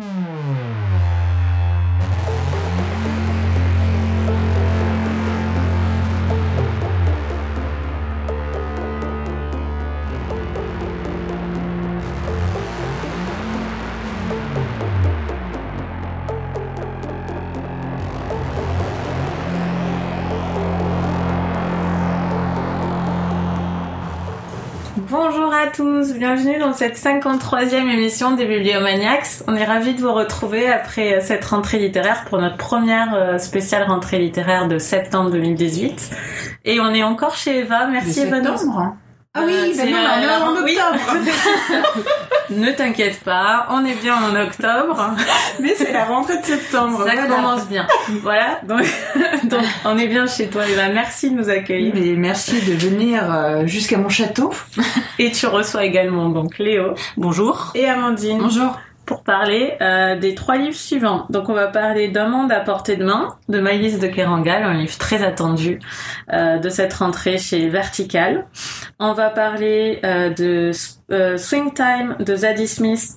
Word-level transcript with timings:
Bonjour 0.00 0.49
à 25.60 25.66
tous, 25.66 26.14
bienvenue 26.14 26.58
dans 26.58 26.72
cette 26.72 26.96
53e 26.96 27.86
émission 27.90 28.30
des 28.30 28.46
Bibliomaniacs. 28.46 29.42
On 29.46 29.54
est 29.54 29.64
ravis 29.64 29.92
de 29.92 30.00
vous 30.00 30.14
retrouver 30.14 30.66
après 30.66 31.20
cette 31.20 31.44
rentrée 31.44 31.78
littéraire 31.78 32.24
pour 32.30 32.38
notre 32.38 32.56
première 32.56 33.14
euh, 33.14 33.36
spéciale 33.36 33.82
rentrée 33.82 34.18
littéraire 34.18 34.68
de 34.68 34.78
septembre 34.78 35.30
2018. 35.30 36.16
Et 36.64 36.80
on 36.80 36.94
est 36.94 37.02
encore 37.02 37.36
chez 37.36 37.58
Eva, 37.58 37.88
merci 37.88 38.20
Eva. 38.20 38.36
septembre 38.36 38.96
Ah 39.34 39.42
oui, 39.44 39.74
ben 39.76 39.90
non, 39.90 39.98
on 39.98 40.66
est 40.66 40.80
en 40.80 40.94
octobre. 40.94 40.98
ne 42.50 42.70
t'inquiète 42.72 43.20
pas, 43.20 43.66
on 43.70 43.84
est 43.84 43.94
bien 43.94 44.14
en 44.16 44.34
octobre. 44.36 45.14
Mais 45.60 45.74
c'est 45.74 45.92
la 45.92 46.04
rentrée 46.04 46.38
de 46.38 46.44
septembre. 46.44 46.98
Ça 46.98 47.12
voilà. 47.14 47.26
commence 47.26 47.68
bien. 47.68 47.86
Voilà, 48.22 48.60
donc, 48.62 48.82
donc 49.44 49.64
on 49.84 49.96
est 49.98 50.08
bien 50.08 50.26
chez 50.26 50.48
toi 50.48 50.68
Eva, 50.68 50.88
merci 50.88 51.30
de 51.30 51.36
nous 51.36 51.48
accueillir. 51.48 51.92
Mais 51.94 52.14
merci 52.16 52.60
de 52.60 52.72
venir 52.74 53.32
euh, 53.32 53.66
jusqu'à 53.66 53.98
mon 53.98 54.08
château. 54.08 54.50
Et 55.18 55.30
tu 55.32 55.46
reçois 55.46 55.84
également 55.84 56.28
donc 56.28 56.58
Léo 56.58 56.94
Bonjour. 57.16 57.72
et 57.74 57.86
Amandine. 57.88 58.38
Bonjour. 58.38 58.78
Pour 59.10 59.24
parler 59.24 59.76
euh, 59.80 60.16
des 60.16 60.36
trois 60.36 60.56
livres 60.56 60.76
suivants. 60.76 61.26
Donc 61.30 61.48
on 61.48 61.52
va 61.52 61.66
parler 61.66 62.06
d'un 62.06 62.28
monde 62.28 62.52
à 62.52 62.60
portée 62.60 62.94
de 62.94 63.04
main 63.04 63.34
de 63.48 63.58
Maïs 63.58 63.98
de 63.98 64.06
Kerangal, 64.06 64.62
un 64.62 64.74
livre 64.74 64.96
très 64.98 65.24
attendu 65.24 65.80
euh, 66.32 66.58
de 66.58 66.68
cette 66.68 66.94
rentrée 66.94 67.36
chez 67.36 67.68
Vertical. 67.68 68.46
On 69.00 69.12
va 69.12 69.30
parler 69.30 69.98
euh, 70.04 70.30
de 70.30 70.70
Swing 71.36 71.74
Time 71.74 72.14
de 72.20 72.36
Zadie 72.36 72.68
Smith. 72.68 73.16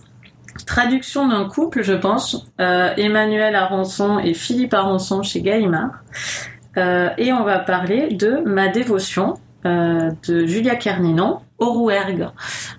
Traduction 0.65 1.27
d'un 1.27 1.47
couple, 1.47 1.83
je 1.83 1.93
pense, 1.93 2.47
Emmanuel 2.57 3.55
Aronson 3.55 4.17
et 4.17 4.33
Philippe 4.33 4.73
Aronson 4.73 5.21
chez 5.21 5.41
Gallimard. 5.41 5.91
Et 6.75 7.33
on 7.33 7.43
va 7.43 7.59
parler 7.59 8.09
de 8.13 8.41
Ma 8.45 8.67
dévotion 8.67 9.35
de 9.63 10.45
Julia 10.45 10.75
Kerninon 10.75 11.39
Rouergue. 11.59 12.27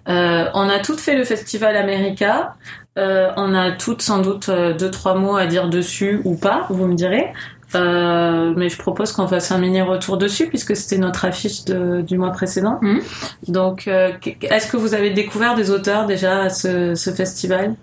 On 0.06 0.68
a 0.68 0.78
toutes 0.84 1.00
fait 1.00 1.16
le 1.16 1.24
festival 1.24 1.76
America. 1.76 2.54
Euh, 2.96 3.30
on 3.36 3.54
a 3.54 3.72
toutes 3.72 4.02
sans 4.02 4.20
doute 4.20 4.48
euh, 4.48 4.72
deux 4.72 4.90
trois 4.90 5.14
mots 5.16 5.36
à 5.36 5.46
dire 5.46 5.68
dessus 5.68 6.20
ou 6.24 6.36
pas, 6.36 6.66
vous 6.70 6.86
me 6.86 6.94
direz. 6.94 7.32
Euh, 7.74 8.52
mais 8.56 8.68
je 8.68 8.78
propose 8.78 9.10
qu'on 9.10 9.26
fasse 9.26 9.50
un 9.50 9.58
mini 9.58 9.82
retour 9.82 10.16
dessus 10.16 10.46
puisque 10.46 10.76
c'était 10.76 10.98
notre 10.98 11.24
affiche 11.24 11.64
de- 11.64 12.02
du 12.02 12.18
mois 12.18 12.30
précédent. 12.30 12.78
Mhm. 12.82 13.00
Donc, 13.48 13.88
euh, 13.88 14.12
est-ce 14.42 14.70
que 14.70 14.76
vous 14.76 14.94
avez 14.94 15.10
découvert 15.10 15.56
des 15.56 15.72
auteurs 15.72 16.06
déjà 16.06 16.42
à 16.42 16.48
ce, 16.50 16.94
ce 16.94 17.10
festival? 17.10 17.74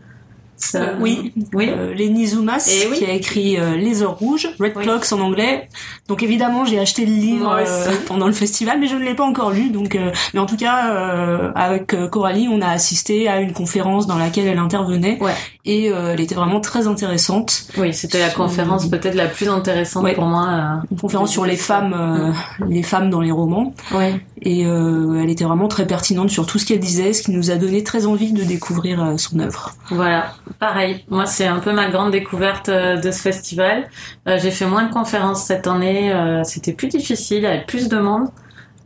Ça- 0.64 0.80
Euh, 0.81 0.94
oui. 1.00 1.34
oui. 1.54 1.70
Euh, 1.70 1.94
Lenny 1.95 2.28
Zoumas 2.28 2.70
Eh 2.72 2.88
oui. 2.92 2.98
qui 3.00 3.06
a 3.06 3.12
écrit 3.14 3.58
euh, 3.58 3.76
Les 3.76 4.04
Heures 4.04 4.17
Rouges, 4.17 4.48
Red 4.59 4.73
Oui. 4.76 4.84
Clocks 4.84 5.12
en 5.12 5.20
anglais. 5.20 5.68
Donc 6.08 6.22
évidemment 6.22 6.66
j'ai 6.66 6.78
acheté 6.80 7.06
le 7.06 7.12
livre 7.14 7.52
euh, 7.52 7.92
pendant 8.06 8.28
le 8.28 8.31
festival, 8.34 8.80
mais 8.80 8.86
je 8.88 8.95
ne 8.95 9.03
l'ai 9.03 9.16
pas 9.16 9.23
encore 9.23 9.50
lu. 9.52 9.70
Donc, 9.72 9.95
euh, 9.95 10.12
mais 10.36 10.40
en 10.40 10.45
tout 10.45 10.58
cas 10.58 10.92
euh, 10.94 11.52
avec 11.56 11.94
euh, 11.95 12.08
Coralie, 12.08 12.48
on 12.52 12.62
a 12.62 12.68
assisté 12.70 13.28
à 13.28 13.40
une 13.42 13.53
conférence 13.53 14.06
dans 14.06 14.18
laquelle 14.20 14.45
elle 14.48 14.59
intervenait 14.59 15.18
Ouais. 15.20 15.34
et 15.66 15.90
euh, 15.92 16.14
elle 16.14 16.22
était 16.22 16.36
vraiment 16.36 16.59
très 16.62 16.86
intéressante. 16.86 17.64
Oui, 17.78 17.92
c'était 17.94 18.20
la 18.20 18.30
conférence 18.30 18.86
peut-être 18.88 19.16
la 19.16 19.28
plus 19.28 19.50
intéressante 19.50 20.03
Ouais. 20.03 20.14
pour 20.14 20.25
moi. 20.25 20.81
Une 20.92 20.98
conférence 21.00 21.31
sur 21.31 21.46
les 21.46 21.56
femmes, 21.56 21.96
euh, 21.98 22.31
les 22.70 22.84
femmes 22.84 23.09
dans 23.09 23.20
les 23.22 23.31
romans. 23.31 23.73
euh. 23.96 24.12
Et 24.44 24.66
euh, 24.66 25.22
elle 25.22 25.29
était 25.29 25.44
vraiment 25.44 25.68
très 25.68 25.85
pertinente 25.85 26.31
sur 26.31 26.47
tout 26.47 26.57
ce 26.57 26.66
qu'elle 26.66 26.79
disait, 26.79 27.13
ce 27.13 27.22
qui 27.22 27.31
nous 27.31 27.52
a 27.52 27.56
donné 27.56 27.84
très 27.84 28.07
envie 28.07 28.34
de 28.34 28.44
découvrir 28.44 29.03
euh, 29.03 29.18
son 29.18 29.40
œuvre. 29.40 29.74
Voilà, 29.90 30.34
pareil. 30.57 31.06
Moi, 31.09 31.28
c'est 31.28 31.46
un 31.46 31.59
peu 31.59 31.72
ma 31.74 31.90
grande 31.91 32.12
découverte 32.12 32.69
euh, 32.69 32.97
de 32.97 33.12
ce 33.12 33.22
festival. 33.22 33.88
Euh, 34.28 34.40
j'ai 34.41 34.50
fait 34.50 34.66
moins 34.66 34.84
de 34.84 34.91
conférences 34.91 35.44
cette 35.44 35.68
année. 35.68 36.12
c'était 36.44 36.74
plus 36.74 36.88
difficile, 36.88 37.38
il 37.38 37.44
y 37.44 37.47
avait 37.47 37.66
plus 37.66 37.88
de 37.88 38.00
monde. 38.00 38.29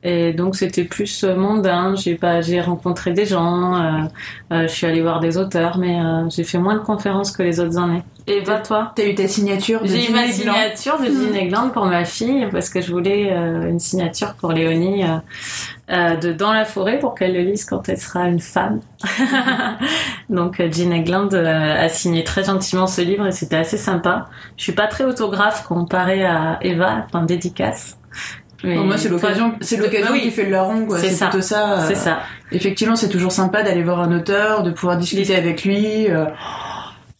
Et 0.07 0.33
donc, 0.33 0.55
c'était 0.55 0.83
plus 0.83 1.23
euh, 1.23 1.35
mondain. 1.35 1.95
J'ai 1.95 2.13
pas, 2.13 2.39
j'ai 2.39 2.61
rencontré 2.61 3.11
des 3.11 3.25
gens. 3.25 3.75
euh, 3.75 4.03
euh, 4.51 4.61
je 4.67 4.67
suis 4.67 4.85
allée 4.85 5.01
voir 5.01 5.19
des 5.19 5.35
auteurs, 5.39 5.79
mais 5.79 5.99
euh, 5.99 6.29
j'ai 6.29 6.43
fait 6.43 6.59
moins 6.59 6.75
de 6.75 6.79
conférences 6.81 7.31
que 7.31 7.41
les 7.41 7.59
autres 7.59 7.79
années. 7.79 8.03
Et 8.27 8.41
va 8.41 8.59
toi? 8.59 8.91
T'as 8.95 9.07
eu 9.07 9.15
ta 9.15 9.27
signature 9.27 9.81
de 9.81 9.87
J'ai 9.87 10.09
eu 10.09 10.13
ma 10.13 10.27
signature 10.27 10.99
de 10.99 11.05
Jean 11.05 11.33
Egland 11.33 11.69
pour 11.69 11.85
ma 11.85 12.05
fille 12.05 12.47
parce 12.51 12.69
que 12.69 12.81
je 12.81 12.91
voulais 12.91 13.29
une 13.29 13.79
signature 13.79 14.33
pour 14.33 14.51
Léonie 14.51 15.03
de 15.89 16.33
Dans 16.33 16.51
la 16.51 16.65
forêt 16.65 16.97
pour 16.97 17.13
qu'elle 17.13 17.35
le 17.35 17.41
lise 17.41 17.65
quand 17.65 17.87
elle 17.87 17.99
sera 17.99 18.27
une 18.27 18.39
femme. 18.39 18.79
Donc 20.31 20.59
Jean 20.71 20.91
Egland 20.91 21.35
a 21.35 21.87
signé 21.87 22.23
très 22.23 22.43
gentiment 22.43 22.87
ce 22.87 23.01
livre 23.01 23.27
et 23.27 23.31
c'était 23.31 23.57
assez 23.57 23.77
sympa. 23.77 24.25
Je 24.57 24.63
suis 24.63 24.73
pas 24.73 24.87
très 24.87 25.03
autographe 25.03 25.63
comparé 25.67 26.25
à 26.25 26.57
Eva, 26.63 27.05
enfin 27.05 27.25
dédicace. 27.25 27.99
Bon, 28.65 28.83
moi, 28.85 28.97
c'est 28.97 29.09
l'occasion, 29.09 29.53
c'est 29.61 29.77
l'occasion 29.77 30.07
Bah 30.07 30.13
oui. 30.13 30.21
qui 30.21 30.31
fait 30.31 30.43
le 30.45 30.51
larron, 30.51 30.85
quoi. 30.85 30.97
C'est 30.97 31.09
ça. 31.11 31.27
plutôt 31.27 31.41
ça. 31.41 31.79
euh, 31.79 31.85
C'est 31.87 31.95
ça. 31.95 32.19
Effectivement, 32.51 32.95
c'est 32.95 33.09
toujours 33.09 33.31
sympa 33.31 33.63
d'aller 33.63 33.83
voir 33.83 33.99
un 34.01 34.11
auteur, 34.15 34.63
de 34.63 34.71
pouvoir 34.71 34.97
discuter 34.97 35.35
avec 35.35 35.63
lui. 35.65 36.07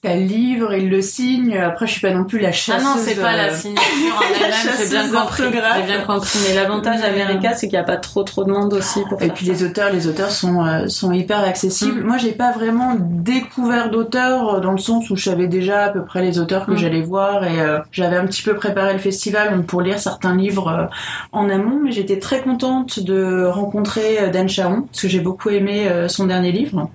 Euh, 0.06 0.10
T'as 0.10 0.16
le 0.16 0.22
livre, 0.22 0.74
il 0.74 0.90
le 0.90 1.02
signe. 1.02 1.58
Après, 1.58 1.88
je 1.88 1.94
suis 1.94 2.02
pas 2.02 2.12
non 2.14 2.26
plus 2.26 2.40
la 2.40 2.50
Ah 2.50 2.52
chasseuse. 2.52 2.84
non, 2.84 2.96
c'est 2.98 3.16
pas 3.16 3.36
la 3.36 3.52
euh, 3.52 3.56
signature 3.56 4.16
en 4.18 4.22
elle-même, 4.36 4.76
j'ai 4.78 4.90
bien 4.90 5.02
compris. 5.02 5.12
d'orthographe. 5.12 5.78
J'ai 5.78 5.84
bien 5.94 6.02
compris. 6.02 6.40
Mais 6.48 6.56
l'avantage 6.56 7.02
America, 7.02 7.54
c'est 7.56 7.68
qu'il 7.68 7.78
n'y 7.78 7.82
a 7.84 7.84
pas 7.84 7.98
trop 7.98 8.24
trop 8.24 8.44
de 8.44 8.52
monde 8.52 8.74
aussi 8.74 9.00
pour 9.10 9.20
Et 9.22 9.26
faire 9.26 9.34
puis 9.34 9.46
ça. 9.48 9.52
les 9.54 9.64
auteurs, 9.64 9.92
les 9.92 10.08
auteurs 10.08 10.32
sont 10.32 10.64
euh, 10.66 10.88
sont 10.88 11.12
hyper 11.12 11.40
accessibles. 11.44 12.02
Mm. 12.02 12.06
Moi, 12.08 12.18
j'ai 12.18 12.32
pas 12.34 12.52
vraiment 12.52 12.96
découvert 13.00 13.90
d'auteurs 13.90 14.56
euh, 14.56 14.60
dans 14.60 14.72
le 14.74 14.78
sens 14.78 15.10
où 15.10 15.16
je 15.16 15.24
savais 15.24 15.48
déjà 15.48 15.86
à 15.86 15.90
peu 15.90 16.06
près 16.06 16.22
les 16.22 16.38
auteurs 16.40 16.66
que 16.66 16.72
Mm. 16.74 16.78
j'allais 16.78 17.02
voir 17.02 17.44
et 17.44 17.60
euh, 17.60 17.80
j'avais 17.92 18.18
un 18.18 18.26
petit 18.26 18.44
peu 18.44 18.56
préparé 18.56 18.94
le 18.94 19.00
festival 19.00 19.56
donc 19.56 19.66
pour 19.66 19.82
lire 19.82 19.98
certains 20.00 20.36
livres 20.36 20.68
euh, 20.68 20.86
en 21.32 21.50
amont. 21.50 21.80
Mais 21.84 21.92
j'étais 21.92 22.20
très 22.20 22.42
contente 22.42 23.00
de 23.00 23.46
rencontrer 23.46 24.20
euh, 24.20 24.30
Dan 24.30 24.48
Charon 24.50 24.84
parce 24.84 25.02
que 25.02 25.08
j'ai 25.08 25.20
beaucoup 25.22 25.50
aimé 25.50 25.88
euh, 25.88 26.08
son 26.08 26.26
dernier 26.28 26.52
livre. 26.52 26.90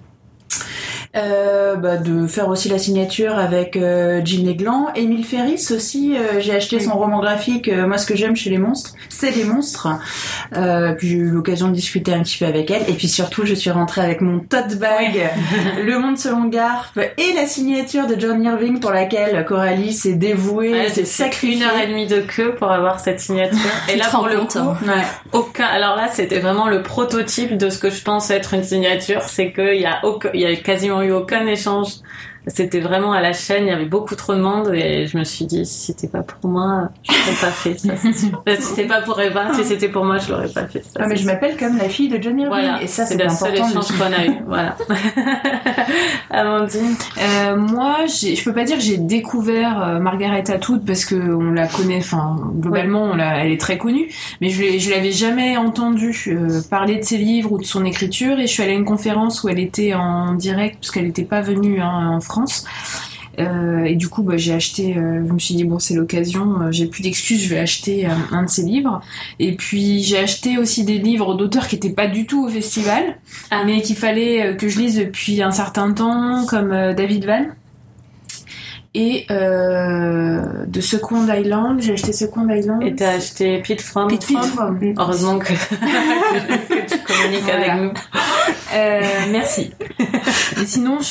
Euh, 1.16 1.74
bah, 1.74 1.96
de 1.96 2.28
faire 2.28 2.48
aussi 2.48 2.68
la 2.68 2.78
signature 2.78 3.36
avec 3.36 3.76
euh, 3.76 4.20
Jean 4.24 4.46
Eglan. 4.48 4.86
Émile 4.94 5.24
Ferris 5.24 5.66
aussi, 5.72 6.16
euh, 6.16 6.38
j'ai 6.40 6.54
acheté 6.54 6.78
son 6.78 6.92
roman 6.96 7.18
graphique. 7.20 7.66
Euh, 7.68 7.88
moi, 7.88 7.98
ce 7.98 8.06
que 8.06 8.14
j'aime 8.14 8.36
chez 8.36 8.48
les 8.48 8.58
monstres, 8.58 8.94
c'est 9.08 9.32
les 9.32 9.42
monstres. 9.42 9.88
Euh, 10.56 10.92
puis 10.92 11.08
j'ai 11.08 11.16
eu 11.16 11.30
l'occasion 11.30 11.66
de 11.66 11.72
discuter 11.74 12.12
un 12.14 12.22
petit 12.22 12.38
peu 12.38 12.44
avec 12.46 12.70
elle. 12.70 12.82
Et 12.88 12.92
puis 12.92 13.08
surtout, 13.08 13.44
je 13.44 13.54
suis 13.54 13.70
rentrée 13.70 14.02
avec 14.02 14.20
mon 14.20 14.38
tote 14.38 14.76
bag, 14.78 15.30
Le 15.84 15.98
Monde 15.98 16.16
selon 16.16 16.44
Garp 16.44 16.96
et 16.96 17.32
la 17.34 17.46
signature 17.46 18.06
de 18.06 18.14
John 18.18 18.40
Irving 18.44 18.78
pour 18.78 18.92
laquelle 18.92 19.44
Coralie 19.44 19.92
s'est 19.92 20.14
dévouée, 20.14 20.70
Ouais, 20.70 20.88
s'est 20.90 21.04
sacrifiée. 21.04 21.56
une 21.56 21.62
heure 21.64 21.76
et 21.82 21.88
demie 21.88 22.06
de 22.06 22.20
queue 22.20 22.54
pour 22.54 22.70
avoir 22.70 23.00
cette 23.00 23.18
signature. 23.18 23.58
Et 23.92 23.96
là, 23.96 24.04
pour 24.12 24.28
le 24.28 24.36
coup, 24.38 24.58
hein. 24.58 24.76
Ouais. 24.86 25.02
aucun. 25.32 25.64
Alors 25.66 25.96
là, 25.96 26.08
c'était 26.12 26.38
vraiment 26.38 26.68
le 26.68 26.82
prototype 26.82 27.56
de 27.56 27.68
ce 27.68 27.78
que 27.80 27.90
je 27.90 28.00
pense 28.02 28.30
être 28.30 28.54
une 28.54 28.62
signature, 28.62 29.22
c'est 29.22 29.52
qu'il 29.52 29.80
y 29.80 29.86
a 29.86 29.98
aucun... 30.04 30.28
il 30.34 30.40
y 30.42 30.46
a 30.46 30.54
quasiment 30.54 30.99
eu 31.02 31.18
aucun 31.18 31.46
échange. 31.46 32.00
C'était 32.54 32.80
vraiment 32.80 33.12
à 33.12 33.20
la 33.20 33.32
chaîne, 33.32 33.64
il 33.64 33.68
y 33.68 33.72
avait 33.72 33.84
beaucoup 33.86 34.14
trop 34.16 34.34
de 34.34 34.40
monde 34.40 34.70
et 34.74 35.06
je 35.06 35.16
me 35.18 35.24
suis 35.24 35.44
dit 35.46 35.64
si 35.66 35.86
c'était 35.92 36.08
pas 36.08 36.22
pour 36.22 36.50
moi, 36.50 36.88
je 37.02 37.12
l'aurais 37.12 37.40
pas 37.40 37.50
fait. 37.50 37.78
Ça, 37.78 37.94
c'est 37.96 38.12
sûr. 38.12 38.42
si 38.48 38.62
c'était 38.62 38.86
pas 38.86 39.00
pour 39.02 39.20
Eva, 39.20 39.52
si 39.54 39.64
c'était 39.64 39.88
pour 39.88 40.04
moi, 40.04 40.18
je 40.18 40.30
l'aurais 40.30 40.48
pas 40.48 40.66
fait. 40.66 40.82
Ça, 40.82 41.00
Ah, 41.00 41.06
mais 41.08 41.16
je 41.16 41.26
m'appelle 41.26 41.56
comme 41.56 41.76
la 41.78 41.88
fille 41.88 42.08
de 42.08 42.20
John 42.22 42.38
Irving. 42.38 42.46
Voilà, 42.48 42.82
et 42.82 42.86
ça, 42.86 43.06
c'est 43.06 43.16
c'est 43.16 43.22
le 43.24 43.28
seul 43.30 43.48
important. 43.48 43.68
de 43.68 43.74
le 43.74 43.80
échange 43.80 43.98
qu'on 43.98 44.12
a 44.12 44.26
eu. 44.26 44.38
Voilà. 44.46 44.76
Amandine. 46.30 46.94
Euh, 47.18 47.56
moi, 47.56 47.96
je 48.06 48.42
peux 48.44 48.52
pas 48.52 48.64
dire 48.64 48.76
que 48.76 48.82
j'ai 48.82 48.96
découvert 48.98 49.82
euh, 49.82 49.98
Margaret 49.98 50.50
Atwood 50.50 50.84
parce 50.86 51.04
que 51.04 51.14
on 51.16 51.52
la 51.52 51.66
connaît, 51.66 51.98
enfin 51.98 52.36
globalement, 52.60 53.02
on 53.04 53.16
la- 53.16 53.44
elle 53.44 53.52
est 53.52 53.60
très 53.60 53.78
connue, 53.78 54.08
mais 54.40 54.48
je 54.50 54.90
l'avais 54.90 55.12
jamais 55.12 55.56
entendue 55.56 56.16
euh, 56.28 56.60
parler 56.70 56.96
de 56.98 57.04
ses 57.04 57.18
livres 57.18 57.52
ou 57.52 57.58
de 57.58 57.64
son 57.64 57.84
écriture. 57.84 58.38
Et 58.38 58.46
je 58.46 58.52
suis 58.52 58.62
allée 58.62 58.72
à 58.72 58.76
une 58.76 58.84
conférence 58.84 59.42
où 59.42 59.48
elle 59.48 59.58
était 59.60 59.94
en 59.94 60.34
direct 60.34 60.76
parce 60.80 60.90
qu'elle 60.90 61.06
n'était 61.06 61.24
pas 61.24 61.40
venue 61.40 61.80
hein, 61.80 62.10
en 62.16 62.20
France. 62.20 62.39
Euh, 63.38 63.84
et 63.84 63.94
du 63.94 64.08
coup, 64.08 64.22
bah, 64.22 64.36
j'ai 64.36 64.52
acheté. 64.52 64.96
euh, 64.98 65.24
je 65.26 65.32
me 65.32 65.38
suis 65.38 65.54
dit 65.54 65.64
bon, 65.64 65.78
c'est 65.78 65.94
l'occasion. 65.94 66.60
euh, 66.62 66.72
j'ai 66.72 66.86
plus 66.86 67.02
d'excuses. 67.02 67.42
Je 67.42 67.48
vais 67.48 67.60
acheter 67.60 68.06
un 68.06 68.42
de 68.42 68.48
ses 68.50 68.62
livres. 68.62 69.00
Et 69.38 69.54
puis 69.56 70.02
j'ai 70.02 70.18
acheté 70.18 70.58
aussi 70.58 70.84
des 70.84 70.98
livres 70.98 71.34
d'auteurs 71.34 71.66
qui 71.68 71.76
étaient 71.76 71.90
pas 71.90 72.06
du 72.08 72.26
tout 72.26 72.44
au 72.44 72.48
festival, 72.48 73.16
Ah. 73.50 73.62
mais 73.64 73.80
qu'il 73.82 73.96
fallait 73.96 74.56
que 74.56 74.68
je 74.68 74.78
lise 74.80 74.96
depuis 74.98 75.42
un 75.42 75.52
certain 75.52 75.92
temps, 75.92 76.44
comme 76.46 76.70
David 76.94 77.24
Van. 77.24 77.46
Et 78.94 79.26
de 79.30 80.80
Second 80.80 81.26
Island, 81.32 81.80
j'ai 81.80 81.92
acheté 81.92 82.12
Second 82.12 82.48
Island. 82.50 82.82
Et 82.82 82.94
t'as 82.96 83.12
acheté 83.12 83.62
Pete 83.62 83.80
From. 83.80 84.08
Pete 84.08 84.24
From. 84.24 84.78
Heureusement 84.98 85.38
que, 85.38 85.46
que 85.52 86.86
tu 86.92 86.98
communiques 86.98 87.42
Voilà. 87.44 87.72
avec 87.74 87.82
nous. 87.84 89.32
Merci. 89.32 89.70
Et 90.60 90.66
sinon, 90.66 90.98
je 91.00 91.06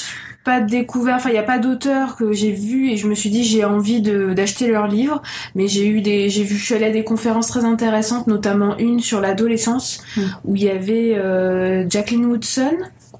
pas 0.51 0.61
découvert, 0.61 1.15
enfin 1.17 1.29
il 1.29 1.35
y 1.35 1.39
a 1.39 1.43
pas 1.43 1.59
d'auteur 1.59 2.15
que 2.15 2.33
j'ai 2.33 2.51
vu 2.51 2.89
et 2.91 2.97
je 2.97 3.07
me 3.07 3.15
suis 3.15 3.29
dit 3.29 3.43
j'ai 3.43 3.63
envie 3.65 4.01
de 4.01 4.33
d'acheter 4.33 4.65
leurs 4.67 4.87
livres, 4.87 5.21
mais 5.55 5.67
j'ai 5.67 5.85
eu 5.87 6.01
des, 6.01 6.29
j'ai 6.29 6.43
vu, 6.43 6.55
je 6.55 6.65
suis 6.65 6.75
allée 6.75 6.85
à 6.85 6.91
des 6.91 7.03
conférences 7.03 7.47
très 7.47 7.65
intéressantes, 7.65 8.25
notamment 8.27 8.77
une 8.77 8.99
sur 8.99 9.19
l'adolescence 9.21 10.01
Mm. 10.17 10.21
où 10.45 10.55
il 10.55 10.63
y 10.63 10.69
avait 10.69 11.13
euh, 11.17 11.87
Jacqueline 11.89 12.25
Woodson. 12.25 12.75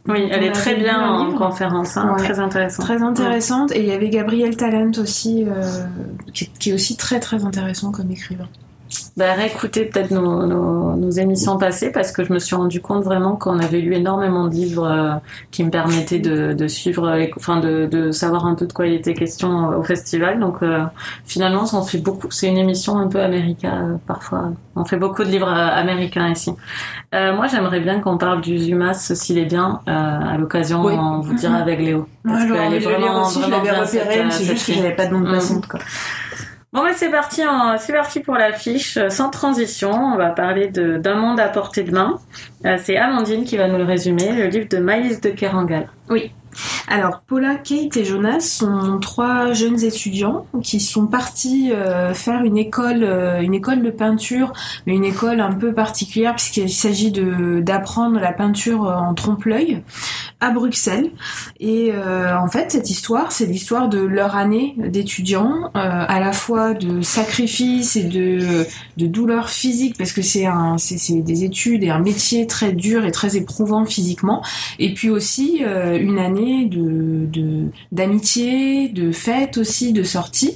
Oui, 0.07 0.21
elle 0.31 0.43
est 0.43 0.51
très 0.53 0.75
bien 0.75 0.99
en 0.99 1.35
conférence, 1.35 1.97
hein, 1.97 2.15
Ouais. 2.17 2.23
très 2.23 2.39
intéressant. 2.39 2.81
Très 2.81 3.01
intéressante 3.03 3.71
et 3.75 3.79
il 3.81 3.87
y 3.87 3.91
avait 3.91 4.09
Gabriel 4.09 4.55
Talent 4.57 4.91
aussi 4.97 5.45
euh, 5.47 5.83
qui, 6.33 6.49
qui 6.59 6.71
est 6.71 6.73
aussi 6.73 6.95
très 6.97 7.19
très 7.19 7.43
intéressant 7.45 7.91
comme 7.91 8.09
écrivain. 8.11 8.47
Bah, 9.17 9.33
réécoutez 9.33 9.85
peut-être 9.85 10.11
nos, 10.11 10.45
nos, 10.47 10.95
nos 10.95 11.09
émissions 11.11 11.57
passées 11.57 11.91
parce 11.91 12.11
que 12.11 12.23
je 12.23 12.31
me 12.33 12.39
suis 12.39 12.55
rendu 12.55 12.81
compte 12.81 13.03
vraiment 13.03 13.35
qu'on 13.35 13.59
avait 13.59 13.81
lu 13.81 13.93
énormément 13.93 14.47
de 14.47 14.53
livres 14.53 14.87
euh, 14.87 15.11
qui 15.51 15.63
me 15.63 15.69
permettaient 15.69 16.19
de, 16.19 16.53
de 16.53 16.67
suivre, 16.67 17.11
les, 17.15 17.29
enfin 17.35 17.59
de, 17.59 17.85
de 17.85 18.11
savoir 18.11 18.45
un 18.45 18.55
peu 18.55 18.65
de 18.65 18.73
quoi 18.73 18.87
il 18.87 18.93
était 18.93 19.13
question 19.13 19.71
euh, 19.71 19.77
au 19.77 19.83
festival. 19.83 20.39
Donc 20.39 20.63
euh, 20.63 20.79
finalement, 21.25 21.65
on 21.73 21.83
fait 21.83 21.97
beaucoup. 21.99 22.31
C'est 22.31 22.47
une 22.47 22.57
émission 22.57 22.97
un 22.97 23.07
peu 23.07 23.19
américaine 23.21 23.71
euh, 23.95 23.97
parfois. 24.07 24.51
On 24.75 24.85
fait 24.85 24.97
beaucoup 24.97 25.23
de 25.23 25.29
livres 25.29 25.49
américains 25.53 26.29
ici. 26.29 26.53
Moi, 27.11 27.47
j'aimerais 27.47 27.81
bien 27.81 27.99
qu'on 27.99 28.17
parle 28.17 28.39
du 28.39 28.57
Zumas, 28.57 29.11
s'il 29.13 29.37
est 29.37 29.45
bien. 29.45 29.81
À 29.87 30.37
l'occasion, 30.37 30.83
Oui. 30.85 30.93
on 30.97 31.19
vous 31.19 31.33
dira 31.33 31.57
avec 31.57 31.79
Léo. 31.79 32.07
Parce 32.23 32.45
Moi, 32.45 32.47
j'aurais 32.47 32.59
qu'elle 32.69 32.73
est 32.75 32.79
vraiment, 32.79 33.23
aussi, 33.23 33.41
je 33.43 33.49
l'avais 33.51 33.71
repéré, 33.71 34.23
mais 34.23 34.31
c'est 34.31 34.45
juste 34.45 34.65
que 34.67 34.73
j'avais 34.73 34.95
pas 34.95 35.07
de 35.07 35.13
nom 35.13 35.19
de 35.21 35.25
Mhm. 35.27 35.33
passante, 35.33 35.67
quoi. 35.67 35.79
Bon, 36.71 36.83
bah, 36.83 36.93
c'est 36.95 37.09
parti, 37.09 37.43
en- 37.45 37.77
c'est 37.79 37.93
parti 37.93 38.19
pour 38.19 38.35
l'affiche. 38.35 38.97
Euh, 38.97 39.09
Sans 39.09 39.29
transition, 39.31 39.91
on 39.91 40.17
va 40.17 40.29
parler 40.29 40.67
de- 40.67 40.97
d'un 40.97 41.15
monde 41.15 41.39
à 41.39 41.47
portée 41.47 41.83
de 41.83 41.91
main. 41.91 42.19
Euh, 42.65 42.77
c'est 42.79 42.95
Amandine 42.95 43.43
qui 43.43 43.57
va 43.57 43.67
nous 43.67 43.77
le 43.77 43.83
résumer, 43.85 44.33
le 44.33 44.45
livre 44.47 44.67
de 44.69 44.77
Maïs 44.77 45.19
de 45.19 45.29
Kerangal. 45.31 45.89
Alors, 46.87 47.21
Paula, 47.27 47.55
Kate 47.55 47.97
et 47.97 48.05
Jonas 48.05 48.39
sont 48.39 48.99
trois 48.99 49.53
jeunes 49.53 49.83
étudiants 49.83 50.45
qui 50.63 50.79
sont 50.79 51.07
partis 51.07 51.71
euh, 51.71 52.13
faire 52.13 52.43
une 52.43 52.57
école, 52.57 53.03
euh, 53.03 53.41
une 53.41 53.53
école 53.53 53.83
de 53.83 53.91
peinture, 53.91 54.53
mais 54.85 54.95
une 54.95 55.05
école 55.05 55.39
un 55.39 55.53
peu 55.53 55.73
particulière 55.73 56.35
puisqu'il 56.35 56.71
s'agit 56.71 57.11
d'apprendre 57.11 58.19
la 58.19 58.31
peinture 58.31 58.87
euh, 58.87 58.95
en 58.95 59.13
trompe-l'œil 59.13 59.81
à 60.41 60.51
Bruxelles. 60.51 61.11
Et 61.59 61.91
en 61.93 62.47
fait, 62.47 62.71
cette 62.71 62.89
histoire, 62.89 63.33
c'est 63.33 63.45
l'histoire 63.45 63.89
de 63.89 63.99
leur 63.99 64.37
année 64.37 64.73
d'étudiants, 64.77 65.69
à 65.73 66.19
la 66.21 66.31
fois 66.31 66.73
de 66.73 67.01
sacrifices 67.01 67.97
et 67.97 68.05
de 68.05 68.65
de 68.95 69.05
douleurs 69.05 69.49
physiques 69.49 69.97
parce 69.97 70.13
que 70.13 70.21
c'est 70.21 70.47
des 71.21 71.43
études 71.43 71.83
et 71.83 71.89
un 71.89 71.99
métier 71.99 72.47
très 72.47 72.71
dur 72.71 73.05
et 73.05 73.11
très 73.11 73.35
éprouvant 73.35 73.85
physiquement 73.85 74.41
et 74.77 74.93
puis 74.93 75.09
aussi 75.09 75.61
une 75.61 76.19
année 76.19 76.48
de 76.65 77.25
de- 77.25 77.65
d'amitié, 77.91 78.89
de, 78.89 79.11
fêtes 79.11 79.57
aussi, 79.57 79.93
de 79.93 80.03
sorties. 80.03 80.55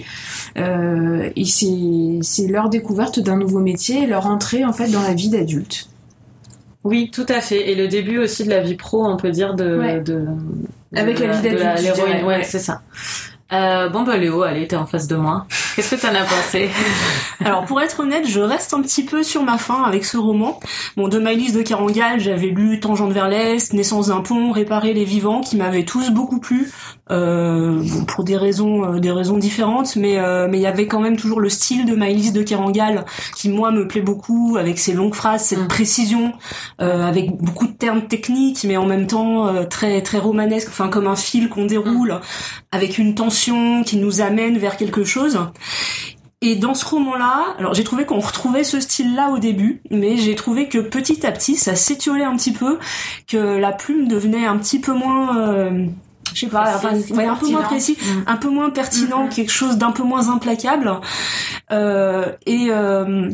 Euh, 0.57 1.29
et 1.35 1.45
c'est 1.45 2.19
c'est 2.21 2.47
leur 2.47 2.69
découverte 2.69 3.19
d'un 3.19 3.37
nouveau 3.37 3.59
métier, 3.59 4.03
et 4.03 4.07
leur 4.07 4.25
entrée 4.27 4.65
en 4.65 4.73
fait 4.73 4.89
dans 4.89 5.01
la 5.01 5.13
vie 5.13 5.29
d'adulte. 5.29 5.89
Oui, 6.83 7.09
tout 7.13 7.25
à 7.29 7.39
fait. 7.39 7.71
Et 7.71 7.75
le 7.75 7.87
début 7.87 8.17
aussi 8.17 8.43
de 8.43 8.49
la 8.49 8.59
vie 8.61 8.75
pro, 8.75 9.05
on 9.05 9.15
peut 9.15 9.31
dire, 9.31 9.53
de... 9.53 9.77
Ouais. 9.77 10.01
de 10.01 10.25
Avec 10.93 11.17
de 11.17 11.23
la 11.23 11.31
vie 11.31 11.41
d'adulte, 11.49 11.81
l'héroïne. 11.81 12.25
ouais. 12.25 12.43
c'est 12.43 12.59
ça. 12.59 12.81
Euh, 13.53 13.88
bon, 13.89 14.01
bah 14.01 14.17
Léo, 14.17 14.41
allez, 14.41 14.67
t'es 14.67 14.75
en 14.75 14.88
face 14.88 15.07
de 15.07 15.15
moi. 15.15 15.45
Qu'est-ce 15.75 15.95
que 15.95 16.01
t'en 16.01 16.15
as 16.15 16.23
pensé 16.23 16.69
Alors 17.45 17.65
pour 17.65 17.81
être 17.81 18.00
honnête, 18.00 18.27
je 18.27 18.39
reste 18.39 18.73
un 18.73 18.81
petit 18.81 19.03
peu 19.03 19.21
sur 19.21 19.44
ma 19.44 19.57
faim 19.57 19.83
avec 19.85 20.05
ce 20.05 20.17
roman. 20.17 20.59
Bon, 20.97 21.07
de 21.07 21.19
Maëlys 21.19 21.53
de 21.53 21.61
Carangal, 21.61 22.19
j'avais 22.19 22.47
lu 22.47 22.79
Tangente 22.79 23.11
vers 23.11 23.27
l'Est, 23.27 23.73
Naissance 23.73 24.07
d'un 24.07 24.21
pont, 24.21 24.51
Réparer 24.51 24.94
les 24.94 25.05
vivants, 25.05 25.41
qui 25.41 25.55
m'avaient 25.55 25.85
tous 25.85 26.09
beaucoup 26.09 26.39
plu, 26.39 26.71
pour 27.07 28.23
des 28.23 28.38
raisons, 28.38 28.95
euh, 28.95 29.00
des 29.00 29.11
raisons 29.11 29.38
différentes, 29.38 29.95
mais 29.95 30.19
euh, 30.19 30.47
mais 30.50 30.57
il 30.57 30.61
y 30.61 30.65
avait 30.67 30.88
quand 30.88 31.01
même 31.01 31.17
toujours 31.17 31.39
le 31.41 31.50
style 31.50 31.85
de 31.85 31.95
Maëlys 31.95 32.31
de 32.31 32.44
Carangal 32.44 33.05
qui 33.35 33.50
moi 33.50 33.71
me 33.71 33.88
plaît 33.88 34.01
beaucoup, 34.01 34.55
avec 34.57 34.79
ses 34.79 34.94
longues 34.94 35.15
phrases, 35.15 35.44
cette 35.44 35.59
Mm. 35.59 35.67
précision, 35.67 36.33
euh, 36.81 37.03
avec 37.03 37.35
beaucoup 37.38 37.67
de 37.67 37.73
termes 37.73 38.07
techniques, 38.07 38.63
mais 38.65 38.77
en 38.77 38.85
même 38.85 39.07
temps 39.07 39.47
euh, 39.47 39.65
très 39.65 40.01
très 40.01 40.19
romanesque, 40.19 40.69
enfin 40.69 40.88
comme 40.89 41.07
un 41.07 41.15
fil 41.15 41.50
qu'on 41.50 41.65
déroule, 41.65 42.19
avec 42.71 42.97
une 42.97 43.15
tension 43.15 43.83
qui 43.83 43.97
nous 43.97 44.21
amène 44.21 44.57
vers 44.57 44.77
quelque 44.77 45.03
chose. 45.03 45.39
Et 46.41 46.55
dans 46.55 46.73
ce 46.73 46.83
roman-là, 46.85 47.55
alors 47.57 47.73
j'ai 47.73 47.85
trouvé 47.85 48.05
qu'on 48.05 48.19
retrouvait 48.19 48.65
ce 48.65 48.81
style-là 48.81 49.29
au 49.29 49.39
début, 49.39 49.81
mais 49.91 50.17
j'ai 50.17 50.35
trouvé 50.35 50.67
que 50.67 50.77
petit 50.79 51.25
à 51.25 51.31
petit, 51.31 51.55
ça 51.55 51.75
s'étiolait 51.75 52.25
un 52.25 52.35
petit 52.35 52.51
peu, 52.51 52.79
que 53.29 53.38
la 53.38 53.71
plume 53.71 54.09
devenait 54.09 54.45
un 54.45 54.57
petit 54.57 54.79
peu 54.79 54.91
moins, 54.94 55.38
euh, 55.38 55.85
je 56.33 56.39
sais 56.41 56.47
pas, 56.47 56.75
enfin, 56.75 56.94
ouais, 57.15 57.25
un 57.25 57.35
peu 57.35 57.47
moins 57.50 57.62
précis, 57.62 57.97
Mm. 58.01 58.24
un 58.27 58.38
peu 58.38 58.50
moins 58.50 58.69
pertinent, 58.69 59.24
Mhm. 59.25 59.30
quelque 59.30 59.51
chose 59.51 59.77
d'un 59.77 59.91
peu 59.91 60.03
moins 60.03 60.30
implacable. 60.30 60.91
Euh, 61.71 62.31
et 62.45 62.68
euh, 62.69 63.30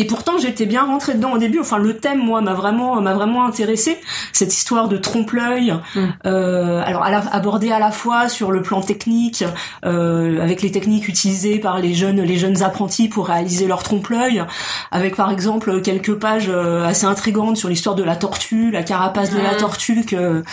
et 0.00 0.04
pourtant, 0.04 0.38
j'étais 0.38 0.64
bien 0.64 0.84
rentrée 0.84 1.14
dedans 1.14 1.32
au 1.32 1.38
début. 1.38 1.58
Enfin, 1.58 1.78
le 1.78 1.96
thème, 1.96 2.18
moi, 2.18 2.40
m'a 2.40 2.54
vraiment, 2.54 3.00
m'a 3.00 3.14
vraiment 3.14 3.44
intéressé. 3.44 3.98
Cette 4.32 4.54
histoire 4.54 4.88
de 4.88 4.96
trompe-l'œil, 4.96 5.74
Mm. 5.94 6.00
euh, 6.26 6.82
alors 6.84 7.02
à 7.02 7.10
la, 7.10 7.18
abordée 7.32 7.72
à 7.72 7.78
la 7.78 7.90
fois 7.90 8.28
sur 8.28 8.52
le 8.52 8.62
plan 8.62 8.80
technique, 8.80 9.44
euh, 9.84 10.40
avec 10.40 10.62
les 10.62 10.70
techniques 10.70 11.08
utilisées 11.08 11.58
par 11.58 11.80
les 11.80 11.94
jeunes, 11.94 12.20
les 12.22 12.36
jeunes 12.38 12.62
apprentis 12.62 13.08
pour 13.08 13.26
réaliser 13.26 13.66
leur 13.66 13.82
trompe-l'œil, 13.82 14.44
avec 14.92 15.16
par 15.16 15.30
exemple 15.30 15.80
quelques 15.82 16.14
pages 16.14 16.48
euh, 16.48 16.84
assez 16.86 17.06
intrigantes 17.06 17.56
sur 17.56 17.68
l'histoire 17.68 17.96
de 17.96 18.04
la 18.04 18.16
tortue, 18.16 18.70
la 18.70 18.82
carapace 18.82 19.30
de 19.30 19.40
la 19.40 19.54
tortue 19.54 20.04
que 20.04 20.44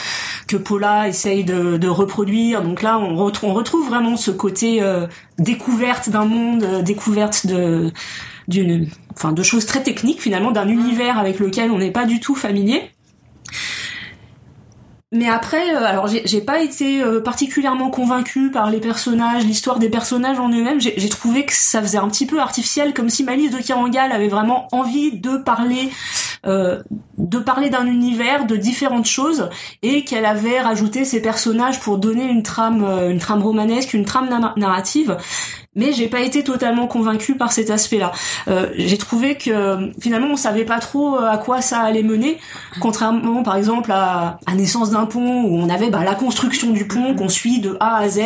que 0.47 0.57
Paula 0.57 1.07
essaye 1.07 1.43
de, 1.43 1.77
de 1.77 1.87
reproduire. 1.87 2.61
Donc 2.63 2.81
là, 2.81 2.97
on, 2.99 3.15
retrouve, 3.15 3.49
on 3.49 3.53
retrouve 3.53 3.87
vraiment 3.87 4.17
ce 4.17 4.31
côté 4.31 4.81
euh, 4.81 5.07
découverte 5.37 6.09
d'un 6.09 6.25
monde, 6.25 6.63
euh, 6.63 6.81
découverte 6.81 7.45
de 7.47 7.91
d'une 8.47 8.87
enfin 9.13 9.31
de 9.31 9.43
choses 9.43 9.65
très 9.65 9.81
techniques 9.83 10.21
finalement 10.21 10.51
d'un 10.51 10.67
univers 10.67 11.17
avec 11.17 11.39
lequel 11.39 11.71
on 11.71 11.77
n'est 11.77 11.91
pas 11.91 12.05
du 12.05 12.19
tout 12.19 12.35
familier 12.35 12.81
mais 15.11 15.29
après, 15.29 15.73
euh, 15.73 15.85
alors 15.85 16.07
j'ai 16.07 16.41
pas 16.41 16.59
été 16.61 17.01
euh, 17.01 17.21
particulièrement 17.21 17.89
convaincue 17.89 18.51
par 18.51 18.69
les 18.69 18.79
personnages, 18.79 19.45
l'histoire 19.45 19.79
des 19.79 19.87
personnages 19.87 20.39
en 20.39 20.49
eux-mêmes. 20.49 20.81
J'ai 20.81 21.09
trouvé 21.09 21.45
que 21.45 21.53
ça 21.53 21.81
faisait 21.81 21.99
un 21.99 22.09
petit 22.09 22.25
peu 22.25 22.41
artificiel, 22.41 22.93
comme 22.93 23.09
si 23.09 23.23
Malice 23.23 23.51
de 23.51 23.59
Kirangal 23.59 24.11
avait 24.11 24.27
vraiment 24.27 24.67
envie 24.73 25.17
de 25.17 25.37
parler, 25.37 25.89
euh, 26.47 26.81
de 27.17 27.37
parler 27.39 27.69
d'un 27.69 27.85
univers, 27.85 28.45
de 28.45 28.57
différentes 28.57 29.05
choses, 29.05 29.49
et 29.83 30.03
qu'elle 30.03 30.25
avait 30.25 30.59
rajouté 30.59 31.05
ces 31.05 31.21
personnages 31.21 31.79
pour 31.79 31.97
donner 31.97 32.25
une 32.25 32.43
trame, 32.43 32.83
euh, 32.83 33.09
une 33.09 33.19
trame 33.19 33.41
romanesque, 33.41 33.93
une 33.93 34.05
trame 34.05 34.27
na- 34.27 34.53
narrative. 34.57 35.15
Mais 35.75 35.91
j'ai 35.91 36.07
pas 36.07 36.21
été 36.21 36.43
totalement 36.43 36.87
convaincue 36.87 37.35
par 37.35 37.51
cet 37.51 37.69
aspect-là. 37.69 38.11
Euh, 38.47 38.69
j'ai 38.77 38.97
trouvé 38.97 39.35
que 39.35 39.91
finalement 39.99 40.27
on 40.31 40.35
savait 40.35 40.63
pas 40.63 40.79
trop 40.79 41.17
euh, 41.17 41.29
à 41.29 41.37
quoi 41.37 41.61
ça 41.61 41.79
allait 41.79 42.03
mener, 42.03 42.37
contrairement 42.79 43.43
par 43.43 43.57
exemple 43.57 43.91
à, 43.91 44.39
à 44.45 44.55
Naissance 44.55 44.91
d'un 44.91 45.05
pont 45.05 45.43
où 45.43 45.57
on 45.57 45.69
avait 45.69 45.89
bah, 45.89 46.03
la 46.03 46.15
construction 46.15 46.71
du 46.71 46.87
pont 46.87 47.15
qu'on 47.15 47.29
suit 47.29 47.59
de 47.59 47.77
A 47.79 47.97
à 47.97 48.09
Z, 48.09 48.21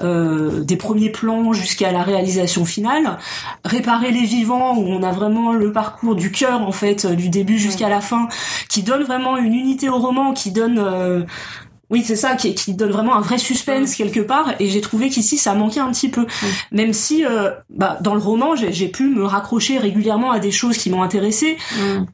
euh, 0.00 0.60
des 0.60 0.76
premiers 0.76 1.10
plans 1.10 1.52
jusqu'à 1.52 1.92
la 1.92 2.02
réalisation 2.02 2.64
finale. 2.64 3.18
Réparer 3.64 4.10
les 4.10 4.24
vivants 4.24 4.76
où 4.76 4.86
on 4.86 5.02
a 5.02 5.12
vraiment 5.12 5.52
le 5.52 5.72
parcours 5.72 6.14
du 6.14 6.30
cœur 6.30 6.62
en 6.62 6.72
fait, 6.72 7.06
du 7.06 7.28
début 7.28 7.58
jusqu'à 7.58 7.88
la 7.88 8.00
fin, 8.00 8.28
qui 8.68 8.82
donne 8.82 9.02
vraiment 9.02 9.36
une 9.36 9.54
unité 9.54 9.88
au 9.88 9.98
roman, 9.98 10.32
qui 10.32 10.52
donne 10.52 10.78
euh, 10.78 11.22
oui, 11.90 12.02
c'est 12.04 12.16
ça, 12.16 12.34
qui, 12.34 12.54
qui 12.54 12.74
donne 12.74 12.90
vraiment 12.90 13.16
un 13.16 13.20
vrai 13.20 13.38
suspense 13.38 13.94
quelque 13.94 14.20
part, 14.20 14.54
et 14.60 14.68
j'ai 14.68 14.80
trouvé 14.80 15.08
qu'ici 15.08 15.38
ça 15.38 15.54
manquait 15.54 15.80
un 15.80 15.90
petit 15.90 16.08
peu. 16.08 16.26
Même 16.72 16.92
si, 16.92 17.24
euh, 17.24 17.50
bah, 17.70 17.98
dans 18.00 18.14
le 18.14 18.20
roman, 18.20 18.54
j'ai 18.56 18.88
pu 18.88 19.08
me 19.08 19.24
raccrocher 19.24 19.78
régulièrement 19.78 20.30
à 20.30 20.38
des 20.38 20.50
choses 20.50 20.76
qui 20.76 20.90
m'ont 20.90 21.02
intéressé. 21.02 21.56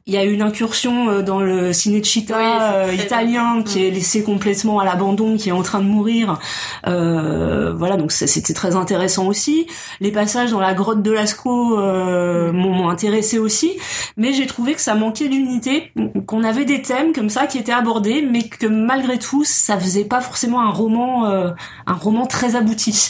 Il 0.05 0.13
y 0.13 0.17
a 0.17 0.23
une 0.23 0.41
incursion 0.41 1.09
euh, 1.09 1.21
dans 1.21 1.39
le 1.39 1.73
Cinecittà 1.73 2.37
Oui, 2.37 2.43
euh, 2.61 2.93
italien 2.93 3.63
qui 3.63 3.85
est 3.85 3.91
laissé 3.91 4.23
complètement 4.23 4.79
à 4.79 4.85
l'abandon, 4.85 5.37
qui 5.37 5.49
est 5.49 5.53
en 5.53 5.63
train 5.63 5.79
de 5.79 5.85
mourir. 5.85 6.39
Euh, 6.87 7.73
voilà, 7.73 7.97
donc 7.97 8.11
c'était 8.11 8.53
très 8.53 8.75
intéressant 8.75 9.27
aussi. 9.27 9.67
Les 9.99 10.11
passages 10.11 10.51
dans 10.51 10.59
la 10.59 10.73
grotte 10.73 11.01
de 11.01 11.11
Lascaux 11.11 11.79
euh, 11.79 12.51
m'ont 12.51 12.89
intéressé 12.89 13.39
aussi, 13.39 13.71
mais 14.17 14.33
j'ai 14.33 14.47
trouvé 14.47 14.73
que 14.73 14.81
ça 14.81 14.95
manquait 14.95 15.27
d'unité, 15.27 15.91
qu'on 16.27 16.43
avait 16.43 16.65
des 16.65 16.81
thèmes 16.81 17.13
comme 17.13 17.29
ça 17.29 17.47
qui 17.47 17.57
étaient 17.57 17.71
abordés, 17.71 18.21
mais 18.21 18.43
que 18.43 18.67
malgré 18.67 19.19
tout, 19.19 19.43
ça 19.65 19.79
faisait 19.79 20.05
pas 20.05 20.21
forcément 20.21 20.61
un 20.61 20.69
roman, 20.69 21.25
euh, 21.25 21.49
un 21.87 21.93
roman 21.93 22.27
très 22.27 22.55
abouti. 22.55 23.09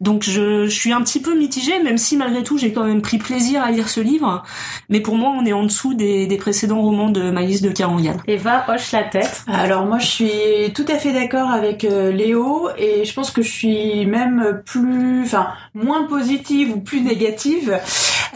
Donc 0.00 0.22
je, 0.22 0.66
je 0.66 0.70
suis 0.70 0.92
un 0.92 1.02
petit 1.02 1.20
peu 1.20 1.36
mitigée, 1.36 1.82
même 1.82 1.98
si 1.98 2.16
malgré 2.16 2.44
tout 2.44 2.56
j'ai 2.56 2.72
quand 2.72 2.84
même 2.84 3.02
pris 3.02 3.18
plaisir 3.18 3.64
à 3.64 3.72
lire 3.72 3.88
ce 3.88 4.00
livre. 4.00 4.44
Mais 4.88 5.00
pour 5.00 5.16
moi, 5.16 5.34
on 5.36 5.44
est 5.44 5.52
en 5.52 5.64
dessous 5.64 5.94
des, 5.94 6.28
des 6.28 6.36
précédents 6.36 6.80
romans 6.80 7.10
de 7.10 7.32
Maïs 7.32 7.62
de 7.62 7.70
Carangal. 7.70 8.18
Eva 8.28 8.64
hoche 8.68 8.92
la 8.92 9.02
tête. 9.02 9.44
Alors 9.48 9.86
moi 9.86 9.98
je 9.98 10.06
suis 10.06 10.72
tout 10.72 10.86
à 10.86 10.98
fait 10.98 11.12
d'accord 11.12 11.50
avec 11.50 11.82
euh, 11.84 12.12
Léo 12.12 12.68
et 12.78 13.04
je 13.04 13.12
pense 13.12 13.32
que 13.32 13.42
je 13.42 13.50
suis 13.50 14.06
même 14.06 14.62
plus, 14.64 15.22
enfin 15.24 15.48
moins 15.74 16.04
positive 16.04 16.76
ou 16.76 16.80
plus 16.80 17.00
négative 17.00 17.80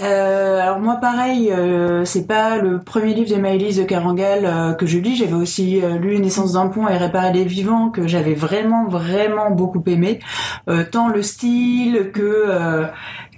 Euh, 0.00 0.60
alors 0.60 0.80
moi 0.80 0.96
pareil, 0.96 1.50
euh, 1.52 2.04
c'est 2.04 2.26
pas 2.26 2.58
le 2.58 2.80
premier 2.80 3.14
livre 3.14 3.34
de 3.34 3.40
Maëlys 3.40 3.76
de 3.76 3.82
Carangal 3.82 4.44
euh, 4.44 4.72
que 4.72 4.86
je 4.86 4.98
lis. 4.98 5.16
J'avais 5.16 5.34
aussi 5.34 5.82
euh, 5.82 5.98
lu 5.98 6.18
Naissance 6.18 6.52
d'un 6.54 6.68
pont 6.68 6.88
et 6.88 6.96
Réparer 6.96 7.32
les 7.32 7.44
vivants 7.44 7.90
que 7.90 8.06
j'avais 8.06 8.34
vraiment 8.34 8.86
vraiment 8.86 9.50
beaucoup 9.50 9.82
aimé. 9.86 10.20
Euh, 10.68 10.84
tant 10.90 11.08
le 11.08 11.22
style 11.22 12.10
que 12.12 12.86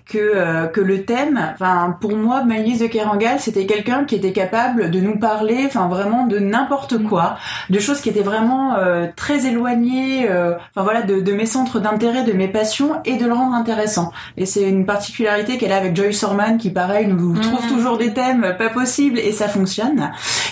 que, 0.06 0.18
euh, 0.18 0.66
que 0.66 0.80
le 0.80 1.04
thème. 1.04 1.40
Enfin, 1.54 1.96
pour 2.00 2.16
moi, 2.16 2.44
Maëlys 2.44 2.78
de 2.80 2.86
Kerangal, 2.86 3.40
c'était 3.40 3.66
quelqu'un 3.66 4.04
qui 4.04 4.14
était 4.14 4.32
capable 4.32 4.90
de 4.90 5.00
nous 5.00 5.18
parler, 5.18 5.64
enfin 5.66 5.88
vraiment 5.88 6.26
de 6.26 6.38
n'importe 6.38 7.02
quoi, 7.02 7.36
de 7.70 7.78
choses 7.78 8.00
qui 8.00 8.08
étaient 8.08 8.22
vraiment 8.22 8.74
euh, 8.74 9.06
très 9.16 9.46
éloignées, 9.46 10.28
euh, 10.28 10.54
enfin 10.70 10.82
voilà, 10.82 11.02
de, 11.02 11.20
de 11.20 11.32
mes 11.32 11.46
centres 11.46 11.80
d'intérêt, 11.80 12.24
de 12.24 12.32
mes 12.32 12.48
passions, 12.48 13.00
et 13.04 13.16
de 13.16 13.26
le 13.26 13.32
rendre 13.32 13.54
intéressant. 13.54 14.12
Et 14.36 14.46
c'est 14.46 14.68
une 14.68 14.86
particularité 14.86 15.58
qu'elle 15.58 15.72
a 15.72 15.76
avec 15.76 15.96
Joyce 15.96 16.22
Orman, 16.22 16.58
qui 16.58 16.70
pareil 16.70 17.06
nous 17.06 17.38
trouve 17.38 17.66
toujours 17.68 17.98
des 17.98 18.12
thèmes 18.12 18.54
pas 18.58 18.70
possibles 18.70 19.18
et 19.18 19.32
ça 19.32 19.48
fonctionne. 19.48 20.10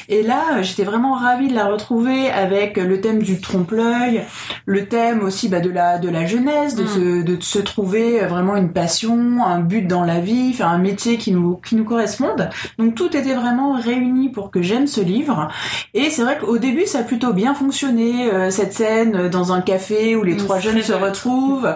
Et 0.08 0.22
là, 0.22 0.62
j'étais 0.62 0.84
vraiment 0.84 1.14
ravie 1.14 1.48
de 1.48 1.54
la 1.54 1.66
retrouver 1.66 2.30
avec 2.30 2.76
le 2.76 3.00
thème 3.00 3.22
du 3.22 3.40
trompe-l'œil, 3.40 4.24
le 4.66 4.86
thème 4.86 5.22
aussi 5.22 5.48
bah, 5.48 5.60
de 5.60 5.70
la 5.70 5.98
de 5.98 6.08
la 6.08 6.26
jeunesse, 6.26 6.74
de, 6.74 6.82
Mm. 6.82 6.86
se, 6.86 7.22
de 7.22 7.40
se 7.40 7.58
trouver 7.58 8.20
vraiment 8.20 8.56
une 8.56 8.72
passion, 8.72 9.41
un 9.46 9.60
but 9.60 9.86
dans 9.86 10.04
la 10.04 10.20
vie, 10.20 10.52
faire 10.52 10.68
un 10.68 10.78
métier 10.78 11.18
qui 11.18 11.32
nous 11.32 11.56
qui 11.56 11.76
nous 11.76 11.84
corresponde. 11.84 12.50
Donc 12.78 12.94
tout 12.94 13.16
était 13.16 13.34
vraiment 13.34 13.72
réuni 13.78 14.28
pour 14.28 14.50
que 14.50 14.62
j'aime 14.62 14.86
ce 14.86 15.00
livre. 15.00 15.48
Et 15.94 16.10
c'est 16.10 16.22
vrai 16.22 16.38
qu'au 16.38 16.58
début, 16.58 16.86
ça 16.86 17.00
a 17.00 17.02
plutôt 17.02 17.32
bien 17.32 17.54
fonctionné 17.54 18.30
euh, 18.32 18.50
cette 18.50 18.72
scène 18.72 19.16
euh, 19.16 19.28
dans 19.28 19.52
un 19.52 19.60
café 19.60 20.16
où 20.16 20.22
les 20.22 20.36
trois 20.36 20.58
jeunes 20.58 20.82
se 20.82 20.92
retrouvent. 20.92 21.74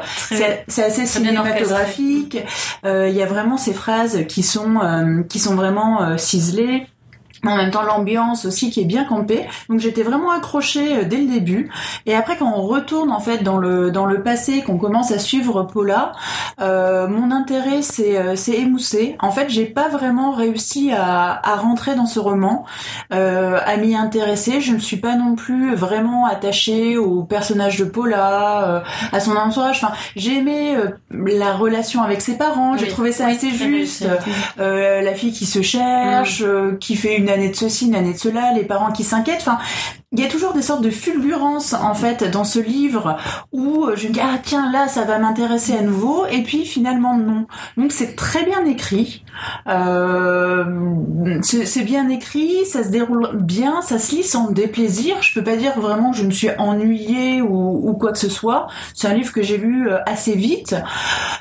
C'est 0.68 0.84
assez 0.84 1.06
cinématographique. 1.06 2.38
Euh, 2.84 3.08
Il 3.08 3.16
y 3.16 3.22
a 3.22 3.26
vraiment 3.26 3.56
ces 3.56 3.72
phrases 3.72 4.26
qui 4.28 4.42
sont 4.42 4.76
euh, 4.82 5.22
qui 5.22 5.38
sont 5.38 5.54
vraiment 5.54 6.02
euh, 6.02 6.16
ciselées. 6.16 6.86
En 7.48 7.56
même 7.56 7.70
temps, 7.70 7.82
l'ambiance 7.82 8.44
aussi 8.44 8.70
qui 8.70 8.80
est 8.80 8.84
bien 8.86 9.04
campée. 9.04 9.46
Donc 9.68 9.80
j'étais 9.80 10.02
vraiment 10.02 10.30
accrochée 10.30 10.98
euh, 10.98 11.04
dès 11.04 11.18
le 11.18 11.26
début. 11.26 11.70
Et 12.06 12.14
après, 12.14 12.36
quand 12.36 12.52
on 12.54 12.62
retourne 12.62 13.10
en 13.10 13.20
fait 13.20 13.42
dans 13.42 13.58
le 13.58 13.90
dans 13.90 14.06
le 14.06 14.22
passé, 14.22 14.62
qu'on 14.62 14.78
commence 14.78 15.10
à 15.12 15.18
suivre 15.18 15.62
Paula, 15.64 16.12
euh, 16.60 17.08
mon 17.08 17.30
intérêt 17.30 17.82
s'est 17.82 18.18
euh, 18.18 18.36
s'est 18.36 18.54
émoussé. 18.58 19.16
En 19.20 19.30
fait, 19.30 19.48
j'ai 19.48 19.66
pas 19.66 19.88
vraiment 19.88 20.32
réussi 20.32 20.92
à, 20.92 21.40
à 21.42 21.56
rentrer 21.56 21.94
dans 21.94 22.06
ce 22.06 22.18
roman, 22.18 22.64
euh, 23.12 23.58
à 23.64 23.76
m'y 23.76 23.94
intéresser. 23.96 24.60
Je 24.60 24.72
ne 24.72 24.78
suis 24.78 24.96
pas 24.98 25.14
non 25.16 25.34
plus 25.34 25.74
vraiment 25.74 26.26
attachée 26.26 26.96
au 26.96 27.22
personnage 27.22 27.78
de 27.78 27.84
Paula, 27.84 28.68
euh, 28.68 28.80
à 29.12 29.20
son 29.20 29.36
entourage. 29.36 29.76
Enfin, 29.82 29.92
j'ai 30.16 30.36
aimé 30.38 30.74
euh, 30.76 30.88
la 31.10 31.52
relation 31.52 32.02
avec 32.02 32.20
ses 32.20 32.36
parents. 32.36 32.76
J'ai 32.76 32.84
Oui. 32.84 32.90
trouvé 32.90 33.12
ça 33.12 33.26
Oui, 33.26 33.32
assez 33.36 33.50
juste. 33.50 34.06
Euh, 34.60 35.02
la 35.02 35.14
fille 35.14 35.32
qui 35.32 35.46
se 35.46 35.62
cherche, 35.62 36.42
euh, 36.42 36.76
qui 36.80 36.96
fait 36.96 37.16
une 37.16 37.28
année 37.36 37.50
de 37.50 37.56
ceci, 37.56 37.86
une 37.86 37.94
année 37.94 38.12
de 38.12 38.18
cela, 38.18 38.52
les 38.52 38.64
parents 38.64 38.92
qui 38.92 39.04
s'inquiètent. 39.04 39.40
Enfin, 39.40 39.58
il 40.12 40.20
y 40.20 40.24
a 40.24 40.28
toujours 40.28 40.52
des 40.52 40.62
sortes 40.62 40.82
de 40.82 40.90
fulgurances 40.90 41.72
en 41.72 41.92
fait 41.92 42.22
dans 42.30 42.44
ce 42.44 42.60
livre 42.60 43.16
où 43.50 43.86
euh, 43.86 43.96
je 43.96 44.06
me 44.06 44.12
dis 44.12 44.20
ah 44.22 44.38
tiens 44.40 44.70
là 44.70 44.86
ça 44.86 45.02
va 45.02 45.18
m'intéresser 45.18 45.76
à 45.76 45.82
nouveau 45.82 46.26
et 46.26 46.44
puis 46.44 46.64
finalement 46.64 47.18
non. 47.18 47.48
Donc 47.76 47.90
c'est 47.90 48.14
très 48.14 48.44
bien 48.44 48.64
écrit, 48.66 49.24
euh, 49.68 50.64
c'est 51.42 51.82
bien 51.82 52.08
écrit, 52.08 52.64
ça 52.66 52.84
se 52.84 52.90
déroule 52.90 53.30
bien, 53.34 53.82
ça 53.82 53.98
se 53.98 54.14
lit 54.14 54.22
sans 54.22 54.52
déplaisir. 54.52 55.20
Je 55.22 55.34
peux 55.34 55.42
pas 55.42 55.56
dire 55.56 55.80
vraiment 55.80 56.12
que 56.12 56.18
je 56.18 56.24
me 56.24 56.30
suis 56.30 56.50
ennuyée 56.56 57.42
ou, 57.42 57.90
ou 57.90 57.92
quoi 57.94 58.12
que 58.12 58.18
ce 58.18 58.28
soit. 58.28 58.68
C'est 58.94 59.08
un 59.08 59.14
livre 59.14 59.32
que 59.32 59.42
j'ai 59.42 59.58
lu 59.58 59.90
euh, 59.90 59.98
assez 60.06 60.36
vite, 60.36 60.76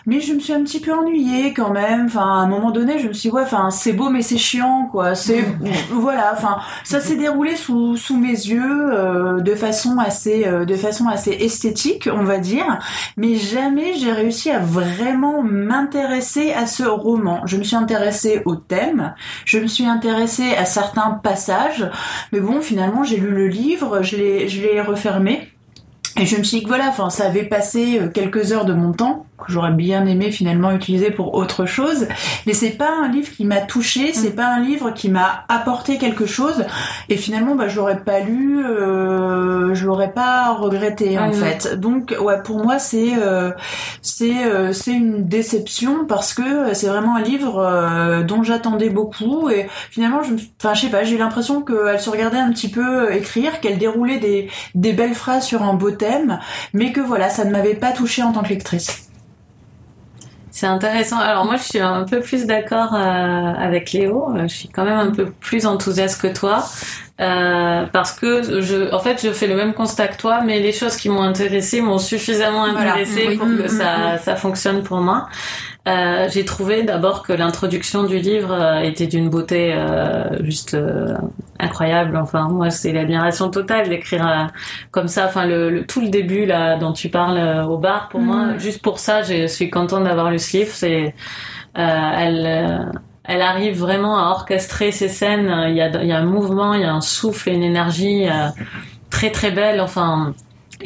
mais 0.07 0.21
je 0.21 0.33
me 0.33 0.39
suis 0.39 0.53
un 0.53 0.63
petit 0.63 0.79
peu 0.79 0.91
ennuyée 0.91 1.53
quand 1.53 1.69
même. 1.69 2.07
Enfin 2.07 2.21
à 2.21 2.41
un 2.41 2.47
moment 2.47 2.71
donné 2.71 2.97
je 2.97 3.09
me 3.09 3.13
suis 3.13 3.29
dit, 3.29 3.35
ouais 3.35 3.43
enfin 3.43 3.69
c'est 3.69 3.93
beau 3.93 4.09
mais 4.09 4.23
c'est 4.23 4.39
chiant 4.39 4.89
quoi. 4.91 5.13
C'est 5.13 5.45
voilà 5.91 6.33
enfin 6.33 6.57
ça 6.83 6.99
s'est 6.99 7.15
déroulé 7.15 7.55
sous, 7.55 7.95
sous 7.95 8.17
mes 8.17 8.29
yeux 8.29 8.54
euh, 8.61 9.39
de 9.41 9.55
façon 9.55 9.97
assez 9.97 10.45
euh, 10.45 10.65
de 10.65 10.75
façon 10.75 11.07
assez 11.07 11.31
esthétique 11.31 12.09
on 12.11 12.23
va 12.23 12.37
dire. 12.37 12.79
Mais 13.17 13.35
jamais 13.35 13.93
j'ai 13.95 14.11
réussi 14.11 14.51
à 14.51 14.59
vraiment 14.59 15.41
m'intéresser 15.43 16.51
à 16.51 16.65
ce 16.65 16.83
roman. 16.83 17.41
Je 17.45 17.57
me 17.57 17.63
suis 17.63 17.75
intéressée 17.75 18.41
au 18.45 18.55
thème 18.55 19.13
je 19.45 19.59
me 19.59 19.67
suis 19.67 19.85
intéressée 19.85 20.55
à 20.55 20.65
certains 20.65 21.11
passages 21.11 21.89
mais 22.31 22.39
bon 22.39 22.61
finalement 22.61 23.03
j'ai 23.03 23.17
lu 23.17 23.29
le 23.29 23.47
livre 23.47 24.01
je 24.01 24.17
l'ai 24.17 24.47
je 24.47 24.61
l'ai 24.61 24.81
refermé. 24.81 25.49
Et 26.17 26.25
je 26.25 26.37
me 26.37 26.43
suis 26.43 26.59
dit 26.59 26.63
que 26.63 26.69
voilà, 26.69 26.87
enfin, 26.87 27.09
ça 27.09 27.25
avait 27.25 27.43
passé 27.43 27.99
euh, 27.99 28.07
quelques 28.07 28.53
heures 28.53 28.63
de 28.63 28.73
mon 28.73 28.93
temps 28.93 29.25
que 29.37 29.51
j'aurais 29.51 29.71
bien 29.71 30.05
aimé 30.05 30.31
finalement 30.31 30.71
utiliser 30.71 31.11
pour 31.11 31.35
autre 31.35 31.65
chose, 31.65 32.07
mais 32.45 32.53
c'est 32.53 32.71
pas 32.71 32.89
un 33.03 33.09
livre 33.09 33.29
qui 33.31 33.45
m'a 33.45 33.61
touché, 33.61 34.13
c'est 34.13 34.35
pas 34.35 34.47
un 34.47 34.61
livre 34.61 34.91
qui 34.91 35.09
m'a 35.09 35.45
apporté 35.49 35.97
quelque 35.97 36.25
chose, 36.25 36.65
et 37.09 37.17
finalement, 37.17 37.55
bah, 37.55 37.67
je 37.67 37.75
l'aurais 37.75 37.99
pas 37.99 38.21
lu, 38.21 38.65
euh, 38.65 39.73
je 39.73 39.85
l'aurais 39.85 40.11
pas 40.11 40.53
regretté 40.53 41.19
en 41.19 41.31
oui. 41.31 41.35
fait. 41.35 41.79
Donc, 41.79 42.15
ouais, 42.19 42.41
pour 42.43 42.63
moi, 42.63 42.79
c'est 42.79 43.13
euh, 43.17 43.51
c'est 44.01 44.45
euh, 44.45 44.71
c'est 44.71 44.93
une 44.93 45.25
déception 45.27 46.05
parce 46.05 46.33
que 46.33 46.73
c'est 46.73 46.87
vraiment 46.87 47.17
un 47.17 47.21
livre 47.21 47.59
euh, 47.59 48.23
dont 48.23 48.41
j'attendais 48.41 48.89
beaucoup, 48.89 49.49
et 49.49 49.67
finalement, 49.91 50.23
je, 50.23 50.33
enfin, 50.59 50.73
je 50.73 50.81
sais 50.81 50.89
pas, 50.89 51.03
j'ai 51.03 51.15
eu 51.15 51.19
l'impression 51.19 51.61
qu'elle 51.61 51.99
se 51.99 52.09
regardait 52.09 52.37
un 52.37 52.51
petit 52.51 52.69
peu 52.69 53.13
écrire, 53.13 53.59
qu'elle 53.59 53.77
déroulait 53.77 54.19
des 54.19 54.49
des 54.75 54.93
belles 54.93 55.15
phrases 55.15 55.45
sur 55.45 55.61
un 55.63 55.73
beau 55.73 55.91
thème, 55.91 56.39
mais 56.73 56.91
que 56.91 57.01
voilà, 57.01 57.29
ça 57.29 57.43
ne 57.43 57.51
m'avait 57.51 57.75
pas 57.75 57.91
touchée 57.91 58.23
en 58.23 58.31
tant 58.31 58.41
que 58.41 58.49
lectrice. 58.49 59.09
C'est 60.57 60.67
intéressant. 60.67 61.19
Alors 61.19 61.43
moi, 61.43 61.57
je 61.57 61.63
suis 61.63 61.79
un 61.79 62.03
peu 62.03 62.21
plus 62.21 62.45
d'accord 62.45 62.93
euh, 62.93 62.97
avec 62.97 63.91
Léo. 63.91 64.29
Euh, 64.37 64.43
Je 64.47 64.55
suis 64.55 64.69
quand 64.69 64.85
même 64.85 64.97
un 64.97 65.11
peu 65.11 65.25
plus 65.25 65.65
enthousiaste 65.65 66.21
que 66.21 66.27
toi. 66.27 66.63
Euh, 67.19 67.85
parce 67.91 68.13
que 68.13 68.61
je, 68.61 68.93
en 68.93 68.99
fait, 68.99 69.21
je 69.21 69.31
fais 69.33 69.47
le 69.47 69.55
même 69.57 69.73
constat 69.73 70.07
que 70.07 70.15
toi, 70.17 70.39
mais 70.45 70.61
les 70.61 70.71
choses 70.71 70.95
qui 70.95 71.09
m'ont 71.09 71.23
intéressé 71.23 71.81
m'ont 71.81 71.97
suffisamment 71.97 72.71
Voilà. 72.71 72.91
intéressé 72.93 73.25
Oui. 73.27 73.37
pour 73.37 73.47
Mm, 73.47 73.57
que 73.57 73.63
mm, 73.63 73.67
ça, 73.67 74.17
ça 74.17 74.35
fonctionne 74.37 74.81
pour 74.81 74.99
moi. 75.01 75.27
Euh, 75.87 76.27
j'ai 76.31 76.45
trouvé 76.45 76.81
d'abord 76.81 77.21
que 77.21 77.31
l'introduction 77.31 78.03
du 78.05 78.17
livre 78.17 78.51
euh, 78.51 78.79
était 78.79 79.05
d'une 79.05 79.29
beauté 79.29 79.71
euh, 79.75 80.43
juste 80.43 80.73
euh, 80.73 81.15
incroyable. 81.59 82.17
Enfin, 82.17 82.47
moi, 82.49 82.71
c'est 82.71 82.91
l'admiration 82.91 83.51
totale 83.51 83.87
d'écrire 83.87 84.27
euh, 84.27 84.45
comme 84.89 85.07
ça. 85.07 85.25
Enfin, 85.27 85.45
le, 85.45 85.69
le- 85.69 85.85
tout 85.85 86.01
le 86.01 86.09
début 86.09 86.47
là 86.47 86.77
dont 86.77 86.91
tu 86.91 87.09
parles 87.09 87.37
euh, 87.37 87.65
au 87.65 87.77
bar, 87.77 88.09
pour 88.09 88.19
moi, 88.19 88.57
juste 88.57 88.81
pour 88.81 88.97
ça, 88.97 89.21
je 89.21 89.45
suis 89.45 89.69
contente 89.69 90.05
d'avoir 90.05 90.31
lu 90.31 90.39
ce 90.39 90.57
livre. 90.57 90.71
C'est, 90.73 91.13
euh, 91.77 92.11
elle, 92.17 92.91
elle 93.23 93.41
arrive 93.43 93.77
vraiment 93.79 94.17
à 94.17 94.31
orchestrer 94.31 94.91
ces 94.91 95.07
scènes. 95.07 95.53
Il 95.69 95.75
y 95.75 95.81
a, 95.81 96.01
il 96.01 96.07
y 96.07 96.13
a 96.13 96.17
un 96.17 96.25
mouvement, 96.25 96.73
il 96.73 96.81
y 96.81 96.85
a 96.85 96.93
un 96.93 97.01
souffle, 97.01 97.49
une 97.49 97.61
énergie 97.63 98.27
euh, 98.27 98.47
très 99.11 99.29
très 99.29 99.51
belle. 99.51 99.79
Enfin. 99.81 100.33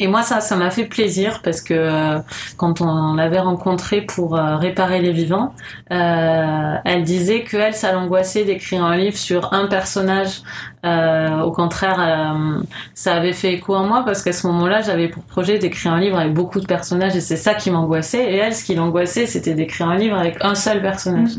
Et 0.01 0.07
moi, 0.07 0.23
ça, 0.23 0.39
ça 0.39 0.55
m'a 0.55 0.71
fait 0.71 0.85
plaisir 0.85 1.41
parce 1.43 1.59
que 1.59 1.73
euh, 1.73 2.19
quand 2.55 2.79
on 2.79 3.15
l'avait 3.15 3.39
rencontrée 3.39 4.01
pour 4.01 4.37
euh, 4.37 4.55
réparer 4.55 5.01
les 5.01 5.11
vivants, 5.11 5.53
euh, 5.91 6.75
elle 6.85 7.03
disait 7.03 7.43
que 7.43 7.57
elle, 7.57 7.75
ça 7.75 7.91
l'angoissait 7.91 8.45
d'écrire 8.45 8.85
un 8.85 8.95
livre 8.95 9.17
sur 9.17 9.53
un 9.53 9.67
personnage. 9.67 10.41
Euh, 10.85 11.41
au 11.41 11.51
contraire, 11.51 11.97
euh, 11.99 12.61
ça 12.93 13.15
avait 13.15 13.33
fait 13.33 13.53
écho 13.53 13.75
en 13.75 13.85
moi 13.85 14.03
parce 14.05 14.23
qu'à 14.23 14.31
ce 14.31 14.47
moment-là, 14.47 14.81
j'avais 14.81 15.09
pour 15.09 15.23
projet 15.23 15.59
d'écrire 15.59 15.91
un 15.93 15.99
livre 15.99 16.17
avec 16.17 16.33
beaucoup 16.33 16.59
de 16.61 16.65
personnages 16.65 17.15
et 17.15 17.21
c'est 17.21 17.35
ça 17.35 17.53
qui 17.53 17.69
m'angoissait. 17.69 18.23
Et 18.31 18.37
elle, 18.37 18.55
ce 18.55 18.63
qui 18.63 18.75
l'angoissait, 18.75 19.25
c'était 19.25 19.53
d'écrire 19.53 19.89
un 19.89 19.95
livre 19.97 20.17
avec 20.17 20.37
un 20.41 20.55
seul 20.55 20.81
personnage. 20.81 21.31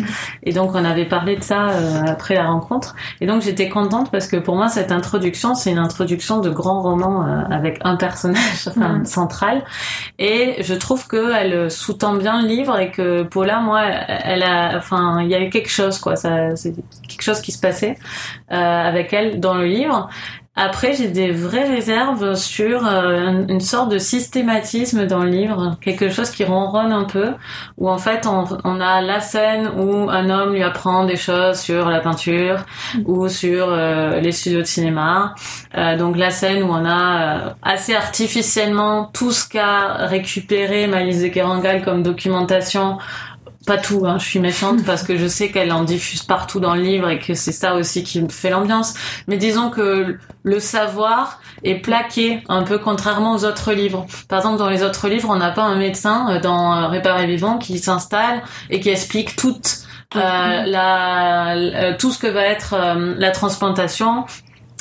Et 0.42 0.52
donc, 0.52 0.72
on 0.74 0.84
avait 0.84 1.06
parlé 1.06 1.36
de 1.36 1.42
ça 1.42 1.68
euh, 1.70 2.02
après 2.06 2.34
la 2.34 2.46
rencontre. 2.48 2.94
Et 3.20 3.26
donc, 3.26 3.40
j'étais 3.42 3.68
contente 3.68 4.10
parce 4.10 4.26
que 4.26 4.36
pour 4.36 4.56
moi, 4.56 4.68
cette 4.68 4.92
introduction, 4.92 5.54
c'est 5.54 5.70
une 5.70 5.78
introduction 5.78 6.40
de 6.40 6.50
grand 6.50 6.82
roman 6.82 7.24
euh, 7.26 7.40
avec 7.50 7.78
un 7.82 7.96
personnage 7.96 8.68
enfin, 8.68 8.98
Mhm. 8.98 9.04
central. 9.06 9.64
Et 10.18 10.56
je 10.62 10.74
trouve 10.74 11.06
que 11.06 11.32
elle 11.34 11.70
sous-tend 11.70 12.14
bien 12.14 12.42
le 12.42 12.48
livre 12.48 12.78
et 12.78 12.90
que 12.90 13.22
Paula, 13.22 13.60
moi, 13.60 13.82
elle 13.84 14.42
a, 14.42 14.76
enfin, 14.76 15.18
il 15.22 15.28
y 15.28 15.34
a 15.34 15.40
eu 15.42 15.48
quelque 15.48 15.70
chose, 15.70 15.98
quoi. 15.98 16.16
Ça, 16.16 16.54
c'est 16.56 16.74
quelque 17.10 17.22
chose 17.22 17.40
qui 17.42 17.52
se 17.52 17.60
passait 17.60 17.96
euh, 18.52 18.54
avec 18.56 19.12
elle 19.12 19.40
dans 19.40 19.54
le 19.54 19.66
livre. 19.66 20.08
Après, 20.56 20.92
j'ai 20.94 21.06
des 21.08 21.30
vraies 21.30 21.68
réserves 21.68 22.34
sur 22.34 22.84
euh, 22.86 23.44
une- 23.48 23.60
sorte 23.60 23.88
de 23.90 23.98
systématisme 23.98 25.06
dans 25.06 25.20
le 25.20 25.30
livre, 25.30 25.76
quelque 25.80 26.10
chose 26.10 26.28
qui 26.30 26.44
ronronne 26.44 26.92
un 26.92 27.04
peu, 27.04 27.28
où 27.78 27.88
en 27.88 27.96
fait 27.98 28.26
on, 28.26 28.44
on 28.64 28.80
a 28.80 29.00
la 29.00 29.20
scène 29.20 29.70
où 29.78 30.10
un 30.10 30.28
homme 30.28 30.52
lui 30.52 30.62
apprend 30.62 31.06
des 31.06 31.16
choses 31.16 31.58
sur 31.60 31.88
la 31.88 32.00
peinture 32.00 32.56
ou 33.06 33.28
sur 33.28 33.68
euh, 33.70 34.20
les 34.20 34.32
studios 34.32 34.58
de 34.60 34.64
cinéma. 34.66 35.34
Euh, 35.78 35.96
donc 35.96 36.16
la 36.16 36.30
scène 36.30 36.62
où 36.64 36.68
on 36.70 36.84
a 36.84 37.46
euh, 37.46 37.50
assez 37.62 37.94
artificiellement 37.94 39.08
tout 39.14 39.30
ce 39.30 39.48
qu'a 39.48 40.06
récupéré 40.08 40.88
Malice 40.88 41.22
de 41.22 41.28
Kerangal 41.28 41.82
comme 41.84 42.02
documentation 42.02 42.98
pas 43.66 43.78
tout, 43.78 44.06
hein, 44.06 44.18
je 44.18 44.24
suis 44.24 44.40
méchante 44.40 44.84
parce 44.84 45.02
que 45.02 45.16
je 45.16 45.26
sais 45.26 45.50
qu'elle 45.50 45.72
en 45.72 45.84
diffuse 45.84 46.22
partout 46.22 46.60
dans 46.60 46.74
le 46.74 46.82
livre 46.82 47.08
et 47.08 47.18
que 47.18 47.34
c'est 47.34 47.52
ça 47.52 47.74
aussi 47.74 48.02
qui 48.04 48.22
me 48.22 48.28
fait 48.28 48.50
l'ambiance. 48.50 48.94
Mais 49.28 49.36
disons 49.36 49.70
que 49.70 50.18
le 50.42 50.60
savoir 50.60 51.40
est 51.62 51.76
plaqué 51.76 52.42
un 52.48 52.62
peu 52.62 52.78
contrairement 52.78 53.34
aux 53.34 53.44
autres 53.44 53.72
livres. 53.72 54.06
Par 54.28 54.38
exemple, 54.38 54.58
dans 54.58 54.70
les 54.70 54.82
autres 54.82 55.08
livres, 55.08 55.28
on 55.30 55.36
n'a 55.36 55.50
pas 55.50 55.64
un 55.64 55.76
médecin 55.76 56.30
euh, 56.30 56.40
dans 56.40 56.88
Réparer 56.88 57.26
Vivant 57.26 57.58
qui 57.58 57.78
s'installe 57.78 58.42
et 58.70 58.80
qui 58.80 58.88
explique 58.88 59.36
toute 59.36 59.80
euh, 60.16 60.64
la, 60.66 61.54
euh, 61.54 61.96
tout 61.96 62.10
ce 62.10 62.18
que 62.18 62.26
va 62.26 62.42
être 62.42 62.74
euh, 62.74 63.14
la 63.16 63.30
transplantation 63.30 64.24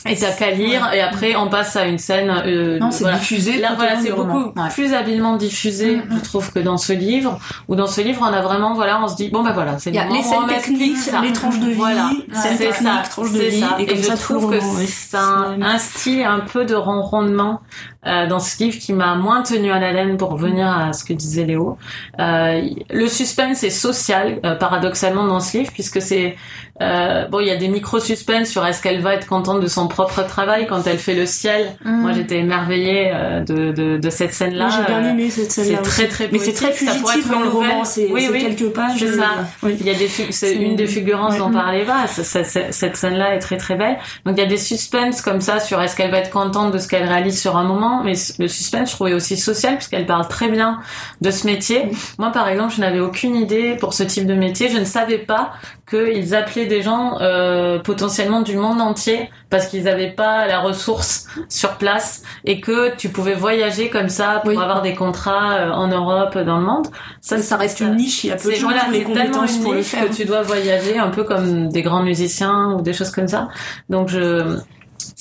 et 0.08 0.16
t'as 0.16 0.32
qu'à 0.32 0.52
lire 0.52 0.90
et 0.94 1.02
après 1.02 1.36
on 1.36 1.50
passe 1.50 1.76
à 1.76 1.86
une 1.86 1.98
scène 1.98 2.30
euh, 2.46 2.80
Non, 2.80 2.92
c'est 2.92 3.04
voilà. 3.04 3.18
diffusé. 3.18 3.58
Là, 3.60 3.74
voilà, 3.76 4.00
c'est 4.02 4.12
beaucoup 4.12 4.52
Ouais. 4.56 4.70
plus 4.72 4.94
habilement 4.94 5.36
diffusé, 5.36 5.98
Mm, 5.98 6.04
je 6.18 6.24
trouve, 6.24 6.52
que 6.52 6.60
dans 6.60 6.78
ce 6.78 6.94
livre. 6.94 7.38
Ou 7.68 7.76
dans 7.76 7.88
ce 7.88 8.02
livre, 8.02 8.22
on 8.22 8.34
a 8.34 8.42
vraiment, 8.42 8.74
voilà, 8.76 9.02
on 9.04 9.08
se 9.08 9.16
dit, 9.16 9.30
bon 9.30 9.44
ben 9.44 9.52
voilà, 9.54 9.78
c'est 9.80 9.92
les 9.92 10.00
où 10.00 10.24
scènes 10.24 10.48
techniques, 10.48 10.98
les 11.22 11.34
tranches 11.34 11.60
de 11.60 11.68
vie, 11.68 11.74
Voilà, 11.74 12.10
c'est 12.34 12.72
ça, 12.72 13.04
tranches 13.10 13.32
de 13.34 13.40
vie, 13.40 13.60
ça. 13.62 13.76
et 13.80 13.86
comme 13.86 13.98
je 13.98 14.02
ça, 14.04 14.14
le 14.14 14.18
trouve 14.20 14.50
que 14.52 14.56
ouais. 14.56 14.86
c'est 14.88 15.18
un, 15.18 15.62
un 15.62 15.78
style 15.78 16.24
un 16.24 16.40
peu 16.40 16.66
de 16.66 16.76
ronronnement 16.76 17.62
euh, 18.08 18.28
dans 18.28 18.40
ce 18.40 18.64
livre 18.64 18.78
qui 18.80 18.94
m'a 18.94 19.16
moins 19.16 19.42
tenu 19.44 19.72
à 19.72 19.80
l'haleine 19.80 20.18
pour 20.18 20.30
revenir 20.32 20.68
à 20.68 20.94
ce 20.94 21.04
que 21.04 21.14
disait 21.14 21.44
Léo. 21.46 21.78
Euh, 22.20 22.62
le 22.90 23.08
suspense 23.08 23.64
est 23.64 23.70
social, 23.70 24.40
euh, 24.46 24.56
paradoxalement, 24.56 25.26
dans 25.26 25.40
ce 25.42 25.58
livre, 25.58 25.72
puisque 25.74 26.02
c'est 26.02 26.36
euh, 26.82 27.28
bon, 27.28 27.42
il 27.42 27.48
y 27.48 27.52
a 27.52 27.58
des 27.58 27.68
micro-suspens 27.68 28.46
sur 28.46 28.66
est-ce 28.66 28.82
qu'elle 28.82 29.02
va 29.02 29.14
être 29.16 29.28
contente 29.28 29.60
de 29.60 29.68
son 29.68 29.90
propre 29.90 30.26
travail 30.26 30.66
quand 30.66 30.88
elle 30.88 30.98
fait 30.98 31.14
le 31.14 31.26
ciel. 31.26 31.76
Mm. 31.84 31.92
Moi, 32.02 32.14
j'étais 32.14 32.38
émerveillée 32.38 33.12
euh, 33.14 33.42
de, 33.42 33.74
de, 33.74 33.98
de 33.98 34.10
cette 34.10 34.34
scène-là. 34.34 34.70
J'ai 34.70 34.86
bien 34.86 35.10
aimé 35.10 35.30
cette 35.30 35.52
scène-là. 35.52 35.80
c'est 35.84 35.90
très 35.90 36.08
très 36.08 36.30
Mais 36.32 36.40
c'est 36.40 36.54
très 36.54 36.72
fugitif 36.72 37.30
dans 37.30 37.42
le 37.42 37.50
roman, 37.50 37.84
c'est 37.84 38.08
Oui, 38.10 38.30
oui, 38.32 38.40
quelques 38.56 38.74
pages. 38.74 38.98
c'est 38.98 39.12
ça. 39.12 39.26
oui. 39.62 39.76
Il 39.82 39.86
y 39.86 39.90
a 39.90 39.94
des 39.94 40.08
c'est 40.08 40.56
une 40.56 40.78
des 40.78 40.88
fulgurances 40.88 41.34
Ouais. 41.34 41.40
dont 41.40 41.52
parlait 41.52 41.82
Eva. 41.82 42.08
Cette 42.08 42.96
scène-là 42.96 43.36
est 43.36 43.40
très 43.40 43.58
très 43.58 43.76
belle. 43.76 43.98
Donc 44.26 44.36
il 44.38 44.40
y 44.42 44.46
a 44.46 44.50
des 44.50 44.58
suspens 44.58 45.22
comme 45.22 45.42
ça 45.42 45.60
sur 45.60 45.82
est-ce 45.82 45.98
qu'elle 45.98 46.12
va 46.12 46.20
être 46.20 46.30
contente 46.30 46.72
de 46.72 46.78
ce 46.78 46.88
qu'elle 46.88 47.06
réalise 47.08 47.42
sur 47.42 47.58
un 47.58 47.66
moment, 47.66 47.89
mais 48.04 48.14
le 48.40 48.48
suspense 48.48 48.90
je 48.92 48.96
trouvais 48.96 49.14
aussi 49.14 49.38
social 49.38 49.76
puisqu'elle 49.76 50.06
parle 50.06 50.28
très 50.28 50.50
bien 50.50 50.80
de 51.22 51.32
ce 51.32 51.46
métier. 51.46 51.90
Moi 52.18 52.32
par 52.32 52.48
exemple, 52.48 52.74
je 52.76 52.82
n'avais 52.82 53.00
aucune 53.00 53.36
idée 53.36 53.76
pour 53.80 53.94
ce 53.94 54.04
type 54.04 54.26
de 54.26 54.34
métier. 54.36 54.70
Je 54.70 54.78
ne 54.78 54.86
savais 54.86 55.18
pas 55.20 55.52
qu'ils 55.90 56.36
appelaient 56.36 56.68
des 56.68 56.82
gens 56.84 57.18
euh, 57.20 57.80
potentiellement 57.80 58.42
du 58.42 58.56
monde 58.56 58.80
entier 58.80 59.30
parce 59.50 59.66
qu'ils 59.68 59.84
n'avaient 59.86 60.12
pas 60.12 60.46
la 60.46 60.60
ressource 60.60 61.26
sur 61.50 61.78
place 61.78 62.22
et 62.46 62.62
que 62.62 62.96
tu 62.96 63.10
pouvais 63.10 63.34
voyager 63.34 63.90
comme 63.90 64.10
ça 64.10 64.40
pour 64.44 64.52
Oui. 64.52 64.58
avoir 64.58 64.82
des 64.84 64.94
contrats 64.94 65.54
euh, 65.56 65.72
en 65.72 65.88
Europe, 65.88 66.38
dans 66.38 66.58
le 66.60 66.66
monde. 66.66 66.88
Ça, 67.22 67.40
ça 67.40 67.58
reste 67.58 67.80
une 67.80 67.96
niche, 67.96 68.24
il 68.24 68.28
y 68.28 68.32
a 68.32 68.36
peu 68.36 68.52
de 68.52 68.56
gens 68.56 68.68
voilà, 68.68 68.82
qui 68.84 68.90
ont 68.90 68.92
les 68.92 69.04
compétences 69.04 69.56
une 69.56 69.64
pour 69.64 69.72
le 69.74 69.80
niche 69.80 69.88
faire. 69.88 70.08
que 70.08 70.14
tu 70.14 70.26
dois 70.26 70.44
voyager 70.44 71.00
un 71.00 71.10
peu 71.10 71.24
comme 71.24 71.70
des 71.70 71.82
grands 71.82 72.04
musiciens 72.04 72.76
ou 72.78 72.82
des 72.82 72.94
choses 72.94 73.10
comme 73.12 73.28
ça. 73.28 73.48
Donc 73.90 74.10
je 74.10 74.58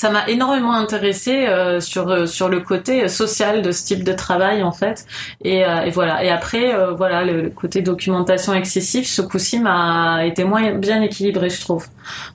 ça 0.01 0.11
m'a 0.11 0.29
énormément 0.29 0.75
intéressé 0.75 1.47
euh, 1.49 1.81
sur 1.81 2.09
euh, 2.09 2.27
sur 2.27 2.49
le 2.49 2.61
côté 2.61 3.09
social 3.09 3.63
de 3.63 3.73
ce 3.73 3.83
type 3.85 4.05
de 4.05 4.13
travail 4.13 4.63
en 4.63 4.71
fait 4.71 5.05
et, 5.43 5.65
euh, 5.65 5.83
et 5.87 5.91
voilà 5.91 6.23
et 6.25 6.31
après 6.31 6.73
euh, 6.73 6.93
voilà 6.93 7.25
le, 7.25 7.51
côté 7.51 7.83
documentation 7.83 8.55
excessif 8.55 9.09
ce 9.09 9.23
coup-ci 9.23 9.59
m'a 9.59 10.25
été 10.25 10.45
moins 10.45 10.71
bien 10.75 11.03
équilibré 11.03 11.51
je 11.51 11.61
trouve 11.61 11.85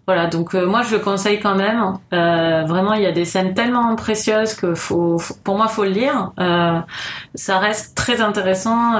voilà 0.07 0.27
donc 0.27 0.55
euh, 0.55 0.65
moi 0.65 0.81
je 0.83 0.91
le 0.95 0.99
conseille 0.99 1.39
quand 1.39 1.55
même 1.55 1.81
Euh, 2.13 2.63
vraiment 2.73 2.93
il 2.99 3.03
y 3.03 3.05
a 3.05 3.11
des 3.21 3.25
scènes 3.25 3.53
tellement 3.53 3.95
précieuses 3.95 4.53
que 4.55 4.75
faut, 4.75 5.17
faut- 5.17 5.37
pour 5.45 5.55
moi 5.57 5.67
faut 5.67 5.85
le 5.85 5.91
lire 6.01 6.31
ça 7.35 7.59
reste 7.59 7.95
très 7.95 8.21
intéressant 8.21 8.93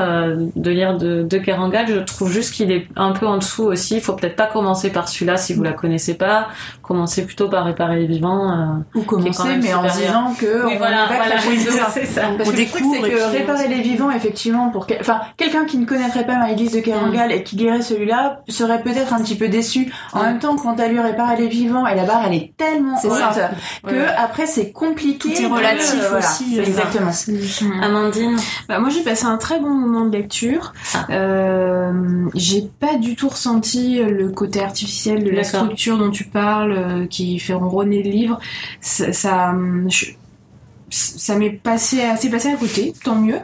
de 0.56 0.72
lire 0.72 0.98
de, 0.98 1.24
de 1.24 1.38
Kerangal. 1.38 1.86
Je 1.88 2.00
trouve 2.00 2.32
juste 2.32 2.54
qu'il 2.54 2.72
est 2.72 2.88
un 2.96 3.12
peu 3.12 3.28
en 3.28 3.38
dessous 3.38 3.64
aussi. 3.66 3.96
Il 3.98 4.02
faut 4.02 4.14
peut-être 4.14 4.36
pas 4.36 4.48
commencer 4.48 4.90
par 4.92 5.08
celui-là 5.10 5.38
si 5.38 5.54
vous 5.54 5.64
la 5.64 5.74
connaissez 5.74 6.16
pas. 6.18 6.48
Commencez 6.84 7.26
plutôt 7.26 7.48
par 7.50 7.64
Réparer 7.66 8.00
les 8.02 8.06
vivants. 8.08 8.52
euh. 8.52 9.00
Ou 9.00 9.04
commencer, 9.04 9.56
mais 9.62 9.74
en 9.74 9.84
disant 9.84 10.34
que 10.40 10.66
Oui, 10.66 10.74
on 10.76 10.78
voilà, 10.78 11.08
voilà, 11.08 11.40
c'est 11.94 12.06
ça. 12.06 12.24
Parce 12.38 12.50
On 12.50 12.52
que 12.52 12.58
le 12.58 12.66
truc, 12.66 12.84
découvre 12.84 13.08
que 13.08 13.32
réparer 13.32 13.68
les 13.70 13.82
vivants, 13.82 14.12
effectivement, 14.12 14.70
pour 14.70 14.86
enfin 15.00 15.22
quelqu'un 15.38 15.64
qui 15.66 15.78
ne 15.78 15.86
connaîtrait 15.86 16.26
pas 16.26 16.36
Maëlys 16.38 16.74
de 16.74 16.82
Kerangal 16.82 17.32
et 17.32 17.44
qui 17.44 17.56
lirait 17.56 17.82
celui-là 17.82 18.42
serait 18.50 18.82
peut-être 18.82 19.14
un 19.14 19.22
petit 19.22 19.36
peu 19.36 19.48
déçu. 19.48 19.92
En 20.12 20.20
Mm. 20.20 20.24
même 20.26 20.40
temps, 20.40 20.56
quand 20.58 20.76
t'as 20.76 20.88
lu 20.90 21.00
Réparer 21.00 21.38
les 21.38 21.48
vivants 21.48 21.88
et 21.88 21.96
la 21.96 22.04
barre, 22.06 22.24
elle 22.28 22.34
est 22.36 22.54
tellement 22.58 22.98
C'est 22.98 23.08
haute 23.08 23.18
ça. 23.18 23.52
que 23.88 23.94
Ouais. 23.94 24.06
après 24.18 24.46
c'est 24.46 24.72
compliqué. 24.72 25.18
Tout 25.20 25.42
est 25.42 25.46
relatif 25.48 25.96
euh, 26.02 26.10
voilà. 26.10 26.18
aussi. 26.26 26.60
euh, 26.60 26.64
Exactement. 26.64 27.12
c'est- 27.12 27.34
Amandine. 27.82 28.38
Bah, 28.68 28.80
moi 28.80 28.90
j'ai 28.90 29.02
passé 29.04 29.26
un 29.26 29.38
très 29.38 29.60
bon 29.60 29.70
moment 29.70 30.06
de 30.06 30.12
lecture. 30.18 30.74
Ah. 30.94 31.06
Euh, 31.12 31.94
j'ai 32.36 32.62
pas 32.80 32.96
du 32.96 33.16
tout 33.16 33.30
ressenti 33.30 34.02
le 34.04 34.30
côté 34.30 34.62
artificiel 34.62 35.24
de 35.24 35.30
la 35.32 35.44
structure 35.44 35.98
dont 35.98 36.10
tu 36.12 36.26
parles, 36.26 36.78
qui 37.10 37.40
fait 37.40 37.54
ronronner 37.54 38.04
le 38.04 38.10
livre. 38.10 38.40
Ça, 38.82 39.54
ça 40.94 41.36
m'est 41.38 41.50
passé, 41.50 42.02
assez 42.02 42.30
passé 42.30 42.50
à 42.50 42.56
côté, 42.56 42.94
tant 43.04 43.16
mieux. 43.16 43.40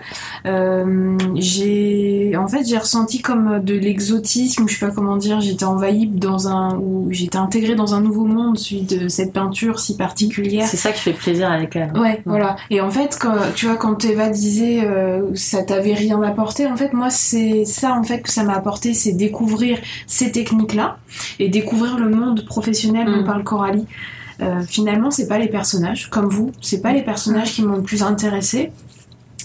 Euh, 0.45 1.17
j'ai, 1.35 2.33
en 2.38 2.47
fait, 2.47 2.65
j'ai 2.67 2.77
ressenti 2.77 3.21
comme 3.21 3.63
de 3.63 3.73
l'exotisme, 3.73 4.67
je 4.67 4.73
sais 4.75 4.85
pas 4.85 4.91
comment 4.91 5.17
dire. 5.17 5.41
J'étais 5.41 5.65
envahie 5.65 6.07
dans 6.07 6.47
un, 6.47 6.75
ou 6.77 7.07
j'étais 7.12 7.38
intégrée 7.38 7.75
dans 7.75 7.93
un 7.95 8.01
nouveau 8.01 8.25
monde, 8.25 8.57
celui 8.57 8.81
de 8.83 9.07
cette 9.07 9.33
peinture 9.33 9.79
si 9.79 9.97
particulière. 9.97 10.67
C'est 10.67 10.77
ça 10.77 10.91
qui 10.91 11.01
fait 11.01 11.13
plaisir 11.13 11.51
avec 11.51 11.75
elle. 11.75 11.91
Ouais, 11.97 12.21
voilà. 12.25 12.55
Et 12.69 12.81
en 12.81 12.89
fait, 12.89 13.17
quand, 13.19 13.35
tu 13.55 13.65
vois, 13.67 13.77
quand 13.77 14.03
Eva 14.05 14.29
disait 14.29 14.81
euh, 14.83 15.33
ça 15.35 15.63
t'avait 15.63 15.93
rien 15.93 16.21
apporté, 16.21 16.67
en 16.67 16.75
fait, 16.77 16.93
moi, 16.93 17.09
c'est 17.09 17.65
ça, 17.65 17.93
en 17.93 18.03
fait, 18.03 18.21
que 18.21 18.29
ça 18.29 18.43
m'a 18.43 18.53
apporté, 18.53 18.93
c'est 18.93 19.13
découvrir 19.13 19.79
ces 20.07 20.31
techniques-là 20.31 20.97
et 21.39 21.49
découvrir 21.49 21.97
le 21.97 22.09
monde 22.09 22.45
professionnel 22.45 23.07
dont 23.07 23.19
Mm. 23.19 23.25
parle 23.25 23.43
Coralie. 23.43 23.85
Euh, 24.41 24.62
finalement, 24.67 25.12
c'est 25.12 25.28
pas 25.28 25.38
les 25.38 25.47
personnages, 25.49 26.10
comme 26.10 26.30
vous, 26.30 26.52
c'est 26.62 26.82
pas 26.82 26.93
les 26.93 27.02
personnages 27.02 27.54
qui 27.54 27.63
m'ont 27.63 27.78
le 27.78 27.84
plus 27.84 28.04
intéressé. 28.04 28.71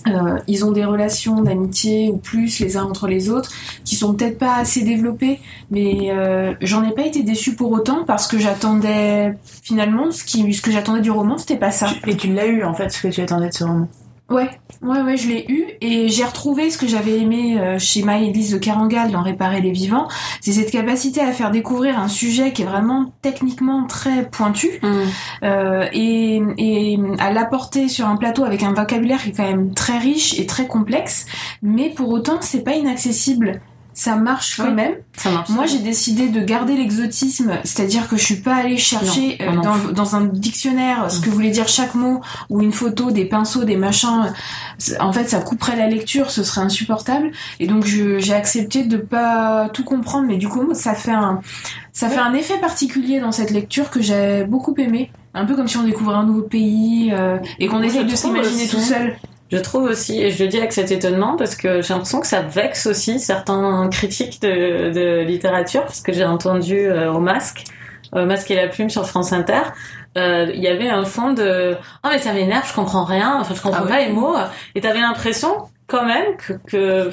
Euh, 0.06 0.38
ils 0.48 0.64
ont 0.66 0.72
des 0.72 0.84
relations 0.84 1.40
d'amitié 1.40 2.10
ou 2.10 2.18
plus 2.18 2.60
les 2.60 2.76
uns 2.76 2.84
entre 2.84 3.08
les 3.08 3.30
autres 3.30 3.50
qui 3.86 3.96
sont 3.96 4.12
peut-être 4.12 4.38
pas 4.38 4.56
assez 4.56 4.82
développées, 4.82 5.40
mais 5.70 6.10
euh, 6.10 6.52
j'en 6.60 6.86
ai 6.86 6.92
pas 6.92 7.06
été 7.06 7.22
déçue 7.22 7.54
pour 7.54 7.72
autant 7.72 8.04
parce 8.04 8.26
que 8.26 8.38
j'attendais 8.38 9.34
finalement 9.62 10.10
ce, 10.10 10.22
qui, 10.24 10.52
ce 10.52 10.60
que 10.60 10.70
j'attendais 10.70 11.00
du 11.00 11.10
roman, 11.10 11.38
c'était 11.38 11.56
pas 11.56 11.70
ça. 11.70 11.88
Et 12.06 12.16
tu 12.16 12.32
l'as 12.34 12.46
eu 12.46 12.64
en 12.64 12.74
fait, 12.74 12.90
ce 12.90 13.00
que 13.00 13.08
tu 13.08 13.22
attendais 13.22 13.48
de 13.48 13.54
ce 13.54 13.64
roman. 13.64 13.88
Ouais, 14.30 14.48
ouais, 14.80 15.02
ouais, 15.02 15.18
je 15.18 15.28
l'ai 15.28 15.44
eu 15.48 15.66
et 15.82 16.08
j'ai 16.08 16.24
retrouvé 16.24 16.70
ce 16.70 16.78
que 16.78 16.86
j'avais 16.86 17.18
aimé 17.20 17.60
euh, 17.60 17.78
chez 17.78 18.02
Maëlys 18.02 18.52
de 18.52 18.58
Carangal 18.58 19.10
dans 19.10 19.20
Réparer 19.20 19.60
les 19.60 19.70
vivants, 19.70 20.08
c'est 20.40 20.52
cette 20.52 20.70
capacité 20.70 21.20
à 21.20 21.30
faire 21.32 21.50
découvrir 21.50 21.98
un 21.98 22.08
sujet 22.08 22.52
qui 22.52 22.62
est 22.62 22.64
vraiment 22.64 23.12
techniquement 23.20 23.86
très 23.86 24.28
pointu 24.30 24.80
Mm. 24.82 25.02
euh, 25.44 25.86
et, 25.92 26.42
et 26.56 26.98
à 27.18 27.32
l'apporter 27.32 27.88
sur 27.88 28.06
un 28.08 28.16
plateau 28.16 28.44
avec 28.44 28.62
un 28.62 28.72
vocabulaire 28.72 29.22
qui 29.22 29.28
est 29.28 29.32
quand 29.32 29.42
même 29.46 29.74
très 29.74 29.98
riche 29.98 30.38
et 30.38 30.46
très 30.46 30.66
complexe, 30.66 31.26
mais 31.62 31.90
pour 31.90 32.08
autant 32.08 32.38
c'est 32.40 32.64
pas 32.64 32.74
inaccessible. 32.74 33.60
Ça 33.94 34.16
marche 34.16 34.56
quand 34.56 34.66
Oui. 34.66 34.74
même. 34.74 34.94
Ça 35.16 35.30
marche. 35.30 35.48
Moi, 35.50 35.66
j'ai 35.66 35.78
décidé 35.78 36.28
de 36.28 36.40
garder 36.40 36.76
l'exotisme, 36.76 37.52
c'est-à-dire 37.62 38.08
que 38.08 38.16
je 38.16 38.24
suis 38.24 38.40
pas 38.40 38.56
allée 38.56 38.76
chercher 38.76 39.38
Non, 39.40 39.62
euh, 39.88 39.92
dans, 39.92 40.16
un 40.16 40.24
dictionnaire 40.24 41.10
ce 41.10 41.20
que 41.20 41.30
voulait 41.30 41.50
dire 41.50 41.68
chaque 41.68 41.94
mot 41.94 42.20
ou 42.50 42.60
une 42.60 42.72
photo, 42.72 43.12
des 43.12 43.24
pinceaux, 43.24 43.62
des 43.62 43.76
machins. 43.76 44.32
En 44.98 45.12
fait, 45.12 45.28
ça 45.28 45.40
couperait 45.40 45.76
la 45.76 45.88
lecture, 45.88 46.30
ce 46.32 46.42
serait 46.42 46.62
insupportable. 46.62 47.30
Et 47.60 47.68
donc, 47.68 47.84
j'ai 47.84 48.34
accepté 48.34 48.82
de 48.82 48.96
pas 48.96 49.68
tout 49.72 49.84
comprendre, 49.84 50.26
mais 50.26 50.36
du 50.36 50.48
coup, 50.48 50.74
ça 50.74 50.94
fait 50.94 51.12
un, 51.12 51.40
ça 51.92 52.08
fait 52.08 52.18
un 52.18 52.34
effet 52.34 52.58
particulier 52.58 53.20
dans 53.20 53.32
cette 53.32 53.52
lecture 53.52 53.90
que 53.90 54.02
j'ai 54.02 54.44
beaucoup 54.44 54.74
aimé. 54.78 55.10
Un 55.34 55.46
peu 55.46 55.54
comme 55.54 55.68
si 55.68 55.76
on 55.76 55.84
découvrait 55.84 56.16
un 56.16 56.24
nouveau 56.24 56.42
pays 56.42 57.12
euh, 57.12 57.38
et 57.60 57.68
qu'on 57.68 57.82
essaye 57.82 58.04
de 58.04 58.14
s'imaginer 58.16 58.66
tout 58.66 58.80
seul. 58.80 59.16
Je 59.54 59.60
trouve 59.60 59.84
aussi, 59.84 60.20
et 60.20 60.32
je 60.32 60.42
le 60.42 60.48
dis 60.50 60.58
avec 60.58 60.72
cet 60.72 60.90
étonnement, 60.90 61.36
parce 61.36 61.54
que 61.54 61.80
j'ai 61.80 61.94
l'impression 61.94 62.18
que 62.18 62.26
ça 62.26 62.42
vexe 62.42 62.86
aussi 62.86 63.20
certains 63.20 63.88
critiques 63.88 64.42
de, 64.42 64.90
de 64.90 65.20
littérature, 65.20 65.82
parce 65.82 66.00
que 66.00 66.12
j'ai 66.12 66.24
entendu 66.24 66.76
euh, 66.76 67.12
au 67.12 67.20
masque, 67.20 67.62
au 68.12 68.24
masque 68.24 68.50
et 68.50 68.56
la 68.56 68.66
plume 68.66 68.90
sur 68.90 69.06
France 69.06 69.32
Inter, 69.32 69.62
euh, 70.18 70.50
il 70.52 70.60
y 70.60 70.66
avait 70.66 70.88
un 70.88 71.04
fond 71.04 71.34
de 71.34 71.76
«Oh 72.04 72.08
mais 72.10 72.18
ça 72.18 72.32
m'énerve, 72.32 72.68
je 72.68 72.74
comprends 72.74 73.04
rien, 73.04 73.38
enfin 73.40 73.54
je 73.54 73.62
comprends 73.62 73.84
Ah 73.84 73.88
pas 73.88 74.00
les 74.00 74.10
mots», 74.10 74.34
et 74.74 74.80
t'avais 74.80 75.00
l'impression 75.00 75.68
quand 75.86 76.04
même 76.04 76.36
que... 76.36 76.54
que... 76.66 77.10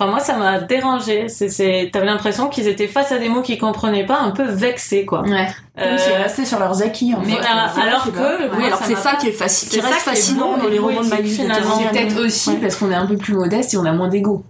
Enfin 0.00 0.10
moi 0.10 0.20
ça 0.20 0.34
m'a 0.38 0.58
dérangé, 0.60 1.28
c'est, 1.28 1.50
c'est... 1.50 1.90
t'avais 1.92 2.06
l'impression 2.06 2.48
qu'ils 2.48 2.68
étaient 2.68 2.86
face 2.86 3.12
à 3.12 3.18
des 3.18 3.28
mots 3.28 3.42
qu'ils 3.42 3.58
comprenaient 3.58 4.06
pas, 4.06 4.18
un 4.18 4.30
peu 4.30 4.44
vexés 4.44 5.04
quoi. 5.04 5.20
Ouais. 5.20 5.46
Comme 5.76 5.84
Euh, 5.88 5.98
s'ils 5.98 6.12
restaient 6.14 6.44
sur 6.46 6.58
leurs 6.58 6.82
acquis 6.82 7.12
en 7.14 7.20
mais 7.20 7.32
fait. 7.32 7.46
alors 7.46 8.04
que... 8.10 8.56
Oui, 8.56 8.64
alors 8.64 8.80
c'est 8.82 8.94
ça 8.96 9.16
qui 9.16 9.28
est 9.28 9.32
facile, 9.32 9.68
qui 9.68 9.74
C'est 9.76 9.82
reste 9.82 9.98
ça 9.98 10.10
qui 10.12 10.16
est 10.16 10.20
fascinant 10.20 10.56
dans 10.56 10.68
les 10.68 10.78
romans 10.78 11.02
de 11.02 11.22
finalement. 11.26 11.78
C'est 11.78 11.90
peut-être 11.90 12.18
aussi 12.24 12.50
Ouais. 12.50 12.56
parce 12.62 12.76
qu'on 12.76 12.90
est 12.90 12.94
un 12.94 13.04
peu 13.06 13.18
plus 13.18 13.34
modeste 13.34 13.74
et 13.74 13.76
on 13.76 13.84
a 13.84 13.92
moins 13.92 14.08
d'ego. 14.08 14.42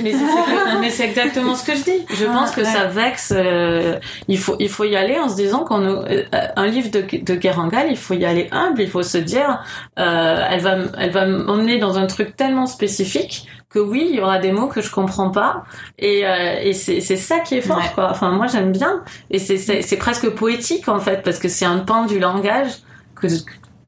Mais 0.80 0.90
c'est, 0.90 1.04
exactement 1.04 1.54
ce 1.54 1.64
que 1.64 1.76
je 1.76 1.82
dis. 1.84 2.06
Je 2.10 2.24
Ah, 2.28 2.32
pense 2.32 2.50
que 2.52 2.60
ouais. 2.60 2.66
ça 2.66 2.86
vexe. 2.86 3.32
euh, 3.36 3.98
il 4.28 4.38
faut, 4.38 4.56
il 4.58 4.68
faut 4.68 4.84
y 4.84 4.96
aller 4.96 5.18
en 5.18 5.28
se 5.28 5.36
disant 5.36 5.64
qu'on 5.64 5.82
euh, 5.82 6.22
un 6.56 6.66
livre 6.66 6.90
de, 6.90 7.00
de 7.00 7.34
Kerangal, 7.34 7.86
il 7.90 7.96
faut 7.96 8.14
y 8.14 8.24
aller 8.24 8.48
humble. 8.52 8.80
Il 8.82 8.88
faut 8.90 9.02
se 9.02 9.18
dire, 9.18 9.62
euh, 9.98 10.46
elle 10.50 10.60
va, 10.60 10.76
elle 10.98 11.10
va 11.10 11.26
m'emmener 11.26 11.78
dans 11.78 11.98
un 11.98 12.06
truc 12.06 12.36
tellement 12.36 12.66
spécifique 12.66 13.46
que 13.70 13.78
oui, 13.78 14.06
il 14.10 14.16
y 14.16 14.20
aura 14.20 14.38
des 14.38 14.52
mots 14.52 14.66
que 14.66 14.82
je 14.82 14.90
comprends 14.90 15.30
pas. 15.30 15.64
Et, 15.98 16.26
euh, 16.26 16.56
et 16.62 16.74
c'est, 16.74 17.00
c'est 17.00 17.16
ça 17.16 17.40
qui 17.40 17.56
est 17.56 17.62
fort, 17.62 17.78
Ouais. 17.78 17.90
quoi. 17.94 18.10
Enfin, 18.10 18.30
moi 18.32 18.46
j'aime 18.46 18.70
bien. 18.70 19.02
Et 19.30 19.38
c'est, 19.38 19.56
c'est, 19.56 19.80
c'est 19.82 19.96
presque 19.96 20.28
poétique 20.30 20.88
en 20.88 21.00
fait 21.00 21.22
parce 21.22 21.38
que 21.38 21.48
c'est 21.48 21.64
un 21.64 21.78
pan 21.78 22.04
du 22.04 22.18
langage 22.18 22.70
que 23.14 23.28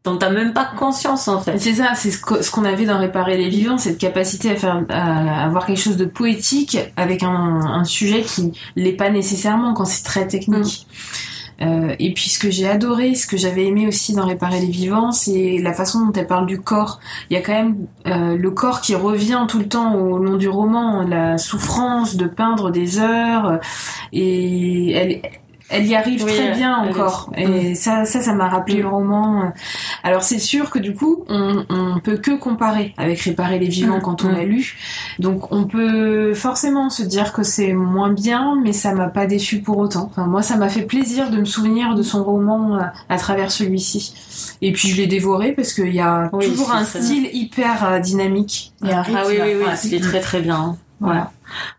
dont 0.05 0.17
t'as 0.17 0.31
même 0.31 0.53
pas 0.53 0.67
conscience 0.77 1.29
en 1.29 1.41
fait. 1.41 1.59
C'est 1.59 1.75
ça, 1.75 1.95
c'est 1.95 2.11
ce 2.11 2.51
qu'on 2.51 2.65
avait 2.65 2.85
dans 2.85 2.99
Réparer 2.99 3.37
les 3.37 3.49
vivants, 3.49 3.79
cette 3.79 3.99
capacité 3.99 4.51
à 4.51 4.57
faire, 4.57 4.85
à 4.89 5.45
avoir 5.45 5.67
quelque 5.67 5.81
chose 5.81 5.97
de 5.97 6.05
poétique 6.05 6.79
avec 6.97 7.23
un, 7.23 7.29
un 7.29 7.85
sujet 7.85 8.23
qui 8.23 8.53
l'est 8.77 8.93
pas 8.93 9.11
nécessairement 9.11 9.75
quand 9.75 9.85
c'est 9.85 10.05
très 10.05 10.27
technique. 10.27 10.87
Euh, 11.63 11.95
et 11.99 12.13
puis 12.13 12.29
ce 12.31 12.39
que 12.39 12.51
j'ai 12.51 12.69
adoré, 12.69 13.15
ce 13.15 13.27
que 13.27 13.37
j'avais 13.37 13.67
aimé 13.67 13.87
aussi 13.87 14.13
dans 14.13 14.27
Réparer 14.27 14.61
les 14.61 14.71
vivants, 14.71 15.13
c'est 15.13 15.59
la 15.63 15.73
façon 15.73 16.07
dont 16.07 16.13
elle 16.13 16.27
parle 16.27 16.47
du 16.47 16.61
corps. 16.61 17.01
Il 17.31 17.35
y 17.35 17.37
a 17.37 17.43
quand 17.43 17.53
même 17.53 17.87
euh, 18.07 18.37
le 18.37 18.51
corps 18.51 18.81
qui 18.81 18.95
revient 18.95 19.45
tout 19.49 19.59
le 19.59 19.69
temps 19.69 19.95
au 19.95 20.19
long 20.19 20.37
du 20.37 20.49
roman, 20.49 21.03
la 21.03 21.39
souffrance 21.39 22.17
de 22.17 22.27
peindre 22.27 22.71
des 22.71 22.99
heures, 22.99 23.61
et 24.13 24.93
elle, 24.93 25.23
elle 25.71 25.87
y 25.87 25.95
arrive 25.95 26.23
Oui, 26.25 26.33
très 26.33 26.53
bien 26.53 26.85
est- 26.85 26.91
encore. 26.91 27.31
Et 27.37 27.75
ça, 27.75 28.05
ça, 28.05 28.21
ça 28.21 28.33
m'a 28.35 28.49
rappelé 28.49 28.83
le 28.83 28.89
roman. 28.89 29.53
Alors 30.03 30.23
c'est 30.23 30.39
sûr 30.39 30.71
que 30.71 30.79
du 30.79 30.95
coup, 30.95 31.25
on, 31.29 31.65
on 31.71 32.01
peut 32.01 32.17
que 32.19 32.33
comparer 32.33 32.95
avec 32.97 33.21
Réparer 33.21 33.59
les 33.59 33.69
vivants 33.69 33.99
Mm. 33.99 34.03
quand 34.03 34.25
on 34.25 34.29
Mm. 34.29 34.35
l'a 34.35 34.45
lu. 34.45 34.77
Donc 35.19 35.51
on 35.53 35.65
peut 35.65 36.35
forcément 36.35 36.91
se 36.91 37.03
dire 37.03 37.33
que 37.33 37.43
c'est 37.43 37.73
moins 37.73 38.13
bien, 38.13 38.59
mais 38.63 38.73
ça 38.73 38.93
m'a 38.93 39.09
pas 39.09 39.27
déçu 39.27 39.61
pour 39.61 39.79
autant. 39.79 40.09
Enfin, 40.11 40.27
moi, 40.27 40.43
ça 40.43 40.57
m'a 40.57 40.69
fait 40.69 40.83
plaisir 40.83 41.31
de 41.31 41.39
me 41.39 41.45
souvenir 41.45 41.95
de 41.95 42.03
son 42.03 42.23
roman 42.25 42.77
euh, 42.77 42.81
à 43.09 43.17
travers 43.17 43.51
celui-ci. 43.51 44.57
Et 44.63 44.73
puis 44.73 44.89
je 44.89 44.97
l'ai 44.97 45.07
dévoré 45.07 45.53
parce 45.53 45.73
qu'il 45.73 45.95
y 45.95 46.01
a 46.01 46.29
Oui, 46.33 46.49
toujours 46.51 46.73
un 46.73 46.85
ça. 46.85 47.01
style 47.01 47.29
hyper 47.33 47.85
euh, 47.85 47.99
dynamique. 47.99 48.73
Et 48.87 48.93
un 48.93 49.03
rythme. 49.03 49.19
Ah 49.23 49.27
oui, 49.29 49.39
oui, 49.43 49.53
oui, 49.59 49.65
ouais. 49.65 49.77
c'est 49.77 50.01
très 50.01 50.21
très 50.21 50.41
bien. 50.41 50.77
Voilà. 51.05 51.31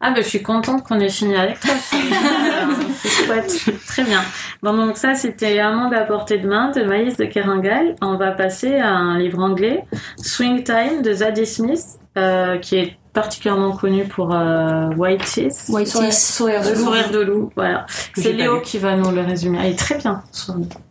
Ah 0.01 0.11
bah 0.11 0.21
je 0.21 0.27
suis 0.27 0.43
contente 0.43 0.83
qu'on 0.83 0.99
ait 0.99 1.09
fini 1.09 1.35
avec 1.35 1.59
toi. 1.59 1.73
C'est 3.01 3.09
chouette. 3.09 3.65
Très 3.88 4.03
bien. 4.03 4.21
Bon 4.63 4.73
donc 4.77 4.97
ça 4.97 5.15
c'était 5.15 5.59
Amande 5.59 5.93
à 5.93 6.01
portée 6.01 6.38
de 6.38 6.47
main 6.47 6.71
de 6.71 6.83
Maïs 6.83 7.17
de 7.17 7.25
Keringal. 7.25 7.95
On 8.01 8.15
va 8.17 8.31
passer 8.31 8.75
à 8.77 8.89
un 8.93 9.17
livre 9.19 9.39
anglais, 9.39 9.83
Swing 10.17 10.63
Time 10.63 11.01
de 11.03 11.13
Zadie 11.13 11.45
Smith, 11.45 11.83
euh, 12.17 12.57
qui 12.57 12.75
est 12.77 12.97
particulièrement 13.13 13.71
connu 13.71 14.05
pour 14.05 14.33
euh, 14.35 14.89
White 14.97 15.23
Teeth. 15.25 15.65
White 15.69 15.88
Sourire- 15.88 16.09
Teeth. 16.09 16.13
sourire 16.19 16.61
de 16.63 16.69
loup. 16.71 16.83
sourire 16.83 17.11
de 17.11 17.19
loup, 17.19 17.51
voilà. 17.55 17.85
C'est 18.15 18.33
Léo 18.33 18.59
qui 18.61 18.77
va 18.77 18.95
nous 18.95 19.09
le 19.11 19.21
résumer. 19.21 19.57
Ah, 19.61 19.65
il 19.67 19.71
est 19.71 19.79
très 19.79 19.97
bien. 19.97 20.21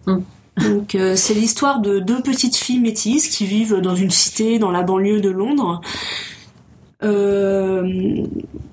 Loup. 0.07 0.25
Donc 0.57 0.95
euh, 0.95 1.17
c'est 1.17 1.35
l'histoire 1.35 1.81
de 1.81 1.99
deux 1.99 2.23
petites 2.23 2.57
filles 2.57 2.79
métisses 2.81 3.29
qui 3.29 3.45
vivent 3.45 3.81
dans 3.81 3.95
une 3.97 4.11
cité 4.11 4.59
dans 4.59 4.71
la 4.71 4.83
banlieue 4.83 5.21
de 5.21 5.31
Londres. 5.31 5.81
Euh, 7.05 8.27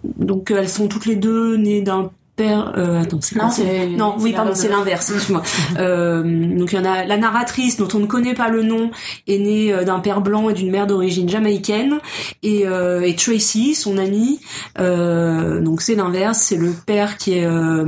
donc 0.04 0.52
elles 0.52 0.70
sont 0.70 0.88
toutes 0.88 1.06
les 1.06 1.15
deux 1.15 1.58
nées 1.58 1.82
d'un 1.82 2.12
père. 2.42 2.74
Euh, 2.78 3.02
attends, 3.02 3.20
c'est 3.22 3.36
Non, 3.36 3.50
c'est. 3.50 3.88
non, 3.88 4.16
oui, 4.20 4.34
pardon, 4.34 4.52
c'est 4.54 4.70
l'inverse, 4.70 5.10
excuse-moi. 5.12 5.42
Euh, 5.78 6.22
donc 6.58 6.74
il 6.74 6.76
y 6.76 6.80
en 6.80 6.86
a 6.86 7.06
la 7.06 7.18
narratrice 7.18 7.78
dont 7.78 7.88
on 7.94 8.00
ne 8.00 8.06
connaît 8.06 8.34
pas 8.34 8.50
le 8.50 8.62
nom 8.62 8.92
est 9.28 9.38
née 9.38 9.74
euh, 9.74 9.84
d'un 9.84 10.00
père 10.00 10.22
blanc 10.22 10.50
et 10.50 10.54
d'une 10.54 10.70
mère 10.70 10.86
d'origine 10.86 11.30
jamaïcaine 11.30 12.00
et, 12.44 12.68
euh, 12.68 13.02
et 13.02 13.16
Tracy, 13.16 13.74
son 13.74 13.98
amie, 13.98 14.40
euh, 14.80 15.62
donc 15.62 15.82
c'est 15.82 15.96
l'inverse, 15.96 16.40
c'est 16.40 16.58
le 16.58 16.72
père 16.86 17.18
qui 17.18 17.38
est 17.38 17.46
euh, 17.46 17.86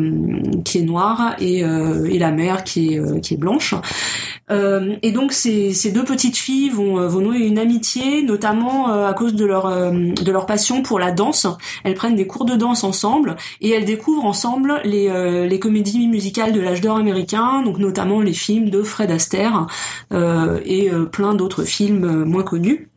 qui 0.63 0.79
est 0.79 0.83
noir 0.83 1.35
et, 1.39 1.63
euh, 1.63 2.05
et 2.05 2.19
la 2.19 2.31
mère 2.31 2.63
qui 2.63 2.93
est 2.93 2.99
euh, 2.99 3.19
qui 3.19 3.33
est 3.33 3.37
blanche. 3.37 3.75
Euh, 4.51 4.95
et 5.01 5.11
donc 5.11 5.31
ces, 5.31 5.73
ces 5.73 5.91
deux 5.91 6.03
petites 6.03 6.37
filles 6.37 6.69
vont, 6.69 7.07
vont 7.07 7.21
nouer 7.21 7.39
une 7.39 7.57
amitié, 7.59 8.23
notamment 8.23 8.91
euh, 8.91 9.07
à 9.07 9.13
cause 9.13 9.33
de 9.35 9.45
leur 9.45 9.65
euh, 9.67 9.91
de 9.91 10.31
leur 10.31 10.45
passion 10.45 10.81
pour 10.83 10.99
la 10.99 11.11
danse. 11.11 11.47
Elles 11.83 11.93
prennent 11.95 12.15
des 12.15 12.27
cours 12.27 12.45
de 12.45 12.55
danse 12.55 12.83
ensemble 12.83 13.35
et 13.61 13.69
elles 13.71 13.85
découvrent 13.85 14.25
ensemble 14.25 14.42
les, 14.83 15.09
euh, 15.09 15.47
les 15.47 15.59
comédies 15.59 16.07
musicales 16.07 16.53
de 16.53 16.61
l'âge 16.61 16.81
d'or 16.81 16.97
américain, 16.97 17.61
donc 17.63 17.77
notamment 17.77 18.21
les 18.21 18.33
films 18.33 18.69
de 18.69 18.83
Fred 18.83 19.11
Astaire 19.11 19.67
euh, 20.11 20.59
et 20.65 20.91
euh, 20.91 21.05
plein 21.05 21.33
d'autres 21.33 21.63
films 21.63 22.23
moins 22.25 22.43
connus. 22.43 22.89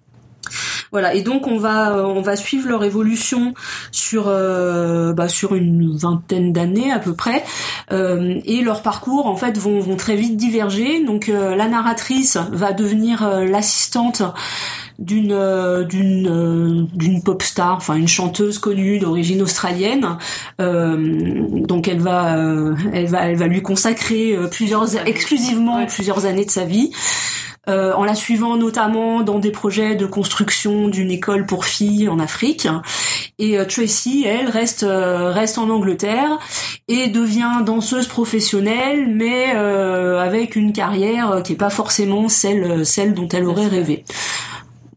Voilà, 0.92 1.14
et 1.14 1.22
donc 1.22 1.48
on 1.48 1.59
va 1.59 2.06
on 2.06 2.22
va 2.22 2.37
suivre 2.37 2.68
leur 2.68 2.85
évolution 2.85 3.52
sur 3.90 4.26
bah, 4.26 5.28
sur 5.28 5.56
une 5.56 5.96
vingtaine 5.96 6.52
d'années 6.52 6.92
à 6.92 7.00
peu 7.00 7.14
près, 7.14 7.42
et 7.90 8.62
leurs 8.62 8.82
parcours 8.82 9.26
en 9.26 9.35
fait 9.35 9.59
vont 9.59 9.96
très 9.96 10.14
vite 10.14 10.37
diverger. 10.37 11.04
Donc 11.04 11.26
la 11.26 11.68
narratrice 11.68 12.38
va 12.52 12.72
devenir 12.72 13.28
l'assistante 13.44 14.22
d'une 14.98 15.32
euh, 15.32 15.85
d'une 15.85 16.28
euh, 16.28 16.87
d'une 16.94 17.22
pop 17.22 17.42
star, 17.42 17.76
enfin 17.76 17.94
une 17.94 18.09
chanteuse 18.09 18.59
connue 18.59 18.98
d'origine 18.98 19.42
australienne. 19.42 20.18
Euh, 20.61 21.46
donc 21.66 21.88
elle 21.88 22.00
va 22.00 22.37
euh, 22.38 22.74
elle 22.92 23.06
va 23.06 23.26
elle 23.26 23.37
va 23.37 23.46
lui 23.46 23.62
consacrer 23.62 24.37
plusieurs 24.50 24.96
exclusivement 25.06 25.76
Ouais. 25.76 25.87
plusieurs 25.87 26.26
années 26.26 26.44
de 26.44 26.50
sa 26.50 26.64
vie. 26.64 26.92
Euh, 27.68 27.92
en 27.94 28.04
la 28.04 28.14
suivant 28.14 28.56
notamment 28.56 29.22
dans 29.22 29.40
des 29.40 29.50
projets 29.50 29.96
de 29.96 30.06
construction 30.06 30.87
d'une 30.87 31.11
école 31.11 31.46
pour 31.46 31.64
filles 31.64 32.09
en 32.09 32.20
Afrique. 32.20 32.68
Et 33.40 33.59
euh, 33.59 33.64
Tracy, 33.64 34.24
elle, 34.24 34.48
reste 34.48 34.85
euh, 34.85 35.32
reste 35.32 35.59
en 35.59 35.68
Angleterre 35.68 36.38
et 36.87 37.09
devient 37.09 37.64
danseuse 37.66 38.06
professionnelle, 38.06 39.09
mais 39.12 39.52
euh, 39.56 40.20
avec 40.20 40.54
une 40.54 40.72
carrière 40.72 41.42
qui 41.42 41.54
est 41.54 41.56
pas 41.56 41.68
forcément 41.70 42.28
celle 42.28 42.87
celle 42.87 43.14
dont 43.14 43.28
elle 43.32 43.44
aurait 43.46 43.66
rêvé. 43.66 44.04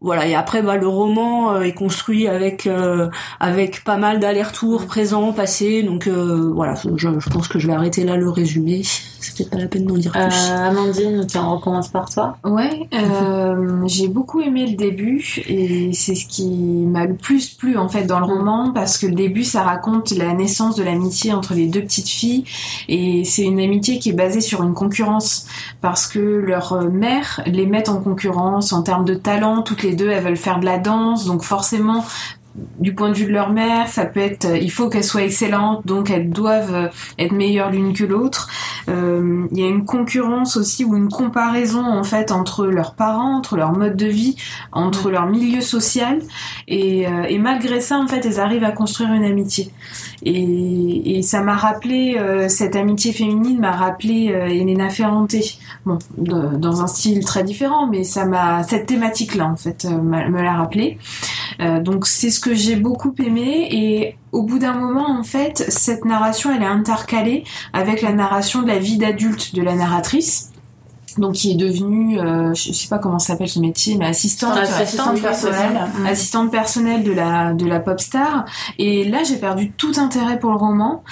Voilà, 0.01 0.25
et 0.27 0.33
après 0.33 0.61
bah, 0.61 0.77
le 0.77 0.87
roman 0.87 1.55
euh, 1.55 1.61
est 1.61 1.73
construit 1.73 2.29
avec 2.29 2.67
euh, 2.67 3.09
avec 3.41 3.83
pas 3.83 3.97
mal 3.97 4.21
d'allers-retours 4.21 4.85
présents, 4.85 5.33
passés, 5.33 5.83
donc 5.83 6.07
euh, 6.07 6.51
voilà, 6.53 6.75
je 6.95 7.29
pense 7.29 7.49
que 7.49 7.59
je 7.59 7.67
vais 7.67 7.73
arrêter 7.73 8.05
là 8.05 8.15
le 8.15 8.29
résumé. 8.29 8.83
C'est 9.21 9.35
peut-être 9.35 9.49
pas 9.51 9.57
la 9.57 9.67
peine 9.67 9.85
d'en 9.85 9.95
dire 9.95 10.13
Euh, 10.15 10.27
plus. 10.27 10.49
Amandine, 10.51 11.25
tiens, 11.27 11.45
on 11.45 11.57
recommence 11.57 11.89
par 11.89 12.09
toi. 12.09 12.37
Ouais, 12.43 12.87
euh, 12.93 13.83
j'ai 13.87 14.07
beaucoup 14.07 14.39
aimé 14.41 14.65
le 14.65 14.75
début 14.75 15.41
et 15.47 15.91
c'est 15.93 16.15
ce 16.15 16.25
qui 16.25 16.47
m'a 16.47 17.05
le 17.05 17.15
plus 17.15 17.49
plu 17.49 17.77
en 17.77 17.89
fait 17.89 18.03
dans 18.03 18.19
le 18.19 18.25
roman 18.25 18.71
parce 18.73 18.97
que 18.97 19.07
le 19.07 19.15
début 19.15 19.43
ça 19.43 19.63
raconte 19.63 20.11
la 20.11 20.33
naissance 20.33 20.75
de 20.75 20.83
l'amitié 20.83 21.33
entre 21.33 21.53
les 21.53 21.67
deux 21.67 21.81
petites 21.81 22.07
filles 22.07 22.45
et 22.87 23.23
c'est 23.25 23.43
une 23.43 23.59
amitié 23.59 23.99
qui 23.99 24.09
est 24.09 24.13
basée 24.13 24.41
sur 24.41 24.63
une 24.63 24.73
concurrence 24.73 25.45
parce 25.81 26.07
que 26.07 26.19
leur 26.19 26.81
mère 26.89 27.41
les 27.45 27.65
met 27.65 27.89
en 27.89 27.97
concurrence 28.01 28.71
en 28.73 28.83
termes 28.83 29.05
de 29.05 29.15
talent, 29.15 29.61
toutes 29.63 29.83
les 29.83 29.95
deux 29.95 30.09
elles 30.09 30.23
veulent 30.23 30.37
faire 30.37 30.59
de 30.59 30.65
la 30.65 30.77
danse 30.77 31.25
donc 31.25 31.43
forcément 31.43 32.03
du 32.79 32.93
point 32.93 33.09
de 33.09 33.15
vue 33.15 33.25
de 33.25 33.31
leur 33.31 33.51
mère, 33.51 33.87
ça 33.87 34.05
peut 34.05 34.19
être, 34.19 34.45
euh, 34.45 34.57
il 34.57 34.71
faut 34.71 34.89
qu'elles 34.89 35.03
soient 35.03 35.23
excellentes, 35.23 35.85
donc 35.85 36.09
elles 36.09 36.29
doivent 36.29 36.73
euh, 36.73 36.87
être 37.17 37.31
meilleures 37.31 37.71
l'une 37.71 37.93
que 37.93 38.03
l'autre. 38.03 38.49
Euh, 38.87 39.47
Il 39.51 39.59
y 39.59 39.63
a 39.63 39.67
une 39.67 39.85
concurrence 39.85 40.57
aussi 40.57 40.85
ou 40.85 40.95
une 40.95 41.09
comparaison 41.09 41.85
en 41.85 42.03
fait 42.03 42.31
entre 42.31 42.65
leurs 42.67 42.93
parents, 42.95 43.37
entre 43.37 43.57
leur 43.57 43.73
mode 43.73 43.95
de 43.95 44.07
vie, 44.07 44.35
entre 44.71 45.11
leur 45.11 45.25
milieu 45.27 45.61
social, 45.61 46.19
et, 46.67 47.07
euh, 47.07 47.23
et 47.23 47.37
malgré 47.37 47.81
ça 47.81 47.97
en 47.97 48.07
fait, 48.07 48.25
elles 48.25 48.39
arrivent 48.39 48.63
à 48.63 48.71
construire 48.71 49.11
une 49.13 49.25
amitié. 49.25 49.71
Et, 50.25 51.17
et 51.17 51.21
ça 51.21 51.41
m'a 51.41 51.55
rappelé 51.55 52.17
euh, 52.19 52.49
cette 52.49 52.75
amitié 52.75 53.13
féminine 53.13 53.59
m'a 53.59 53.71
rappelé 53.71 54.31
euh, 54.33 54.47
Elena 54.47 54.89
Ferrante, 54.89 55.33
bon, 55.85 55.97
de- 56.17 56.57
dans 56.57 56.81
un 56.81 56.87
style 56.87 57.23
très 57.23 57.43
différent, 57.43 57.87
mais 57.87 58.03
ça 58.03 58.25
m'a 58.25 58.63
cette 58.63 58.85
thématique 58.85 59.35
là 59.35 59.47
en 59.47 59.55
fait 59.55 59.85
euh, 59.85 60.01
me 60.01 60.41
l'a 60.41 60.53
rappelé. 60.55 60.97
Euh, 61.61 61.79
donc 61.79 62.05
c'est 62.05 62.31
ce 62.31 62.39
que 62.41 62.53
j'ai 62.53 62.75
beaucoup 62.75 63.13
aimé. 63.19 63.69
Et 63.71 64.15
au 64.31 64.43
bout 64.43 64.59
d'un 64.59 64.73
moment 64.73 65.09
en 65.09 65.23
fait 65.23 65.63
cette 65.69 66.03
narration 66.05 66.51
elle 66.53 66.63
est 66.63 66.65
intercalée 66.65 67.43
avec 67.73 68.01
la 68.01 68.11
narration 68.11 68.61
de 68.61 68.67
la 68.67 68.77
vie 68.79 68.97
d'adulte 68.97 69.55
de 69.55 69.61
la 69.61 69.75
narratrice 69.75 70.51
donc 71.17 71.33
qui 71.33 71.51
est 71.51 71.55
devenue 71.55 72.19
euh, 72.19 72.53
je 72.53 72.71
sais 72.71 72.87
pas 72.87 72.99
comment 72.99 73.19
s'appelle 73.19 73.49
ce 73.49 73.59
métier 73.59 73.97
mais 73.97 74.05
assistante 74.07 74.57
Assistante 74.57 75.21
personnelle. 75.21 75.79
assistante 76.07 76.51
personnelle 76.51 77.03
de 77.03 77.11
la 77.11 77.53
de 77.53 77.65
la 77.65 77.79
pop 77.79 77.99
star. 77.99 78.45
Et 78.77 79.03
là 79.05 79.23
j'ai 79.23 79.37
perdu 79.37 79.71
tout 79.71 79.93
intérêt 79.97 80.39
pour 80.39 80.51
le 80.51 80.57
roman. 80.57 81.03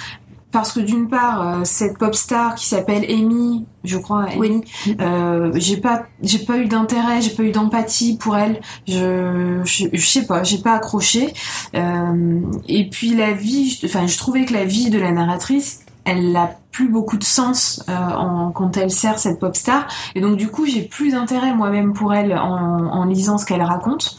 Parce 0.50 0.72
que 0.72 0.80
d'une 0.80 1.10
part 1.10 1.42
euh, 1.46 1.62
cette 1.66 1.98
pop 1.98 2.16
star 2.16 2.56
qui 2.56 2.66
s'appelle 2.66 3.04
Amy 3.10 3.66
je 3.84 3.98
crois 3.98 4.24
Amy, 4.24 4.38
Oui. 4.40 4.64
euh, 5.02 5.52
j'ai 5.56 5.76
pas 5.78 6.04
j'ai 6.24 6.40
pas 6.40 6.58
eu 6.58 6.68
d'intérêt 6.68 7.22
j'ai 7.22 7.32
pas 7.32 7.44
eu 7.44 7.52
d'empathie 7.52 8.18
pour 8.18 8.38
elle. 8.38 8.62
Je, 8.88 9.60
je 9.66 9.88
je 9.92 10.06
sais 10.08 10.26
pas 10.26 10.44
j'ai 10.44 10.60
pas 10.60 10.74
accroché. 10.76 11.34
Euh, 11.76 12.42
et 12.70 12.90
puis 12.90 13.14
la 13.16 13.34
vie 13.34 13.78
enfin 13.84 14.08
je 14.08 14.18
trouvais 14.18 14.46
que 14.46 14.54
la 14.54 14.64
vie 14.64 14.90
de 14.90 14.98
la 14.98 15.12
narratrice 15.12 15.82
elle 16.08 16.36
a 16.38 16.52
plus 16.72 16.88
beaucoup 16.88 17.18
de 17.18 17.24
sens 17.24 17.84
euh, 17.90 17.94
en, 17.94 18.52
quand 18.52 18.78
elle 18.78 18.92
sert 18.92 19.20
cette 19.20 19.40
pop 19.40 19.56
star. 19.56 19.88
Et 20.16 20.22
donc 20.22 20.38
du 20.38 20.48
coup 20.48 20.66
j'ai 20.66 20.82
plus 20.82 21.12
d'intérêt 21.12 21.54
moi-même 21.54 21.94
pour 21.94 22.14
elle 22.14 22.34
en, 22.34 23.04
lisant 23.06 23.38
ce 23.38 23.46
qu'elle 23.46 23.62
raconte. 23.62 24.16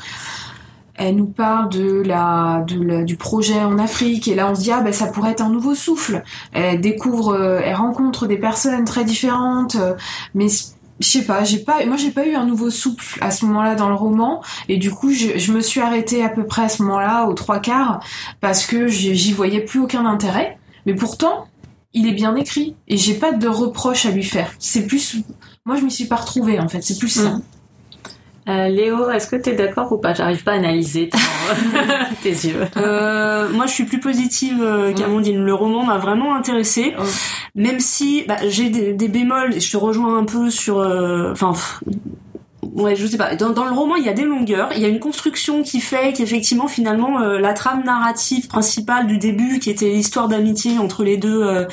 Elle 0.94 1.16
nous 1.16 1.27
parle 1.27 1.68
de 1.68 2.03
la, 2.03 2.64
du 2.66 3.16
projet 3.16 3.61
en 3.62 3.79
Afrique. 3.79 4.29
Et 4.29 4.35
là 4.35 4.51
on 4.51 4.55
se 4.55 4.61
dit 4.61 4.70
ah 4.70 4.81
ben 4.81 4.92
ça 4.92 5.07
pourrait 5.07 5.31
être 5.31 5.40
un 5.40 5.48
nouveau 5.48 5.74
souffle. 5.74 6.22
Elle 6.53 6.81
découvre, 6.81 7.35
euh, 7.35 7.61
elle 7.64 7.77
rencontre 7.77 8.27
des 8.27 8.37
personnes 8.37 8.85
très 8.85 9.05
différentes, 9.05 9.77
mais 10.35 10.48
je 11.01 11.07
sais 11.07 11.24
pas, 11.24 11.44
j'ai 11.44 11.61
pas, 11.61 11.87
moi 11.87 11.96
j'ai 11.96 12.11
pas 12.11 12.27
eu 12.27 12.35
un 12.35 12.44
nouveau 12.44 12.70
souffle 12.70 13.18
à 13.22 13.31
ce 13.31 13.46
moment-là 13.46 13.77
dans 13.77 13.88
le 13.88 13.94
roman. 13.94 14.42
Et 14.68 14.77
du 14.77 14.90
coup 14.90 15.11
je, 15.11 15.38
je 15.38 15.53
me 15.53 15.62
suis 15.62 15.81
arrêtée 15.81 16.22
à 16.22 16.29
peu 16.29 16.44
près 16.44 16.64
à 16.64 16.68
ce 16.68 16.83
moment-là 16.83 17.29
aux 17.29 17.35
trois 17.35 17.61
quarts 17.61 18.01
parce 18.42 18.66
que 18.66 18.88
j'y 18.88 19.33
voyais 19.33 19.61
plus 19.61 19.81
aucun 19.81 20.05
intérêt. 20.05 20.59
Mais 20.85 20.94
pourtant 20.94 21.46
il 21.94 22.07
est 22.07 22.12
bien 22.12 22.35
écrit 22.37 22.74
et 22.87 22.96
j'ai 22.96 23.14
pas 23.14 23.33
de 23.33 23.48
reproche 23.48 24.07
à 24.07 24.11
lui 24.11 24.24
faire. 24.24 24.53
C'est 24.59 24.87
plus, 24.87 25.16
moi 25.64 25.77
je 25.77 25.83
m'y 25.85 25.90
suis 25.90 26.07
pas 26.07 26.16
retrouvée 26.16 26.59
en 26.61 26.68
fait. 26.68 26.83
C'est 26.83 26.98
plus 26.98 27.09
ça. 27.09 27.31
Mm. 27.31 27.42
Euh, 28.48 28.68
Léo, 28.68 29.11
est-ce 29.11 29.27
que 29.27 29.37
tu 29.37 29.51
es 29.51 29.55
d'accord 29.55 29.92
ou 29.92 29.98
pas? 29.98 30.14
J'arrive 30.14 30.42
pas 30.42 30.53
à 30.53 30.55
analyser 30.55 31.11
ton- 31.11 31.18
tes 32.22 32.31
yeux. 32.31 32.66
Euh, 32.79 33.46
moi, 33.51 33.66
je 33.66 33.72
suis 33.72 33.85
plus 33.85 34.01
positive 34.01 34.62
euh, 34.62 34.94
qu'Amandine. 34.94 35.44
Le 35.44 35.53
roman 35.53 35.85
m'a 35.85 35.98
vraiment 35.98 36.35
intéressée, 36.35 36.94
Ouais. 36.98 37.05
même 37.55 37.79
si 37.79 38.24
bah, 38.27 38.37
j'ai 38.48 38.70
des, 38.70 38.94
des 38.94 39.09
bémols. 39.09 39.55
et 39.55 39.61
Je 39.61 39.70
te 39.70 39.77
rejoins 39.77 40.16
un 40.16 40.24
peu 40.24 40.48
sur. 40.48 40.79
euh, 40.79 41.31
Enfin. 41.33 41.53
Ouais, 42.74 42.96
je 42.96 43.07
sais 43.07 43.16
pas. 43.16 43.35
Dans, 43.35 43.50
dans 43.50 43.64
le 43.64 43.72
roman, 43.72 43.96
il 43.96 44.04
y 44.04 44.09
a 44.09 44.12
des 44.12 44.24
longueurs, 44.24 44.70
il 44.74 44.81
y 44.81 44.85
a 44.85 44.88
une 44.88 45.00
construction 45.00 45.62
qui 45.62 45.81
fait 45.81 46.12
qu'effectivement, 46.12 46.68
finalement, 46.68 47.20
euh, 47.20 47.38
la 47.38 47.52
trame 47.54 47.85
narrative 47.85 48.46
principale 48.48 49.07
du 49.07 49.18
début, 49.18 49.59
qui 49.59 49.70
était 49.70 49.90
l'histoire 49.90 50.28
d'amitié 50.28 50.78
entre 50.78 51.02
les 51.04 51.16
deux, 51.16 51.42
euh, 51.42 51.64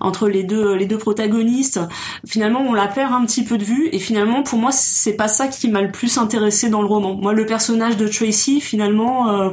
entre 0.00 0.28
les 0.28 0.42
deux, 0.42 0.74
les 0.74 0.86
deux 0.86 0.98
protagonistes, 0.98 1.80
finalement, 2.26 2.60
on 2.66 2.72
la 2.72 2.86
perd 2.88 3.12
un 3.12 3.24
petit 3.24 3.44
peu 3.44 3.58
de 3.58 3.64
vue. 3.64 3.88
Et 3.92 3.98
finalement, 3.98 4.42
pour 4.42 4.58
moi, 4.58 4.70
c'est 4.72 5.14
pas 5.16 5.28
ça 5.28 5.48
qui 5.48 5.68
m'a 5.68 5.80
le 5.82 5.90
plus 5.90 6.18
intéressé 6.18 6.68
dans 6.68 6.80
le 6.82 6.88
roman. 6.88 7.14
Moi, 7.14 7.32
le 7.32 7.46
personnage 7.46 7.96
de 7.96 8.06
Tracy, 8.08 8.60
finalement, 8.60 9.30
euh, 9.30 9.50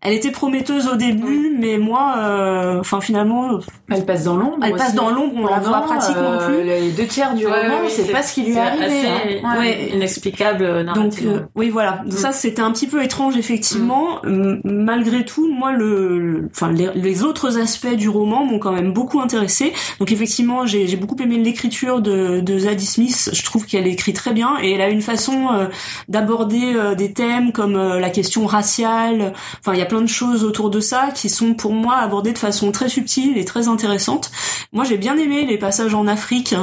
elle 0.00 0.12
était 0.14 0.30
prometteuse 0.30 0.86
au 0.88 0.96
début, 0.96 1.56
mais 1.58 1.76
moi, 1.78 2.14
euh, 2.18 2.80
enfin, 2.80 3.00
finalement, 3.00 3.54
euh, 3.54 3.58
Elle 3.90 4.06
passe 4.06 4.24
dans 4.24 4.36
l'ombre. 4.36 4.58
Elle 4.62 4.72
passe 4.72 4.88
aussi. 4.88 4.96
dans 4.96 5.10
l'ombre, 5.10 5.34
on 5.36 5.46
la 5.46 5.58
voit 5.58 5.80
pratiquement 5.80 6.32
euh, 6.32 6.46
plus. 6.46 6.64
Les 6.64 6.90
deux 6.92 7.06
tiers 7.06 7.34
du 7.34 7.46
Ouais, 7.46 7.62
roman, 7.62 7.80
oui, 7.84 7.90
c'est 7.90 8.12
pas 8.12 8.22
ce 8.22 8.34
qui 8.34 8.42
lui 8.42 8.52
est 8.54 8.58
arrivé. 8.58 8.84
assez 8.84 9.40
hein. 9.42 9.58
Ouais. 9.58 9.90
Inexplicable 10.08 10.64
euh, 10.64 10.84
Donc 10.94 11.14
euh, 11.22 11.40
oui 11.54 11.70
voilà, 11.70 12.02
Donc 12.04 12.12
ça 12.18 12.32
c'était 12.32 12.62
un 12.62 12.72
petit 12.72 12.86
peu 12.86 13.02
étrange 13.02 13.36
effectivement. 13.36 14.22
M- 14.24 14.60
Malgré 14.64 15.24
tout, 15.24 15.52
moi 15.52 15.72
le, 15.72 16.18
le- 16.18 16.48
enfin 16.50 16.72
les, 16.72 16.88
les 16.94 17.22
autres 17.22 17.58
aspects 17.58 17.94
du 17.94 18.08
roman 18.08 18.44
m'ont 18.44 18.58
quand 18.58 18.72
même 18.72 18.92
beaucoup 18.92 19.20
intéressé. 19.20 19.72
Donc 20.00 20.10
effectivement 20.12 20.66
j'ai 20.66 20.96
beaucoup 20.96 21.16
aimé 21.22 21.36
l'écriture 21.38 22.00
de, 22.00 22.40
de 22.40 22.58
Zadie 22.58 22.86
Smith. 22.86 23.30
Je 23.32 23.42
trouve 23.44 23.66
qu'elle 23.66 23.86
écrit 23.86 24.12
très 24.12 24.32
bien 24.32 24.56
et 24.62 24.72
elle 24.72 24.80
a 24.80 24.88
une 24.88 25.02
façon 25.02 25.48
euh, 25.52 25.66
d'aborder 26.08 26.72
euh, 26.74 26.94
des 26.94 27.12
thèmes 27.12 27.52
comme 27.52 27.74
la 27.76 28.10
question 28.10 28.46
raciale. 28.46 29.32
Enfin 29.60 29.74
il 29.74 29.78
y 29.78 29.82
a 29.82 29.86
plein 29.86 30.00
de 30.02 30.06
choses 30.06 30.44
autour 30.44 30.70
de 30.70 30.80
ça 30.80 31.08
qui 31.14 31.28
sont 31.28 31.54
pour 31.54 31.72
moi 31.72 31.96
abordées 31.96 32.32
de 32.32 32.38
façon 32.38 32.72
très 32.72 32.88
subtile 32.88 33.36
et 33.36 33.44
très 33.44 33.68
intéressante. 33.68 34.30
Moi 34.72 34.84
j'ai 34.84 34.96
bien 34.98 35.16
aimé 35.16 35.44
les 35.46 35.58
passages 35.58 35.94
en 35.94 36.06
Afrique 36.06 36.54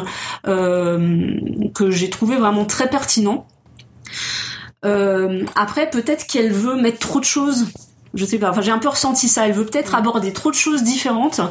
euh, 0.48 1.36
que 1.74 1.92
j'ai 1.92 2.10
trouvé 2.10 2.36
vraiment 2.38 2.66
très 2.66 2.90
pertinents. 2.90 3.35
Euh, 4.86 5.44
après, 5.56 5.90
peut-être 5.90 6.28
qu'elle 6.28 6.52
veut 6.52 6.76
mettre 6.76 7.00
trop 7.00 7.20
de 7.20 7.26
choses. 7.26 7.68
Je 8.14 8.26
sais 8.26 8.38
pas. 8.38 8.50
Enfin, 8.52 8.62
j'ai 8.62 8.72
un 8.72 8.80
peu 8.80 8.90
ressenti 8.90 9.28
ça. 9.28 9.48
Elle 9.48 9.54
veut 9.54 9.66
peut-être 9.66 9.96
aborder 9.96 10.32
trop 10.32 10.50
de 10.52 10.56
choses 10.56 10.84
différentes. 10.84 11.42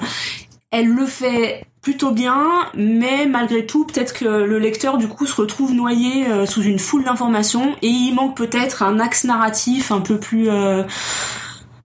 Elle 0.70 0.88
le 0.88 1.06
fait 1.06 1.66
plutôt 1.82 2.12
bien, 2.12 2.46
mais 2.74 3.26
malgré 3.26 3.66
tout, 3.66 3.84
peut-être 3.84 4.14
que 4.14 4.24
le 4.24 4.58
lecteur 4.58 4.96
du 4.96 5.06
coup 5.06 5.26
se 5.26 5.34
retrouve 5.34 5.74
noyé 5.74 6.26
euh, 6.26 6.46
sous 6.46 6.62
une 6.62 6.78
foule 6.78 7.04
d'informations 7.04 7.76
et 7.82 7.88
il 7.88 8.14
manque 8.14 8.36
peut-être 8.36 8.82
un 8.82 8.98
axe 8.98 9.24
narratif 9.24 9.92
un 9.92 10.00
peu 10.00 10.18
plus 10.18 10.48
euh, 10.48 10.82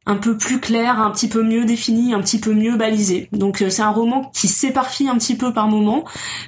un 0.09 0.15
peu 0.15 0.35
plus 0.35 0.59
clair, 0.59 0.99
un 0.99 1.11
petit 1.11 1.29
peu 1.29 1.43
mieux 1.43 1.65
défini, 1.65 2.15
un 2.15 2.21
petit 2.21 2.39
peu 2.39 2.51
mieux 2.53 2.75
balisé. 2.75 3.29
Donc 3.31 3.61
euh, 3.61 3.69
c'est 3.69 3.83
un 3.83 3.91
roman 3.91 4.31
qui 4.33 4.47
s'éparpille 4.47 5.07
un 5.07 5.15
petit 5.15 5.37
peu 5.37 5.53
par 5.53 5.67
moment, 5.67 6.03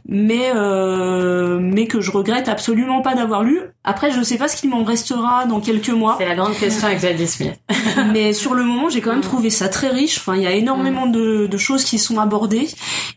mais 0.08 0.52
euh, 0.56 1.60
mais 1.62 1.86
que 1.86 2.02
je 2.02 2.10
regrette 2.10 2.50
absolument 2.50 3.04
pas 3.04 3.14
d'avoir 3.14 3.44
lu. 3.44 3.62
Après, 3.84 4.12
je 4.12 4.22
sais 4.22 4.38
pas 4.38 4.48
ce 4.48 4.56
qu'il 4.58 4.70
m'en 4.70 4.84
restera 4.84 5.46
dans 5.46 5.60
quelques 5.60 5.90
mois, 5.90 6.16
C'est 6.20 6.28
la 6.28 6.36
grande 6.36 6.56
question 6.56 6.86
avec 6.88 7.00
Zadie 7.00 7.26
Smith. 7.28 7.56
mais 8.14 8.32
sur 8.34 8.54
le 8.54 8.64
moment, 8.64 8.90
j'ai 8.90 9.02
quand 9.02 9.12
même 9.12 9.22
trouvé 9.22 9.50
ça 9.50 9.70
très 9.70 9.88
riche. 9.90 10.20
Enfin, 10.20 10.36
il 10.36 10.44
y 10.44 10.48
a 10.48 10.52
énormément 10.52 11.08
de, 11.08 11.48
de 11.48 11.58
choses 11.58 11.84
qui 11.84 11.98
sont 11.98 12.20
abordées 12.20 12.68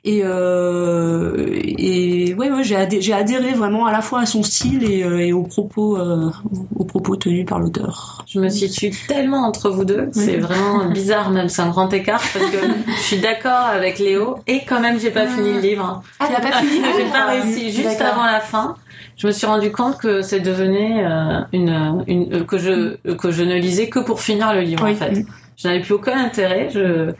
et 0.05 0.22
euh, 0.24 1.46
et 1.62 2.35
ouais, 2.35 2.50
ouais 2.50 2.64
j'ai 2.64 2.77
adhé- 2.77 3.00
j'ai 3.00 3.12
adhéré 3.12 3.53
vraiment 3.53 3.87
à 3.87 3.92
la 3.92 4.00
fois 4.03 4.20
à 4.20 4.27
son 4.27 4.42
style 4.42 4.85
et, 4.90 5.03
euh, 5.05 5.18
et 5.18 5.33
aux 5.33 5.42
propos 5.42 5.98
euh, 5.98 6.31
aux 6.77 6.85
propos 6.85 7.16
tenus 7.16 7.46
par 7.46 7.59
l'auteur. 7.61 8.24
Je 8.27 8.38
me 8.40 8.48
situe 8.48 8.90
tellement 9.09 9.46
entre 9.46 9.70
vous 9.70 9.85
deux, 9.85 10.09
c'est 10.12 10.37
vraiment 10.38 10.87
bizarre 10.90 11.31
même, 11.31 11.48
c'est 11.48 11.62
un 11.62 11.68
grand 11.68 11.92
écart 11.92 12.22
parce 12.33 12.46
que 12.46 12.57
je 12.96 13.03
suis 13.03 13.18
d'accord 13.18 13.66
avec 13.70 13.98
Léo 13.98 14.37
et 14.46 14.62
quand 14.64 14.81
même 14.81 14.98
j'ai 14.98 15.11
pas 15.11 15.27
fini 15.27 15.53
le 15.53 15.61
livre. 15.61 16.03
Ah, 16.20 16.27
t'as 16.35 16.40
pas 16.40 16.57
fini 16.59 16.81
j'ai 16.96 17.05
pas 17.11 17.27
réussi. 17.27 17.70
Juste 17.70 18.00
avant 18.00 18.24
la 18.24 18.40
fin, 18.40 18.77
je 19.16 19.27
me 19.27 19.33
suis 19.33 19.46
rendu 19.46 19.70
compte 19.70 19.98
que 19.98 20.22
c'est 20.22 20.40
devenu 20.40 21.05
euh, 21.05 21.40
une, 21.53 22.05
une 22.07 22.35
euh, 22.35 22.44
que 22.44 22.59
je 22.59 22.96
euh, 23.07 23.14
que 23.16 23.31
je 23.31 23.42
ne 23.42 23.55
lisais 23.57 23.88
que 23.88 24.00
pour 24.00 24.20
finir 24.20 24.53
le 24.55 24.61
livre 24.62 24.85
Oui. 24.85 24.92
en 24.92 24.96
fait. 24.96 25.24
Je 25.57 25.68
n'avais 25.68 25.81
plus 25.81 25.94
aucun 25.94 26.18
intérêt. 26.18 26.68
Je 26.70 27.12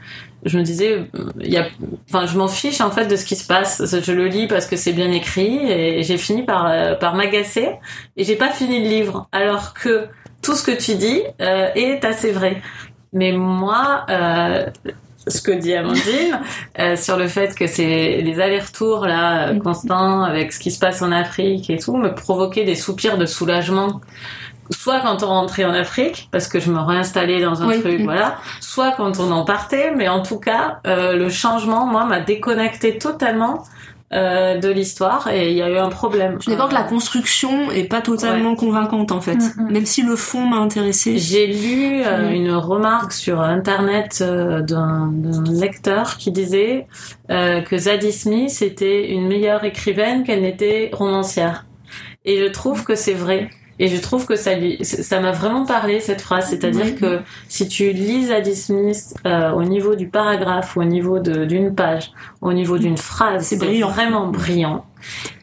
je 0.43 0.59
me 0.59 0.63
disais, 0.63 1.09
il 1.39 1.51
y 1.51 1.57
a, 1.57 1.65
enfin, 2.07 2.27
je 2.27 2.37
m'en 2.37 2.47
fiche 2.47 2.79
en 2.79 2.91
fait 2.91 3.07
de 3.07 3.15
ce 3.15 3.25
qui 3.25 3.35
se 3.35 3.47
passe. 3.47 3.81
Je 3.99 4.11
le 4.11 4.27
lis 4.27 4.47
parce 4.47 4.67
que 4.67 4.75
c'est 4.75 4.93
bien 4.93 5.11
écrit 5.11 5.71
et 5.71 6.03
j'ai 6.03 6.17
fini 6.17 6.43
par 6.43 6.67
euh, 6.67 6.93
par 6.93 7.15
m'agacer 7.15 7.69
et 8.15 8.23
j'ai 8.23 8.35
pas 8.35 8.51
fini 8.51 8.83
le 8.83 8.89
livre. 8.89 9.27
Alors 9.31 9.73
que 9.73 10.07
tout 10.43 10.53
ce 10.53 10.63
que 10.63 10.77
tu 10.77 10.95
dis 10.95 11.21
euh, 11.41 11.69
est 11.75 12.05
assez 12.05 12.31
vrai. 12.31 12.61
Mais 13.13 13.31
moi, 13.31 14.05
euh, 14.09 14.65
ce 15.27 15.41
que 15.41 15.51
dit 15.51 15.73
Amandine 15.75 16.39
euh, 16.79 16.95
sur 16.95 17.17
le 17.17 17.27
fait 17.27 17.55
que 17.55 17.67
c'est 17.67 18.21
les 18.21 18.39
allers-retours 18.39 19.05
là 19.05 19.49
euh, 19.49 19.59
constants 19.59 20.23
avec 20.23 20.53
ce 20.53 20.59
qui 20.59 20.71
se 20.71 20.79
passe 20.79 21.01
en 21.01 21.11
Afrique 21.11 21.69
et 21.69 21.77
tout 21.77 21.97
me 21.97 22.13
provoquaient 22.13 22.65
des 22.65 22.75
soupirs 22.75 23.17
de 23.17 23.25
soulagement. 23.25 24.01
Soit 24.71 25.01
quand 25.01 25.21
on 25.21 25.27
rentrait 25.27 25.63
en 25.63 25.75
Afrique, 25.75 26.27
parce 26.31 26.47
que 26.47 26.59
je 26.59 26.71
me 26.71 26.79
réinstallais 26.79 27.39
dans 27.39 27.61
un 27.61 27.67
Oui. 27.67 27.81
truc, 27.81 27.99
Mm. 27.99 28.03
voilà. 28.05 28.37
Soit 28.61 28.93
quand 28.97 29.19
on 29.19 29.31
en 29.31 29.45
partait, 29.45 29.91
mais 29.95 30.07
en 30.07 30.23
tout 30.23 30.39
cas, 30.39 30.79
euh, 30.87 31.13
le 31.15 31.29
changement, 31.29 31.85
moi, 31.85 32.03
m'a 32.05 32.19
déconnecté 32.19 32.97
totalement 32.97 33.63
euh, 34.13 34.57
de 34.59 34.69
l'histoire 34.69 35.27
et 35.29 35.49
il 35.51 35.57
y 35.57 35.61
a 35.63 35.69
eu 35.69 35.77
un 35.77 35.89
problème. 35.89 36.37
Je 36.41 36.51
d'accord 36.51 36.69
que 36.69 36.73
la 36.75 36.81
Euh, 36.81 36.89
construction 36.89 37.71
est 37.71 37.85
pas 37.85 38.01
totalement 38.01 38.55
convaincante 38.55 39.11
en 39.11 39.19
fait, 39.19 39.35
Mm, 39.35 39.63
mm. 39.63 39.71
même 39.71 39.85
si 39.85 40.03
le 40.03 40.15
fond 40.15 40.45
m'a 40.45 40.57
intéressé. 40.57 41.17
J'ai 41.17 41.47
lu 41.47 42.03
euh, 42.05 42.29
Mm. 42.29 42.33
une 42.33 42.51
remarque 42.53 43.13
sur 43.13 43.41
internet 43.41 44.19
euh, 44.21 44.61
d'un 44.61 45.07
d'un 45.11 45.43
lecteur 45.51 46.17
qui 46.17 46.31
disait 46.31 46.85
euh, 47.31 47.61
que 47.61 47.77
Zadie 47.77 48.11
Smith 48.13 48.61
était 48.61 49.09
une 49.11 49.27
meilleure 49.27 49.63
écrivaine 49.63 50.23
qu'elle 50.23 50.41
n'était 50.43 50.91
romancière. 50.93 51.65
Et 52.25 52.39
je 52.39 52.45
trouve 52.51 52.83
que 52.83 52.95
c'est 52.95 53.13
vrai. 53.13 53.49
Et 53.79 53.87
je 53.87 54.01
trouve 54.01 54.25
que 54.25 54.35
ça 54.35 54.55
lui, 54.55 54.77
ça 54.83 55.19
m'a 55.19 55.31
vraiment 55.31 55.65
parlé 55.65 55.99
cette 55.99 56.21
phrase. 56.21 56.47
C'est-à-dire 56.49 56.85
Oui. 56.85 56.95
que 56.95 57.19
si 57.49 57.67
tu 57.67 57.91
lis 57.91 58.27
Zadie 58.27 58.55
Smith 58.55 59.13
euh, 59.25 59.51
au 59.51 59.63
niveau 59.63 59.95
du 59.95 60.07
paragraphe, 60.07 60.77
au 60.77 60.83
niveau 60.83 61.19
d'une 61.19 61.75
page, 61.75 62.11
au 62.41 62.53
niveau 62.53 62.77
d'une 62.77 62.97
phrase, 62.97 63.45
C'est 63.47 63.57
vraiment 63.57 64.27
brillant. 64.27 64.85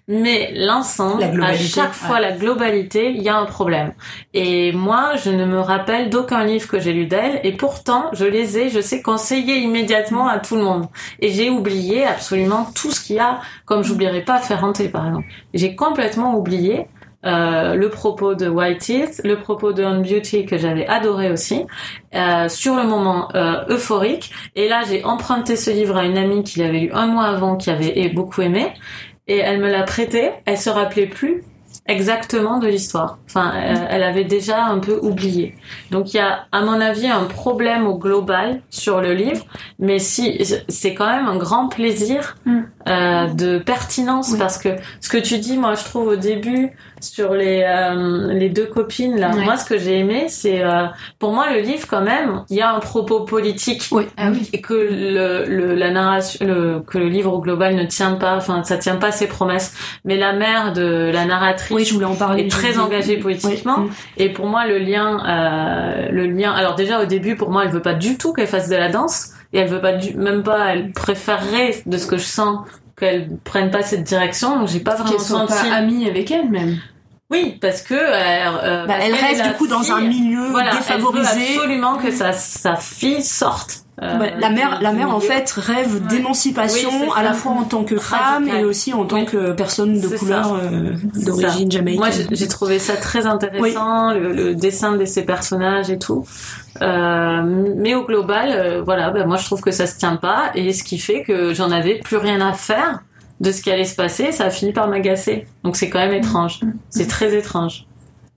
Mais 0.09 0.53
l'ensemble, 0.57 1.23
à 1.43 1.57
chaque 1.57 1.85
ouais. 1.91 1.93
fois 1.93 2.21
la 2.21 2.33
globalité, 2.33 3.11
il 3.13 3.23
y 3.23 3.29
a 3.29 3.37
un 3.37 3.45
problème. 3.45 3.93
Et 4.35 4.73
moi, 4.73 5.13
je 5.23 5.31
ne 5.31 5.45
me 5.47 5.61
rappelle 5.61 6.11
d'aucun 6.11 6.45
livre 6.45 6.67
que 6.69 6.81
j'ai 6.81 6.93
lu 6.93 7.07
d'elle, 7.07 7.41
et 7.45 7.53
pourtant, 7.53 8.07
je 8.13 8.25
les 8.25 8.59
ai, 8.59 8.69
je 8.69 8.81
sais, 8.81 9.01
conseillés 9.01 9.59
immédiatement 9.59 10.27
à 10.27 10.41
tout 10.41 10.57
le 10.57 10.65
monde. 10.65 10.87
Et 11.21 11.31
j'ai 11.31 11.51
oublié 11.51 12.05
absolument 12.05 12.67
tout 12.75 12.91
ce 12.91 13.01
qu'il 13.01 13.17
y 13.17 13.21
a, 13.21 13.41
comme 13.65 13.85
j'oublierai 13.85 14.23
pas 14.23 14.39
Ferrante, 14.39 14.83
par 14.91 15.07
exemple. 15.07 15.27
J'ai 15.55 15.77
complètement 15.77 16.35
oublié 16.37 16.87
euh, 17.25 17.75
le 17.75 17.89
propos 17.89 18.35
de 18.35 18.49
White 18.49 18.81
Teeth, 18.81 19.21
le 19.25 19.39
propos 19.39 19.73
de 19.73 19.85
On 19.85 20.01
Beauty 20.01 20.45
que 20.45 20.59
j'avais 20.59 20.87
adoré 20.87 21.31
aussi, 21.31 21.65
euh, 22.15 22.49
sur 22.49 22.77
le 22.77 22.85
moment 22.85 23.29
euh, 23.35 23.65
euphorique. 23.69 24.33
Et 24.57 24.69
là, 24.69 24.83
j'ai 24.89 25.05
emprunté 25.05 25.57
ce 25.57 25.71
livre 25.71 25.97
à 25.97 26.05
une 26.05 26.19
amie 26.19 26.43
qui 26.43 26.59
l'avait 26.59 26.81
lu 26.81 26.91
un 26.93 27.07
mois 27.07 27.25
avant, 27.27 27.57
qui 27.57 27.71
avait 27.71 28.09
beaucoup 28.09 28.43
aimé, 28.43 28.73
et 29.29 29.39
elle 29.39 29.61
me 29.61 29.71
l'a 29.71 29.83
prêté. 29.85 30.31
Elle 30.47 30.59
se 30.59 30.71
rappelait 30.71 31.07
plus 31.07 31.45
exactement 31.87 32.59
de 32.59 32.69
l'histoire. 32.69 33.19
Enfin, 33.27 33.53
euh, 33.55 33.87
elle 33.91 34.03
avait 34.03 34.25
déjà 34.25 34.65
un 34.65 34.79
peu 34.79 34.99
oublié. 35.03 35.55
Donc 35.91 36.15
il 36.15 36.19
y 36.19 36.21
a, 36.21 36.47
à 36.53 36.63
mon 36.63 36.81
avis, 36.81 37.09
un 37.09 37.25
problème 37.25 37.87
au 37.87 37.99
global 37.99 38.63
sur 38.71 39.01
le 39.01 39.15
livre, 39.15 39.45
mais 39.79 39.99
si 39.99 40.41
c'est 40.69 40.95
quand 40.95 41.07
même 41.07 41.27
un 41.27 41.37
grand 41.37 41.69
plaisir 41.69 42.37
Mm. 42.45 42.63
Euh, 42.89 43.27
de 43.29 43.59
pertinence 43.59 44.31
Oui. 44.33 44.39
parce 44.39 44.59
que 44.59 44.71
ce 45.01 45.09
que 45.09 45.19
tu 45.19 45.39
dis, 45.39 45.57
moi, 45.57 45.75
je 45.75 45.85
trouve 45.85 46.09
au 46.09 46.17
début 46.17 46.73
sur 47.01 47.35
les 47.35 47.65
euh, 47.67 48.33
les 48.33 48.49
deux 48.49 48.67
copines 48.67 49.19
là, 49.19 49.31
moi, 49.31 49.57
ce 49.57 49.65
que 49.65 49.77
j'ai 49.77 49.99
aimé, 49.99 50.27
c'est 50.29 50.63
euh, 50.63 50.87
pour 51.19 51.33
moi 51.33 51.51
le 51.53 51.59
livre 51.61 51.87
quand 51.89 52.01
même, 52.03 52.45
il 52.49 52.57
y 52.57 52.61
a 52.63 52.73
un 52.73 52.79
propos 52.79 53.21
politique 53.25 53.89
Oui. 53.91 54.05
Ah 54.17 54.29
oui. 54.31 54.49
et 54.53 54.61
que 54.61 54.73
le, 54.75 55.45
le 55.47 55.75
la 55.75 55.91
narration 55.91 56.47
le, 56.47 56.81
que 56.81 56.99
le 56.99 57.09
livre 57.09 57.33
au 57.33 57.41
global 57.41 57.75
ne 57.75 57.85
tient 57.85 58.13
pas 58.13 58.37
enfin 58.37 58.63
ça 58.63 58.77
tient 58.77 58.97
pas 58.97 59.11
ses 59.11 59.27
promesses 59.27 59.75
mais 60.05 60.17
la 60.17 60.33
mère 60.33 60.73
de 60.73 61.11
la 61.13 61.25
narratrice 61.25 61.71
Oui, 61.73 61.85
je 61.85 61.93
voulais 61.95 62.07
en 62.07 62.15
parler. 62.15 62.45
est 62.45 62.49
très 62.51 62.79
engagée 62.79 63.17
politiquement 63.17 63.87
et 64.17 64.29
pour 64.29 64.47
moi 64.47 64.67
le 64.69 64.79
lien 64.79 65.19
euh, 65.27 66.09
le 66.13 66.27
lien 66.27 66.53
alors 66.53 66.77
déjà 66.77 67.03
au 67.03 67.07
début 67.07 67.35
pour 67.35 67.51
moi 67.51 67.65
elle 67.65 67.71
veut 67.73 67.83
pas 67.83 67.95
du 67.95 68.17
tout 68.17 68.33
qu'elle 68.33 68.47
fasse 68.47 68.69
de 68.69 68.77
la 68.77 68.89
danse 68.91 69.32
et 69.53 69.59
elle 69.59 69.69
veut 69.69 69.81
pas 69.81 69.93
du, 69.93 70.15
même 70.15 70.43
pas 70.43 70.73
elle 70.75 70.93
préférerait 70.93 71.83
de 71.87 71.97
ce 71.99 72.07
que 72.07 72.17
je 72.17 72.25
sens 72.25 72.61
qu'elle 72.97 73.29
prenne 73.45 73.71
pas 73.71 73.83
cette 73.83 74.05
direction 74.05 74.59
donc 74.59 74.69
j'ai 74.69 74.81
pas 74.81 74.95
vraiment 74.95 75.19
senti 75.19 75.53
pas 75.53 75.75
amies 75.75 76.09
avec 76.09 76.31
elle 76.31 76.49
même. 76.51 76.77
oui 77.31 77.59
parce 77.61 77.83
que 77.83 77.95
euh, 77.95 77.99
euh, 78.15 78.87
Bah, 78.87 78.95
parce 78.95 79.05
elle 79.05 79.13
qu'elle 79.15 79.25
est 79.25 79.29
reste 79.29 79.45
du 79.47 79.53
coup 79.55 79.67
dans 79.67 79.93
un 79.93 80.01
milieu 80.03 80.49
voilà, 80.51 80.71
elle 80.71 80.77
veut 80.77 80.81
défavorisé. 80.81 81.55
absolument 81.57 81.97
que 81.99 82.11
sa, 82.11 82.33
sa 82.33 82.77
fille 82.77 83.23
sorte 83.23 83.82
Ouais, 84.01 84.35
la 84.41 84.49
mère, 84.49 84.79
la 84.81 84.93
mère 84.93 85.11
en 85.15 85.21
fait 85.21 85.51
rêve 85.51 85.95
Ouais. 85.95 86.09
d'émancipation 86.09 86.89
Oui, 87.03 87.09
à 87.15 87.23
la 87.23 87.35
fois 87.35 87.53
en 87.53 87.65
tant 87.65 87.85
que 87.85 87.99
femme 87.99 88.49
et 88.49 88.65
aussi 88.65 88.95
en 88.95 89.05
tant 89.05 89.17
Oui. 89.17 89.27
que 89.27 89.53
personne 89.53 90.01
de 90.01 90.09
couleur 90.09 90.55
euh, 90.55 90.93
d'origine 91.27 91.71
jamaïcaine. 91.71 92.01
Moi, 92.01 92.09
j'ai- 92.31 92.49
trouvé 92.49 92.79
ça 92.79 92.97
très 92.97 93.27
intéressant, 93.27 94.13
le, 94.13 94.33
le 94.33 94.55
dessin 94.55 94.97
de 94.97 95.05
ces 95.05 95.25
personnages 95.27 95.91
et 95.91 95.99
tout. 95.99 96.27
Euh, 96.81 97.43
mais 97.77 97.95
au 97.95 98.05
global, 98.05 98.49
euh, 98.51 98.83
voilà, 98.83 99.11
ben 99.11 99.27
moi 99.27 99.37
je 99.37 99.45
trouve 99.45 99.61
que 99.61 99.71
ça 99.71 99.87
se 99.87 99.99
tient 99.99 100.17
pas, 100.17 100.51
et 100.55 100.73
ce 100.73 100.83
qui 100.85 100.99
fait 100.99 101.23
que 101.23 101.53
j'en 101.53 101.71
avais 101.71 101.99
plus 101.99 102.17
rien 102.17 102.41
à 102.41 102.55
faire 102.55 103.01
de 103.41 103.53
ce 103.53 103.61
qui 103.61 103.71
allait 103.71 103.85
se 103.85 103.95
passer. 103.95 104.33
Ça 104.33 104.45
a 104.47 104.51
fini 104.51 104.73
par 104.73 104.89
m'agacer. 104.89 105.47
Donc 105.65 105.77
c'est 105.77 105.91
quand 105.91 105.99
même 105.99 106.15
étrange. 106.15 106.61
C'est 106.89 107.07
très 107.09 107.35
étrange. 107.37 107.85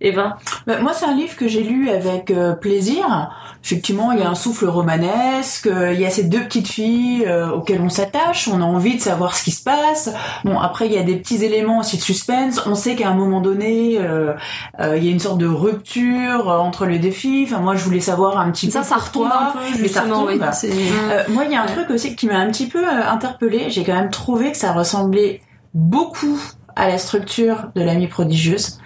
Eva, 0.06 0.38
Bah, 0.68 0.80
moi, 0.82 0.94
c'est 0.94 1.06
un 1.06 1.16
livre 1.16 1.36
que 1.36 1.48
j'ai 1.48 1.64
lu 1.64 1.90
avec 1.90 2.30
euh, 2.32 2.54
plaisir. 2.54 3.30
Effectivement, 3.64 4.12
il 4.12 4.20
y 4.20 4.22
a 4.22 4.30
un 4.30 4.36
souffle 4.36 4.68
romanesque, 4.68 5.66
euh, 5.68 5.92
il 5.94 6.00
y 6.00 6.06
a 6.06 6.12
ces 6.12 6.24
deux 6.26 6.44
petites 6.44 6.68
filles 6.68 7.26
euh, 7.26 7.50
auxquelles 7.50 7.82
on 7.82 7.90
s'attache, 7.90 8.48
on 8.48 8.62
a 8.62 8.64
envie 8.66 8.96
de 8.96 9.02
savoir 9.02 9.36
ce 9.36 9.44
qui 9.44 9.50
se 9.52 9.64
passe. 9.64 10.14
Bon, 10.44 10.60
après, 10.60 10.86
il 10.86 10.94
y 10.94 10.98
a 11.00 11.04
des 11.04 11.16
petits 11.16 11.44
éléments 11.44 11.80
aussi 11.80 11.98
de 11.98 12.02
suspense. 12.04 12.62
On 12.68 12.76
sait 12.76 12.96
qu'à 12.96 13.10
un 13.10 13.16
moment 13.16 13.42
donné, 13.42 13.98
euh, 14.00 14.34
euh, 14.80 14.98
il 14.98 15.04
y 15.04 15.08
a 15.08 15.12
une 15.12 15.20
sorte 15.20 15.40
de 15.40 15.48
rupture 15.48 16.50
euh, 16.52 16.58
entre 16.60 16.86
les 16.86 17.00
deux 17.00 17.10
filles. 17.12 17.46
Enfin, 17.50 17.60
moi, 17.60 17.76
je 17.76 17.84
voulais 17.84 18.00
savoir 18.00 18.38
un 18.38 18.52
petit 18.52 18.70
ça, 18.70 18.80
peu 18.82 18.86
ça 18.86 18.96
retombe 18.98 19.30
un 19.32 19.52
peu 19.54 19.60
mais 19.82 19.88
ça 19.88 20.02
retombe. 20.02 20.28
oui. 20.28 20.40
Moi, 21.30 21.46
il 21.46 21.52
y 21.52 21.56
a 21.56 21.62
un 21.64 21.66
Ouais. 21.66 21.72
truc 21.74 21.90
aussi 21.90 22.16
qui 22.16 22.28
m'a 22.28 22.38
un 22.38 22.52
petit 22.52 22.68
peu 22.68 22.84
euh, 22.88 23.10
interpellée. 23.10 23.72
J'ai 23.72 23.84
quand 23.84 23.96
même 23.96 24.12
trouvé 24.12 24.52
que 24.52 24.58
ça 24.58 24.72
ressemblait 24.74 25.42
beaucoup 25.74 26.40
à 26.76 26.88
la 26.90 26.98
structure 26.98 27.70
de 27.76 27.82
l'amie 27.82 28.08
prodigieuse. 28.08 28.80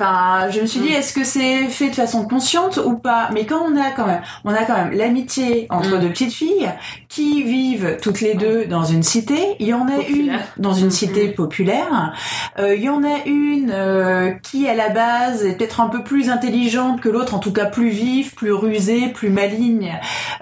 Enfin, 0.00 0.48
je 0.50 0.60
me 0.62 0.66
suis 0.66 0.80
dit, 0.80 0.88
Mm. 0.88 0.94
est-ce 0.94 1.12
que 1.12 1.22
c'est 1.22 1.66
fait 1.68 1.90
de 1.90 1.94
façon 1.94 2.26
consciente 2.26 2.78
ou 2.82 2.96
pas? 2.96 3.28
Mais 3.34 3.44
quand 3.44 3.60
on 3.70 3.76
a 3.76 3.90
quand 3.90 4.06
même, 4.06 4.22
on 4.44 4.50
a 4.54 4.64
quand 4.64 4.74
même 4.74 4.92
l'amitié 4.92 5.66
entre 5.68 5.96
Mm. 5.96 6.00
deux 6.00 6.08
petites 6.08 6.32
filles 6.32 6.70
qui 7.10 7.42
vivent 7.42 7.98
toutes 8.00 8.22
les 8.22 8.34
deux 8.34 8.64
dans 8.64 8.84
une 8.84 9.02
cité. 9.02 9.54
Il 9.60 9.66
y 9.68 9.74
en 9.74 9.86
a 9.88 9.96
Populaire. 9.96 10.40
une 10.56 10.62
dans 10.62 10.72
une 10.72 10.86
Mm, 10.86 10.90
cité 10.90 11.28
mm. 11.28 11.34
populaire. 11.34 12.14
Euh, 12.58 12.74
il 12.74 12.82
y 12.82 12.88
en 12.88 13.04
a 13.04 13.18
une 13.26 13.70
euh, 13.70 14.30
qui, 14.42 14.66
à 14.66 14.74
la 14.74 14.88
base, 14.88 15.44
est 15.44 15.52
peut-être 15.58 15.80
un 15.82 15.88
peu 15.88 16.02
plus 16.02 16.30
intelligente 16.30 17.02
que 17.02 17.10
l'autre, 17.10 17.34
en 17.34 17.38
tout 17.38 17.52
cas 17.52 17.66
plus 17.66 17.90
vive, 17.90 18.34
plus 18.34 18.52
rusée, 18.52 19.08
plus 19.08 19.28
maligne. 19.28 19.92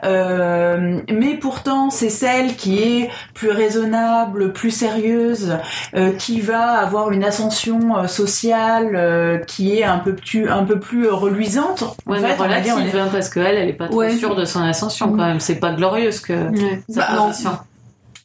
Euh, 0.04 1.00
mais 1.10 1.34
pourtant, 1.34 1.90
c'est 1.90 2.08
celle 2.08 2.54
qui 2.54 2.78
est 2.78 3.10
plus 3.34 3.50
raisonnable, 3.50 4.52
plus 4.52 4.70
sérieuse, 4.70 5.58
qui 6.18 6.40
va 6.40 6.78
avoir 6.78 7.10
une 7.10 7.24
ascension 7.24 8.06
sociale 8.06 9.39
qui 9.46 9.78
est 9.78 9.84
un 9.84 9.98
peu 9.98 10.14
plus, 10.14 10.48
un 10.48 10.64
peu 10.64 10.78
plus 10.80 11.06
euh, 11.06 11.14
reluisante. 11.14 11.82
En 12.06 12.12
ouais, 12.12 12.18
fait, 12.18 12.26
mais 12.26 12.34
on 12.38 12.48
va 12.48 12.60
dire, 12.60 12.74
on 12.76 12.80
est- 12.80 13.10
parce 13.12 13.28
qu'elle, 13.28 13.56
elle 13.56 13.68
est 13.68 13.72
pas 13.74 13.86
trop 13.88 13.96
Ouais. 13.98 14.16
sûre 14.16 14.34
de 14.36 14.44
son 14.44 14.60
ascension 14.62 15.08
quand 15.10 15.16
même. 15.26 15.40
C'est 15.40 15.56
pas 15.60 15.72
glorieuse 15.72 16.20
que 16.20 16.32
Ouais. 16.50 16.82
Bah. 16.88 17.06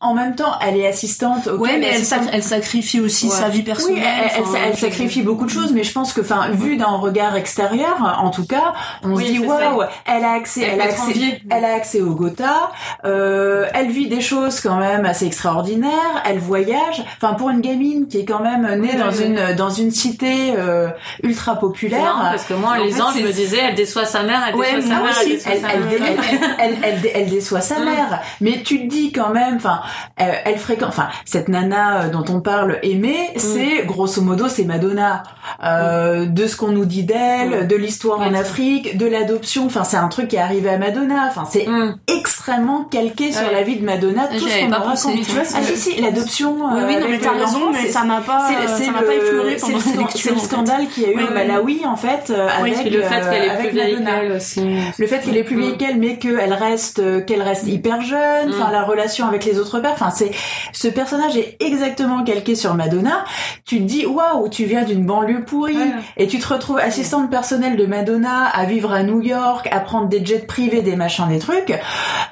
En 0.05 0.13
même 0.13 0.35
temps, 0.35 0.53
elle 0.61 0.77
est 0.77 0.87
assistante. 0.87 1.47
ok, 1.47 1.59
Ouais, 1.59 1.77
mais 1.79 1.87
elle, 1.87 1.95
assistante- 1.95 2.23
sac- 2.25 2.29
elle 2.33 2.43
sacrifie 2.43 2.99
aussi 2.99 3.25
Ouais. 3.27 3.31
sa 3.31 3.49
vie 3.49 3.57
Oui, 3.59 3.63
personnelle. 3.63 4.03
elle, 4.05 4.31
elle- 4.35 4.41
enfin, 4.43 4.57
elle 4.67 4.77
sacrifie 4.77 5.21
beaucoup 5.23 5.45
de 5.45 5.49
choses, 5.49 5.71
mais 5.73 5.83
je 5.83 5.91
pense 5.91 6.13
que, 6.13 6.21
enfin, 6.21 6.49
vu 6.51 6.77
d'un 6.77 6.85
regard 6.97 7.35
extérieur, 7.35 8.19
en 8.21 8.29
tout 8.29 8.45
cas, 8.45 8.73
on 9.03 9.13
Oui, 9.15 9.25
se 9.27 9.31
dit 9.31 9.39
waouh, 9.39 9.81
elle 10.05 10.23
a 10.23 10.31
accès, 10.33 10.61
Elle 10.61 10.81
a 10.81 10.85
accès, 10.85 11.41
elle 11.49 11.65
a 11.65 11.73
accès 11.73 12.01
au 12.01 12.11
Gotha, 12.15 12.71
euh, 13.05 13.65
elle 13.73 13.89
vit 13.89 14.07
des 14.07 14.21
choses 14.21 14.59
quand 14.61 14.77
même 14.77 15.05
assez 15.05 15.25
extraordinaires, 15.25 16.23
elle 16.25 16.39
voyage. 16.39 17.03
Enfin, 17.21 17.33
pour 17.33 17.49
une 17.49 17.61
gamine 17.61 18.07
qui 18.07 18.19
est 18.19 18.25
quand 18.25 18.41
même 18.41 18.63
née 18.81 18.89
Oui, 18.93 18.97
dans 18.99 19.09
oui, 19.11 19.25
une 19.25 19.55
dans 19.55 19.69
une 19.69 19.91
cité 19.91 20.53
euh, 20.57 20.89
ultra 21.23 21.55
populaire. 21.55 22.15
parce 22.31 22.45
que 22.45 22.53
moi, 22.53 22.75
fait, 22.75 22.89
je 23.19 23.23
me 23.25 23.31
disais, 23.31 23.57
elle 23.69 23.75
déçoit 23.75 24.05
sa 24.05 24.23
mère, 24.23 24.41
elle 24.47 24.55
déçoit 24.55 24.81
sa 24.81 25.01
mère, 25.01 25.17
elle 25.21 25.29
déçoit 25.29 25.51
sa 25.55 25.77
mère. 25.77 26.55
elle, 26.59 27.11
elle, 27.13 27.29
déçoit 27.29 27.61
sa 27.61 27.79
Mm. 27.79 27.85
mère, 27.85 28.21
mais 28.41 28.61
tu 28.63 28.81
te 28.81 28.89
dis 28.89 29.11
quand 29.11 29.29
même, 29.29 29.55
enfin, 29.57 29.81
euh, 30.21 30.31
elle 30.45 30.57
fréquente, 30.57 30.89
enfin, 30.89 31.07
cette 31.25 31.47
nana 31.49 32.03
euh, 32.03 32.09
dont 32.09 32.25
on 32.29 32.39
parle 32.41 32.79
aimée, 32.83 33.29
Mm. 33.35 33.39
c'est 33.39 33.85
grosso 33.85 34.21
modo 34.21 34.47
c'est 34.47 34.63
Madonna, 34.65 35.23
euh, 35.63 36.25
de 36.25 36.47
ce 36.47 36.55
qu'on 36.57 36.69
nous 36.69 36.85
dit 36.85 37.03
d'elle, 37.03 37.63
Mm. 37.63 37.67
de 37.67 37.75
l'histoire 37.75 38.19
en. 38.21 38.33
Afrique, 38.33 38.97
de 38.97 39.05
l'adoption, 39.05 39.65
enfin 39.65 39.83
c'est 39.83 39.97
un 39.97 40.07
truc 40.07 40.27
qui 40.29 40.35
est 40.35 40.39
arrivé 40.39 40.69
à 40.69 40.77
Madonna, 40.77 41.25
enfin 41.29 41.45
c'est 41.49 41.65
extrêmement 42.07 42.83
calqué 42.83 43.31
sur 43.31 43.41
Ouais. 43.47 43.53
la 43.53 43.63
vie 43.63 43.77
de 43.77 43.85
Madonna, 43.85 44.27
tout 44.27 44.39
ce 44.47 44.59
qu'on 44.59 44.65
nous 44.67 44.71
raconte. 44.73 45.25
tu 45.25 45.31
vois, 45.31 45.43
ah 45.55 45.61
si 45.61 45.77
si, 45.77 46.01
l'adoption. 46.01 46.55
Oui, 46.59 46.79
euh, 46.81 46.87
oui, 46.87 46.97
non, 46.99 47.05
mais 47.09 47.19
t'as 47.19 47.31
raison, 47.31 47.71
mais 47.71 47.87
ça 47.87 48.03
m'a 48.03 48.21
pas, 48.21 48.49
euh, 48.51 48.67
ça 48.67 48.91
m'a 48.91 49.01
pas 49.01 49.13
effleuré 49.13 49.55
pendant 49.59 49.79
c'est 50.15 50.31
le 50.31 50.39
scandale 50.39 50.87
qu'il 50.87 51.03
y 51.03 51.05
a 51.07 51.09
eu 51.11 51.23
au. 51.23 51.33
Malawi 51.33 51.85
en 51.85 51.95
fait 51.95 52.29
euh, 52.31 52.47
Oui, 52.63 52.73
avec 52.73 52.91
le 52.93 53.01
fait 53.01 53.15
euh, 53.21 53.31
qu'elle 53.31 53.43
est 53.43 53.57
plus 53.57 53.69
vieille 53.69 54.03
qu'elle 54.03 54.31
aussi. 54.31 54.61
Le 54.97 55.07
fait 55.07 55.19
qu'elle 55.19 55.37
est 55.37 55.43
plus 55.43 55.57
vieille 55.57 55.73
Mm. 55.73 55.77
qu'elle, 55.77 55.97
mais 55.99 56.17
qu'elle 56.17 56.53
reste, 56.53 56.99
euh, 56.99 57.21
qu'elle 57.21 57.41
reste 57.41 57.67
hyper 57.67 58.01
jeune, 58.01 58.49
enfin 58.49 58.69
Mm. 58.69 58.73
la 58.73 58.83
relation 58.83 59.27
avec 59.27 59.45
les 59.45 59.59
autres 59.59 59.74
enfin 59.85 60.09
c'est, 60.09 60.31
ce 60.73 60.87
personnage 60.87 61.35
est 61.37 61.57
exactement 61.61 62.23
calqué 62.23 62.55
sur 62.55 62.73
Madonna. 62.75 63.23
Tu 63.65 63.77
te 63.79 63.83
dis 63.83 64.05
waouh, 64.05 64.49
tu 64.49 64.65
viens 64.65 64.83
d'une 64.83 65.05
banlieue 65.05 65.43
pourrie 65.43 65.75
Ouais. 65.77 65.91
et 66.17 66.27
tu 66.27 66.39
te 66.39 66.47
retrouves 66.53 66.77
assistante 66.79 67.29
personnelle 67.29 67.75
de 67.77 67.85
Madonna 67.85 68.45
à 68.45 68.65
vivre 68.65 68.91
à 68.93 69.03
New 69.03 69.21
York, 69.21 69.67
à 69.71 69.79
prendre 69.79 70.07
des 70.07 70.23
jets 70.25 70.39
privés, 70.39 70.81
des 70.81 70.95
machins, 70.95 71.27
des 71.27 71.39
trucs. 71.39 71.71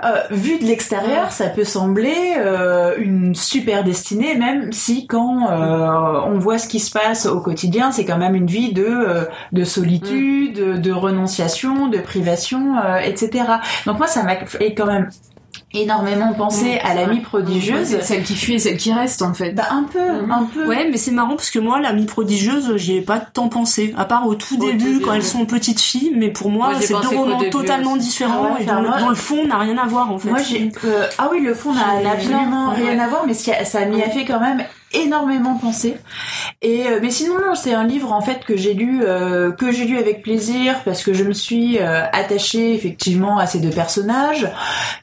Euh, 0.03 0.09
vu 0.31 0.59
de 0.59 0.65
l'extérieur, 0.65 1.25
Ouais. 1.25 1.29
ça 1.31 1.47
peut 1.49 1.63
sembler 1.63 2.15
euh, 2.37 2.93
une 2.97 3.35
super 3.35 3.83
destinée, 3.83 4.35
même 4.35 4.71
si 4.71 5.07
quand 5.07 5.49
euh, 5.51 6.21
on 6.25 6.37
voit 6.39 6.57
ce 6.57 6.67
qui 6.67 6.79
se 6.79 6.91
passe 6.91 7.25
au 7.25 7.39
quotidien, 7.41 7.91
c'est 7.91 8.05
quand 8.05 8.17
même 8.17 8.35
une 8.35 8.47
vie 8.47 8.73
de 8.73 8.85
euh, 8.85 9.25
de 9.51 9.63
solitude, 9.63 10.79
de 10.81 10.91
renonciation, 10.91 11.87
de 11.87 11.97
privation, 11.97 12.75
etc. 13.03 13.45
Donc 13.85 13.97
moi, 13.97 14.07
ça 14.07 14.23
m'a 14.23 14.35
fait 14.45 14.73
quand 14.73 14.85
même 14.85 15.09
énormément 15.73 16.33
penser 16.33 16.79
Mm, 16.83 16.87
à 16.87 16.93
l'amie 16.93 17.15
ouais. 17.17 17.21
prodigieuse. 17.21 17.97
Celle 18.01 18.23
qui 18.23 18.35
fuit 18.35 18.53
et 18.55 18.59
celle 18.59 18.77
qui 18.77 18.93
reste 18.93 19.21
en 19.21 19.33
fait. 19.33 19.51
Bah 19.51 19.63
un 19.71 19.83
peu, 19.83 19.99
Mhm. 20.23 20.31
un 20.31 20.43
peu. 20.53 20.65
Ouais, 20.67 20.87
mais 20.89 20.97
c'est 20.97 21.11
marrant 21.11 21.35
parce 21.35 21.49
que 21.51 21.59
moi, 21.59 21.79
l'amie 21.79 22.05
prodigieuse, 22.05 22.75
j'y 22.77 22.97
ai 22.97 23.01
pas 23.01 23.19
tant 23.19 23.49
pensé. 23.49 23.93
À 23.97 24.05
part 24.05 24.27
au 24.27 24.35
tout 24.35 24.55
Au 24.61 24.65
début, 24.65 24.77
début, 24.77 24.99
quand 25.01 25.13
elles 25.13 25.23
sont 25.23 25.45
petites 25.45 25.79
filles, 25.81 26.13
mais 26.15 26.29
pour 26.29 26.49
moi, 26.49 26.71
c'est 26.79 26.93
pensé 26.93 27.09
deux 27.09 27.17
romans 27.17 27.37
début 27.39 27.49
totalement 27.49 27.93
aussi. 27.93 28.07
différents 28.07 28.47
Ah 28.49 28.53
ouais, 28.55 28.63
et 28.63 28.65
dont, 28.65 28.81
le- 28.81 28.87
moi- 28.87 28.99
dont 28.99 29.09
le 29.09 29.15
fond 29.15 29.45
n'a 29.47 29.57
rien 29.57 29.77
à 29.77 29.85
voir 29.87 30.11
en 30.11 30.17
fait. 30.19 30.29
Moi 30.29 30.39
j'ai 30.39 30.71
euh, 30.85 31.07
ah 31.17 31.29
oui 31.31 31.39
le 31.41 31.53
fond 31.53 31.73
n'a 31.73 32.09
absolument 32.11 32.69
rien 32.71 32.85
ouais. 32.95 32.99
à 32.99 33.07
voir 33.07 33.23
mais 33.27 33.33
ce 33.33 33.43
qui 33.43 33.51
a- 33.51 33.65
ça 33.65 33.85
m'y 33.85 34.01
a 34.01 34.09
fait 34.09 34.25
quand 34.25 34.39
même 34.39 34.63
énormément 34.93 35.55
penser 35.55 35.97
et 36.61 36.87
euh, 36.87 36.99
mais 37.01 37.09
sinon 37.09 37.35
non 37.35 37.55
c'est 37.55 37.73
un 37.73 37.85
livre 37.85 38.11
en 38.11 38.21
fait 38.21 38.43
que 38.45 38.55
j'ai 38.55 38.73
lu 38.73 39.01
euh, 39.03 39.51
que 39.51 39.71
j'ai 39.71 39.85
lu 39.85 39.97
avec 39.97 40.21
plaisir 40.21 40.81
parce 40.85 41.03
que 41.03 41.13
je 41.13 41.23
me 41.23 41.33
suis 41.33 41.79
euh, 41.79 42.03
attachée 42.11 42.73
effectivement 42.73 43.37
à 43.37 43.45
ces 43.45 43.59
deux 43.59 43.69
personnages. 43.69 44.47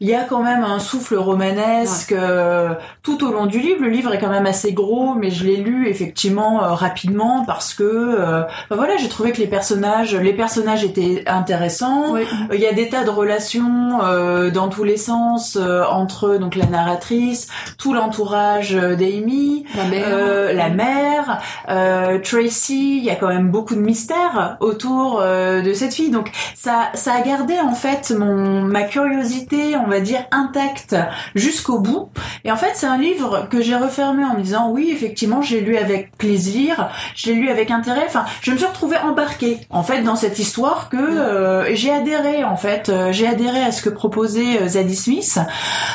Il 0.00 0.08
y 0.08 0.14
a 0.14 0.24
quand 0.24 0.42
même 0.42 0.62
un 0.64 0.78
souffle 0.78 1.16
romanesque 1.16 2.12
euh, 2.12 2.70
tout 3.02 3.24
au 3.24 3.32
long 3.32 3.46
du 3.46 3.60
livre. 3.60 3.82
Le 3.82 3.88
livre 3.88 4.14
est 4.14 4.18
quand 4.18 4.30
même 4.30 4.46
assez 4.46 4.72
gros 4.72 5.14
mais 5.14 5.30
je 5.30 5.44
l'ai 5.44 5.56
lu 5.56 5.88
effectivement 5.88 6.62
euh, 6.62 6.68
rapidement 6.68 7.44
parce 7.44 7.74
que 7.74 7.82
euh, 7.82 8.42
enfin, 8.44 8.76
voilà 8.76 8.96
j'ai 8.96 9.08
trouvé 9.08 9.32
que 9.32 9.38
les 9.38 9.46
personnages 9.46 10.14
les 10.14 10.32
personnages 10.32 10.84
étaient 10.84 11.24
intéressants. 11.26 12.12
Ouais. 12.12 12.26
il 12.52 12.60
y 12.60 12.66
a 12.66 12.72
des 12.72 12.88
tas 12.88 13.04
de 13.04 13.10
relations 13.10 14.02
euh, 14.02 14.50
dans 14.50 14.68
tous 14.68 14.84
les 14.84 14.96
sens 14.96 15.56
euh, 15.60 15.82
entre 15.84 16.36
donc 16.36 16.54
la 16.54 16.66
narratrice, 16.66 17.48
tout 17.78 17.92
l'entourage 17.92 18.72
d'Amy, 18.72 19.64
La 19.84 19.88
mère. 19.88 20.08
euh, 20.08 20.52
la 20.52 20.68
mère, 20.68 21.40
euh, 21.68 22.18
Tracy. 22.18 22.98
Il 22.98 23.04
y 23.04 23.10
a 23.10 23.16
quand 23.16 23.28
même 23.28 23.50
beaucoup 23.50 23.74
de 23.74 23.80
mystères 23.80 24.56
autour 24.60 25.20
euh, 25.20 25.62
de 25.62 25.72
cette 25.72 25.94
fille. 25.94 26.10
Donc 26.10 26.30
ça, 26.54 26.90
ça 26.94 27.14
a 27.14 27.20
gardé 27.22 27.58
en 27.58 27.74
fait 27.74 28.10
mon 28.16 28.62
ma 28.62 28.82
curiosité, 28.82 29.76
on 29.76 29.88
va 29.88 30.00
dire 30.00 30.20
intacte 30.30 30.96
jusqu'au 31.34 31.78
bout. 31.78 32.10
Et 32.44 32.52
en 32.52 32.56
fait, 32.56 32.72
c'est 32.74 32.86
un 32.86 32.98
livre 32.98 33.46
que 33.50 33.60
j'ai 33.60 33.76
refermé 33.76 34.24
en 34.24 34.34
me 34.34 34.42
disant 34.42 34.70
oui, 34.70 34.90
effectivement, 34.92 35.42
j'ai 35.42 35.60
lu 35.60 35.76
avec 35.76 36.16
plaisir, 36.16 36.88
j'ai 37.14 37.34
lu 37.34 37.48
avec 37.48 37.70
intérêt. 37.70 38.04
Enfin, 38.06 38.24
je 38.42 38.52
me 38.52 38.56
suis 38.56 38.66
retrouvée 38.66 38.98
embarquée 38.98 39.58
en 39.70 39.82
fait 39.82 40.02
dans 40.02 40.16
cette 40.16 40.38
histoire 40.38 40.88
que 40.88 41.64
j'ai 41.72 41.92
adhéré 41.92 42.44
en 42.44 42.56
fait, 42.56 42.92
j'ai 43.10 43.26
adhéré 43.26 43.62
à 43.62 43.72
ce 43.72 43.82
que 43.82 43.90
proposait 43.90 44.68
Zadie 44.68 44.96
Smith. 44.96 45.38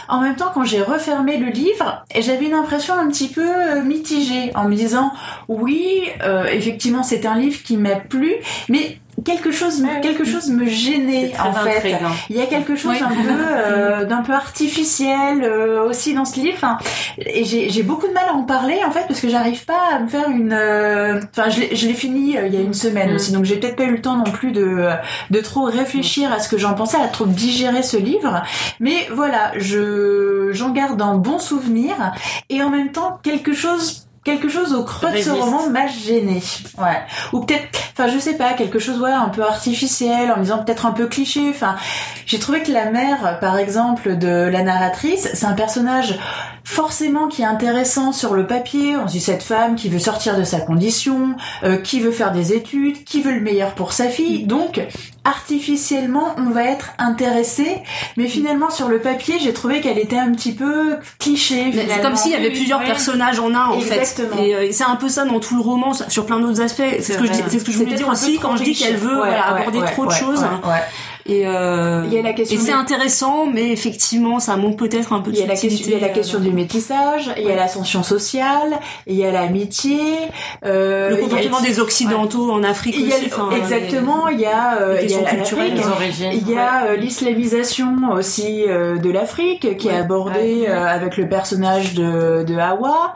En 0.07 0.21
même 0.21 0.35
temps, 0.35 0.51
quand 0.53 0.63
j'ai 0.63 0.81
refermé 0.81 1.37
le 1.37 1.47
livre, 1.47 2.03
j'avais 2.15 2.45
une 2.45 2.53
impression 2.53 2.93
un 2.93 3.07
petit 3.07 3.27
peu 3.27 3.74
mitigée 3.81 4.51
en 4.55 4.65
me 4.69 4.75
disant 4.75 5.11
oui, 5.47 6.01
euh, 6.23 6.45
effectivement, 6.45 7.03
c'est 7.03 7.25
un 7.25 7.37
livre 7.37 7.61
qui 7.63 7.77
m'a 7.77 7.95
plu, 7.95 8.33
mais 8.69 8.97
quelque 9.23 9.49
chose, 9.51 9.81
Ouais. 9.81 10.01
quelque 10.01 10.25
chose 10.25 10.49
me 10.49 10.65
gênait 10.67 11.31
en 11.39 11.53
fait. 11.53 11.77
intriguant. 11.77 12.11
Il 12.29 12.35
y 12.35 12.41
a 12.41 12.45
quelque 12.47 12.75
chose 12.75 12.91
Ouais. 12.91 13.01
un 13.01 13.07
peu 13.07 13.15
euh, 13.47 14.03
d'un 14.05 14.21
peu 14.21 14.33
artificiel 14.33 15.41
euh, 15.43 15.87
aussi 15.87 16.13
dans 16.13 16.25
ce 16.25 16.37
livre. 16.39 16.77
Et 17.17 17.45
j'ai 17.45 17.83
beaucoup 17.83 18.07
de 18.07 18.13
mal 18.13 18.25
à 18.29 18.33
en 18.33 18.43
parler 18.43 18.77
en 18.85 18.91
fait 18.91 19.05
parce 19.07 19.21
que 19.21 19.29
j'arrive 19.29 19.63
pas 19.65 19.79
à 19.95 19.99
me 19.99 20.07
faire 20.09 20.29
une. 20.29 20.53
Enfin, 20.53 21.49
je 21.49 21.61
l'ai- 21.61 21.75
je 21.75 21.87
l'ai 21.87 21.93
fini 21.93 22.35
il 22.45 22.53
y 22.53 22.57
a 22.57 22.61
une 22.61 22.73
semaine 22.73 23.11
Mm. 23.11 23.15
aussi, 23.15 23.31
donc 23.31 23.45
j'ai 23.45 23.55
peut-être 23.55 23.77
pas 23.77 23.83
eu 23.85 23.91
le 23.91 24.01
temps 24.01 24.17
non 24.17 24.25
plus 24.29 24.51
de 24.51 24.89
de 25.31 25.39
trop 25.39 25.63
réfléchir 25.63 26.31
à 26.33 26.39
ce 26.39 26.49
que 26.49 26.57
j'en 26.57 26.73
pensais, 26.73 26.97
à 26.97 27.07
trop 27.07 27.25
digérer 27.25 27.83
ce 27.83 27.95
livre. 27.97 28.43
Mais 28.81 29.07
voilà, 29.13 29.53
je 29.57 30.34
j'en 30.55 30.71
garde 30.71 31.01
un 31.01 31.15
bon 31.15 31.39
souvenir 31.39 31.95
et 32.49 32.63
en 32.63 32.69
même 32.69 32.91
temps 32.91 33.19
quelque 33.23 33.53
chose 33.53 34.05
quelque 34.25 34.49
chose 34.49 34.73
au 34.73 34.83
creux 34.83 35.11
de 35.11 35.21
ce 35.21 35.29
roman 35.29 35.69
m'a 35.69 35.87
gêné. 35.87 36.41
Ouais. 36.79 36.99
Ou 37.31 37.41
peut-être, 37.41 37.79
enfin 37.93 38.07
je 38.09 38.17
sais 38.17 38.33
pas, 38.33 38.53
quelque 38.53 38.79
chose 38.79 38.99
ouais 38.99 39.11
un 39.11 39.29
peu 39.29 39.43
artificiel, 39.43 40.31
en 40.31 40.37
me 40.37 40.41
disant 40.41 40.63
peut-être 40.63 40.87
un 40.87 40.91
peu 40.91 41.05
cliché. 41.05 41.47
Enfin, 41.49 41.75
j'ai 42.25 42.39
trouvé 42.39 42.63
que 42.63 42.71
la 42.71 42.89
mère, 42.89 43.39
par 43.39 43.57
exemple, 43.57 44.17
de 44.17 44.49
la 44.51 44.63
narratrice, 44.63 45.29
c'est 45.33 45.45
un 45.45 45.53
personnage 45.53 46.17
forcément 46.65 47.27
qui 47.27 47.43
est 47.43 47.45
intéressant 47.45 48.11
sur 48.11 48.33
le 48.33 48.47
papier. 48.47 48.97
On 48.97 49.07
se 49.07 49.13
dit 49.13 49.21
cette 49.21 49.43
femme 49.43 49.75
qui 49.75 49.87
veut 49.87 49.99
sortir 49.99 50.37
de 50.37 50.43
sa 50.43 50.59
condition, 50.59 51.35
euh, 51.63 51.77
qui 51.77 51.99
veut 52.01 52.11
faire 52.11 52.31
des 52.31 52.53
études, 52.53 53.03
qui 53.05 53.21
veut 53.21 53.33
le 53.33 53.39
meilleur 53.39 53.75
pour 53.75 53.93
sa 53.93 54.09
fille. 54.09 54.43
Donc 54.43 54.81
artificiellement, 55.23 56.35
on 56.37 56.49
va 56.49 56.63
être 56.63 56.93
intéressé, 56.97 57.81
mais 58.17 58.27
finalement 58.27 58.69
sur 58.69 58.87
le 58.89 58.99
papier, 58.99 59.35
j'ai 59.39 59.53
trouvé 59.53 59.79
qu'elle 59.79 59.99
était 59.99 60.17
un 60.17 60.31
petit 60.31 60.53
peu 60.53 60.97
cliché. 61.19 61.71
C'est 61.71 62.01
comme 62.01 62.15
s'il 62.15 62.31
y 62.31 62.35
avait 62.35 62.51
plusieurs 62.51 62.79
oui. 62.79 62.85
personnages 62.85 63.39
en 63.39 63.53
un 63.53 63.67
en 63.67 63.79
Exactement. 63.79 64.35
fait. 64.35 64.47
Et 64.49 64.55
euh, 64.55 64.67
c'est 64.71 64.83
un 64.83 64.95
peu 64.95 65.07
ça 65.07 65.25
dans 65.25 65.39
tout 65.39 65.55
le 65.55 65.61
roman, 65.61 65.93
sur 65.93 66.25
plein 66.25 66.39
d'autres 66.39 66.61
aspects. 66.61 66.83
C'est 66.99 67.01
ce 67.01 67.13
ce 67.13 67.63
que 67.63 67.71
je 67.71 67.77
voulais 67.77 67.95
dire 67.95 68.09
aussi 68.09 68.37
quand 68.39 68.57
je 68.57 68.63
dis 68.63 68.73
qu'elle 68.73 68.97
veut 68.97 69.15
Ouais, 69.15 69.29
voilà, 69.29 69.53
ouais, 69.53 69.61
aborder 69.61 69.79
ouais, 69.79 69.91
trop 69.91 70.05
de 70.05 70.11
ouais, 70.11 70.19
choses. 70.19 70.45
Et, 71.27 71.47
euh, 71.47 72.03
Il 72.05 72.13
y 72.13 72.19
a 72.19 72.21
la 72.21 72.33
question 72.33 72.55
et 72.55 72.59
c'est 72.59 72.71
du- 72.71 72.77
intéressant, 72.77 73.47
mais 73.47 73.71
effectivement, 73.71 74.39
ça 74.39 74.57
manque 74.57 74.77
peut-être 74.77 75.11
un 75.11 75.21
peu 75.21 75.31
de 75.31 75.37
Il 75.37 75.39
y 75.39 75.43
a 75.43 75.47
la 75.47 75.55
question, 75.55 75.85
il 75.87 75.91
y 75.91 75.95
a 75.95 75.99
la 75.99 76.09
question 76.09 76.37
euh, 76.37 76.41
du 76.41 76.51
métissage, 76.51 77.31
il 77.37 77.43
y 77.45 77.51
a 77.51 77.55
l'ascension 77.55 78.03
sociale, 78.03 78.79
il 79.07 79.15
y 79.15 79.25
a 79.25 79.31
l'amitié, 79.31 79.99
euh, 80.65 81.09
le 81.09 81.17
y 81.17 81.21
comportement 81.21 81.61
des 81.61 81.79
occidentaux 81.79 82.51
en 82.51 82.63
Afrique 82.63 82.95
il 82.97 83.07
y 83.07 83.11
a 83.11 83.15
aussi. 83.15 83.25
enfin, 83.25 83.49
exactement, 83.57 84.27
il 84.27 84.39
y 84.39 84.45
a, 84.45 84.77
euh, 84.81 84.97
les 85.01 85.05
il 85.05 85.11
y 85.11 85.15
a 85.15 85.33
Les 85.33 85.87
origines. 85.87 86.29
Il 86.33 86.47
y 86.49 86.57
a 86.57 86.85
euh, 86.85 86.95
l'islamisation 86.95 88.11
aussi 88.13 88.63
euh, 88.67 88.97
de 88.97 89.09
l'Afrique 89.09 89.77
qui 89.77 89.87
est 89.87 89.97
abordée 89.97 90.65
euh, 90.67 90.85
avec 90.85 91.17
le 91.17 91.27
personnage 91.27 91.95
de, 91.95 92.43
de 92.43 92.55
Hawa. 92.55 93.15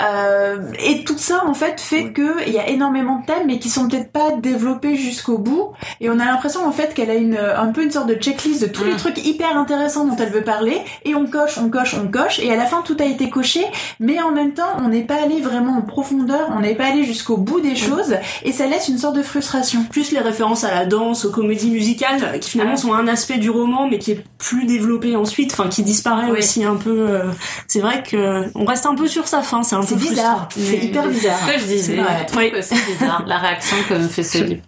Euh, 0.00 0.58
et 0.78 1.02
tout 1.02 1.18
ça 1.18 1.42
en 1.46 1.54
fait 1.54 1.80
fait 1.80 2.12
que 2.12 2.46
il 2.46 2.52
y 2.52 2.58
a 2.58 2.68
énormément 2.68 3.18
de 3.20 3.26
thèmes 3.26 3.46
mais 3.46 3.58
qui 3.58 3.68
sont 3.68 3.88
peut-être 3.88 4.12
pas 4.12 4.30
développés 4.30 4.94
jusqu'au 4.94 5.38
bout. 5.38 5.72
Et 6.00 6.08
on 6.08 6.20
a 6.20 6.24
l'impression 6.24 6.64
en 6.66 6.72
fait 6.72 6.94
qu'elle 6.94 7.10
a 7.10 7.14
une 7.14 7.36
un 7.56 7.68
peu 7.68 7.82
une 7.82 7.90
sorte 7.90 8.08
de 8.08 8.14
checklist 8.14 8.62
de 8.62 8.66
tous 8.68 8.84
les 8.84 8.92
Mm. 8.94 8.96
trucs 8.96 9.26
hyper 9.26 9.56
intéressants 9.56 10.04
dont 10.06 10.16
elle 10.16 10.30
veut 10.30 10.42
parler 10.44 10.80
et 11.04 11.14
on 11.14 11.26
coche, 11.26 11.58
on 11.58 11.68
coche, 11.70 11.94
on 11.94 12.08
coche 12.08 12.38
et 12.40 12.50
à 12.52 12.56
la 12.56 12.64
fin 12.66 12.82
tout 12.82 12.96
a 13.00 13.04
été 13.04 13.30
coché. 13.30 13.64
Mais 14.00 14.20
en 14.20 14.32
même 14.32 14.52
temps 14.54 14.76
on 14.78 14.88
n'est 14.88 15.02
pas 15.04 15.22
allé 15.22 15.40
vraiment 15.40 15.76
en 15.78 15.82
profondeur, 15.82 16.48
on 16.56 16.60
n'est 16.60 16.74
pas 16.74 16.86
allé 16.86 17.04
jusqu'au 17.04 17.36
bout 17.36 17.60
des 17.60 17.76
choses 17.76 18.14
et 18.44 18.52
ça 18.52 18.66
laisse 18.66 18.88
une 18.88 18.98
sorte 18.98 19.16
de 19.16 19.22
frustration. 19.22 19.84
plus 19.90 20.12
les 20.12 20.18
références 20.20 20.64
à 20.64 20.70
la 20.74 20.86
danse, 20.86 21.24
aux 21.24 21.30
comédies 21.30 21.70
musicales, 21.70 22.38
qui 22.40 22.50
finalement 22.50 22.76
sont 22.76 22.92
un 22.94 23.06
aspect 23.08 23.38
du 23.38 23.50
roman, 23.50 23.86
mais 23.88 23.98
qui 23.98 24.12
est 24.12 24.24
plus 24.38 24.64
développé 24.66 25.16
ensuite, 25.16 25.52
enfin 25.52 25.68
qui 25.68 25.82
disparaît 25.82 26.30
Oui. 26.30 26.38
aussi 26.38 26.64
un 26.64 26.76
peu. 26.76 26.90
euh, 27.08 27.24
c'est 27.66 27.80
vrai 27.80 28.02
que 28.02 28.44
on 28.54 28.64
reste 28.64 28.86
un 28.86 28.94
peu 28.94 29.06
sur 29.06 29.26
sa 29.28 29.42
fin, 29.42 29.62
c'est 29.62 29.76
un 29.76 29.82
C'est 29.82 29.94
peu 29.94 30.00
bizarre, 30.00 30.48
c'est 30.56 30.78
hyper 30.78 31.06
bizarre. 31.08 31.38
Ce 31.46 31.52
que 31.54 31.58
je 31.60 31.64
disais, 31.66 31.98
Ouais. 32.00 32.52
c'est 32.62 32.74
bizarre 32.86 33.24
la 33.26 33.38
réaction 33.38 33.76
que 33.88 33.94
me 33.94 34.08
fait 34.08 34.22
ce 34.22 34.38
livre. 34.38 34.62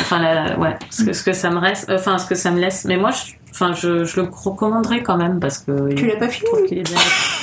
Enfin, 0.00 0.18
la, 0.20 0.58
ouais, 0.58 0.76
ce 0.90 1.04
que, 1.04 1.12
ce 1.12 1.22
que 1.22 1.32
ça 1.32 1.50
me 1.50 1.58
reste, 1.58 1.90
enfin, 1.90 2.18
ce 2.18 2.25
que 2.26 2.34
ça 2.34 2.50
me 2.50 2.60
laisse. 2.60 2.84
Mais 2.84 2.96
moi, 2.96 3.10
je, 3.10 3.32
enfin, 3.58 3.72
je, 3.72 4.04
je 4.04 4.20
le 4.20 4.28
recommanderais 4.30 5.02
quand 5.02 5.16
même 5.16 5.40
parce 5.40 5.58
que. 5.58 5.94
Tu 5.94 6.06
l'as 6.06 6.16
pas 6.16 6.28
fini 6.28 6.50
est 6.70 6.82
bien. 6.82 6.98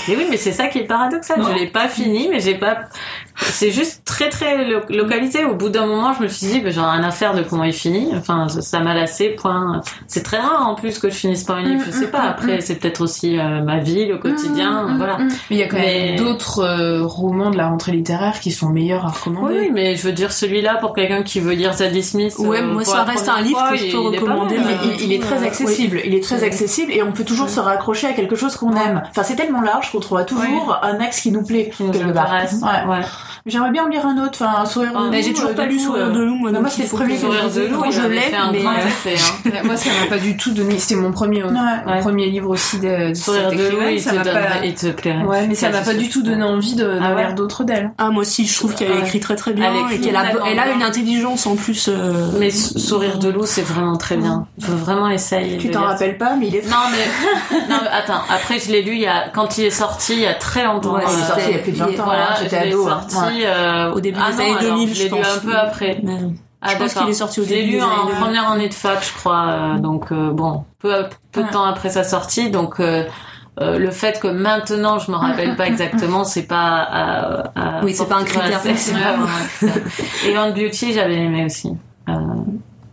Mais 0.07 0.15
oui, 0.15 0.27
mais 0.29 0.37
c'est 0.37 0.51
ça 0.51 0.67
qui 0.67 0.79
est 0.79 0.83
paradoxal. 0.83 1.39
Non. 1.39 1.47
Je 1.51 1.55
l'ai 1.59 1.67
pas 1.67 1.87
fini, 1.87 2.27
mais 2.29 2.39
j'ai 2.39 2.55
pas. 2.55 2.77
C'est 3.35 3.71
juste 3.71 4.03
très 4.05 4.29
très 4.29 4.63
lo- 4.65 4.81
localisé. 4.89 5.43
Au 5.43 5.55
bout 5.55 5.69
d'un 5.69 5.87
moment, 5.87 6.13
je 6.13 6.23
me 6.23 6.27
suis 6.27 6.45
dit, 6.47 6.59
ben, 6.61 6.71
j'en 6.71 6.85
ai 6.93 6.97
rien 6.97 7.03
à 7.03 7.11
faire 7.11 7.33
de 7.33 7.41
comment 7.41 7.63
il 7.63 7.73
finit. 7.73 8.09
Enfin, 8.15 8.47
ça- 8.47 8.79
m'a 8.79 8.93
lassé. 8.93 9.29
Point. 9.29 9.81
C'est 10.07 10.21
très 10.23 10.37
rare 10.37 10.67
en 10.67 10.75
plus 10.75 10.99
que 10.99 11.09
je 11.09 11.15
finisse 11.15 11.43
par 11.43 11.57
un 11.57 11.63
livre. 11.63 11.81
Je 11.85 11.91
sais 11.91 12.07
pas. 12.11 12.21
Après, 12.21 12.61
c'est 12.61 12.75
peut-être 12.75 13.01
aussi 13.01 13.39
euh, 13.39 13.61
ma 13.63 13.79
vie, 13.79 14.05
le 14.05 14.17
quotidien. 14.17 14.83
Mm, 14.83 14.93
mm, 14.93 14.97
voilà. 14.97 15.17
mm. 15.17 15.27
Mais 15.49 15.55
il 15.55 15.57
y 15.57 15.63
a 15.63 15.67
quand 15.67 15.77
Mais- 15.77 16.05
même 16.11 16.15
d'autres 16.17 16.59
euh, 16.59 17.03
romans 17.05 17.49
de 17.49 17.57
la 17.57 17.67
rentrée 17.69 17.91
littéraire 17.93 18.39
qui 18.39 18.51
sont 18.51 18.69
meilleurs 18.69 19.05
à 19.05 19.09
recommander. 19.09 19.53
Oui, 19.61 19.69
mais 19.73 19.95
je 19.95 20.03
veux 20.03 20.11
dire 20.13 20.31
celui-là 20.31 20.75
pour 20.75 20.93
quelqu'un 20.93 21.23
qui 21.23 21.39
veut 21.39 21.53
lire 21.53 21.73
Zadie 21.73 22.03
Smith. 22.03 22.35
Ouais, 22.37 22.59
euh, 22.61 22.67
moi, 22.73 22.83
ça 22.83 23.03
reste 23.03 23.29
un 23.29 23.41
livre 23.41 23.57
fois, 23.59 23.71
que 23.71 23.77
je 23.77 23.83
peux 23.83 23.87
il 23.87 24.15
est 24.15 24.19
pas 24.19 24.21
recommander, 24.33 24.57
mal, 24.57 24.65
mais 24.67 24.73
euh, 24.73 24.93
il, 24.99 25.05
il 25.05 25.13
est 25.13 25.19
très 25.19 25.43
accessible, 25.43 26.01
il 26.03 26.13
est 26.15 26.23
très 26.23 26.43
accessible 26.43 26.91
et 26.91 27.01
on 27.03 27.11
peut 27.11 27.23
toujours 27.23 27.49
se 27.49 27.59
raccrocher 27.59 28.07
à 28.07 28.13
quelque 28.13 28.35
chose 28.35 28.55
qu'on 28.55 28.75
aime. 28.75 29.03
Enfin, 29.09 29.23
c'est 29.23 29.35
tellement 29.35 29.61
large 29.61 29.91
qu'on 29.91 29.99
trouvera 29.99 30.23
toujours 30.25 30.79
un 30.83 30.99
axe 30.99 31.21
qui 31.21 31.31
nous 31.31 31.43
plaît. 31.43 31.71
quelque 31.91 32.07
part. 32.13 32.31
Ouais. 32.63 33.01
J'aimerais 33.45 33.71
bien 33.71 33.83
en 33.83 33.87
lire 33.89 34.05
un 34.05 34.17
autre, 34.23 34.39
enfin, 34.41 34.61
un 34.61 34.65
sourire 34.65 34.91
de 34.93 34.97
Ah, 34.97 35.01
loup. 35.01 35.09
Mais 35.11 35.21
j'ai 35.21 35.33
toujours 35.33 35.49
euh, 35.49 35.53
pas 35.53 35.65
lu 35.65 35.77
Sourire 35.77 36.05
euh, 36.05 36.11
de 36.11 36.19
loup, 36.19 36.35
moi, 36.35 36.49
bah, 36.51 36.59
donc 36.59 36.61
moi, 36.61 36.69
c'est 36.73 36.83
le 36.83 36.87
premier 36.87 37.17
Sourire 37.17 37.49
de 37.53 37.61
loup, 37.67 37.83
je 37.91 38.01
l'ai, 38.07 38.19
fait 38.21 38.35
un 38.37 38.51
mais, 38.53 38.59
grand 38.61 38.71
euh, 38.71 38.77
effet. 38.87 39.15
hein. 39.15 39.51
Moi, 39.65 39.75
ça 39.75 39.89
m'a 40.01 40.07
pas 40.09 40.17
du 40.17 40.37
tout 40.37 40.51
donné. 40.53 40.79
C'était 40.79 40.95
mon 40.95 41.11
premier, 41.11 41.43
Ouais. 41.43 41.51
mon 41.85 41.99
premier 41.99 42.27
livre 42.29 42.49
aussi 42.51 42.79
de, 42.79 43.09
de 43.09 43.13
Sourire 43.13 43.51
de 43.51 43.67
loup, 43.69 43.81
il 43.91 43.99
Ça 44.01 44.11
te, 44.11 44.91
plairait. 44.91 45.23
Ouais, 45.25 45.45
mais 45.47 45.55
ça 45.55 45.69
m'a 45.69 45.81
pas 45.81 45.93
du 45.93 46.07
tout 46.07 46.23
donné 46.23 46.41
envie 46.43 46.75
de, 46.75 46.97
Ah 47.01 47.13
lire 47.15 47.35
d'autres 47.35 47.65
d'elle. 47.65 47.91
Ah 47.97 48.11
moi 48.11 48.21
aussi, 48.21 48.45
je 48.47 48.55
trouve 48.57 48.73
qu'elle 48.75 48.97
écrit 48.99 49.19
très 49.19 49.35
très 49.35 49.51
bien 49.51 49.73
Elle 49.89 49.95
et 49.97 49.99
qu'elle 49.99 50.15
a, 50.15 50.71
une 50.73 50.81
intelligence 50.83 51.45
en 51.45 51.55
plus. 51.57 51.89
euh, 51.89 52.27
Mais 52.39 52.49
Sourire 52.49 53.19
de 53.19 53.27
loup, 53.27 53.45
c'est 53.45 53.61
vraiment 53.61 53.97
très 53.97 54.15
bien. 54.15 54.47
Faut 54.61 54.71
vraiment 54.71 55.09
essayer. 55.09 55.57
Tu 55.57 55.67
de 55.67 55.73
t'en 55.73 55.81
rappelles 55.81 56.17
pas, 56.17 56.35
mais 56.39 56.47
il 56.47 56.55
est 56.55 56.69
Non 56.69 56.77
mais, 56.91 57.57
non 57.69 57.75
attends, 57.91 58.21
après 58.33 58.57
je 58.59 58.71
l'ai 58.71 58.81
lu 58.83 58.93
il 58.93 59.01
y 59.01 59.07
a, 59.07 59.27
quand 59.33 59.57
il 59.57 59.65
est 59.65 59.69
sorti 59.69 60.13
il 60.13 60.19
y 60.21 60.25
a 60.27 60.33
très 60.33 60.63
longtemps. 60.63 60.93
Ouais, 60.95 61.03
il 61.11 61.19
est 61.19 61.25
sorti 61.25 61.43
il 61.49 61.55
y 61.55 61.59
a 61.59 61.59
plus 61.59 61.71
de 61.73 61.77
20 61.77 61.87
il 61.89 61.95
est- 61.95 61.99
ans, 61.99 62.05
Voilà, 62.05 62.31
hein, 62.31 62.35
j'étais 62.41 62.57
ado. 62.57 62.87
sorti 62.87 63.15
Ouais. 63.17 63.32
Euh, 63.45 63.91
Au 63.93 63.99
début 63.99 64.19
ah 64.21 64.31
des 64.31 64.37
non, 64.37 64.43
années 64.43 64.57
alors, 64.67 64.77
2000, 64.77 64.93
je 64.95 65.03
l'ai 65.03 65.09
je 65.09 65.15
lu 65.15 65.21
pense. 65.21 65.35
un 65.37 65.39
peu 65.39 65.55
après. 65.57 65.99
mais- 66.03 66.19
Ah, 66.61 66.69
Je 66.71 66.77
pense 66.77 66.93
qu'il 66.93 67.09
est 67.09 67.13
sorti 67.13 67.41
au 67.41 67.43
Je 67.43 67.49
l'ai 67.49 67.55
début 67.61 67.71
lu 67.71 67.77
des 67.77 67.81
en 67.83 67.87
années 67.91 68.01
2000. 68.07 68.21
première 68.21 68.51
année 68.51 68.69
de 68.69 68.73
fac, 68.73 69.03
je 69.05 69.13
crois. 69.13 69.45
euh, 69.49 69.77
donc 69.79 70.11
euh, 70.11 70.31
bon, 70.31 70.63
peu, 70.79 70.93
peu 71.31 71.43
de 71.43 71.49
temps 71.49 71.65
après 71.65 71.89
sa 71.89 72.03
sortie. 72.05 72.49
Donc 72.51 72.79
euh, 72.79 73.03
euh, 73.61 73.77
le 73.77 73.91
fait 73.91 74.19
que 74.19 74.27
maintenant 74.27 74.97
je 74.97 75.11
me 75.11 75.17
rappelle 75.17 75.55
pas 75.57 75.67
exactement, 75.73 76.23
c'est 76.23 76.43
pas. 76.47 76.77
à- 76.79 77.79
à- 77.79 77.83
Oui, 77.83 77.93
c'est 77.93 78.07
pas 78.07 78.15
un 78.15 78.23
critère, 78.23 78.61
critère. 78.61 79.19
Et 80.25 80.37
Hand 80.37 80.53
Beauty, 80.55 80.93
j'avais 80.93 81.15
aimé 81.17 81.45
aussi. 81.45 81.69
Euh, 82.09 82.13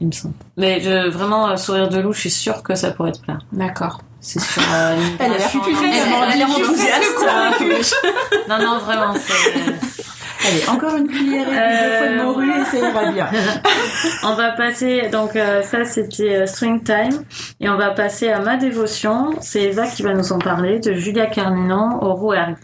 il 0.01 0.09
me 0.09 0.13
semble. 0.13 0.35
Mais 0.57 0.81
je, 0.81 1.09
vraiment, 1.09 1.57
sourire 1.57 1.89
de 1.89 1.99
loup, 2.01 2.13
je 2.13 2.21
suis 2.21 2.31
sûre 2.31 2.63
que 2.65 2.75
ça 2.75 2.91
pourrait 2.91 3.13
te 3.13 3.21
plaire. 3.21 3.39
D'accord. 3.53 4.01
C'est 4.23 4.41
sur 4.41 4.63
euh, 4.75 4.97
une 4.97 5.17
Elle 5.19 5.33
a 5.33 5.39
l'air 5.39 5.51
elle 6.35 6.43
a 6.43 6.47
enthousiaste. 6.47 7.25
Non, 8.49 8.59
non, 8.59 8.79
vraiment, 8.79 9.15
c'est. 9.15 9.55
Allez, 10.47 10.69
encore 10.69 10.97
une 10.97 11.07
cuillerée 11.09 11.45
Euh, 11.51 11.85
deux 11.85 11.97
fois 11.97 12.09
de 12.09 12.23
morue 12.23 12.51
et 12.61 12.65
ça 12.65 12.79
ira 12.79 13.13
bien. 13.13 13.29
On 14.25 14.35
va 14.35 14.53
passer, 14.53 15.09
donc 15.13 15.37
euh, 15.37 15.63
ça 15.63 15.85
c'était 15.85 16.37
euh, 16.37 16.47
String 16.47 16.83
Time, 16.83 17.25
et 17.61 17.69
on 17.69 17.77
va 17.77 17.91
passer 17.91 18.31
à 18.31 18.41
ma 18.41 18.57
dévotion. 18.57 19.33
C'est 19.41 19.65
Eva 19.65 19.87
qui 19.87 20.03
va 20.03 20.15
nous 20.15 20.33
en 20.33 20.39
parler, 20.39 20.79
de 20.79 20.95
Julia 20.95 21.27
Carninon 21.27 22.03
au 22.03 22.15
Rouergue. 22.15 22.57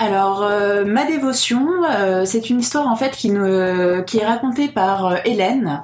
Alors, 0.00 0.44
euh, 0.44 0.84
ma 0.84 1.06
dévotion, 1.06 1.66
euh, 1.90 2.22
c'est 2.24 2.50
une 2.50 2.60
histoire 2.60 2.86
en 2.86 2.94
fait 2.94 3.10
qui, 3.10 3.28
est 3.30 4.24
racontée 4.24 4.68
par 4.68 5.06
euh, 5.06 5.16
Hélène, 5.24 5.82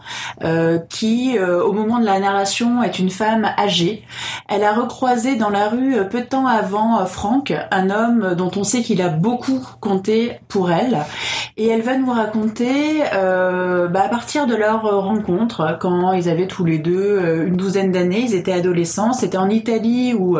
qui, 0.89 1.39
au 1.39 1.73
moment 1.73 1.99
de 1.99 2.05
la 2.05 2.21
narration, 2.21 2.83
est 2.83 2.99
une 2.99 3.11
femme 3.11 3.49
âgée. 3.59 4.05
Elle 4.49 4.62
a 4.62 4.73
recroisé 4.73 5.37
dans 5.37 5.49
la 5.49 5.69
rue 5.69 5.97
peu 6.11 6.21
de 6.21 6.27
temps 6.27 6.47
avant 6.47 7.05
Franck, 7.07 7.53
un 7.71 7.91
homme 7.91 8.35
dont 8.37 8.51
on 8.57 8.65
sait 8.65 8.83
qu'il 8.83 9.01
a 9.01 9.09
beaucoup 9.09 9.61
compté 9.81 10.39
pour 10.49 10.71
elle, 10.71 10.99
et 11.57 11.69
elle 11.69 11.83
va 11.83 11.97
nous 11.97 12.11
raconter, 12.11 13.01
bah, 13.12 14.03
à 14.05 14.09
partir 14.09 14.47
de 14.47 14.55
leur 14.55 14.83
rencontre, 14.83 15.79
quand 15.81 16.12
ils 16.12 16.29
avaient 16.29 16.47
tous 16.47 16.65
les 16.65 16.79
deux 16.79 17.45
une 17.47 17.57
douzaine 17.57 17.91
d'années, 17.91 18.21
ils 18.21 18.35
étaient 18.35 18.53
adolescents, 18.53 19.12
c'était 19.12 19.39
en 19.39 19.49
Italie 19.49 20.15
où 20.15 20.37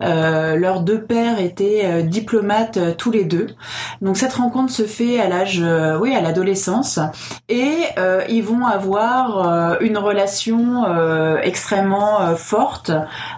leurs 0.00 0.80
deux 0.80 1.02
pères 1.02 1.38
étaient 1.38 2.02
diplomates 2.02 2.96
tous 2.96 3.12
les 3.14 3.24
deux. 3.24 3.46
Donc 4.02 4.16
cette 4.16 4.34
rencontre 4.34 4.72
se 4.72 4.82
fait 4.82 5.20
à 5.20 5.28
l'âge, 5.28 5.60
euh, 5.62 5.98
oui, 5.98 6.14
à 6.14 6.20
l'adolescence, 6.20 6.98
et 7.48 7.72
euh, 7.98 8.22
ils 8.28 8.42
vont 8.42 8.66
avoir 8.66 9.46
euh, 9.46 9.76
une 9.80 9.96
relation 9.96 10.84
extrêmement 11.42 12.36
forte, 12.36 12.90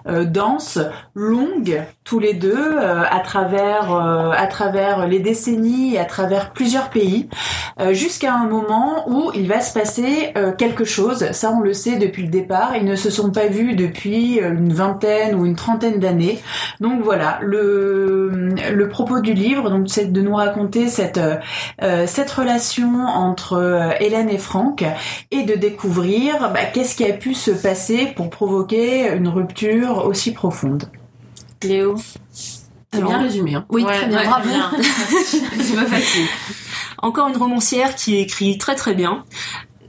dense, 0.07 0.79
longue, 1.15 1.83
tous 2.05 2.19
les 2.19 2.35
deux, 2.35 2.79
à 2.79 3.21
travers, 3.21 3.93
à 3.93 4.47
travers 4.47 5.07
les 5.07 5.19
décennies, 5.19 5.99
à 5.99 6.05
travers 6.05 6.53
plusieurs 6.53 6.91
pays, 6.91 7.29
jusqu'à 7.91 8.35
un 8.35 8.47
moment 8.47 9.09
où 9.09 9.31
il 9.35 9.49
va 9.49 9.61
se 9.61 9.73
passer 9.73 10.33
quelque 10.59 10.85
chose. 10.85 11.31
Ça, 11.33 11.51
on 11.51 11.61
le 11.61 11.73
sait 11.73 11.97
depuis 11.97 12.23
le 12.23 12.29
départ. 12.29 12.77
Ils 12.77 12.85
ne 12.85 12.97
se 12.97 13.11
sont 13.11 13.31
pas 13.31 13.47
vus 13.47 13.75
depuis 13.75 14.39
une 14.39 14.73
vingtaine 14.73 15.35
ou 15.35 15.47
une 15.47 15.57
trentaine 15.57 15.99
d'années. 15.99 16.41
Donc 16.81 17.03
voilà, 17.03 17.39
le 17.43 18.89
propos 18.89 19.21
du 19.21 19.35
livre, 19.35 19.66
donc 19.71 19.89
c'est 19.89 20.13
de 20.13 20.21
nous 20.21 20.35
raconter 20.35 20.89
cette 20.89 21.19
euh, 21.19 21.37
euh, 21.83 22.07
cette 22.07 22.31
relation 22.31 23.05
entre 23.07 23.55
euh, 23.55 23.91
Hélène 24.01 24.29
et 24.29 24.39
Franck 24.39 24.85
et 25.31 25.43
de 25.45 25.55
découvrir 25.55 26.53
bah, 26.53 26.65
qu'est-ce 26.73 26.97
qui 26.97 27.05
a 27.05 27.13
pu 27.13 27.35
se 27.35 27.51
passer 27.51 28.13
pour 28.17 28.31
provoquer 28.31 29.13
une 29.15 29.29
rupture 29.29 30.05
aussi 30.07 30.33
profonde. 30.33 30.85
Léo 31.63 31.97
C'est 32.33 33.05
bien 33.05 33.19
résumé. 33.19 33.55
Hein. 33.55 33.67
Oui, 33.71 33.85
Ouais, 33.85 33.97
très 33.97 34.07
bien, 34.07 34.19
ouais, 34.19 34.27
bravo. 34.27 34.49
C'est 35.25 35.75
pas 35.75 35.87
facile. 35.87 36.27
Encore 36.99 37.29
une 37.29 37.37
romancière 37.37 37.95
qui 37.95 38.17
écrit 38.17 38.59
très 38.59 38.75
très 38.75 38.95
bien. 38.95 39.25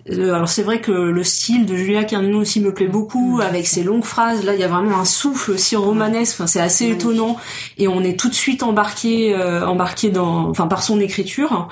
Euh, 0.10 0.34
alors 0.34 0.47
c'est 0.47 0.64
vrai 0.64 0.82
que 0.82 0.91
le 0.91 1.24
style 1.24 1.66
de 1.66 1.76
Julia 1.76 2.03
Carnino 2.03 2.39
aussi 2.39 2.60
me 2.60 2.74
plaît 2.74 2.88
beaucoup, 2.88 3.39
avec 3.41 3.68
ses 3.68 3.84
longues 3.84 4.03
phrases. 4.03 4.43
Là, 4.43 4.53
il 4.53 4.60
y 4.60 4.64
a 4.64 4.68
vraiment 4.68 4.99
un 4.99 5.05
souffle 5.05 5.51
aussi 5.51 5.76
romanesque. 5.76 6.36
Enfin, 6.36 6.47
c'est 6.47 6.62
assez 6.62 6.89
étonnant 6.89 7.38
et 7.78 7.88
on 7.88 8.01
est 8.01 8.20
tout 8.20 8.30
de 8.30 8.34
suite 8.34 8.64
embarqué, 8.64 9.36
euh, 9.36 9.66
embarqué 9.66 10.10
dans, 10.10 10.49
enfin, 10.49 10.68
par 10.68 10.84
son 10.84 10.99
écriture. 10.99 11.68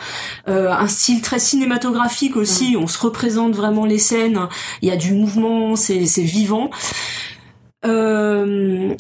Euh, 0.48 0.72
un 0.72 0.88
style 0.88 1.22
très 1.22 1.40
cinématographique 1.40 2.36
aussi. 2.36 2.76
On 2.80 2.88
se 2.88 3.00
représente 3.00 3.56
vraiment 3.56 3.86
les 3.86 4.00
scènes. 4.00 4.48
Il 4.82 4.90
y 4.90 4.92
a 4.92 4.98
du 4.98 5.14
mouvement, 5.14 5.76
c'est 5.76 6.06
c'est 6.06 6.24
vivant. 6.24 6.70
Euh, 7.86 8.94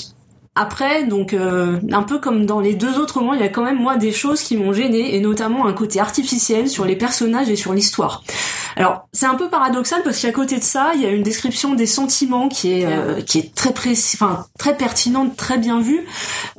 après, 0.55 1.03
donc 1.03 1.33
euh, 1.33 1.79
un 1.91 2.03
peu 2.03 2.19
comme 2.19 2.45
dans 2.45 2.61
les 2.61 2.73
deux 2.73 2.97
autres 2.97 3.19
romans, 3.19 3.33
il 3.33 3.41
y 3.41 3.43
a 3.43 3.49
quand 3.49 3.63
même 3.63 3.79
moi 3.79 3.97
des 3.97 4.13
choses 4.13 4.41
qui 4.41 4.55
m'ont 4.55 4.71
gêné 4.71 5.15
et 5.15 5.19
notamment 5.19 5.67
un 5.67 5.73
côté 5.73 5.99
artificiel 5.99 6.69
sur 6.69 6.85
les 6.85 6.95
personnages 6.95 7.49
et 7.49 7.57
sur 7.57 7.73
l'histoire. 7.73 8.23
Alors 8.77 9.07
c'est 9.13 9.25
un 9.25 9.35
peu 9.35 9.49
paradoxal 9.49 10.01
parce 10.03 10.19
qu'à 10.19 10.31
côté 10.31 10.57
de 10.57 10.63
ça, 10.63 10.91
il 10.95 11.01
y 11.01 11.05
a 11.05 11.09
une 11.09 11.23
description 11.23 11.75
des 11.75 11.85
sentiments 11.85 12.49
qui 12.49 12.73
est 12.73 12.85
euh, 12.85 13.21
qui 13.21 13.39
est 13.39 13.55
très 13.55 13.73
précis, 13.73 14.17
enfin 14.19 14.45
très 14.59 14.75
pertinente, 14.75 15.35
très 15.37 15.57
bien 15.57 15.79
vue. 15.79 16.05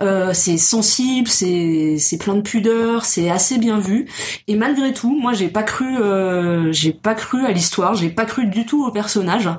Euh, 0.00 0.30
c'est 0.32 0.56
sensible, 0.56 1.28
c'est 1.28 1.96
c'est 1.98 2.16
plein 2.16 2.34
de 2.34 2.40
pudeur, 2.40 3.04
c'est 3.04 3.30
assez 3.30 3.58
bien 3.58 3.78
vu. 3.78 4.08
Et 4.48 4.56
malgré 4.56 4.92
tout, 4.94 5.14
moi 5.18 5.34
j'ai 5.34 5.48
pas 5.48 5.62
cru 5.62 5.98
euh, 5.98 6.72
j'ai 6.72 6.92
pas 6.92 7.14
cru 7.14 7.44
à 7.44 7.52
l'histoire, 7.52 7.94
j'ai 7.94 8.08
pas 8.08 8.24
cru 8.24 8.46
du 8.46 8.64
tout 8.64 8.84
aux 8.84 8.92
personnages. 8.92 9.50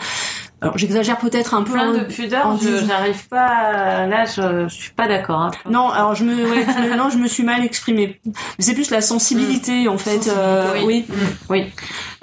Alors 0.59 0.75
j'exagère 0.77 1.17
peut-être 1.19 1.53
un 1.53 1.61
peu. 1.61 1.73
Plein 1.73 1.93
de 1.93 1.99
pudeur, 2.05 2.47
en 2.47 2.57
je 2.57 2.83
j'arrive 2.87 3.27
pas. 3.27 3.45
à- 3.45 4.07
Là, 4.07 4.25
je, 4.25 4.67
je 4.67 4.73
suis 4.73 4.91
pas 4.91 5.07
d'accord. 5.07 5.39
hein. 5.39 5.51
Non, 5.69 5.89
alors 5.89 6.15
je 6.15 6.23
me, 6.23 6.33
ouais, 6.49 6.65
je 6.65 6.89
me- 6.89 6.95
non, 6.95 7.09
je 7.11 7.17
me 7.17 7.27
suis 7.27 7.43
mal 7.43 7.63
exprimée. 7.63 8.19
Mais 8.25 8.33
c'est 8.59 8.73
plus 8.73 8.89
la 8.89 9.01
sensibilité 9.01 9.87
en 9.87 9.97
fait. 9.99 10.27
euh, 10.35 10.73
oui. 10.85 11.05
oui, 11.09 11.15
Oui. 11.49 11.65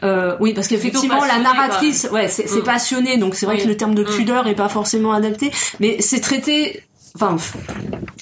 Euh, 0.03 0.37
oui, 0.41 0.53
parce 0.53 0.67
qu'effectivement 0.69 1.25
la 1.25 1.39
narratrice, 1.39 2.09
ouais, 2.13 2.27
c'est 2.29 2.49
c'est 2.49 2.61
Mm. 2.61 2.65
passionné, 2.65 3.17
donc 3.19 3.37
c'est 3.37 3.47
vrai 3.47 3.59
que 3.59 3.69
le 3.69 3.77
terme 3.77 3.95
de 3.95 4.03
Mm. 4.03 4.17
pudeur 4.17 4.47
est 4.49 4.55
pas 4.57 4.69
forcément 4.69 5.13
adapté, 5.13 5.51
mais 5.81 6.01
c'est 6.01 6.21
traité. 6.21 6.83
Enfin, 7.17 7.37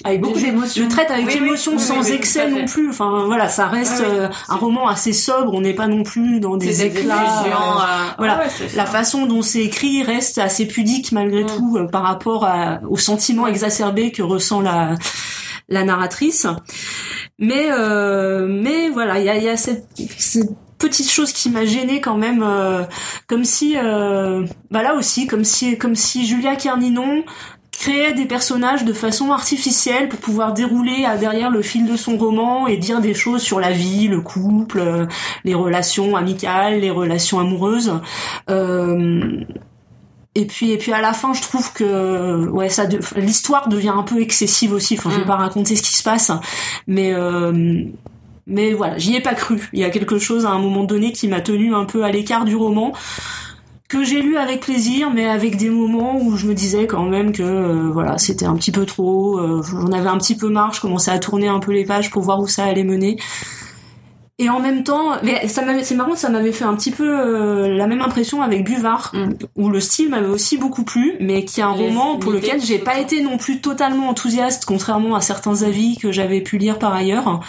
Avec 0.03 0.21
beaucoup 0.21 0.37
je- 0.37 0.45
d'émotions. 0.45 0.83
Je 0.83 0.87
traite 0.87 1.09
avec 1.09 1.25
Oui, 1.25 1.37
émotion, 1.37 1.71
oui, 1.73 1.79
sans 1.79 2.03
oui, 2.07 2.11
excès 2.11 2.47
non 2.47 2.65
plus. 2.65 2.91
Enfin, 2.91 3.23
voilà, 3.25 3.49
ça 3.49 3.65
reste 3.67 4.03
oui. 4.05 4.05
euh, 4.07 4.29
un 4.49 4.55
roman 4.55 4.87
assez 4.87 5.13
sobre. 5.13 5.51
On 5.55 5.61
n'est 5.61 5.73
pas 5.73 5.87
non 5.87 6.03
plus 6.03 6.39
dans 6.39 6.57
des 6.57 6.67
des 6.67 6.83
éclats. 6.85 7.23
effusions, 7.23 7.57
euh, 7.57 7.81
euh, 7.81 8.07
voilà. 8.19 8.37
ouais, 8.37 8.49
c'est 8.55 8.75
la 8.75 8.85
façon 8.85 9.25
dont 9.25 9.41
c'est 9.41 9.63
écrit 9.63 10.03
reste 10.03 10.37
assez 10.37 10.67
pudique 10.67 11.11
malgré 11.11 11.43
Mm. 11.43 11.47
tout 11.47 11.77
euh, 11.77 11.87
par 11.87 12.03
rapport 12.03 12.45
à, 12.45 12.81
au 12.87 12.97
sentiment 12.97 13.47
exacerbé 13.47 14.11
que 14.11 14.21
ressent 14.21 14.61
la, 14.61 14.93
la 15.69 15.83
narratrice. 15.83 16.45
Mais 17.39 17.71
euh, 17.71 18.45
mais 18.47 18.89
voilà, 18.91 19.17
il 19.17 19.25
y 19.25 19.29
a, 19.29 19.37
y 19.37 19.49
a 19.49 19.57
cette, 19.57 19.87
cette 20.19 20.51
petite 20.77 21.09
chose 21.09 21.31
qui 21.31 21.49
m'a 21.49 21.65
gênée 21.65 21.99
quand 21.99 22.17
même, 22.17 22.43
euh, 22.45 22.83
comme 23.27 23.43
si 23.45 23.75
euh, 23.77 24.45
bah 24.69 24.83
là 24.83 24.93
aussi, 24.95 25.25
comme 25.25 25.45
si 25.45 25.77
comme 25.79 25.95
si 25.95 26.27
Julia 26.27 26.55
Kerninon 26.57 27.23
créait 27.77 28.13
des 28.13 28.25
personnages 28.25 28.85
de 28.85 28.93
façon 28.93 29.31
artificielle 29.31 30.07
pour 30.07 30.19
pouvoir 30.19 30.53
dérouler 30.53 31.03
à 31.05 31.17
derrière 31.17 31.49
le 31.51 31.61
fil 31.61 31.85
de 31.85 31.97
son 31.97 32.17
roman 32.17 32.67
et 32.67 32.77
dire 32.77 33.01
des 33.01 33.13
choses 33.13 33.41
sur 33.41 33.59
la 33.59 33.71
vie, 33.71 34.07
le 34.07 34.21
couple, 34.21 34.79
euh, 34.79 35.05
les 35.43 35.53
relations 35.55 36.15
amicales, 36.15 36.79
les 36.79 36.91
relations 36.91 37.39
amoureuses. 37.39 37.99
Euh, 38.49 39.41
et 40.35 40.45
puis 40.45 40.71
et 40.71 40.77
puis 40.77 40.91
à 40.93 41.01
la 41.01 41.13
fin, 41.13 41.33
je 41.33 41.41
trouve 41.41 41.73
que 41.73 42.47
ouais 42.49 42.69
ça 42.69 42.85
de- 42.87 42.99
l'histoire 43.17 43.67
devient 43.69 43.93
un 43.95 44.03
peu 44.03 44.21
excessive 44.21 44.73
aussi. 44.73 44.95
Enfin, 44.97 45.09
je 45.11 45.17
vais 45.17 45.23
Mm. 45.23 45.27
pas 45.27 45.35
raconter 45.35 45.75
ce 45.75 45.83
qui 45.83 45.93
se 45.93 46.03
passe, 46.03 46.31
mais 46.87 47.13
euh, 47.13 47.83
mais 48.47 48.73
voilà, 48.73 48.97
j'y 48.97 49.15
ai 49.15 49.21
pas 49.21 49.35
cru. 49.35 49.69
Il 49.73 49.79
y 49.79 49.83
a 49.83 49.89
quelque 49.89 50.17
chose 50.17 50.45
à 50.45 50.49
un 50.49 50.59
moment 50.59 50.83
donné 50.85 51.11
qui 51.11 51.27
m'a 51.27 51.41
tenu 51.41 51.73
un 51.75 51.85
peu 51.85 52.03
à 52.03 52.11
l'écart 52.11 52.45
du 52.45 52.55
roman 52.55 52.93
que 53.93 54.03
j'ai 54.03 54.21
lu 54.21 54.37
avec 54.37 54.61
plaisir, 54.61 55.11
mais 55.13 55.27
avec 55.27 55.55
des 55.57 55.69
moments 55.69 56.17
où 56.19 56.35
je 56.35 56.47
me 56.47 56.53
disais 56.53 56.87
quand 56.87 57.03
même 57.05 57.31
que 57.31 57.43
euh, 57.43 57.89
voilà, 57.93 58.17
c'était 58.17 58.45
un 58.45 58.55
petit 58.55 58.71
peu 58.71 58.85
trop. 58.85 59.37
euh, 59.39 59.61
J'en 59.63 59.91
avais 59.91 60.09
un 60.09 60.17
petit 60.17 60.35
peu 60.35 60.49
marre. 60.49 60.73
Je 60.73 60.81
commençais 60.81 61.11
à 61.11 61.19
tourner 61.19 61.47
un 61.47 61.59
peu 61.59 61.71
les 61.71 61.85
pages 61.85 62.09
pour 62.09 62.23
voir 62.23 62.39
où 62.39 62.47
ça 62.47 62.63
allait 62.65 62.83
mener. 62.83 63.17
Et 64.39 64.49
en 64.49 64.59
même 64.59 64.83
temps, 64.83 65.11
mais 65.21 65.47
ça 65.47 65.63
m'avait, 65.63 65.83
c'est 65.83 65.93
marrant, 65.93 66.15
ça 66.15 66.27
m'avait 66.29 66.51
fait 66.51 66.65
un 66.65 66.73
petit 66.75 66.89
peu 66.89 67.07
euh, 67.07 67.67
la 67.77 67.85
même 67.85 68.01
impression 68.01 68.41
avec 68.41 68.63
Buvard, 68.65 69.11
Mm. 69.13 69.33
où 69.55 69.69
le 69.69 69.79
style 69.79 70.09
m'avait 70.09 70.27
aussi 70.27 70.57
beaucoup 70.57 70.83
plu, 70.83 71.13
mais 71.19 71.45
qui 71.45 71.59
est 71.59 71.63
un 71.63 71.75
Les- 71.75 71.87
roman 71.89 72.17
pour 72.17 72.31
lequel 72.31 72.59
j'ai 72.59 72.79
pas 72.79 72.97
été 72.99 73.21
non 73.21 73.37
plus 73.37 73.61
totalement 73.61 74.09
enthousiaste, 74.09 74.65
contrairement 74.65 75.15
à 75.15 75.21
certains 75.21 75.61
avis 75.61 75.97
que 75.97 76.11
j'avais 76.11 76.41
pu 76.41 76.57
lire 76.57 76.79
par 76.79 76.93
ailleurs. 76.95 77.41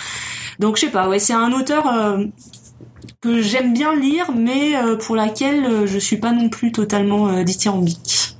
Donc 0.59 0.77
je 0.77 0.83
sais 0.83 0.91
pas, 0.91 1.09
ouais, 1.09 1.19
c'est 1.19 1.33
un 1.33 1.53
auteur 1.53 1.87
que 3.25 3.41
j'aime 3.41 3.73
bien 3.73 3.97
lire, 3.97 4.27
mais 4.37 4.77
euh, 4.77 4.97
pour 4.97 5.17
laquelle 5.17 5.65
euh, 5.65 5.87
je 5.87 5.99
suis 5.99 6.19
pas 6.19 6.31
non 6.33 6.49
plus 6.51 6.71
totalement 6.73 7.29
euh, 7.29 7.43
dithyrambique. 7.43 8.37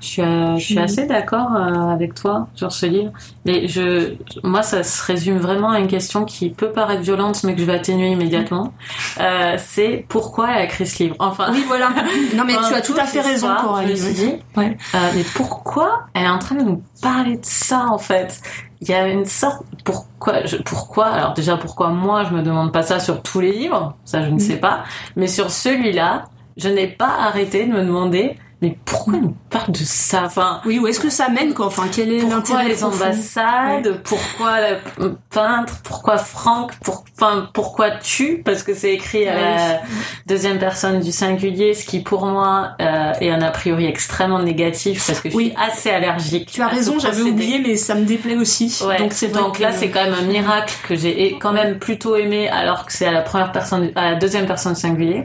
Je 0.00 0.06
suis, 0.06 0.22
je 0.22 0.58
suis 0.64 0.74
Mm. 0.74 0.78
assez 0.78 1.06
d'accord 1.06 1.54
avec 1.54 2.14
toi 2.14 2.48
sur 2.56 2.72
ce 2.72 2.86
livre. 2.86 3.12
Mais 3.44 3.68
je, 3.68 4.14
moi, 4.42 4.62
ça 4.64 4.82
se 4.82 5.04
résume 5.04 5.38
vraiment 5.38 5.70
à 5.70 5.78
une 5.78 5.86
question 5.86 6.24
qui 6.24 6.50
peut 6.50 6.70
paraître 6.72 7.02
violente, 7.02 7.44
mais 7.44 7.54
que 7.54 7.60
je 7.60 7.66
vais 7.66 7.74
atténuer 7.74 8.10
immédiatement. 8.10 8.72
Euh, 9.20 9.54
c'est 9.58 10.04
pourquoi 10.08 10.50
elle 10.50 10.56
a 10.58 10.64
écrit 10.64 10.88
ce 10.88 11.04
livre? 11.04 11.14
Enfin, 11.20 11.52
Oui, 11.52 11.62
voilà. 11.68 11.90
Non, 12.34 12.42
mais 12.44 12.54
tu 12.68 12.74
as 12.74 12.80
tout 12.80 12.96
à 12.98 13.04
fait 13.04 13.20
raison, 13.20 13.48
Coralie. 13.60 13.96
Je 13.96 14.02
me 14.08 14.12
suis 14.12 14.26
dit, 14.26 14.32
Ouais. 14.56 14.76
euh, 14.96 14.98
mais 15.14 15.22
pourquoi 15.36 16.06
elle 16.14 16.24
est 16.24 16.28
en 16.30 16.40
train 16.40 16.56
de 16.56 16.64
nous 16.64 16.82
parler 17.00 17.36
de 17.36 17.44
ça 17.44 17.86
en 17.88 17.98
fait? 17.98 18.40
Il 18.82 18.88
y 18.90 18.94
a 18.94 19.06
une 19.08 19.24
sorte 19.26 19.62
pourquoi 19.84 20.44
je, 20.44 20.56
pourquoi 20.58 21.06
alors 21.06 21.34
déjà 21.34 21.56
pourquoi 21.56 21.90
moi 21.90 22.24
je 22.24 22.34
me 22.34 22.42
demande 22.42 22.72
pas 22.72 22.82
ça 22.82 22.98
sur 23.00 23.22
tous 23.22 23.40
les 23.40 23.52
livres? 23.52 23.96
Ça 24.04 24.22
je 24.22 24.28
ne 24.30 24.40
Mm. 24.40 24.40
sais 24.40 24.56
pas 24.58 24.84
mais 25.16 25.28
sur 25.28 25.50
celui-là 25.50 26.24
je 26.56 26.68
n'ai 26.68 26.88
pas 26.88 27.14
arrêté 27.20 27.66
de 27.66 27.72
me 27.72 27.84
demander 27.84 28.36
mais 28.62 28.78
pourquoi 28.84 29.14
elle 29.16 29.22
nous 29.22 29.36
parle 29.50 29.72
de 29.72 29.78
ça 29.84 30.22
enfin 30.24 30.60
Oui, 30.64 30.78
où 30.78 30.86
est-ce 30.86 31.00
que 31.00 31.10
ça 31.10 31.28
mène, 31.28 31.52
quoi 31.52 31.66
Enfin, 31.66 31.84
quel 31.92 32.12
est 32.12 32.20
pourquoi 32.20 32.36
l'intérêt 32.38 32.68
les 32.68 32.84
ambassades 32.84 34.00
Pourquoi 34.04 34.60
le 34.98 35.16
peintre 35.30 35.74
Pourquoi 35.82 36.16
Franck 36.16 36.74
pour, 36.78 37.04
enfin, 37.16 37.48
Pourquoi 37.52 37.90
tu? 37.90 38.42
Parce 38.44 38.62
que 38.62 38.72
c'est 38.74 38.92
écrit 38.94 39.26
à 39.28 39.34
la 39.34 39.80
deuxième 40.26 40.58
personne 40.58 41.00
du 41.00 41.12
singulier, 41.12 41.74
ce 41.74 41.84
qui 41.84 42.00
pour 42.00 42.24
moi 42.26 42.70
euh, 42.80 43.12
est 43.20 43.30
un 43.30 43.42
a 43.42 43.50
priori 43.50 43.86
extrêmement 43.86 44.38
négatif 44.42 45.04
parce 45.06 45.20
que 45.20 45.28
je 45.30 45.36
Oui. 45.36 45.46
suis 45.46 45.56
assez 45.70 45.90
allergique. 45.90 46.50
Tu 46.52 46.62
as 46.62 46.68
raison, 46.68 46.98
j'avais 46.98 47.22
oublié, 47.22 47.58
mais 47.58 47.76
ça 47.76 47.94
me 47.94 48.04
déplaît 48.04 48.36
aussi. 48.36 48.78
Ouais. 48.86 48.98
Donc 48.98 49.12
c'est 49.12 49.28
Donc 49.28 49.58
là, 49.58 49.72
c'est 49.72 49.90
quand 49.90 50.04
même 50.04 50.14
un 50.14 50.22
miracle 50.22 50.74
que 50.88 50.94
j'ai 50.94 51.36
quand 51.40 51.52
même 51.52 51.78
plutôt 51.78 52.16
aimé, 52.16 52.48
alors 52.48 52.86
que 52.86 52.92
c'est 52.92 53.06
à 53.06 53.12
la 53.12 53.22
première 53.22 53.50
personne, 53.52 53.90
à 53.96 54.10
la 54.12 54.14
deuxième 54.14 54.46
personne 54.46 54.74
singulier. 54.74 55.24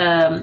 Euh, 0.00 0.40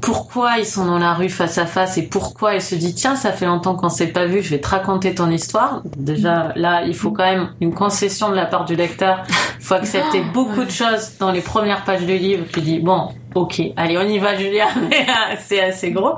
pourquoi 0.00 0.58
ils 0.58 0.66
sont 0.66 0.84
dans 0.84 0.98
la 0.98 1.14
rue 1.14 1.28
face 1.28 1.58
à 1.58 1.66
face 1.66 1.98
et 1.98 2.02
pourquoi 2.02 2.54
elle 2.54 2.62
se 2.62 2.74
dit 2.74 2.94
tiens 2.94 3.16
ça 3.16 3.32
fait 3.32 3.46
longtemps 3.46 3.74
qu'on 3.74 3.88
s'est 3.88 4.08
pas 4.08 4.26
vu 4.26 4.42
je 4.42 4.50
vais 4.50 4.60
te 4.60 4.68
raconter 4.68 5.14
ton 5.14 5.30
histoire. 5.30 5.82
Déjà 5.96 6.52
là 6.56 6.84
il 6.84 6.94
faut 6.94 7.10
quand 7.10 7.24
même 7.24 7.50
une 7.60 7.74
concession 7.74 8.30
de 8.30 8.34
la 8.34 8.46
part 8.46 8.64
du 8.64 8.76
lecteur. 8.76 9.22
Il 9.58 9.64
faut 9.64 9.74
accepter 9.74 10.22
beaucoup 10.32 10.64
de 10.64 10.70
choses 10.70 11.12
dans 11.18 11.30
les 11.30 11.40
premières 11.40 11.84
pages 11.84 12.04
du 12.04 12.18
livre 12.18 12.44
tu 12.52 12.60
dis 12.60 12.78
bon 12.78 13.08
ok 13.34 13.62
allez 13.76 13.96
on 13.98 14.02
y 14.08 14.18
va 14.18 14.36
Julia 14.36 14.66
mais 14.90 15.06
euh, 15.08 15.36
c'est 15.46 15.60
assez 15.62 15.90
gros. 15.90 16.14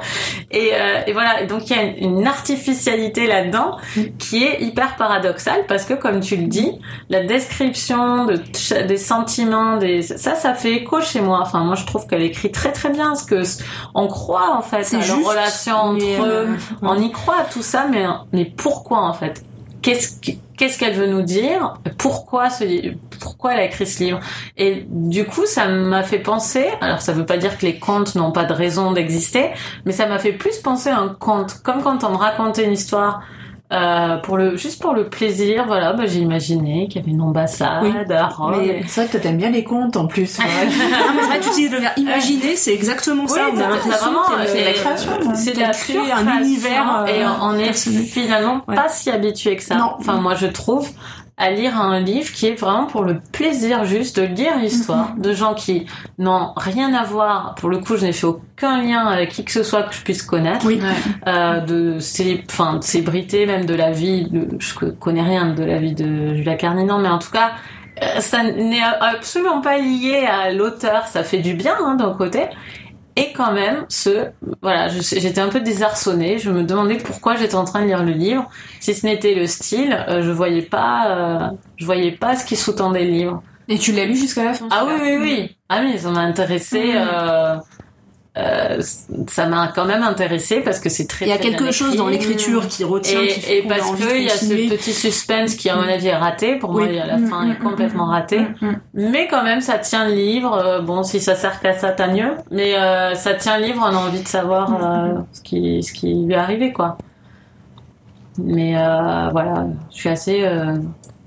Et, 0.51 0.71
euh, 0.75 1.01
et 1.07 1.12
voilà 1.12 1.45
donc 1.47 1.69
il 1.71 1.77
y 1.77 1.79
a 1.79 1.83
une, 1.83 2.19
une 2.21 2.27
artificialité 2.27 3.27
là-dedans 3.27 3.77
qui 4.19 4.45
est 4.45 4.61
hyper 4.62 4.97
paradoxale 4.97 5.65
parce 5.69 5.85
que 5.85 5.95
comme 5.95 6.21
tu 6.21 6.37
le 6.37 6.47
dis 6.47 6.79
la 7.09 7.23
description 7.25 8.25
de, 8.27 8.41
des 8.87 8.97
sentiments 8.97 9.77
des 9.77 10.03
ça 10.03 10.35
ça 10.35 10.55
fait 10.55 10.73
écho 10.75 11.01
chez 11.01 11.21
moi. 11.21 11.41
Enfin 11.43 11.61
moi 11.65 11.75
je 11.77 11.85
trouve 11.87 12.07
qu'elle 12.07 12.23
écrit 12.23 12.51
très 12.51 12.73
très 12.73 12.91
bien 12.91 13.09
parce 13.09 13.25
que 13.25 13.43
on 13.95 14.07
croit 14.09 14.55
en 14.57 14.62
fait 14.62 14.85
à 14.95 14.99
leur 14.99 15.29
relation 15.29 15.77
entre 15.77 15.99
mais, 16.05 16.19
eux. 16.19 16.23
euh, 16.25 16.57
on 16.83 16.99
y 17.01 17.11
croit 17.12 17.37
à 17.41 17.45
tout 17.45 17.62
ça 17.62 17.87
mais 17.91 18.05
mais 18.33 18.45
pourquoi 18.45 18.99
en 19.03 19.12
fait? 19.12 19.45
Qu'est-ce 19.83 20.19
qui- 20.21 20.41
qu'est-ce 20.57 20.79
qu'elle 20.79 20.95
veut 20.95 21.07
nous 21.07 21.23
dire? 21.23 21.75
Pourquoi 21.99 22.51
ce 22.51 22.65
pourquoi 23.21 23.55
elle 23.55 23.61
a 23.61 23.65
écrit 23.65 23.87
ce 23.87 24.03
livre? 24.03 24.21
Et 24.57 24.87
du 24.89 25.25
coup 25.25 25.47
ça 25.47 25.69
m'a 25.69 26.03
fait 26.03 26.19
penser 26.19 26.67
alors 26.81 27.01
ça 27.01 27.13
veut 27.13 27.27
pas 27.27 27.37
dire 27.37 27.59
que 27.59 27.67
les 27.67 27.79
contes 27.79 28.15
n'ont 28.15 28.33
pas 28.33 28.45
de 28.45 28.53
raison 28.53 28.93
d'exister 28.93 29.51
mais 29.85 29.93
ça 29.93 30.07
m'a 30.07 30.19
fait 30.19 30.33
plus 30.33 30.59
penser 30.59 30.91
à 30.91 30.99
un 30.99 31.09
conte. 31.09 31.63
Comme 31.63 31.83
quand 31.83 32.05
on 32.05 32.11
me 32.11 32.17
racontait 32.17 32.65
une 32.65 32.73
histoire 32.73 33.23
euh, 33.73 34.19
pour 34.19 34.37
le 34.37 34.57
juste 34.57 34.81
pour 34.83 34.93
le 34.93 35.09
plaisir 35.09 35.65
voilà 35.67 35.95
bah, 35.95 36.05
j'ai 36.07 36.21
imaginé 36.21 36.87
qu'il 36.87 37.01
y 37.01 37.05
avait 37.05 37.12
une 37.12 37.23
ambassade 37.23 37.83
Oui. 37.83 38.15
à 38.15 38.27
Rome 38.29 38.57
Mais- 38.61 38.83
C'est 38.87 39.01
vrai 39.01 39.07
que 39.07 39.12
toi 39.12 39.21
t'aimes 39.21 39.39
bien 39.39 39.51
les 39.51 39.65
contes 39.65 39.97
en 39.97 40.07
plus. 40.07 40.39
ouais. 40.39 40.45
Non, 40.45 41.15
mais 41.17 41.23
c'est 41.23 41.27
vrai, 41.29 41.41
tu 41.41 41.49
utilises 41.49 41.71
le 41.73 41.79
verbe 41.79 41.95
imaginer, 41.99 42.57
c'est 42.57 42.75
exactement 42.75 43.27
ça. 43.27 43.47
Oui, 43.47 43.53
On 43.55 43.59
a 43.59 43.62
t'as- 43.62 43.69
l'impression 43.71 43.91
t'as 43.91 44.05
vraiment, 44.05 44.23
qu'elle- 44.45 44.49
c'est 44.49 44.65
la 44.65 44.73
création, 44.73 45.11
c'est 45.35 45.57
la 45.57 45.71
crée 45.71 45.93
pure 45.95 46.05
un 46.15 46.41
univers, 46.43 47.05
euh, 47.05 47.07
et 47.07 47.25
on 47.41 47.55
est 47.59 47.73
finalement 47.73 48.61
Ouais. 48.69 48.77
pas 48.77 48.89
si 48.91 49.11
habitué 49.11 49.57
que 49.57 49.62
ça. 49.62 49.77
Non. 49.77 49.93
Enfin, 49.99 50.21
moi, 50.21 50.35
je 50.35 50.47
trouve 50.47 50.89
à 51.37 51.51
lire 51.51 51.80
un 51.80 51.99
livre 51.99 52.30
qui 52.32 52.47
est 52.47 52.55
vraiment 52.55 52.87
pour 52.87 53.03
le 53.03 53.18
plaisir 53.32 53.85
juste 53.85 54.20
de 54.20 54.24
lire 54.26 54.57
l'histoire 54.59 55.14
de 55.16 55.32
gens 55.32 55.55
qui 55.55 55.87
n'ont 56.18 56.53
rien 56.57 56.95
à 56.95 57.03
voir. 57.03 57.57
Pour 57.57 57.68
le 57.70 57.78
coup, 57.78 57.97
je 57.97 58.07
n'ai 58.07 58.12
fait 58.12 58.26
aucun 58.26 58.80
lien 58.80 59.05
avec 59.07 59.30
qui 59.30 59.45
que 59.45 59.51
ce 59.51 59.64
soit 59.64 59.82
que 59.82 59.95
je 59.95 60.03
puisse 60.03 60.22
connaître. 60.22 60.64
Oui. 60.64 60.80
Euh, 61.26 61.59
de 61.61 61.99
célé- 61.99 62.45
enfin, 62.49 62.74
de 62.76 62.85
célébrité, 62.85 63.47
même 63.47 63.64
de 63.66 63.74
la 63.74 63.91
vie. 63.91 64.28
De, 64.30 64.49
je 64.61 64.74
connais 65.01 65.22
rien 65.22 65.53
de 65.55 65.64
la 65.64 65.78
vie 65.78 65.95
de 65.95 66.35
Julia 66.35 66.55
Carninan, 66.55 66.99
mais 67.01 67.09
en 67.09 67.18
tout 67.18 67.32
cas, 67.32 67.51
euh, 68.03 68.20
ça 68.20 68.45
n'est 68.45 68.82
absolument 69.01 69.61
pas 69.61 69.78
lié 69.78 70.26
à 70.30 70.53
l'auteur. 70.53 71.09
Ça 71.09 71.24
fait 71.24 71.39
du 71.39 71.55
bien 71.55 71.74
hein, 71.85 71.97
d'un 71.97 72.12
côté. 72.14 72.43
Et 73.17 73.33
quand 73.33 73.53
même, 73.53 73.85
ce, 73.89 74.29
voilà, 74.61 74.89
j'étais 74.89 75.41
un 75.41 75.49
peu 75.49 75.61
désarçonnée. 75.61 76.39
Je 76.39 76.51
me 76.51 76.65
demandais 76.65 76.97
pourquoi 76.97 77.37
j'étais 77.37 77.55
en 77.55 77.65
train 77.65 77.83
de 77.83 77.87
lire 77.87 78.03
le 78.03 78.12
livre. 78.12 78.49
Si 78.81 78.93
ce 78.93 79.07
n'était 79.07 79.35
le 79.35 79.47
style, 79.47 80.05
euh, 80.09 80.21
je 80.23 80.31
voyais 80.33 80.62
pas, 80.62 81.11
euh, 81.11 81.51
je 81.77 81.85
voyais 81.85 82.11
pas 82.11 82.35
ce 82.35 82.45
qui 82.45 82.57
sous-tendait 82.57 83.05
le 83.05 83.11
livre. 83.11 83.43
Et 83.69 83.79
tu 83.79 83.93
l'as 83.93 84.05
lu 84.05 84.17
jusqu'à 84.17 84.45
la 84.45 84.55
fin 84.55 84.67
Ah 84.71 84.85
oui, 84.87 84.95
oui, 85.01 85.17
oui. 85.21 85.57
Ah 85.69 85.81
oui, 85.85 85.99
ça 85.99 86.11
m'a 86.11 86.21
intéressé. 86.21 86.95
Mm. 86.95 86.97
Euh, 86.97 87.57
euh, 88.37 88.80
ça 89.28 89.47
m'a 89.47 89.68
quand 89.68 89.85
même 89.85 90.03
intéressé 90.03 90.61
parce 90.61 90.80
que 90.80 90.89
c'est 90.89 91.07
très. 91.07 91.26
Il 91.26 91.28
y 91.28 91.32
a 91.32 91.39
très 91.39 91.51
quelque 91.51 91.70
chose 91.70 91.95
dans 91.97 92.09
l'écriture 92.09 92.66
qui 92.66 92.82
retient, 92.82 93.20
qui 93.20 93.26
Et, 93.26 93.30
fait 93.30 93.59
et 93.59 93.64
a 93.64 93.68
parce 93.68 93.95
qu'il 93.95 94.22
y 94.22 94.26
a 94.26 94.30
ce 94.30 94.47
petit 94.70 94.93
suspense 94.93 95.55
qui, 95.55 95.70
à 95.70 95.76
mon 95.76 95.82
avis, 95.82 96.09
est 96.09 96.16
raté. 96.16 96.57
Pour 96.57 96.72
moi, 96.72 96.82
Oui. 96.82 96.89
il 96.91 96.97
y 96.97 96.99
a 96.99 97.07
la 97.07 97.18
Mm, 97.18 97.28
fin 97.28 97.45
mm, 97.47 97.51
est 97.53 97.59
complètement 97.59 98.07
mm, 98.07 98.11
ratée. 98.11 98.41
Mm. 98.41 98.72
Mais 98.95 99.28
quand 99.28 99.45
même, 99.45 99.61
ça 99.61 99.78
tient 99.78 100.09
le 100.09 100.14
livre. 100.14 100.53
Euh, 100.55 100.80
bon, 100.80 101.05
si 101.05 101.20
ça 101.20 101.37
sert 101.37 101.61
qu'à 101.61 101.74
ça, 101.74 101.93
tant 101.93 102.12
mieux. 102.12 102.32
Mais 102.51 102.74
euh, 102.74 103.14
ça 103.14 103.35
tient 103.35 103.59
le 103.59 103.66
livre, 103.66 103.80
on 103.82 103.95
a 103.95 104.01
envie 104.01 104.22
de 104.22 104.28
savoir 104.28 104.74
euh, 104.82 105.14
ce, 105.32 105.41
qui, 105.41 105.82
ce 105.85 105.93
qui 105.93 106.24
lui 106.24 106.32
est 106.35 106.37
arrivé, 106.37 106.72
quoi. 106.72 106.99
Mais 108.39 108.72
voilà, 109.30 109.66
je 109.93 109.97
suis 109.97 110.09
assez... 110.09 110.45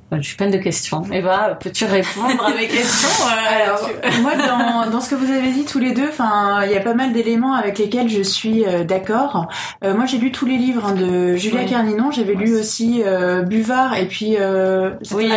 Je 0.09 0.21
suis 0.21 0.37
pleine 0.37 0.51
de 0.51 0.57
questions. 0.57 1.03
Eva, 1.11 1.57
peux-tu 1.61 1.83
répondre 1.83 2.41
à 2.45 2.51
mes 2.55 2.67
questions 2.67 3.09
euh, 3.27 3.63
Alors, 3.65 3.89
moi, 4.21 4.31
dans, 4.37 4.89
dans 4.89 5.01
ce 5.01 5.09
que 5.09 5.15
vous 5.15 5.29
avez 5.29 5.51
dit 5.51 5.65
tous 5.65 5.79
les 5.79 5.91
deux, 5.91 6.07
enfin, 6.07 6.61
il 6.65 6.71
y 6.71 6.77
a 6.77 6.79
pas 6.79 6.93
mal 6.93 7.11
d'éléments 7.11 7.53
avec 7.53 7.77
lesquels 7.77 8.07
je 8.09 8.21
suis 8.21 8.65
euh, 8.65 8.85
d'accord. 8.85 9.47
Euh, 9.83 9.93
moi, 9.93 10.05
j'ai 10.05 10.17
lu 10.17 10.31
tous 10.31 10.45
les 10.45 10.55
livres 10.57 10.85
hein, 10.85 10.93
de 10.93 11.35
Julia 11.35 11.59
Oui. 11.61 11.65
Kerninon. 11.65 12.11
J'avais 12.11 12.35
lu 12.35 12.55
aussi 12.57 13.03
euh, 13.05 13.41
Buvard 13.41 13.97
et 13.97 14.05
puis 14.07 14.37
euh, 14.39 14.91
Oui. 15.11 15.29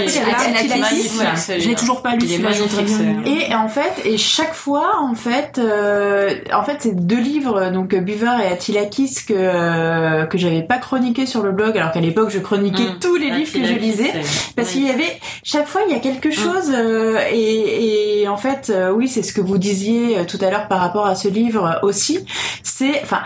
Je 1.58 1.68
l'ai 1.68 1.74
toujours 1.74 2.02
pas 2.02 2.14
lu. 2.14 2.26
Et 3.26 3.52
en 3.54 3.68
fait, 3.68 4.02
et 4.04 4.18
chaque 4.18 4.54
fois, 4.54 5.00
en 5.00 5.14
fait, 5.14 5.58
euh, 5.58 6.34
en 6.52 6.62
fait, 6.62 6.76
c'est 6.78 6.94
deux 6.94 7.18
livres, 7.20 7.70
donc 7.70 7.94
Buvard 7.96 8.40
et 8.40 8.46
Attila 8.46 8.84
Kiss 8.84 9.22
que 9.24 9.34
euh, 9.36 10.26
que 10.26 10.38
j'avais 10.38 10.62
pas 10.62 10.78
chroniqué 10.78 11.26
sur 11.26 11.42
le 11.42 11.50
blog, 11.50 11.76
alors 11.76 11.90
qu'à 11.90 12.00
l'époque, 12.00 12.30
je 12.30 12.38
chroniquais 12.38 12.84
Mm. 12.84 12.98
tous 13.00 13.16
les 13.16 13.30
livres 13.30 13.52
que 13.52 13.64
je 13.64 13.74
lisais. 13.74 14.12
Parce 14.60 14.72
qu'il 14.72 14.86
y 14.86 14.90
avait 14.90 15.18
chaque 15.42 15.66
fois 15.66 15.82
il 15.88 15.92
y 15.92 15.96
a 15.96 16.00
quelque 16.00 16.30
chose 16.30 16.70
euh, 16.74 17.18
et, 17.32 18.22
et 18.22 18.28
en 18.28 18.36
fait 18.36 18.70
euh, 18.70 18.90
oui 18.92 19.08
c'est 19.08 19.22
ce 19.22 19.32
que 19.32 19.40
vous 19.40 19.58
disiez 19.58 20.18
euh, 20.18 20.24
tout 20.24 20.38
à 20.40 20.50
l'heure 20.50 20.68
par 20.68 20.80
rapport 20.80 21.06
à 21.06 21.14
ce 21.14 21.28
livre 21.28 21.64
euh, 21.66 21.86
aussi. 21.86 22.24
C'est 22.62 23.00
enfin 23.02 23.22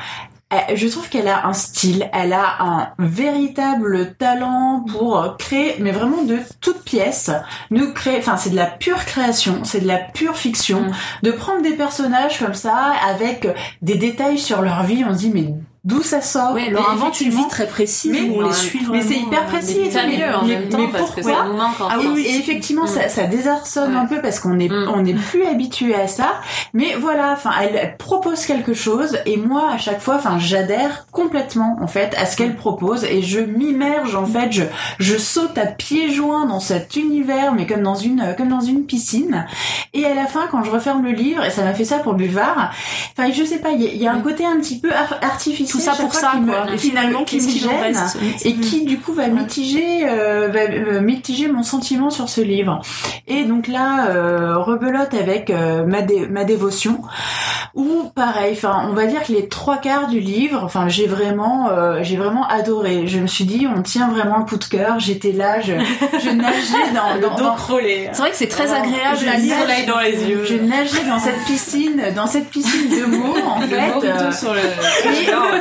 euh, 0.53 0.57
je 0.77 0.87
trouve 0.89 1.09
qu'elle 1.09 1.27
a 1.27 1.47
un 1.47 1.53
style, 1.55 2.09
elle 2.13 2.33
a 2.33 2.63
un 2.63 2.89
véritable 2.99 4.15
talent 4.15 4.85
pour 4.93 5.37
créer, 5.39 5.75
mais 5.81 5.91
vraiment 5.91 6.23
de 6.23 6.39
toutes 6.61 6.83
pièces, 6.83 7.31
nous 7.71 7.93
créer, 7.93 8.19
enfin 8.19 8.37
c'est 8.37 8.51
de 8.51 8.57
la 8.57 8.67
pure 8.67 9.05
création, 9.05 9.61
c'est 9.65 9.81
de 9.81 9.89
la 9.89 9.97
pure 9.99 10.37
fiction, 10.37 10.83
Mm. 10.83 10.93
de 11.25 11.31
prendre 11.33 11.63
des 11.63 11.73
personnages 11.73 12.39
comme 12.39 12.55
ça 12.55 12.93
avec 13.09 13.49
des 13.83 13.97
détails 13.97 14.39
sur 14.39 14.63
leur 14.63 14.85
vie, 14.85 15.05
on 15.09 15.13
se 15.15 15.19
dit 15.19 15.31
mais 15.35 15.55
d'où 15.85 16.03
ça 16.03 16.21
sort 16.21 16.53
Ouais, 16.55 16.65
Mais 16.67 16.71
leur 16.71 16.91
invente 16.91 17.21
une 17.21 17.31
vie 17.31 17.47
très 17.49 17.67
précise 17.67 18.11
mais- 18.13 18.23
où 18.23 18.39
on 18.43 18.47
les 18.47 18.53
suit 18.53 18.81
mais 18.91 19.03
c'est 19.03 19.15
hyper 19.17 19.43
euh, 19.43 19.47
précis 19.47 19.79
mais- 19.93 19.97
en 20.35 20.43
mais- 20.45 20.55
même 20.59 20.69
temps 20.69 20.79
mais 20.79 20.89
parce 20.89 21.11
que 21.11 21.21
pourquoi 21.21 21.33
ça 21.43 21.45
nous 21.47 21.57
manque 21.57 21.81
en 21.81 21.89
Ah 21.91 21.97
oui, 21.99 22.23
et 22.27 22.37
effectivement, 22.37 22.85
Mm. 22.85 22.89
ça, 22.89 23.09
ça 23.09 23.25
désarçonne 23.25 23.93
Ouais. 23.93 23.99
un 24.01 24.07
peu 24.07 24.21
parce 24.23 24.41
qu'on 24.41 24.59
est, 24.59 24.69
Mm. 24.69 24.91
on 24.95 25.03
n'est 25.03 25.15
plus 25.15 25.45
habitué 25.47 25.95
à 25.95 26.09
ça. 26.09 26.41
Mais 26.73 26.95
voilà, 26.99 27.33
enfin, 27.33 27.51
elle, 27.63 27.97
propose 27.99 28.47
quelque 28.47 28.75
chose 28.75 29.19
et 29.27 29.37
moi, 29.37 29.71
à 29.73 29.79
chaque 29.79 30.01
fois, 30.01 30.17
enfin, 30.17 30.39
j'adhère 30.39 31.07
complètement, 31.13 31.77
en 31.81 31.87
fait, 31.87 32.15
à 32.19 32.27
ce 32.27 32.37
qu'elle 32.37 32.57
propose 32.57 33.05
et 33.05 33.23
je 33.23 33.41
m'immerge, 33.41 34.15
en 34.17 34.27
fait, 34.27 34.53
je, 34.53 34.65
je 34.99 35.17
saute 35.17 35.57
à 35.59 35.67
pieds 35.67 36.11
joints 36.11 36.47
dans 36.47 36.61
cet 36.61 36.97
univers, 36.97 37.53
mais 37.53 37.67
comme 37.67 37.83
dans 37.83 37.95
une, 37.95 38.35
comme 38.37 38.49
dans 38.49 38.61
une 38.61 38.85
piscine. 38.85 39.47
Et 39.93 40.07
à 40.07 40.15
la 40.15 40.27
fin, 40.27 40.47
quand 40.51 40.63
je 40.65 40.71
referme 40.71 41.05
le 41.05 41.13
livre, 41.13 41.45
et 41.45 41.51
ça 41.51 41.63
m'a 41.63 41.75
fait 41.75 41.85
ça 41.85 41.99
pour 41.99 42.15
Buvard, 42.15 42.71
enfin, 43.17 43.31
je 43.31 43.45
sais 43.45 43.59
pas, 43.59 43.71
il 43.73 43.83
y, 43.83 43.87
a- 43.87 43.91
il 43.93 44.01
y 44.03 44.07
a 44.07 44.13
un 44.13 44.21
côté 44.21 44.45
un 44.47 44.57
petit 44.59 44.79
peu 44.81 44.91
ar- 44.93 45.19
artificiel. 45.23 45.74
Tout 45.75 45.81
ça 45.81 45.93
pour 45.93 46.15
ça, 46.15 46.35
me- 46.35 46.47
quoi. 46.47 46.73
Et 46.73 46.79
finalement, 46.79 47.25
qui 47.25 47.41
me 47.41 47.49
gêne 47.49 47.71
reste 47.83 48.17
et 48.45 48.55
qui 48.55 48.85
du 48.85 48.99
coup 48.99 49.13
va 49.13 49.27
mitiger 49.29 50.07
euh, 50.09 50.49
va 50.53 50.61
euh, 50.61 51.01
mitiger 51.01 51.49
mon 51.49 51.63
sentiment 51.63 52.11
sur 52.11 52.29
ce 52.29 52.41
livre 52.41 52.81
et 53.27 53.45
donc 53.45 53.67
là 53.69 54.09
euh, 54.11 54.57
rebelote 54.59 55.15
avec 55.15 55.51
euh, 55.51 55.85
ma, 55.87 56.03
dé- 56.03 56.27
ma 56.29 56.45
dévotion 56.45 57.01
ou 57.75 58.11
pareil 58.15 58.53
enfin 58.57 58.87
on 58.89 58.93
va 58.93 59.07
dire 59.07 59.23
que 59.25 59.33
les 59.33 59.49
trois 59.49 59.79
quarts 59.79 60.09
du 60.09 60.21
livre 60.21 60.61
enfin 60.63 60.89
j'ai 60.89 61.07
vraiment 61.07 61.69
euh, 61.71 62.01
j'ai 62.03 62.17
vraiment 62.17 62.47
adoré 62.47 63.07
je 63.07 63.19
me 63.19 63.27
suis 63.27 63.45
dit 63.45 63.67
on 63.75 63.83
tient 63.83 64.09
vraiment 64.09 64.39
le 64.39 64.45
coup 64.45 64.57
de 64.57 64.65
cœur 64.65 65.01
j'étais 65.01 65.33
là 65.33 65.61
je, 65.61 65.73
je 66.23 66.31
nageais 66.31 66.93
dans, 66.95 67.15
Le 67.15 67.21
dans, 67.21 67.35
dos 67.37 67.45
dans- 67.45 67.55
crôlé. 67.55 68.09
C'est 68.13 68.21
vrai 68.21 68.31
que 68.31 68.37
c'est 68.37 68.47
très 68.49 68.71
Alors, 68.73 68.85
agréable 68.85 69.19
je 69.21 69.27
nage- 69.27 69.61
Soleil 69.61 69.87
dans 69.87 69.99
les 70.01 70.25
yeux. 70.25 70.45
je 70.45 70.55
nageais 70.55 71.05
dans 71.09 71.19
cette 71.19 71.43
piscine 71.47 72.03
dans 72.15 72.27
cette 72.27 72.49
piscine 72.51 72.89
de 72.91 73.05
mots 73.07 73.35
en 73.47 73.61
Le 73.61 73.67
fait 73.67 73.89
Morito 73.89 74.07
euh, 74.07 74.33
sur 74.33 74.53
le. 74.53 74.61
et, 74.61 75.61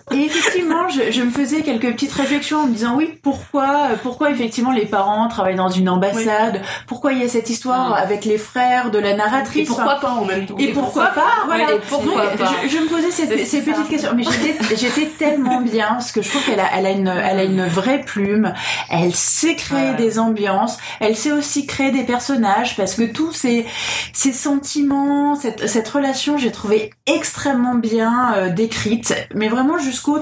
et 0.13 0.25
effectivement, 0.25 0.87
je, 0.89 1.11
je 1.11 1.21
me 1.21 1.29
faisais 1.31 1.61
quelques 1.61 1.91
petites 1.93 2.11
réflexions 2.13 2.61
en 2.61 2.67
me 2.67 2.73
disant 2.73 2.95
oui, 2.95 3.19
pourquoi, 3.23 3.87
euh, 3.91 3.95
pourquoi 4.01 4.29
effectivement 4.31 4.71
les 4.71 4.85
parents 4.85 5.27
travaillent 5.27 5.55
dans 5.55 5.69
une 5.69 5.89
ambassade, 5.89 6.61
pourquoi 6.87 7.13
il 7.13 7.19
y 7.21 7.23
a 7.23 7.27
cette 7.29 7.49
histoire 7.49 7.93
avec 7.95 8.25
les 8.25 8.37
frères 8.37 8.91
de 8.91 8.99
la 8.99 9.15
narratrice, 9.15 9.63
Et 9.63 9.65
pourquoi 9.65 9.95
pas 9.95 10.11
en 10.11 10.25
même 10.25 10.45
temps? 10.45 10.55
Et 10.57 10.67
pourquoi 10.69 11.07
pas? 11.07 11.21
voilà. 11.45 11.71
et 11.73 11.79
pourquoi 11.87 12.25
Donc, 12.27 12.37
pas? 12.37 12.51
je, 12.63 12.69
je 12.69 12.77
me 12.77 12.87
posais 12.87 13.11
ces, 13.11 13.45
ces 13.45 13.61
petites 13.61 13.87
questions 13.87 14.11
mais 14.15 14.23
j'étais 14.23 14.75
j'étais 14.75 15.05
tellement 15.17 15.61
bien 15.61 15.87
parce 15.91 16.11
que 16.11 16.21
je 16.21 16.29
trouve 16.29 16.43
qu'elle 16.45 16.59
a 16.59 16.69
elle 16.75 16.85
a 16.85 16.91
une 16.91 17.07
elle 17.07 17.39
a 17.39 17.43
une 17.43 17.65
vraie 17.65 18.01
plume. 18.01 18.53
Elle 18.89 19.15
sait 19.15 19.55
créer 19.55 19.71
Ouais. 19.91 19.93
des 19.95 20.19
ambiances. 20.19 20.77
Elle 20.99 21.15
sait 21.15 21.31
aussi 21.31 21.65
créer 21.65 21.91
des 21.91 22.03
personnages 22.03 22.75
parce 22.75 22.95
que 22.95 23.03
tous 23.03 23.31
ces 23.31 23.65
ces 24.13 24.33
sentiments 24.33 25.35
cette 25.35 25.67
cette 25.67 25.87
relation 25.87 26.37
j'ai 26.37 26.51
trouvé 26.51 26.91
extrêmement 27.07 27.75
bien 27.75 28.33
euh, 28.35 28.49
décrite. 28.49 29.13
Mais 29.33 29.47
vraiment 29.47 29.77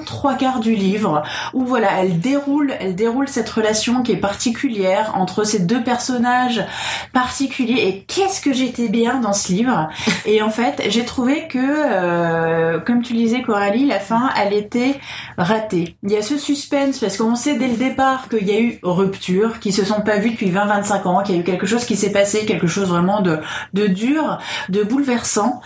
trois 0.05 0.35
quarts 0.35 0.59
du 0.59 0.75
livre 0.75 1.23
où 1.53 1.65
voilà 1.65 1.89
elle 1.99 2.19
déroule 2.19 2.73
elle 2.79 2.95
déroule 2.95 3.27
cette 3.27 3.49
relation 3.49 4.03
qui 4.03 4.11
est 4.11 4.17
particulière 4.17 5.13
entre 5.15 5.43
ces 5.43 5.59
deux 5.59 5.83
personnages 5.83 6.63
particuliers. 7.13 7.87
Et 7.87 8.03
qu'est-ce 8.07 8.41
que 8.41 8.53
j'étais 8.53 8.89
bien 8.89 9.19
dans 9.19 9.33
ce 9.33 9.51
livre? 9.51 9.89
Et 10.25 10.41
en 10.41 10.49
fait 10.49 10.83
j'ai 10.89 11.05
trouvé 11.05 11.47
que 11.47 11.57
euh, 11.59 12.79
comme 12.79 13.01
tu 13.01 13.13
disais 13.13 13.41
Coralie 13.41 13.85
la 13.85 13.99
fin 13.99 14.29
elle 14.37 14.53
était 14.53 14.99
ratée. 15.37 15.95
Il 16.03 16.11
y 16.11 16.17
a 16.17 16.21
ce 16.21 16.37
suspense 16.37 16.99
parce 16.99 17.17
qu'on 17.17 17.35
sait 17.35 17.57
dès 17.57 17.67
le 17.67 17.77
départ 17.77 18.29
qu'il 18.29 18.47
y 18.47 18.51
a 18.51 18.59
eu 18.59 18.79
rupture 18.83 19.59
qu'ils 19.59 19.73
se 19.73 19.85
sont 19.85 20.01
pas 20.01 20.17
vus 20.17 20.31
depuis 20.31 20.51
20-25 20.51 21.07
ans 21.07 21.23
qu'il 21.23 21.35
y 21.35 21.37
a 21.37 21.41
eu 21.41 21.45
quelque 21.45 21.65
chose 21.65 21.85
qui 21.85 21.95
s'est 21.95 22.11
passé 22.11 22.45
quelque 22.45 22.67
chose 22.67 22.89
vraiment 22.89 23.21
de 23.21 23.39
de 23.73 23.87
dur 23.87 24.39
de 24.69 24.83
bouleversant. 24.83 25.61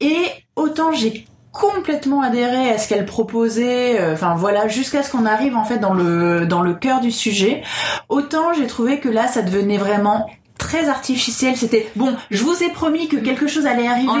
Et 0.00 0.16
autant 0.56 0.92
j'ai 0.92 1.26
complètement 1.58 2.22
adhéré 2.22 2.70
à 2.70 2.78
ce 2.78 2.88
qu'elle 2.88 3.04
proposait 3.04 4.00
euh, 4.00 4.12
enfin 4.12 4.34
voilà 4.36 4.68
jusqu'à 4.68 5.02
ce 5.02 5.10
qu'on 5.10 5.26
arrive 5.26 5.56
en 5.56 5.64
fait 5.64 5.78
dans 5.78 5.92
le 5.92 6.46
dans 6.46 6.62
le 6.62 6.74
cœur 6.74 7.00
du 7.00 7.10
sujet. 7.10 7.62
Autant 8.08 8.52
j'ai 8.52 8.66
trouvé 8.66 9.00
que 9.00 9.08
là 9.08 9.26
ça 9.26 9.42
devenait 9.42 9.78
vraiment 9.78 10.30
très 10.58 10.88
artificiel 10.88 11.56
c'était 11.56 11.90
bon 11.96 12.14
je 12.30 12.42
vous 12.42 12.62
ai 12.62 12.68
promis 12.70 13.08
que 13.08 13.16
quelque 13.16 13.46
chose 13.46 13.66
allait 13.66 13.86
arriver 13.86 14.08
En 14.08 14.20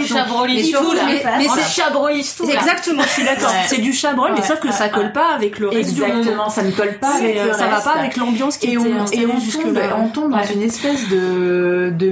tout, 0.90 0.92
là. 0.94 1.02
Mais 1.38 1.48
En 1.48 1.52
c'est- 1.54 1.62
chabrolisse 1.82 2.36
tout. 2.36 2.48
Exactement, 2.48 3.02
je 3.02 3.08
suis 3.08 3.24
d'accord. 3.24 3.50
Ouais. 3.50 3.66
C'est 3.66 3.80
du 3.80 3.92
chabrol, 3.92 4.30
mais 4.34 4.40
Ouais, 4.40 4.46
sauf 4.46 4.60
que 4.60 4.72
ça 4.72 4.88
colle 4.88 5.12
pas 5.12 5.34
avec 5.34 5.58
le 5.58 5.68
reste 5.68 5.90
exactement 5.90 6.48
ça 6.48 6.62
ne 6.62 6.70
colle 6.70 6.98
pas 7.00 7.14
avec 7.16 7.36
euh, 7.36 7.46
le 7.48 7.52
ça 7.52 7.66
va 7.66 7.74
reste. 7.76 7.84
pas 7.84 7.92
avec 7.98 8.16
l'ambiance 8.16 8.56
qui 8.56 8.68
et 8.68 8.72
était 8.74 8.78
on, 8.78 9.06
et 9.06 9.26
on 9.26 9.40
jusque 9.40 9.60
tombe, 9.62 9.74
là. 9.74 9.96
on 9.98 10.08
tombe 10.08 10.30
dans 10.32 10.42
une 10.44 10.62
espèce 10.62 11.08
de, 11.08 11.92
de 11.96 12.10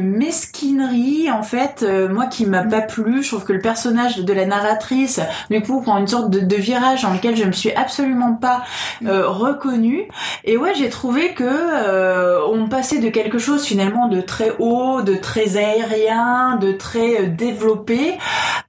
mesquinerie 0.51 1.31
en 1.31 1.43
fait 1.43 1.83
euh, 1.83 2.09
moi 2.09 2.27
qui 2.27 2.47
m'a 2.47 2.63
pas 2.63 2.81
plu 2.81 3.23
je 3.23 3.29
trouve 3.29 3.45
que 3.45 3.53
le 3.53 3.61
personnage 3.61 4.19
de 4.19 4.33
la 4.33 4.47
narratrice 4.47 5.21
du 5.51 5.61
coup 5.63 5.81
prend 5.83 5.99
une 5.99 6.07
sorte 6.09 6.31
de, 6.31 6.41
de 6.41 6.57
virage 6.57 7.03
dans 7.03 7.13
lequel 7.13 7.37
je 7.37 7.45
me 7.45 7.53
suis 7.53 7.73
absolument 7.73 8.35
pas 8.35 8.63
euh, 9.05 9.29
reconnue 9.29 10.09
et 10.45 10.57
ouais 10.57 10.73
j'ai 10.77 10.89
trouvé 10.89 11.35
que 11.35 11.45
euh, 11.47 12.41
on 12.51 12.69
passait 12.69 12.99
de 12.99 13.09
quelque 13.09 13.39
chose 13.39 13.65
finalement 13.65 14.09
de 14.09 14.16
très 14.21 14.53
haut 14.59 15.03
de 15.03 15.15
très 15.15 15.57
aérien 15.57 16.57
de 16.61 16.73
très 16.73 17.21
euh, 17.23 17.27
développé 17.27 18.15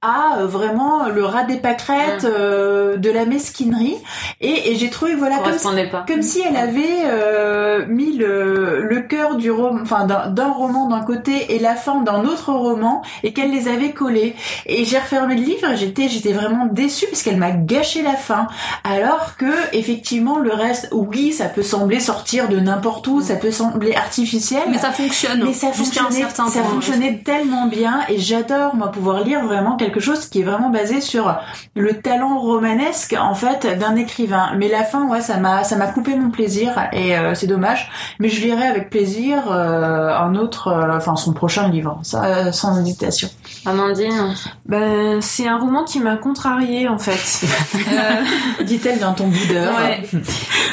à 0.01 0.37
euh, 0.39 0.47
vraiment 0.47 1.07
le 1.07 1.23
ras 1.25 1.43
des 1.43 1.57
pâquerettes 1.57 2.25
euh, 2.25 2.97
de 2.97 3.09
la 3.09 3.25
mesquinerie 3.25 3.95
et, 4.41 4.71
et 4.71 4.75
j'ai 4.75 4.89
trouvé 4.89 5.15
voilà 5.15 5.37
comme 5.39 5.89
pas. 5.89 6.05
comme 6.07 6.21
si 6.21 6.41
elle 6.47 6.55
avait 6.57 7.03
euh, 7.05 7.85
mis 7.87 8.13
le, 8.17 8.81
le 8.81 9.01
cœur 9.01 9.35
du 9.35 9.51
roman, 9.51 9.79
enfin 9.81 10.05
d'un 10.05 10.51
roman 10.51 10.87
d'un 10.87 11.01
côté 11.01 11.55
et 11.55 11.59
la 11.59 11.75
fin 11.75 12.01
d'un 12.01 12.25
autre 12.25 12.51
roman 12.53 13.01
et 13.23 13.33
qu'elle 13.33 13.51
les 13.51 13.67
avait 13.67 13.91
collés. 13.91 14.35
Et 14.65 14.85
j'ai 14.85 14.99
refermé 14.99 15.35
le 15.35 15.41
livre 15.41 15.71
et 15.71 15.77
j'étais 15.77 16.09
j'étais 16.09 16.33
vraiment 16.33 16.65
déçue 16.65 17.05
parce 17.09 17.23
qu'elle 17.23 17.37
m'a 17.37 17.51
gâché 17.51 18.01
la 18.01 18.15
fin. 18.15 18.47
Alors 18.83 19.35
que 19.37 19.45
effectivement 19.73 20.37
le 20.39 20.53
reste, 20.53 20.89
oui, 20.91 21.31
ça 21.31 21.45
peut 21.45 21.63
sembler 21.63 21.99
sortir 21.99 22.49
de 22.49 22.59
n'importe 22.59 23.07
où, 23.07 23.21
ça 23.21 23.35
peut 23.35 23.51
sembler 23.51 23.95
artificiel. 23.95 24.63
Mais 24.69 24.77
ça 24.77 24.91
fonctionne. 24.91 25.36
Mais 25.45 25.53
ça 25.53 25.67
un 25.67 25.71
fonctionnait, 25.71 26.11
certain 26.11 26.47
ça 26.47 26.61
point. 26.61 26.69
fonctionnait 26.71 27.21
tellement 27.23 27.67
bien 27.67 27.99
et 28.09 28.17
j'adore 28.17 28.75
moi 28.75 28.91
pouvoir 28.91 29.23
lire 29.23 29.43
vraiment 29.45 29.75
quelque 29.77 29.99
chose 29.99 30.25
qui 30.27 30.41
est 30.41 30.43
vraiment 30.43 30.69
basé 30.69 31.01
sur 31.01 31.35
le 31.75 31.93
talent 32.01 32.39
romanesque 32.39 33.15
en 33.19 33.33
fait 33.35 33.77
d'un 33.79 33.95
écrivain. 33.95 34.51
Mais 34.57 34.67
la 34.67 34.83
fin, 34.83 35.07
ouais, 35.07 35.21
ça 35.21 35.37
m'a 35.37 35.63
ça 35.63 35.75
m'a 35.75 35.87
coupé 35.87 36.15
mon 36.15 36.29
plaisir 36.29 36.73
et 36.93 37.17
euh, 37.17 37.33
c'est 37.35 37.47
dommage. 37.47 37.89
Mais 38.19 38.29
je 38.29 38.41
lirai 38.41 38.65
avec 38.67 38.89
plaisir 38.89 39.51
euh, 39.51 40.15
un 40.17 40.35
autre, 40.35 40.67
euh, 40.69 40.95
enfin 40.97 41.15
son 41.15 41.33
prochain 41.33 41.67
livre, 41.69 41.99
ça 42.03 42.23
euh, 42.25 42.51
sans 42.51 42.79
hésitation. 42.79 43.29
Amandine? 43.65 44.33
Ben, 44.65 45.21
c'est 45.21 45.47
un 45.47 45.57
roman 45.57 45.83
qui 45.83 45.99
m'a 45.99 46.15
contrariée 46.17 46.87
en 46.87 46.97
fait. 46.97 47.45
Euh, 47.87 48.63
Dit-elle 48.63 48.99
dans 48.99 49.13
ton 49.13 49.27
boudeur. 49.27 49.73
Ouais, 49.77 50.01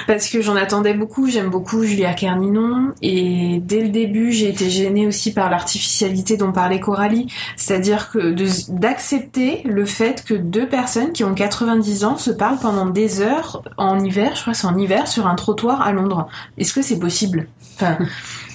parce 0.07 0.29
que 0.29 0.41
j'en 0.43 0.57
attendais 0.57 0.95
beaucoup, 0.95 1.29
j'aime 1.29 1.49
beaucoup 1.49 1.83
Julia 1.85 2.13
Kerninon, 2.13 2.93
et 3.03 3.61
dès 3.63 3.81
le 3.81 3.89
début 3.89 4.33
j'ai 4.33 4.49
été 4.55 4.71
gênée 4.71 5.07
aussi 5.07 5.33
par 5.33 5.51
l'artificialité 5.51 6.37
dont 6.37 6.53
parlait 6.53 6.81
Coralie, 6.81 7.27
c'est-à-dire 7.57 8.11
que 8.11 8.35
d'accepter 8.73 9.63
le 9.65 9.85
fait 9.85 10.25
que 10.25 10.35
deux 10.35 10.67
personnes 10.69 11.13
qui 11.13 11.25
ont 11.25 11.35
90 11.35 12.05
ans 12.05 12.17
se 12.17 12.31
parlent 12.31 12.59
pendant 12.59 12.87
des 12.87 13.21
heures 13.21 13.63
en 13.77 13.99
hiver, 14.03 14.33
je 14.35 14.41
crois 14.41 14.53
que 14.53 14.59
c'est 14.59 14.67
en 14.67 14.77
hiver, 14.79 15.07
sur 15.09 15.27
un 15.27 15.35
trottoir 15.35 15.83
à 15.83 15.93
Londres. 15.93 16.29
Est-ce 16.59 16.73
que 16.75 16.83
c'est 16.83 16.99
possible? 16.99 17.49
Enfin, 17.77 17.99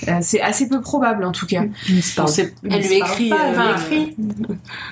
euh, 0.07 0.19
c'est 0.21 0.39
assez 0.39 0.69
peu 0.69 0.79
probable 0.79 1.25
en 1.25 1.33
tout 1.33 1.45
cas. 1.45 1.63
Ils 1.89 2.01
se 2.01 2.15
parlent. 2.15 2.29
Elle 2.71 2.81
lui 2.81 2.93
écrit, 2.95 3.29
pas, 3.29 3.35
euh, 3.47 3.75
écrit. 3.75 4.15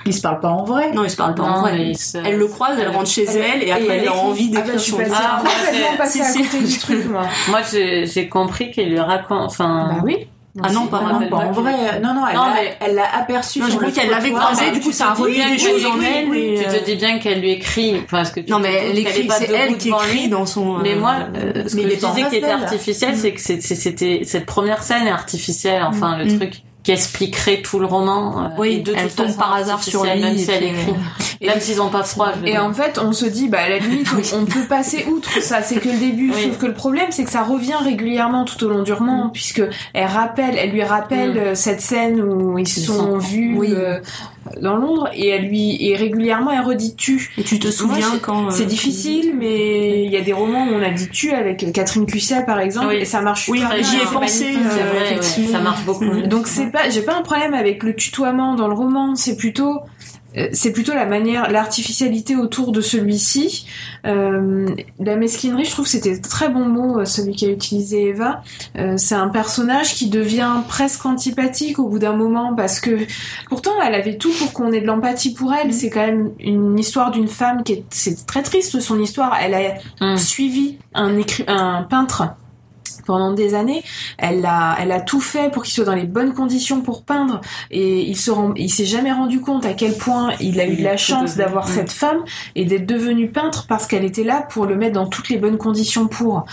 Ils 0.04 0.12
se 0.14 0.20
parlent 0.20 0.40
pas 0.40 0.50
en 0.50 0.64
vrai. 0.64 0.92
Non, 0.92 1.04
ils 1.04 1.10
se 1.10 1.16
parlent 1.16 1.34
pas 1.34 1.44
en 1.44 1.60
vrai. 1.62 1.94
se- 1.94 2.18
Elle 2.18 2.36
le 2.38 2.46
croise, 2.46 2.78
elle 2.78 2.88
rentre 2.88 3.08
chez 3.08 3.24
elle, 3.24 3.62
et 3.62 3.70
après 3.72 3.86
elle 3.96 4.02
elle 4.02 4.08
a 4.08 4.14
envie 4.16 4.50
Ah 4.54 4.60
d'écrire 4.60 4.80
suis 4.80 4.92
son 4.92 4.98
Ah, 5.14 5.40
moi, 5.42 5.50
complètement 5.50 5.96
passée 5.96 6.18
si, 6.22 6.22
à 6.22 6.24
si. 6.32 6.42
côté 6.42 6.62
du 6.62 6.78
truc 6.78 7.06
moi. 7.08 7.22
Moi, 7.48 7.60
j'ai 7.72 8.04
j'ai 8.06 8.28
compris 8.28 8.70
qu'il 8.70 8.90
lui 8.90 9.00
raconte. 9.00 9.44
Enfin, 9.46 9.88
Bah 9.94 10.00
oui. 10.04 10.26
Ah 10.64 10.72
non, 10.72 10.86
pas- 10.88 11.00
je 11.00 11.14
me 11.14 11.24
non, 11.24 11.28
pas 11.28 11.36
en 11.36 11.52
vrai. 11.52 12.00
Non, 12.02 12.14
non, 12.14 12.22
elle 12.28 12.36
Non, 12.36 12.46
l'a- 12.46 12.54
mais- 12.54 12.76
elle 12.80 12.94
l'a 12.96 13.16
aperçu. 13.16 13.60
Non, 13.60 13.66
cru 13.68 13.86
le 13.86 13.92
qu'elle 13.92 14.10
l'avait 14.10 14.32
croisé, 14.32 14.64
mais 14.66 14.72
du 14.72 14.80
coup 14.80 14.90
ça 14.92 15.10
a 15.10 15.14
relié 15.14 15.42
des 15.50 15.58
choses 15.58 15.86
en 15.86 15.96
écrit, 16.00 16.06
elle. 16.16 16.28
oui, 16.30 16.38
et, 16.38 16.58
Tu 16.62 16.68
euh, 16.68 16.78
te 16.80 16.84
dis 16.84 16.96
bien 16.96 17.18
qu'elle 17.20 17.40
lui 17.40 17.52
écrit. 17.52 18.02
Parce 18.10 18.30
que 18.30 18.40
tu 18.40 18.50
Non 18.50 18.58
mais 18.58 18.72
elle 18.74 18.98
écrit, 18.98 19.24
pas 19.26 19.34
c'est 19.34 19.52
elle 19.52 19.76
qui 19.76 19.90
écrit 19.90 20.22
lui. 20.22 20.28
dans 20.28 20.46
son. 20.46 20.78
Mais 20.78 20.94
euh, 20.94 20.98
moi, 20.98 21.14
euh, 21.36 21.68
ce 21.68 21.76
mais 21.76 21.82
que 21.82 21.90
je 21.90 21.94
disais 21.96 22.28
qui 22.28 22.36
était 22.36 22.50
artificiel, 22.50 23.16
c'est 23.16 23.32
que 23.32 23.40
c'était 23.40 24.22
cette 24.24 24.46
première 24.46 24.82
scène 24.82 25.06
est 25.06 25.10
artificielle. 25.10 25.82
Enfin, 25.86 26.16
le 26.18 26.24
Mm. 26.24 26.38
truc 26.38 26.62
qui 26.88 26.92
expliquerait 26.92 27.60
tout 27.60 27.78
le 27.78 27.84
roman. 27.84 28.44
euh, 28.44 28.48
Oui, 28.56 28.80
de 28.80 28.94
elle 28.96 29.10
tombe 29.12 29.36
par 29.36 29.52
hasard 29.54 29.82
sur 29.84 30.04
lui, 30.04 30.18
même 30.22 30.38
si 30.38 30.50
elle 30.50 30.64
écrit. 30.64 30.94
Et- 31.42 31.46
Même 31.46 31.60
s'ils 31.60 31.82
ont 31.82 31.90
pas 31.90 32.02
froid. 32.02 32.30
je 32.34 32.40
veux 32.40 32.48
Et 32.48 32.52
dire. 32.52 32.64
en 32.64 32.72
fait, 32.72 32.98
on 32.98 33.12
se 33.12 33.26
dit, 33.26 33.48
bah, 33.48 33.58
à 33.60 33.68
la 33.68 33.78
limite, 33.78 34.08
on, 34.34 34.38
on 34.38 34.44
peut 34.46 34.64
passer 34.66 35.04
outre 35.06 35.42
ça, 35.42 35.60
c'est 35.60 35.80
que 35.80 35.88
le 35.90 35.98
début. 35.98 36.32
Oui. 36.34 36.44
Sauf 36.44 36.56
que 36.58 36.64
le 36.66 36.72
problème, 36.72 37.08
c'est 37.10 37.24
que 37.24 37.30
ça 37.30 37.42
revient 37.42 37.74
régulièrement 37.84 38.44
tout 38.46 38.64
au 38.64 38.70
long 38.70 38.82
du 38.82 38.92
roman, 38.94 39.28
puisque 39.28 39.60
elle 39.92 40.06
rappelle, 40.06 40.56
elle 40.56 40.70
lui 40.70 40.82
rappelle 40.82 41.34
Mm. 41.34 41.38
euh, 41.38 41.54
cette 41.54 41.82
scène 41.82 42.22
où 42.22 42.58
ils 42.58 42.66
se 42.66 42.80
sont 42.80 43.18
vus 43.18 43.54
Oui. 43.58 43.68
euh, 43.76 44.00
dans 44.60 44.76
Londres, 44.76 45.08
et 45.14 45.28
elle 45.28 45.46
lui, 45.48 45.76
et 45.86 45.96
régulièrement, 45.96 46.50
elle 46.50 46.60
redit 46.64 46.94
tu. 46.96 47.32
Et 47.38 47.42
tu 47.42 47.58
te 47.58 47.68
souviens 47.68 48.18
quand. 48.22 48.46
euh, 48.46 48.50
C'est 48.50 48.66
difficile, 48.66 49.34
mais 49.38 50.04
il 50.04 50.10
y 50.10 50.16
a 50.16 50.20
des 50.20 50.32
romans 50.32 50.66
où 50.66 50.74
on 50.74 50.82
a 50.82 50.90
dit 50.90 51.08
tu 51.10 51.32
avec 51.32 51.72
Catherine 51.72 52.06
Cussat, 52.06 52.42
par 52.42 52.60
exemple, 52.60 52.88
Oui. 52.88 52.96
et 52.96 53.04
ça 53.04 53.20
marche 53.20 53.48
Oui, 53.48 53.58
super 53.58 53.74
bien. 53.74 53.82
j'y 53.82 53.96
ai 53.96 54.06
pensé, 54.12 54.46
euh, 54.56 55.16
ouais, 55.16 55.22
ça 55.22 55.60
marche 55.60 55.84
beaucoup. 55.84 56.04
Donc 56.26 56.46
c'est 56.46 56.66
pas, 56.70 56.88
j'ai 56.90 57.02
pas 57.02 57.16
un 57.16 57.22
problème 57.22 57.54
avec 57.54 57.82
le 57.82 57.94
tutoiement 57.94 58.54
dans 58.54 58.68
le 58.68 58.74
roman, 58.74 59.14
c'est 59.14 59.36
plutôt, 59.36 59.80
c'est 60.52 60.72
plutôt 60.72 60.92
la 60.94 61.06
manière, 61.06 61.50
l'artificialité 61.50 62.36
autour 62.36 62.72
de 62.72 62.80
celui-ci. 62.80 63.66
Euh, 64.06 64.66
la 65.00 65.16
mesquinerie, 65.16 65.64
je 65.64 65.70
trouve, 65.70 65.84
que 65.86 65.90
c'était 65.90 66.18
très 66.20 66.48
bon 66.48 66.66
mot, 66.66 67.00
euh, 67.00 67.04
celui 67.04 67.34
qu'a 67.34 67.48
utilisé 67.48 68.08
Eva. 68.08 68.42
Euh, 68.76 68.94
c'est 68.96 69.14
un 69.14 69.28
personnage 69.28 69.94
qui 69.94 70.08
devient 70.08 70.50
presque 70.68 71.04
antipathique 71.06 71.78
au 71.78 71.88
bout 71.88 71.98
d'un 71.98 72.14
moment 72.14 72.54
parce 72.54 72.80
que 72.80 72.98
pourtant 73.48 73.72
elle 73.84 73.94
avait 73.94 74.16
tout 74.16 74.32
pour 74.38 74.52
qu'on 74.52 74.72
ait 74.72 74.80
de 74.80 74.86
l'empathie 74.86 75.32
pour 75.34 75.52
elle. 75.54 75.72
C'est 75.72 75.90
quand 75.90 76.06
même 76.06 76.30
une 76.40 76.78
histoire 76.78 77.10
d'une 77.10 77.28
femme 77.28 77.62
qui 77.64 77.72
est, 77.72 77.84
c'est 77.90 78.26
très 78.26 78.42
triste 78.42 78.80
son 78.80 79.00
histoire. 79.00 79.36
Elle 79.42 79.54
a 79.54 79.58
Mm. 80.00 80.16
suivi 80.16 80.76
un 80.94 81.16
écri- 81.18 81.44
un 81.48 81.82
peintre 81.82 82.34
pendant 83.08 83.32
des 83.32 83.54
années. 83.54 83.82
Elle 84.18 84.44
a, 84.44 84.76
elle 84.78 84.92
a 84.92 85.00
tout 85.00 85.22
fait 85.22 85.50
pour 85.50 85.64
qu'il 85.64 85.72
soit 85.72 85.86
dans 85.86 85.94
les 85.94 86.04
bonnes 86.04 86.34
conditions 86.34 86.82
pour 86.82 87.02
peindre 87.04 87.40
et 87.70 88.02
il 88.02 88.16
se 88.16 88.30
rend, 88.30 88.52
il 88.54 88.70
s'est 88.70 88.84
jamais 88.84 89.10
rendu 89.10 89.40
compte 89.40 89.64
à 89.64 89.72
quel 89.72 89.94
point 89.94 90.34
il 90.40 90.60
a 90.60 90.66
eu 90.66 90.76
de 90.76 90.84
la 90.84 90.98
chance 90.98 91.34
d'avoir 91.34 91.68
cette 91.68 91.90
femme 91.90 92.18
et 92.54 92.66
d'être 92.66 92.84
devenu 92.84 93.30
peintre 93.30 93.66
parce 93.66 93.86
qu'elle 93.86 94.04
était 94.04 94.24
là 94.24 94.46
pour 94.50 94.66
le 94.66 94.76
mettre 94.76 94.92
dans 94.92 95.06
toutes 95.06 95.30
les 95.30 95.38
bonnes 95.38 95.56
conditions 95.56 96.06
pour. 96.06 96.44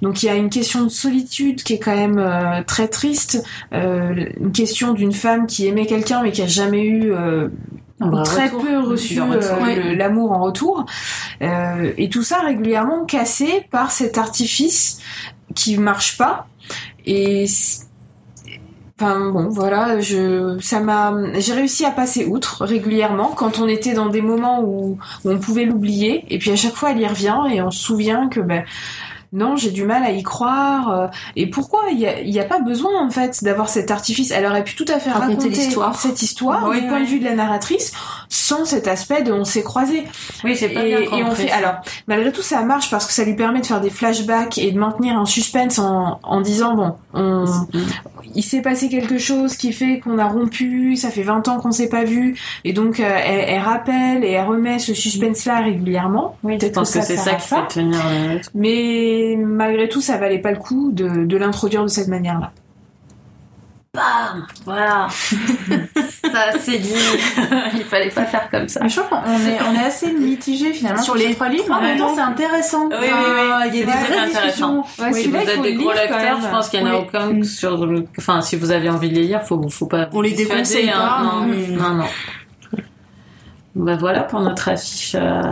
Donc 0.00 0.22
il 0.22 0.26
y 0.26 0.28
a 0.30 0.36
une 0.36 0.48
question 0.48 0.84
de 0.84 0.88
solitude 0.88 1.62
qui 1.62 1.74
est 1.74 1.78
quand 1.78 1.94
même 1.94 2.18
euh, 2.18 2.62
très 2.66 2.88
triste, 2.88 3.44
euh, 3.74 4.24
une 4.40 4.52
question 4.52 4.94
d'une 4.94 5.12
femme 5.12 5.46
qui 5.46 5.66
aimait 5.66 5.86
quelqu'un 5.86 6.22
mais 6.22 6.32
qui 6.32 6.40
a 6.40 6.46
jamais 6.46 6.82
eu 6.82 7.12
euh, 7.12 7.48
vrai 8.08 8.24
très 8.24 8.44
retour. 8.46 8.62
peu 8.62 8.78
reçu 8.78 9.20
euh, 9.20 9.94
l'amour 9.96 10.32
en 10.32 10.40
retour. 10.42 10.86
Euh, 11.42 11.92
et 11.98 12.08
tout 12.08 12.22
ça 12.22 12.40
régulièrement 12.40 13.04
cassé 13.04 13.66
par 13.70 13.90
cet 13.90 14.18
artifice 14.18 15.00
qui 15.54 15.78
marche 15.78 16.16
pas. 16.18 16.46
Et 17.06 17.46
Enfin 19.00 19.30
bon, 19.30 19.48
voilà, 19.48 19.98
je, 19.98 20.58
ça 20.60 20.78
m'a, 20.80 21.14
j'ai 21.38 21.54
réussi 21.54 21.86
à 21.86 21.90
passer 21.90 22.26
outre 22.26 22.66
régulièrement 22.66 23.28
quand 23.28 23.58
on 23.58 23.66
était 23.66 23.94
dans 23.94 24.10
des 24.10 24.20
moments 24.20 24.60
où, 24.62 24.98
où 25.24 25.30
on 25.30 25.38
pouvait 25.38 25.64
l'oublier, 25.64 26.26
et 26.28 26.38
puis 26.38 26.50
à 26.50 26.56
chaque 26.56 26.74
fois 26.74 26.90
elle 26.90 27.00
y 27.00 27.06
revient 27.06 27.38
et 27.50 27.62
on 27.62 27.70
se 27.70 27.80
souvient 27.80 28.28
que 28.28 28.40
ben 28.40 28.62
non, 29.32 29.56
j'ai 29.56 29.70
du 29.70 29.84
mal 29.84 30.02
à 30.02 30.10
y 30.10 30.22
croire. 30.22 30.90
euh, 30.90 31.06
Et 31.36 31.48
pourquoi? 31.48 31.82
Il 31.92 31.98
y 32.00 32.38
a, 32.38 32.42
a 32.42 32.44
pas 32.46 32.60
besoin 32.60 32.90
en 33.04 33.10
fait 33.10 33.42
d'avoir 33.44 33.68
cet 33.68 33.90
artifice 33.90 34.30
Elle 34.30 34.46
aurait 34.46 34.64
pu 34.64 34.74
tout 34.74 34.84
à 34.88 34.98
fait 34.98 35.10
Raconter 35.10 35.50
cette 35.96 36.22
histoire 36.22 36.66
Oui, 36.68 36.80
du 36.82 36.88
point 36.88 37.00
de 37.00 37.04
vue 37.06 37.20
de 37.20 37.24
la 37.24 37.34
narratrice 37.34 37.92
sans 38.28 38.64
cet 38.64 38.88
aspect 38.88 39.22
de 39.22 39.32
on 39.32 39.44
s'est 39.44 39.62
croisés. 39.62 40.04
Oui, 40.44 40.56
j'ai 40.56 40.68
pas 40.68 40.84
Et, 40.84 40.88
bien 41.06 41.18
et 41.18 41.22
on 41.24 41.30
fait 41.32 41.48
ça. 41.48 41.56
alors 41.56 41.74
malgré 42.08 42.32
tout 42.32 42.42
ça 42.42 42.62
marche 42.62 42.90
parce 42.90 43.06
que 43.06 43.12
ça 43.12 43.24
lui 43.24 43.34
permet 43.36 43.60
de 43.60 43.66
faire 43.66 43.80
des 43.80 43.90
flashbacks 43.90 44.58
et 44.58 44.72
de 44.72 44.78
maintenir 44.78 45.16
un 45.18 45.26
suspense 45.26 45.78
en, 45.78 46.18
en 46.22 46.40
disant 46.40 46.74
bon 46.74 46.94
on, 47.14 47.44
il 48.34 48.42
s'est 48.44 48.62
passé 48.62 48.88
quelque 48.88 49.18
chose 49.18 49.56
qui 49.56 49.72
fait 49.72 50.00
qu'on 50.00 50.18
a 50.18 50.26
rompu, 50.26 50.96
ça 50.96 51.10
fait 51.10 51.22
20 51.22 51.46
ans 51.48 51.58
qu'on 51.60 51.70
s'est 51.72 51.88
pas 51.88 52.04
vu 52.04 52.36
et 52.64 52.72
donc 52.72 52.98
euh, 53.00 53.04
elle, 53.24 53.44
elle 53.48 53.60
rappelle 53.62 54.24
et 54.24 54.32
elle 54.32 54.46
remet 54.46 54.78
ce 54.78 54.94
suspense 54.94 55.44
là 55.44 55.60
régulièrement. 55.60 56.36
Oui, 56.42 56.58
je 56.60 56.66
pense 56.68 56.92
que 56.92 56.98
que 56.98 57.04
ça 57.04 57.08
c'est 57.08 57.16
ça 57.16 57.30
à 57.32 57.34
qui 57.34 57.48
ça. 57.48 57.56
fait 57.68 57.80
tenir 57.80 58.00
le... 58.10 58.40
Mais 59.36 59.36
malgré 59.36 59.88
tout 59.88 60.00
ça 60.00 60.16
valait 60.16 60.38
pas 60.38 60.50
le 60.50 60.58
coup 60.58 60.90
de, 60.92 61.24
de 61.24 61.36
l'introduire 61.36 61.82
de 61.82 61.88
cette 61.88 62.08
manière 62.08 62.38
là. 62.40 62.52
Bam 63.92 64.46
Voilà. 64.64 65.08
ça, 66.32 66.52
c'est 66.60 66.78
dit. 66.78 66.94
Il 67.74 67.82
fallait 67.84 68.10
pas 68.10 68.24
faire 68.24 68.48
comme 68.48 68.68
ça. 68.68 68.78
Mais 68.84 68.88
je 68.88 69.00
trouve 69.00 69.08
qu'on 69.10 69.24
est, 69.48 69.58
on 69.68 69.74
est 69.74 69.84
assez 69.84 70.12
mitigé 70.12 70.72
finalement 70.72 71.02
Sur 71.02 71.16
sur, 71.18 71.26
les 71.28 71.34
trois 71.34 71.48
livres. 71.48 71.72
En 71.74 71.80
même 71.80 71.98
temps, 71.98 72.14
c'est 72.14 72.20
intéressant. 72.20 72.86
Oui, 72.86 72.92
oui, 73.00 73.08
oui. 73.10 73.68
Il 73.72 73.74
y 73.74 73.82
a 73.82 73.84
des 73.86 73.90
vraies 73.90 74.28
discussions. 74.28 74.84
Ouais, 75.00 75.12
Si 75.12 75.28
vous 75.28 75.36
il 75.42 75.48
êtes 75.48 75.62
des 75.62 75.74
gros 75.74 75.92
lecteurs, 75.92 76.40
je 76.40 76.46
pense 76.46 76.68
qu'il 76.68 76.80
y 76.80 76.82
en 76.84 76.86
a 76.86 76.90
Oui. 76.98 77.04
aucun 77.08 77.32
Mm. 77.32 77.42
sur 77.44 77.84
le... 77.84 78.06
Enfin, 78.16 78.40
si 78.42 78.54
vous 78.54 78.70
avez 78.70 78.88
envie 78.88 79.08
de 79.10 79.14
les 79.16 79.24
lire, 79.26 79.42
faut, 79.42 79.60
faut 79.68 79.86
pas... 79.86 80.08
On 80.12 80.20
les 80.20 80.32
déconseille 80.34 80.88
pas, 80.88 81.22
Non, 81.24 81.46
mais- 81.46 81.66
non, 81.76 81.94
non. 81.94 82.04
Ben 83.74 83.96
voilà 83.96 84.22
pour 84.22 84.40
notre 84.40 84.68
affiche 84.68 85.16
euh, 85.18 85.42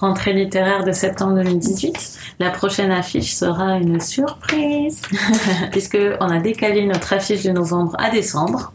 rentrée 0.00 0.32
littéraire 0.32 0.84
de 0.84 0.92
septembre 0.92 1.34
2018. 1.34 2.18
La 2.38 2.50
prochaine 2.50 2.90
affiche 2.90 3.32
sera 3.34 3.76
une 3.76 4.00
surprise, 4.00 5.02
puisque 5.70 5.98
on 6.20 6.28
a 6.30 6.38
décalé 6.38 6.86
notre 6.86 7.12
affiche 7.12 7.42
de 7.42 7.50
novembre 7.50 7.94
à 7.98 8.10
décembre. 8.10 8.72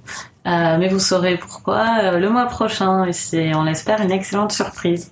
Euh, 0.48 0.78
mais 0.78 0.88
vous 0.90 1.00
saurez 1.00 1.38
pourquoi 1.38 1.86
euh, 2.04 2.20
le 2.20 2.30
mois 2.30 2.46
prochain, 2.46 3.06
et 3.06 3.14
c'est, 3.14 3.56
on 3.56 3.64
l'espère, 3.64 4.00
une 4.02 4.12
excellente 4.12 4.52
surprise. 4.52 5.10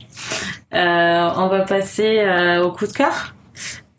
Euh, 0.76 1.30
on 1.38 1.47
va 1.47 1.61
passer 1.61 2.24
au 2.64 2.72
coup 2.72 2.86
de 2.88 2.93
cœur. 2.93 3.34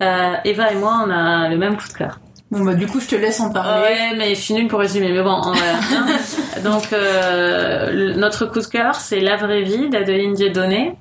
Eva 0.01 0.71
et 0.73 0.77
moi, 0.77 1.05
on 1.07 1.11
a 1.11 1.49
le 1.49 1.57
même 1.57 1.77
coup 1.77 1.89
de 1.89 1.93
cœur. 1.95 2.21
Bon 2.51 2.63
bah 2.65 2.75
du 2.75 2.87
coup, 2.87 3.01
je 3.01 3.07
te 3.09 3.17
laisse 3.17 3.41
en 3.41 3.51
parler. 3.51 3.83
Ouais, 3.83 4.17
mais 4.17 4.29
je 4.37 4.41
suis 4.41 4.55
nulle 4.55 4.69
pour 4.69 4.79
résumer. 4.79 5.11
Mais 5.11 5.23
bon, 5.23 5.41
on 5.45 5.51
va- 5.53 6.61
donc 6.63 6.93
euh, 6.93 7.91
le- 7.91 8.13
notre 8.15 8.47
coup 8.47 8.61
de 8.61 8.67
cœur, 8.67 8.95
c'est 8.97 9.19
La 9.19 9.37
vraie 9.37 9.63
vie 9.63 9.89
d'Adeline 9.89 10.35
Dieudonné 10.35 10.95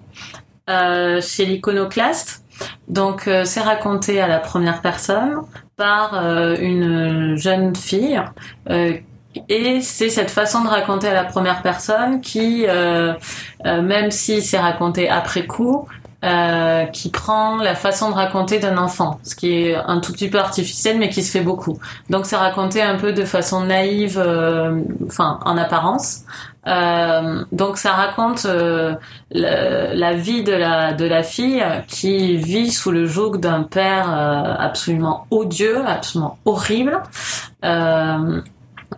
chez 0.67 1.45
l'Iconoclaste. 1.45 2.43
Donc 2.87 3.27
euh, 3.27 3.45
c'est 3.45 3.61
raconté 3.61 4.21
à 4.21 4.27
la 4.27 4.39
première 4.39 4.81
personne 4.81 5.41
par 5.75 6.13
euh, 6.13 6.55
une 6.59 7.35
jeune 7.35 7.75
fille. 7.75 8.21
euh, 8.69 8.93
et 9.49 9.81
c'est 9.81 10.09
cette 10.09 10.29
façon 10.29 10.61
de 10.63 10.67
raconter 10.67 11.07
à 11.07 11.13
la 11.15 11.23
première 11.23 11.63
personne 11.63 12.21
qui, 12.21 12.65
euh, 12.67 13.13
euh, 13.65 13.81
même 13.81 14.11
si 14.11 14.43
c'est 14.43 14.59
raconté 14.59 15.09
après 15.09 15.47
coup, 15.47 15.87
euh, 16.23 16.85
qui 16.85 17.09
prend 17.09 17.57
la 17.57 17.73
façon 17.73 18.11
de 18.11 18.15
raconter 18.15 18.59
d'un 18.59 18.77
enfant, 18.77 19.19
ce 19.23 19.35
qui 19.35 19.53
est 19.63 19.75
un 19.75 19.99
tout 19.99 20.13
petit 20.13 20.29
peu 20.29 20.37
artificiel, 20.37 20.99
mais 20.99 21.09
qui 21.09 21.23
se 21.23 21.31
fait 21.31 21.43
beaucoup. 21.43 21.79
Donc 22.11 22.27
c'est 22.27 22.35
raconté 22.37 22.83
un 22.83 22.95
peu 22.97 23.11
de 23.11 23.25
façon 23.25 23.65
naïve, 23.65 24.21
euh, 24.23 24.79
enfin 25.07 25.39
en 25.45 25.57
apparence. 25.57 26.21
Euh, 26.65 27.43
donc 27.51 27.77
ça 27.77 27.91
raconte 27.91 28.45
euh, 28.45 28.95
la 29.31 30.13
vie 30.13 30.43
de 30.43 30.53
la 30.53 30.93
de 30.93 31.05
la 31.05 31.21
fille 31.21 31.63
qui 31.87 32.37
vit 32.37 32.71
sous 32.71 32.91
le 32.91 33.05
joug 33.05 33.37
d'un 33.37 33.63
père 33.63 34.09
euh, 34.09 34.55
absolument 34.57 35.27
odieux, 35.29 35.85
absolument 35.85 36.37
horrible. 36.45 37.01
Euh, 37.65 38.41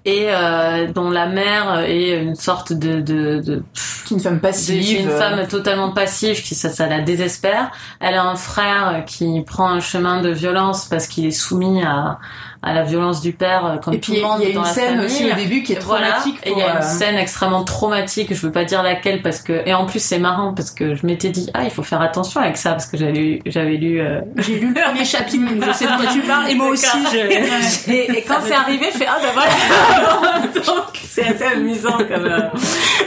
et 0.04 0.28
euh, 0.30 0.92
dont 0.92 1.10
la 1.10 1.26
mère 1.26 1.80
est 1.80 2.22
une 2.22 2.36
sorte 2.36 2.74
de, 2.74 3.02
de, 3.02 3.40
de 3.42 3.64
une 4.12 4.20
femme 4.20 4.40
passive. 4.40 5.00
une 5.00 5.10
femme 5.10 5.48
totalement 5.48 5.92
passive 5.92 6.42
qui 6.44 6.54
ça, 6.54 6.70
ça 6.70 6.88
la 6.88 7.02
désespère. 7.02 7.72
Elle 8.00 8.16
a 8.16 8.24
un 8.24 8.36
frère 8.36 9.04
qui 9.08 9.42
prend 9.42 9.70
un 9.70 9.80
chemin 9.80 10.22
de 10.22 10.30
violence 10.30 10.86
parce 10.86 11.08
qu'il 11.08 11.26
est 11.26 11.32
soumis 11.32 11.84
à, 11.84 12.20
à 12.66 12.74
la 12.74 12.84
violence 12.84 13.22
du 13.22 13.32
père 13.32 13.66
euh, 13.66 13.78
comme 13.78 13.94
Et 13.94 14.00
tout 14.00 14.14
le 14.14 14.22
monde 14.22 14.40
il 14.42 14.50
y 14.50 14.52
a 14.52 14.54
dans 14.56 14.62
une 14.62 14.68
la 14.68 14.74
scène 14.74 14.86
famille. 14.96 15.06
aussi 15.06 15.32
au 15.32 15.36
début 15.36 15.64
qui 15.64 15.74
est 15.74 15.80
Voilà. 15.84 16.08
traumatique 16.14 16.40
Et 16.46 16.52
il 16.52 16.58
y 16.58 16.62
a 16.62 16.72
une 16.72 16.78
euh, 16.78 16.82
scène 16.82 17.16
extrêmement 17.16 17.64
traumatique, 17.64 18.34
je 18.34 18.42
veux 18.46 18.52
pas 18.52 18.64
dire 18.66 18.84
laquelle 18.84 19.22
parce 19.22 19.42
que 19.42 19.62
et 19.66 19.74
en 19.74 19.86
plus 19.86 20.00
c'est 20.00 20.20
marrant 20.20 20.54
parce 20.54 20.72
que 20.72 20.96
je 20.96 21.06
m'étais 21.06 21.30
dit 21.30 21.50
ah 21.54 21.62
il 21.64 21.72
faut 21.72 21.84
faire 21.84 22.02
attention 22.02 22.42
avec 22.42 22.58
ça 22.58 22.72
parce 22.72 22.88
que 22.88 22.98
j'avais 22.98 23.12
lu 23.14 23.42
j'avais 23.46 23.78
lu 23.78 24.02
euh, 24.02 24.20
J'ai 24.38 24.60
lu 24.60 24.74
le 24.74 24.82
premier 24.82 25.06
chapitre, 25.06 25.46
donc 25.54 25.64
je 25.66 25.72
sais 25.74 25.86
de 25.86 25.96
quoi 26.02 26.12
tu 26.12 26.20
parles, 26.22 26.50
et 26.50 26.56
moi 26.56 26.70
aussi, 26.70 26.88
je... 27.14 27.92
et, 27.92 28.18
et 28.18 28.22
quand 28.24 28.40
c'est 28.44 28.54
arrivé, 28.56 28.88
je 28.92 28.98
fais 28.98 29.08
ah 29.08 29.18
ben 29.22 29.30
voilà. 29.34 30.48
Donc 30.66 30.86
c'est 31.08 31.26
assez 31.28 31.44
amusant 31.44 31.98
comme 31.98 32.26
euh, 32.26 32.40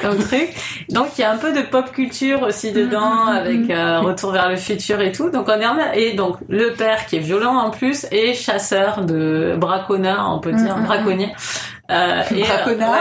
comme 0.03 0.19
truc. 0.19 0.51
Donc 0.89 1.09
il 1.19 1.23
y 1.23 1.25
a 1.25 1.33
un 1.33 1.37
peu 1.37 1.53
de 1.53 1.61
pop 1.63 1.91
culture 1.93 2.43
aussi 2.43 2.73
dedans 2.73 3.27
avec 3.27 3.71
euh, 3.71 4.01
Retour 4.01 4.33
vers 4.33 4.49
le 4.49 4.57
futur 4.57 5.01
et 5.01 5.13
tout. 5.13 5.31
Donc 5.31 5.47
on 5.49 5.61
est 5.61 6.01
et 6.01 6.15
donc 6.15 6.37
le 6.49 6.73
père 6.73 7.07
qui 7.07 7.17
est 7.17 7.21
violent 7.21 7.57
en 7.57 7.71
plus 7.71 8.07
et 8.13 8.35
chasseur 8.35 9.05
de 9.05 9.48
braconnard, 9.57 10.35
on 10.35 10.39
peut 10.41 10.53
dire 10.53 10.77
Mhm. 10.77 10.85
braconnier. 10.87 11.33
Euh, 11.91 12.21
et, 12.35 12.43
euh, 12.43 12.47
Braconnard. 12.47 12.91
ouais, 12.91 12.99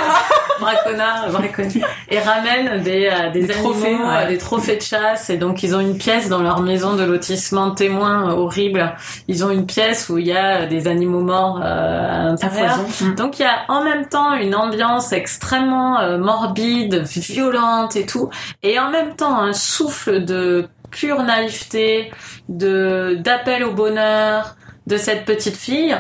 braconnard, 0.61 1.29
braconnier. 1.31 1.83
Et 2.09 2.19
ramènent 2.19 2.81
des, 2.83 3.07
euh, 3.11 3.31
des, 3.31 3.41
Des 3.41 3.51
animaux, 3.51 3.71
trophées, 3.73 3.95
ouais. 3.95 4.23
euh, 4.23 4.27
des 4.29 4.37
trophées 4.37 4.77
de 4.77 4.81
chasse. 4.81 5.29
Et 5.29 5.35
donc 5.35 5.61
ils 5.61 5.75
ont 5.75 5.81
une 5.81 5.97
pièce 5.97 6.29
dans 6.29 6.41
leur 6.41 6.61
maison 6.61 6.95
de 6.95 7.03
lotissement 7.03 7.71
témoin 7.71 8.29
euh, 8.29 8.35
horrible. 8.35 8.93
Ils 9.27 9.43
ont 9.43 9.49
une 9.49 9.65
pièce 9.65 10.07
où 10.07 10.17
il 10.19 10.27
y 10.27 10.31
a 10.37 10.65
des 10.67 10.87
animaux 10.87 11.19
morts 11.19 11.59
euh, 11.61 12.21
à 12.21 12.23
l'intérieur. 12.27 12.77
foison. 12.77 13.11
Donc 13.11 13.39
il 13.39 13.41
y 13.41 13.45
a 13.45 13.65
en 13.67 13.83
même 13.83 14.05
temps 14.07 14.33
une 14.35 14.55
ambiance 14.55 15.11
extrêmement 15.11 15.99
euh, 15.99 16.17
morbide, 16.17 17.03
violente 17.03 17.97
et 17.97 18.05
tout, 18.05 18.29
et 18.63 18.79
en 18.79 18.89
même 18.89 19.17
temps 19.17 19.37
un 19.37 19.51
souffle 19.51 20.23
de 20.23 20.69
pure 20.91 21.23
naïveté, 21.23 22.09
de 22.47 23.17
d'appel 23.19 23.65
au 23.65 23.73
bonheur 23.73 24.55
de 24.87 24.95
cette 24.95 25.25
petite 25.25 25.57
fille 25.57 25.93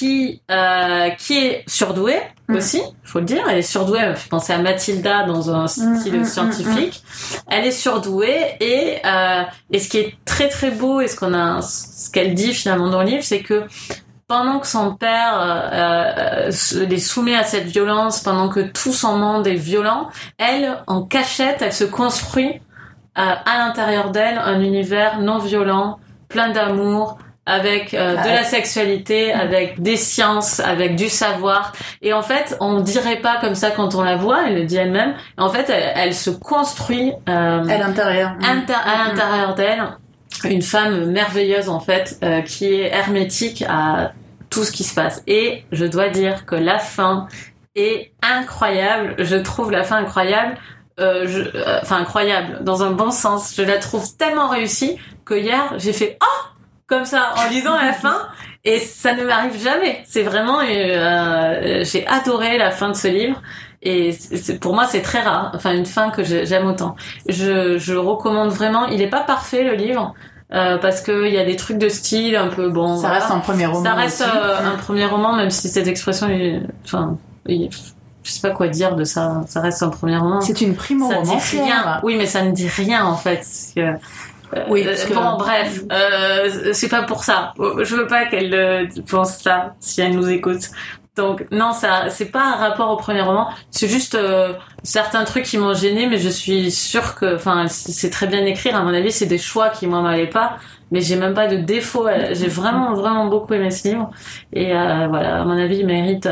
qui 0.00 0.42
euh, 0.50 1.10
qui 1.10 1.38
est 1.38 1.64
surdouée 1.66 2.20
Mm. 2.50 2.56
aussi, 2.56 2.82
faut 3.04 3.20
le 3.20 3.24
dire. 3.24 3.44
Elle 3.48 3.58
est 3.58 3.62
surdouée. 3.62 4.00
Elle 4.02 4.10
me 4.10 4.14
fait 4.14 4.28
penser 4.28 4.52
à 4.52 4.58
Mathilda 4.58 5.24
dans 5.24 5.54
un 5.54 5.66
style 5.66 6.14
mm, 6.14 6.20
mm, 6.20 6.24
scientifique. 6.24 7.02
Elle 7.48 7.64
est 7.66 7.70
surdouée 7.70 8.56
et 8.60 8.98
euh, 9.04 9.42
et 9.70 9.78
ce 9.78 9.88
qui 9.88 9.98
est 9.98 10.14
très 10.24 10.48
très 10.48 10.70
beau 10.70 11.00
et 11.00 11.08
ce 11.08 11.16
qu'on 11.16 11.34
a 11.34 11.62
ce 11.62 12.10
qu'elle 12.10 12.34
dit 12.34 12.52
finalement 12.52 12.90
dans 12.90 13.02
le 13.02 13.08
livre, 13.08 13.22
c'est 13.22 13.40
que 13.40 13.64
pendant 14.26 14.58
que 14.60 14.66
son 14.66 14.94
père 14.94 15.40
euh, 15.40 16.48
euh, 16.50 16.86
les 16.86 16.98
soumet 16.98 17.36
à 17.36 17.44
cette 17.44 17.66
violence, 17.66 18.20
pendant 18.20 18.48
que 18.48 18.60
tout 18.60 18.92
son 18.92 19.16
monde 19.16 19.46
est 19.46 19.54
violent, 19.54 20.08
elle, 20.38 20.78
en 20.86 21.02
cachette, 21.02 21.62
elle 21.62 21.72
se 21.72 21.84
construit 21.84 22.60
euh, 23.18 23.22
à 23.44 23.58
l'intérieur 23.58 24.10
d'elle 24.10 24.38
un 24.38 24.60
univers 24.60 25.20
non 25.20 25.38
violent, 25.38 25.98
plein 26.28 26.50
d'amour, 26.50 27.18
avec 27.50 27.94
euh, 27.94 28.12
de 28.12 28.28
la 28.28 28.44
sexualité, 28.44 29.32
avec 29.32 29.80
des 29.82 29.96
sciences, 29.96 30.60
avec 30.60 30.96
du 30.96 31.08
savoir. 31.08 31.72
Et 32.02 32.12
en 32.12 32.22
fait, 32.22 32.56
on 32.60 32.80
dirait 32.80 33.16
pas 33.16 33.38
comme 33.40 33.54
ça 33.54 33.70
quand 33.70 33.94
on 33.94 34.02
la 34.02 34.16
voit, 34.16 34.46
elle 34.46 34.54
le 34.54 34.64
dit 34.64 34.76
elle-même. 34.76 35.14
En 35.36 35.50
fait, 35.50 35.68
elle, 35.68 35.92
elle 35.96 36.14
se 36.14 36.30
construit 36.30 37.12
euh, 37.28 37.68
À 37.68 37.78
l'intérieur. 37.78 38.32
inter- 38.42 38.74
à 38.84 39.08
l'intérieur 39.08 39.54
d'elle. 39.54 39.82
Une 40.44 40.62
femme 40.62 41.06
merveilleuse 41.10 41.68
en 41.68 41.80
fait 41.80 42.18
euh, 42.22 42.40
qui 42.42 42.66
est 42.72 42.86
hermétique 42.94 43.64
à 43.68 44.12
tout 44.48 44.64
ce 44.64 44.72
qui 44.72 44.84
se 44.84 44.94
passe. 44.94 45.22
Et 45.26 45.64
je 45.72 45.84
dois 45.84 46.08
dire 46.08 46.46
que 46.46 46.54
la 46.54 46.78
fin 46.78 47.26
est 47.74 48.12
incroyable. 48.22 49.16
Je 49.18 49.36
trouve 49.36 49.70
la 49.70 49.82
fin 49.84 49.96
incroyable 49.96 50.54
euh, 50.98 51.26
je- 51.26 51.40
euh, 51.56 51.78
enfin 51.82 51.96
incroyable 51.98 52.58
dans 52.62 52.82
un 52.82 52.90
bon 52.90 53.10
sens. 53.10 53.54
Je 53.56 53.62
la 53.62 53.78
trouve 53.78 54.04
tellement 54.18 54.48
réussie 54.48 54.96
que 55.24 55.34
hier 55.34 55.74
j'ai 55.78 55.92
fait 55.92 56.18
oh 56.22 56.46
comme 56.90 57.06
ça 57.06 57.32
en 57.38 57.48
lisant 57.48 57.74
la 57.76 57.92
fin 57.94 58.18
et 58.64 58.78
ça 58.78 59.14
ne 59.14 59.24
m'arrive 59.24 59.58
jamais 59.62 60.02
c'est 60.06 60.22
vraiment 60.22 60.58
euh, 60.60 61.82
j'ai 61.84 62.06
adoré 62.06 62.58
la 62.58 62.70
fin 62.70 62.88
de 62.90 62.94
ce 62.94 63.08
livre 63.08 63.40
et 63.82 64.14
pour 64.60 64.74
moi 64.74 64.84
c'est 64.86 65.00
très 65.00 65.22
rare 65.22 65.52
enfin 65.54 65.72
une 65.72 65.86
fin 65.86 66.10
que 66.10 66.22
j'ai- 66.22 66.44
j'aime 66.44 66.66
autant 66.66 66.96
je, 67.26 67.78
je 67.78 67.94
recommande 67.94 68.50
vraiment. 68.50 68.86
Il 68.88 69.00
est 69.00 69.08
pas 69.08 69.20
parfait 69.22 69.64
le 69.64 69.74
livre 69.74 70.14
euh, 70.52 70.76
parce 70.78 71.00
que 71.00 71.26
il 71.28 71.32
y 71.32 71.38
a 71.38 71.44
des 71.44 71.56
trucs 71.56 71.78
de 71.78 71.88
style 71.88 72.34
un 72.36 72.48
peu 72.48 72.68
bon. 72.70 72.96
Ça 72.96 73.02
voilà. 73.02 73.14
reste 73.20 73.30
un 73.30 73.38
premier 73.38 73.66
roman. 73.66 73.84
Ça 73.84 73.94
reste 73.94 74.20
euh, 74.22 74.58
un 74.74 74.76
premier 74.76 75.06
roman, 75.06 75.32
même 75.36 75.50
si 75.50 75.68
cette 75.68 75.86
expression, 75.86 76.28
est, 76.28 76.60
enfin, 76.84 77.16
il- 77.46 77.70
je 78.24 78.30
sais 78.30 78.40
pas 78.40 78.50
quoi 78.50 78.66
dire 78.68 78.96
de 78.96 79.04
ça. 79.04 79.42
Ça 79.46 79.60
reste 79.60 79.82
un 79.84 79.88
premier 79.90 80.16
roman. 80.18 80.40
C'est 80.40 80.60
une 80.60 80.74
primo 80.74 81.08
Ça 81.08 81.22
dit 81.22 81.30
rien. 81.62 82.00
Oui, 82.02 82.16
mais 82.16 82.26
ça 82.26 82.42
ne 82.42 82.50
dit 82.50 82.66
rien 82.68 83.04
en 83.06 83.16
fait. 83.16 83.46
que, 83.76 83.80
euh, 83.80 83.92
Oui, 84.68 84.84
parce 84.84 85.04
que- 85.04 85.14
Bon, 85.14 85.36
bref, 85.38 85.80
euh, 85.92 86.70
c'est 86.72 86.88
pas 86.88 87.02
pour 87.02 87.24
ça. 87.24 87.54
Je 87.58 87.94
veux 87.96 88.06
pas 88.06 88.26
qu'elle 88.26 88.52
euh, 88.54 88.86
pense 89.08 89.38
ça 89.38 89.74
si 89.80 90.00
elle 90.00 90.14
nous 90.14 90.28
écoute. 90.28 90.62
Donc 91.16 91.44
non, 91.50 91.72
ça, 91.72 92.08
c'est 92.08 92.30
pas 92.30 92.42
un 92.42 92.56
rapport 92.56 92.90
au 92.90 92.96
premier 92.96 93.20
roman. 93.20 93.48
C'est 93.70 93.88
juste 93.88 94.14
euh, 94.14 94.54
certains 94.84 95.24
trucs 95.24 95.44
qui 95.44 95.58
m'ont 95.58 95.74
gêné, 95.74 96.06
mais 96.06 96.18
je 96.18 96.28
suis 96.28 96.70
sûre 96.70 97.14
que, 97.16 97.34
enfin, 97.34 97.66
c'est 97.68 98.10
très 98.10 98.26
bien 98.26 98.44
écrit. 98.46 98.70
À 98.70 98.80
mon 98.82 98.94
avis, 98.94 99.10
c'est 99.12 99.26
des 99.26 99.36
choix 99.38 99.68
qui 99.70 99.86
moi 99.86 100.00
m'allaient 100.02 100.28
pas. 100.28 100.56
Mais 100.92 101.00
j'ai 101.00 101.14
même 101.16 101.34
pas 101.34 101.46
de 101.46 101.56
défaut. 101.56 102.06
Euh, 102.08 102.30
J'ai 102.32 102.48
vraiment, 102.48 102.94
vraiment 102.94 103.26
beaucoup 103.26 103.54
aimé 103.54 103.70
ce 103.70 103.88
livre. 103.88 104.10
Et 104.52 104.74
euh, 104.74 105.06
voilà, 105.08 105.40
à 105.42 105.44
mon 105.44 105.56
avis, 105.56 105.78
il 105.78 105.86
mérite. 105.86 106.26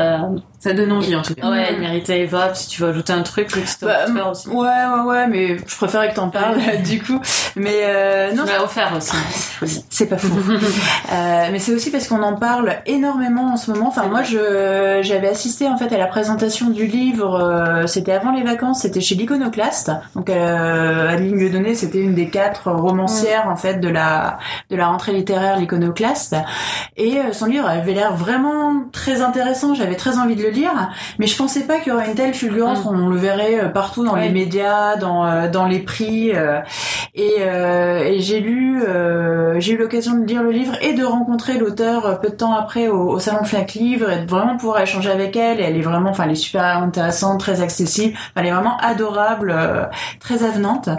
Ça 0.59 0.73
donne 0.73 0.91
envie 0.91 1.15
en 1.15 1.21
tout 1.21 1.35
cas. 1.35 1.49
Ouais, 1.49 1.69
il 1.73 1.79
méritait 1.79 2.19
Eva. 2.21 2.53
Si 2.53 2.67
tu 2.67 2.81
veux 2.81 2.89
ajouter 2.89 3.13
un 3.13 3.21
truc, 3.23 3.47
Bah, 3.81 4.05
tu 4.05 4.13
peux 4.13 4.21
aussi. 4.21 4.49
Ouais, 4.49 4.55
ouais, 4.67 5.01
ouais, 5.05 5.27
mais 5.27 5.57
je 5.57 5.75
préférais 5.77 6.09
que 6.09 6.15
t'en 6.15 6.29
parles, 6.29 6.59
du 6.85 7.01
coup. 7.01 7.19
Mais 7.55 7.81
euh, 7.85 8.29
Tu 8.31 8.35
non, 8.35 8.43
me 8.43 8.49
l'as 8.49 8.63
offert 8.63 8.91
aussi. 8.97 9.15
c'est 9.89 10.07
pas 10.07 10.17
fou. 10.17 10.33
Euh, 11.11 11.47
mais 11.51 11.57
c'est 11.59 11.73
aussi 11.73 11.89
parce 11.91 12.07
qu'on 12.07 12.21
en 12.21 12.35
parle 12.35 12.75
énormément 12.85 13.53
en 13.53 13.57
ce 13.57 13.71
moment. 13.71 13.87
Enfin, 13.87 14.07
moi, 14.07 14.21
je 14.21 14.99
j'avais 15.01 15.29
assisté 15.29 15.67
en 15.67 15.75
fait 15.77 15.91
à 15.93 15.97
la 15.97 16.05
présentation 16.05 16.69
du 16.69 16.85
livre. 16.85 17.35
euh, 17.39 17.87
c'était 17.87 18.11
avant 18.11 18.31
les 18.31 18.43
vacances. 18.43 18.81
C'était 18.81 19.01
chez 19.01 19.15
l'Iconoclaste. 19.15 19.91
Donc, 20.15 20.29
euh, 20.29 21.09
Adeline 21.09 21.37
Dieudonné, 21.37 21.73
c'était 21.73 21.99
une 22.01 22.13
des 22.13 22.29
quatre 22.29 22.69
romancières 22.71 23.47
en 23.47 23.55
fait 23.55 23.75
de 23.79 23.87
la 23.89 24.37
de 24.69 24.75
la 24.75 24.87
rentrée 24.87 25.13
littéraire 25.13 25.57
l'Iconoclaste. 25.57 26.35
Et 26.97 27.17
euh, 27.17 27.33
son 27.33 27.45
livre 27.47 27.67
avait 27.67 27.93
l'air 27.93 28.13
vraiment 28.15 28.83
très 28.91 29.21
intéressant. 29.21 29.73
J'avais 29.73 29.95
très 29.95 30.17
envie 30.19 30.35
de 30.35 30.43
le 30.43 30.48
lire, 30.49 30.89
mais 31.19 31.27
je 31.27 31.35
pensais 31.37 31.65
pas 31.65 31.79
qu'il 31.79 31.91
y 31.93 31.95
aurait 31.95 32.07
une 32.07 32.15
telle 32.15 32.33
fulgurance. 32.33 32.83
Mm. 32.85 32.87
On 32.89 33.07
le 33.09 33.17
verrait 33.17 33.59
euh, 33.63 33.69
partout 33.69 34.03
dans 34.03 34.13
Ouais. 34.13 34.23
les 34.27 34.31
médias, 34.31 34.95
dans 34.97 35.25
euh, 35.25 35.47
dans 35.49 35.65
les 35.65 35.79
prix. 35.79 36.31
euh, 36.35 36.59
et, 37.15 37.35
euh, 37.39 38.03
et 38.03 38.19
j'ai 38.21 38.39
lu, 38.39 38.81
euh, 38.83 39.59
j'ai 39.59 39.73
eu 39.73 39.77
l'occasion 39.77 40.13
de 40.17 40.25
lire 40.25 40.43
le 40.43 40.51
livre 40.51 40.73
et 40.81 40.93
de 40.93 41.03
rencontrer 41.03 41.57
l'auteur 41.57 42.19
peu 42.21 42.29
de 42.29 42.35
temps 42.35 42.53
après 42.55 42.87
au, 42.87 43.09
au 43.09 43.19
salon 43.19 43.43
Flac 43.43 43.73
Livre 43.73 44.09
et 44.11 44.21
de 44.25 44.29
vraiment 44.29 44.57
pouvoir 44.57 44.81
échanger 44.81 45.09
avec 45.11 45.35
elle. 45.35 45.59
Et 45.59 45.63
elle 45.63 45.77
est 45.77 45.81
vraiment, 45.81 46.11
enfin, 46.11 46.23
elle 46.25 46.31
est 46.31 46.35
super 46.35 46.63
intéressante, 46.63 47.39
très 47.39 47.61
accessible. 47.61 48.15
Elle 48.35 48.45
est 48.45 48.51
vraiment 48.51 48.77
adorable, 48.77 49.51
euh, 49.55 49.85
très 50.19 50.43
avenante. 50.43 50.89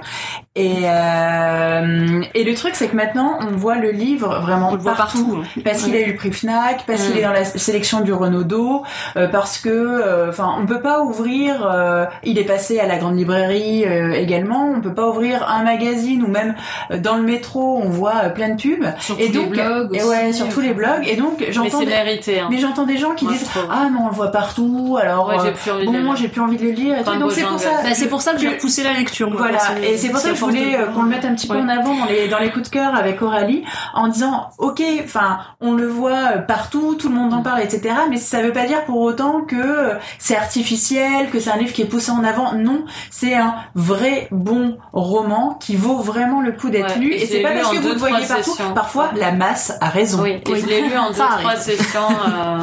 Et 0.60 0.84
euh, 0.84 2.22
et 2.34 2.44
le 2.44 2.54
truc, 2.54 2.74
c'est 2.74 2.88
que 2.88 2.96
maintenant, 2.96 3.38
on 3.40 3.56
voit 3.56 3.76
le 3.76 3.90
livre 3.90 4.40
vraiment 4.40 4.70
On 4.70 4.74
le 4.74 4.80
voit 4.80 4.94
partout. 4.94 5.42
parce 5.64 5.82
qu'il 5.82 5.94
a 5.96 6.00
eu 6.00 6.10
le 6.10 6.16
prix 6.16 6.32
Fnac, 6.32 6.84
parce 6.86 7.02
qu'il 7.04 7.14
Mm. 7.14 7.18
est 7.18 7.22
dans 7.22 7.32
la 7.32 7.44
sélection 7.44 8.00
du 8.00 8.12
Renaudot, 8.12 8.82
euh, 9.16 9.28
parce 9.28 9.58
que, 9.58 9.68
euh, 9.70 10.28
enfin, 10.28 10.54
on 10.60 10.66
peut 10.66 10.80
pas 10.80 11.00
ouvrir. 11.02 11.66
euh, 11.70 12.04
il 12.24 12.38
est 12.38 12.44
passé 12.44 12.78
à 12.78 12.86
la 12.86 12.96
grande 12.98 13.16
librairie 13.16 13.84
euh, 13.86 14.12
également. 14.12 14.72
On 14.76 14.80
peut 14.80 14.94
pas 14.94 15.08
ouvrir 15.08 15.48
un 15.48 15.62
magazine 15.64 16.22
ou 16.22 16.28
même 16.28 16.54
euh, 16.90 16.98
dans 16.98 17.16
le 17.16 17.22
métro, 17.22 17.80
on 17.82 17.88
voit 17.88 18.14
euh, 18.24 18.28
plein 18.30 18.50
de 18.50 18.60
pubs. 18.60 18.84
Sur 18.98 19.18
Et 19.18 19.26
tous 19.30 19.32
donc, 19.32 19.56
les 19.56 19.62
blogs 19.62 19.94
et 19.96 20.02
aussi. 20.02 20.08
ouais, 20.10 20.32
sur 20.32 20.48
tous 20.48 20.60
les 20.60 20.74
blogs. 20.74 21.06
Et 21.06 21.16
donc, 21.16 21.36
Mais 21.40 21.52
j'entends. 21.52 21.80
Hein. 21.80 22.48
mais 22.50 22.58
j'entends 22.58 22.86
des 22.86 22.96
gens 22.98 23.14
qui 23.14 23.24
Moi, 23.24 23.34
disent 23.34 23.48
ah 23.70 23.88
mais 23.92 23.98
on 24.00 24.08
le 24.08 24.14
voit 24.14 24.30
partout. 24.30 24.98
Alors 25.00 25.28
Ouais, 25.28 25.36
euh, 25.38 25.44
j'ai 25.44 25.52
plus 25.52 25.70
envie 25.70 25.86
de 25.86 25.92
le 25.92 25.98
bon, 26.02 26.04
lire. 26.12 26.16
j'ai 26.16 26.28
plus 26.28 26.40
envie 26.40 26.56
de 26.56 26.64
le 26.64 26.70
lire. 26.70 26.98
Et 26.98 27.04
tout. 27.04 27.16
Donc 27.18 27.32
c'est 27.32 27.42
pour 27.42 27.58
ça. 27.58 27.70
Bah, 27.82 27.90
c'est 27.94 28.08
pour 28.08 28.22
ça 28.22 28.32
que 28.32 28.38
j'ai 28.40 28.48
repoussé 28.48 28.82
la 28.82 28.92
lecture. 28.92 29.30
Voilà, 29.36 29.58
et 29.82 29.96
c'est 29.96 30.08
pour 30.10 30.18
ça 30.18 30.30
que 30.30 30.34
je 30.34 30.40
de- 30.52 30.76
euh, 30.82 30.86
qu'on 30.94 31.02
le 31.02 31.08
mette 31.08 31.24
un 31.24 31.34
petit 31.34 31.46
peu 31.48 31.54
Ouais. 31.54 31.60
en 31.62 31.68
avant 31.68 31.94
dans 31.94 32.04
les 32.06 32.28
dans 32.28 32.38
les 32.38 32.50
coups 32.50 32.68
de 32.68 32.72
cœur 32.74 32.94
avec 32.94 33.20
Aurélie, 33.22 33.64
en 33.94 34.08
disant 34.08 34.50
ok, 34.58 34.82
enfin 35.04 35.38
on 35.60 35.72
le 35.72 35.86
voit 35.86 36.36
euh, 36.36 36.38
partout, 36.38 36.94
tout 36.98 37.08
le 37.08 37.14
monde 37.14 37.32
en 37.34 37.42
parle, 37.42 37.60
etc. 37.60 37.94
Mais 38.08 38.16
ça 38.16 38.42
veut 38.42 38.52
pas 38.52 38.66
dire 38.66 38.84
pour 38.84 39.00
autant 39.00 39.42
que 39.42 39.56
euh, 39.56 39.94
c'est 40.18 40.36
artificiel, 40.36 41.30
que 41.30 41.40
c'est 41.40 41.50
un 41.50 41.56
livre 41.56 41.72
qui 41.72 41.82
est 41.82 41.86
poussé 41.86 42.10
en 42.10 42.24
avant. 42.24 42.52
Non, 42.54 42.84
c'est 43.10 43.34
un 43.34 43.54
vrai 43.74 44.28
bon 44.30 44.76
roman 44.92 45.56
qui 45.60 45.76
vaut 45.76 45.98
vraiment 45.98 46.40
le 46.40 46.52
coup 46.52 46.70
d'être 46.70 46.94
Ouais, 46.96 47.00
lu. 47.00 47.12
et 47.12 47.22
Et 47.22 47.26
c'est 47.26 47.40
pas 47.40 47.50
parce 47.52 47.70
que 47.70 47.78
vous 47.78 47.88
le 47.88 47.94
voyez 47.94 48.26
partout. 48.26 48.50
sessions. 48.50 48.74
Parfois, 48.74 49.10
la 49.16 49.32
masse 49.32 49.72
a 49.80 49.88
raison. 49.88 50.22
Oui, 50.22 50.40
et 50.44 50.56
je 50.60 50.66
l'ai 50.66 50.82
lu 50.82 50.96
en 50.96 51.08
deux, 51.10 51.16
trois 51.40 51.56
sessions. 51.56 52.00
euh, 52.10 52.58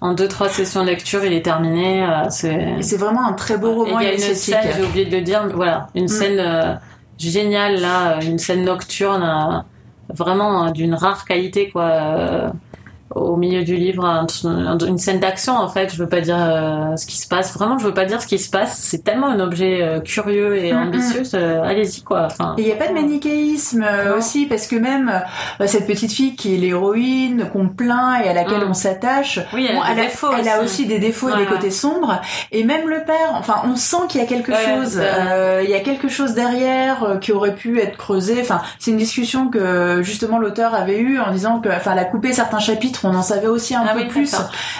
en 0.00 0.12
deux, 0.14 0.28
trois 0.28 0.48
sessions 0.48 0.82
de 0.82 0.86
lecture, 0.88 1.24
il 1.24 1.32
est 1.32 1.42
terminé. 1.44 2.02
euh, 2.04 2.24
c'est. 2.30 2.76
Vraiment 2.96 3.26
un 3.26 3.32
très 3.32 3.56
beau 3.58 3.70
Et 3.86 3.90
roman 3.90 4.00
il 4.00 4.06
y 4.06 4.10
a 4.10 4.12
une 4.14 4.18
scène, 4.34 4.58
j'ai 4.76 4.84
oublié 4.84 5.04
de 5.06 5.16
le 5.16 5.22
dire, 5.22 5.42
mais 5.46 5.52
voilà, 5.52 5.88
une 5.94 6.08
scène 6.08 6.38
euh, 6.38 6.74
géniale 7.18 7.80
là, 7.80 8.16
euh, 8.18 8.20
une 8.20 8.38
scène 8.38 8.64
nocturne, 8.64 9.22
euh, 9.22 10.14
vraiment 10.14 10.66
euh, 10.66 10.70
d'une 10.70 10.94
rare 10.94 11.24
qualité 11.24 11.70
quoi. 11.70 12.52
Euh, 13.16 13.20
au 13.20 13.36
milieu 13.36 13.62
du 13.64 13.76
livre 13.76 14.04
un- 14.04 14.26
une 14.86 14.98
scène 14.98 15.20
d'action 15.20 15.54
en 15.56 15.68
fait. 15.68 15.92
Je 15.94 15.98
veux 16.02 16.08
pas 16.08 16.20
dire 16.20 16.36
euh, 16.38 16.96
ce 16.96 17.06
qui 17.06 17.16
se 17.16 17.28
passe. 17.28 17.54
Vraiment, 17.54 17.78
je 17.78 17.84
veux 17.86 17.94
pas 17.94 18.04
dire 18.04 18.20
ce 18.22 18.26
qui 18.26 18.38
se 18.38 18.50
passe. 18.50 18.76
C'est 18.78 19.04
tellement 19.04 19.28
un 19.28 19.40
objet 19.40 19.78
euh, 19.82 20.00
curieux 20.00 20.56
et 20.56 20.74
ambitieux. 20.74 21.22
euh, 21.34 21.62
Allez-y 21.62 22.02
quoi. 22.02 22.26
Enfin, 22.26 22.54
Et 22.58 22.62
il 22.62 22.66
n'y 22.66 22.72
a 22.72 22.76
pas 22.76 22.88
de 22.88 22.94
manichéisme 22.94 23.84
euh, 23.86 24.16
aussi, 24.16 24.46
parce 24.46 24.66
que 24.66 24.76
même 24.76 25.10
euh, 25.60 25.66
cette 25.66 25.86
petite 25.86 26.12
fille 26.12 26.36
qui 26.36 26.54
est 26.54 26.58
l'héroïne, 26.58 27.48
qu'on 27.52 27.68
plaint 27.68 28.24
et 28.24 28.28
à 28.28 28.32
laquelle 28.32 28.64
Mm. 28.64 28.70
on 28.70 28.74
s'attache, 28.74 29.40
oui, 29.52 29.66
elle, 29.68 29.76
bon, 29.76 29.82
a 29.82 29.92
elle, 29.92 29.98
a, 30.00 30.02
défauts 30.04 30.28
elle 30.38 30.48
a 30.48 30.62
aussi 30.62 30.86
des 30.86 30.98
défauts 30.98 31.28
et 31.28 31.36
des 31.36 31.46
côtés 31.46 31.70
sombres. 31.70 32.20
Et 32.52 32.64
même 32.64 32.88
le 32.88 33.04
père, 33.04 33.32
enfin, 33.34 33.56
on 33.64 33.76
sent 33.76 33.96
qu'il 34.08 34.20
y 34.20 34.24
a 34.24 34.26
quelque 34.26 34.52
Ouais, 34.52 34.82
chose, 34.82 35.00
euh, 35.02 35.60
il 35.64 35.70
y 35.70 35.74
a 35.74 35.80
quelque 35.80 36.08
chose 36.08 36.34
derrière 36.34 37.02
euh, 37.04 37.16
qui 37.18 37.32
aurait 37.32 37.54
pu 37.54 37.80
être 37.80 37.96
creusé. 37.96 38.38
Enfin, 38.40 38.60
c'est 38.78 38.90
une 38.92 38.96
discussion 38.96 39.48
que 39.48 40.00
justement 40.02 40.38
l'auteur 40.38 40.74
avait 40.74 40.98
eue 40.98 41.18
en 41.18 41.32
disant 41.32 41.60
que, 41.60 41.68
enfin, 41.68 41.92
elle 41.92 41.98
a 41.98 42.04
coupé 42.04 42.32
certains 42.32 42.58
chapitres, 42.58 43.03
on 43.04 43.14
en 43.14 43.22
savait 43.22 43.46
aussi 43.46 43.74
un 43.74 43.84
Ah 43.88 43.92
peu 43.94 44.00
oui, 44.00 44.06
plus 44.08 44.34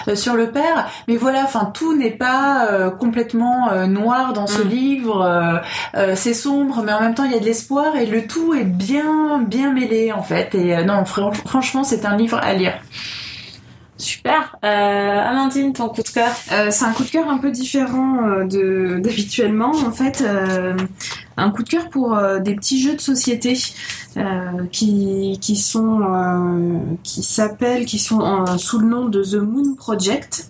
euh, 0.07 0.15
sur 0.15 0.35
le 0.35 0.51
père. 0.51 0.87
Mais 1.07 1.15
voilà, 1.17 1.41
enfin, 1.43 1.71
tout 1.73 1.95
n'est 1.95 2.11
pas 2.11 2.67
euh, 2.71 2.89
complètement 2.89 3.71
euh, 3.71 3.85
noir 3.87 4.33
dans 4.33 4.47
ce 4.47 4.61
Mm. 4.61 4.67
livre. 4.67 5.21
euh, 5.21 5.57
euh, 5.95 6.13
c'est 6.15 6.33
sombre, 6.33 6.81
mais 6.85 6.93
en 6.93 7.01
même 7.01 7.13
temps, 7.15 7.23
il 7.25 7.31
y 7.31 7.35
a 7.35 7.39
de 7.39 7.45
l'espoir 7.45 7.95
et 7.95 8.05
le 8.05 8.25
tout 8.27 8.53
est 8.53 8.63
bien, 8.63 9.39
bien 9.47 9.71
mêlé 9.71 10.11
en 10.11 10.23
fait. 10.23 10.53
Et 10.55 10.75
euh, 10.75 10.83
non, 10.83 11.05
fran- 11.05 11.31
franchement, 11.45 11.83
c'est 11.83 12.05
un 12.05 12.15
livre 12.17 12.39
à 12.41 12.53
lire. 12.53 12.73
Super. 13.97 14.57
Euh, 14.63 14.67
Amandine, 14.67 15.71
ton 15.71 15.87
coup 15.87 16.01
de 16.01 16.09
cœur 16.09 16.31
Euh, 16.51 16.67
c'est 16.69 16.83
un 16.83 16.91
coup 16.91 17.03
de 17.03 17.09
cœur 17.09 17.29
un 17.29 17.37
peu 17.37 17.49
différent 17.51 18.27
euh, 18.27 18.43
de 18.43 18.99
d'habituellement. 19.03 19.71
En 19.71 19.91
fait, 19.91 20.21
euh, 20.21 20.75
un 21.37 21.49
coup 21.49 21.63
de 21.63 21.69
cœur 21.69 21.89
pour 21.89 22.17
des 22.41 22.55
petits 22.55 22.81
jeux 22.81 22.95
de 22.95 23.01
société 23.01 23.53
qui 24.71 25.39
s'appellent, 27.23 27.85
qui 27.85 27.99
sont 27.99 28.57
sous 28.57 28.79
le 28.79 28.87
nom 28.87 29.05
de 29.09 29.23
The 29.23 29.35
Moon 29.35 29.75
Project 29.75 30.49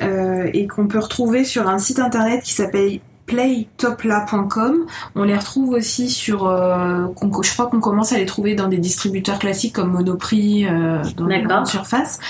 et 0.00 0.66
qu'on 0.66 0.88
peut 0.88 0.98
retrouver 0.98 1.44
sur 1.44 1.68
un 1.68 1.78
site 1.78 2.00
internet 2.00 2.42
qui 2.42 2.52
s'appelle 2.52 3.00
playtopla.com. 3.26 4.86
On 5.14 5.24
les 5.24 5.36
retrouve 5.36 5.70
aussi 5.70 6.10
sur, 6.10 6.46
euh, 6.46 7.06
je 7.42 7.52
crois 7.52 7.66
qu'on 7.66 7.80
commence 7.80 8.12
à 8.12 8.18
les 8.18 8.26
trouver 8.26 8.54
dans 8.54 8.68
des 8.68 8.78
distributeurs 8.78 9.38
classiques 9.38 9.74
comme 9.74 9.92
Monoprix, 9.92 10.66
euh, 10.66 11.02
dans 11.16 11.26
les 11.26 11.42
grandes 11.42 11.66
surfaces. 11.66 12.20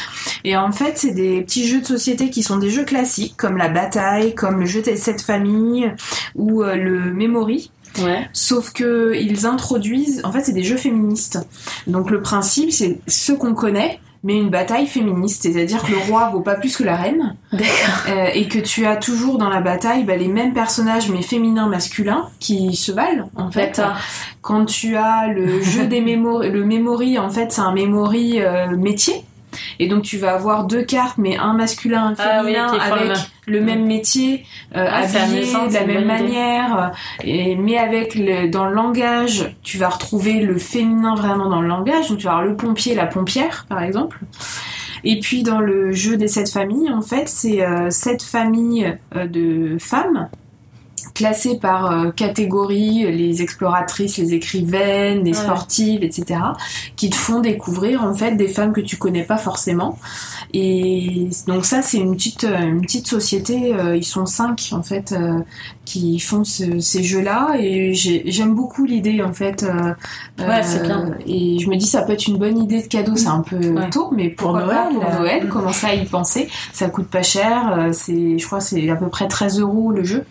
Et 0.45 0.57
en 0.57 0.73
fait, 0.73 0.97
c'est 0.97 1.13
des 1.13 1.43
petits 1.43 1.67
jeux 1.67 1.81
de 1.81 1.87
société 1.87 2.31
qui 2.31 2.43
sont 2.43 2.59
des 2.59 2.71
jeux 2.71 2.85
classiques, 2.85 3.37
comme 3.37 3.57
la 3.57 3.69
bataille, 3.69 4.35
comme 4.35 4.61
le 4.61 4.67
jeu 4.67 4.83
des 4.83 4.97
sept 4.97 5.21
familles 5.21 5.93
ou 6.35 6.63
euh, 6.63 6.77
le 6.77 7.13
memory. 7.13 7.71
Ouais. 8.03 8.29
Sauf 8.33 8.73
que 8.73 9.15
ils 9.15 9.47
introduisent, 9.47 10.21
en 10.25 10.33
fait, 10.33 10.43
c'est 10.43 10.53
des 10.53 10.65
jeux 10.65 10.77
féministes. 10.77 11.39
Donc 11.87 12.11
le 12.11 12.21
principe, 12.21 12.73
c'est 12.73 12.99
ce 13.07 13.33
qu'on 13.33 13.55
connaît, 13.55 14.01
mais 14.25 14.39
une 14.39 14.49
bataille 14.49 14.87
féministe, 14.87 15.43
c'est-à-dire 15.43 15.83
que 15.83 15.93
le 15.93 15.99
roi 15.99 16.31
vaut 16.31 16.41
pas 16.41 16.55
plus 16.55 16.77
que 16.77 16.83
la 16.83 16.97
reine, 16.97 17.37
D'accord. 17.53 17.69
euh, 18.09 18.29
et 18.35 18.49
que 18.49 18.59
tu 18.59 18.87
as 18.87 18.97
toujours 18.97 19.39
dans 19.39 19.51
la 19.51 19.61
bataille 19.61 20.05
bah, 20.05 20.17
les 20.17 20.29
mêmes 20.29 20.55
personnages, 20.55 21.11
mais 21.11 21.23
féminins, 21.23 21.69
masculins, 21.69 22.29
qui 22.41 22.75
se 22.75 22.91
valent, 22.91 23.31
en 23.37 23.51
fait. 23.51 23.81
Quand 24.41 24.65
tu 24.65 24.97
as 24.97 25.29
le 25.29 25.63
jeu 25.63 25.87
des 25.87 26.01
mémories, 26.01 26.51
le 26.51 26.65
memory, 26.65 27.19
en 27.19 27.29
fait, 27.31 27.53
c'est 27.53 27.61
un 27.61 27.73
memory 27.73 28.41
euh, 28.41 28.77
métier. 28.77 29.25
Et 29.79 29.89
donc 29.89 30.03
tu 30.03 30.19
vas 30.19 30.35
avoir 30.35 30.65
deux 30.65 30.83
cartes, 30.83 31.19
mais 31.19 31.37
un 31.37 31.53
masculin, 31.53 32.07
un 32.07 32.15
Ah 32.19 32.41
oui, 32.45 32.55
féminin, 32.55 32.71
qui 32.73 32.81
font 32.81 32.93
avec 32.93 33.13
le 33.47 33.61
même 33.61 33.85
métier, 33.87 34.45
euh, 34.77 34.87
Ah, 34.91 35.03
habillé 35.03 35.43
de 35.69 35.75
la 35.75 35.85
même 35.87 36.05
manière. 36.07 36.79
euh, 36.79 37.25
Et, 37.25 37.57
mais 37.57 37.77
avec 37.79 38.15
le, 38.15 38.49
dans 38.49 38.67
le 38.67 38.75
langage, 38.75 39.55
tu 39.63 39.79
vas 39.79 39.89
retrouver 39.89 40.41
le 40.41 40.59
féminin 40.59 41.15
vraiment 41.15 41.49
dans 41.49 41.61
le 41.61 41.69
langage. 41.69 42.09
Donc 42.09 42.19
tu 42.19 42.25
vas 42.25 42.33
avoir 42.33 42.47
le 42.47 42.57
pompier, 42.57 42.95
la 42.95 43.07
pompière, 43.07 43.67
par 43.69 43.83
exemple. 43.83 44.19
Et 45.05 45.21
puis 45.21 45.43
dans 45.43 45.61
le 45.61 45.93
jeu 45.93 46.17
des 46.17 46.29
sept 46.29 46.51
familles, 46.51 46.91
en 46.91 47.03
fait, 47.03 47.29
c'est 47.29 47.63
euh, 47.65 47.91
sept 47.91 48.23
familles 48.23 48.97
euh, 49.17 49.27
de 49.27 49.77
femmes 49.79 50.29
classées 51.15 51.57
par 51.59 51.91
euh, 51.93 52.11
catégorie, 52.11 53.11
les 53.13 53.41
exploratrices, 53.41 54.19
les 54.19 54.35
écrivaines, 54.35 55.23
les 55.25 55.31
Ouais. 55.31 55.45
sportives, 55.45 56.03
etc., 56.03 56.41
qui 56.97 57.09
te 57.09 57.15
font 57.17 57.41
découvrir 57.41 58.03
en 58.03 58.15
fait 58.15 58.33
des 58.37 58.49
femmes 58.49 58.73
que 58.73 58.81
tu 58.81 58.97
connais 58.97 59.23
pas 59.23 59.37
forcément. 59.39 59.97
Et 60.53 61.29
donc 61.47 61.65
ça, 61.65 61.83
c'est 61.83 61.99
une 61.99 62.15
petite, 62.17 62.45
euh, 62.45 62.59
une 62.69 62.81
petite 62.83 63.07
société. 63.07 63.75
euh, 63.75 63.97
ils 63.97 64.05
sont 64.05 64.27
cinq 64.27 64.71
en 64.73 64.83
fait 64.83 65.13
euh, 65.13 65.41
qui 65.85 66.19
font 66.19 66.45
ce- 66.45 66.79
ces 66.81 67.03
jeux-là, 67.03 67.55
et 67.59 67.95
j'ai- 67.95 68.23
j'aime 68.27 68.55
beaucoup 68.55 68.85
l'idée 68.85 69.23
en 69.23 69.33
fait. 69.33 69.63
euh, 69.63 69.95
Ouais, 70.39 70.63
c'est 70.63 70.83
bien. 70.83 71.13
Et 71.27 71.59
je 71.61 71.69
me 71.69 71.77
dis, 71.77 71.87
ça 71.87 72.03
peut 72.03 72.13
être 72.13 72.27
une 72.27 72.39
bonne 72.39 72.59
idée 72.59 72.83
de 72.83 72.87
cadeau. 72.89 73.15
C'est 73.17 73.29
un 73.29 73.41
peu 73.41 73.57
Ouais. 73.57 73.91
tôt, 73.91 74.11
mais 74.13 74.31
pourquoi 74.31 74.61
Pour 74.61 74.69
pas 74.69 74.85
Noël, 74.91 74.95
pour 74.95 75.05
là. 75.05 75.19
Noël 75.21 75.45
Mm. 75.47 75.49
Commencer 75.49 75.87
à 75.87 75.95
y 75.95 76.05
penser. 76.07 76.49
Ça 76.73 76.89
coûte 76.89 77.07
pas 77.09 77.23
cher. 77.23 77.73
euh, 77.79 77.91
C'est, 77.93 78.39
je 78.39 78.47
crois, 78.47 78.59
que 78.59 78.65
c'est 78.65 78.89
à 78.91 78.97
peu 78.97 79.09
près 79.09 79.29
13 79.29 79.61
euros 79.61 79.91
le 79.93 80.03
jeu. 80.05 80.25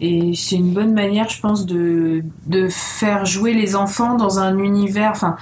Et 0.00 0.32
c'est 0.34 0.56
une 0.56 0.72
bonne 0.74 0.92
manière, 0.92 1.28
je 1.28 1.40
pense, 1.40 1.66
de, 1.66 2.22
de 2.46 2.68
faire 2.68 3.24
jouer 3.26 3.54
les 3.54 3.76
enfants 3.76 4.16
dans 4.16 4.38
un 4.40 4.58
univers, 4.58 5.10
enfin, 5.12 5.36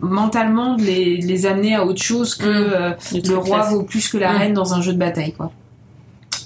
mentalement, 0.00 0.76
de 0.76 0.82
les, 0.82 1.18
de 1.18 1.26
les 1.26 1.44
amener 1.46 1.74
à 1.74 1.84
autre 1.84 2.02
chose 2.02 2.34
que 2.36 2.46
Mm. 2.46 2.72
euh, 2.72 3.20
le 3.28 3.36
roi 3.38 3.62
vaut 3.70 3.82
plus 3.82 4.08
que 4.08 4.16
la 4.18 4.32
Mm. 4.32 4.36
reine 4.36 4.54
dans 4.54 4.74
un 4.74 4.80
jeu 4.80 4.92
de 4.92 4.98
bataille, 4.98 5.32
quoi. 5.32 5.50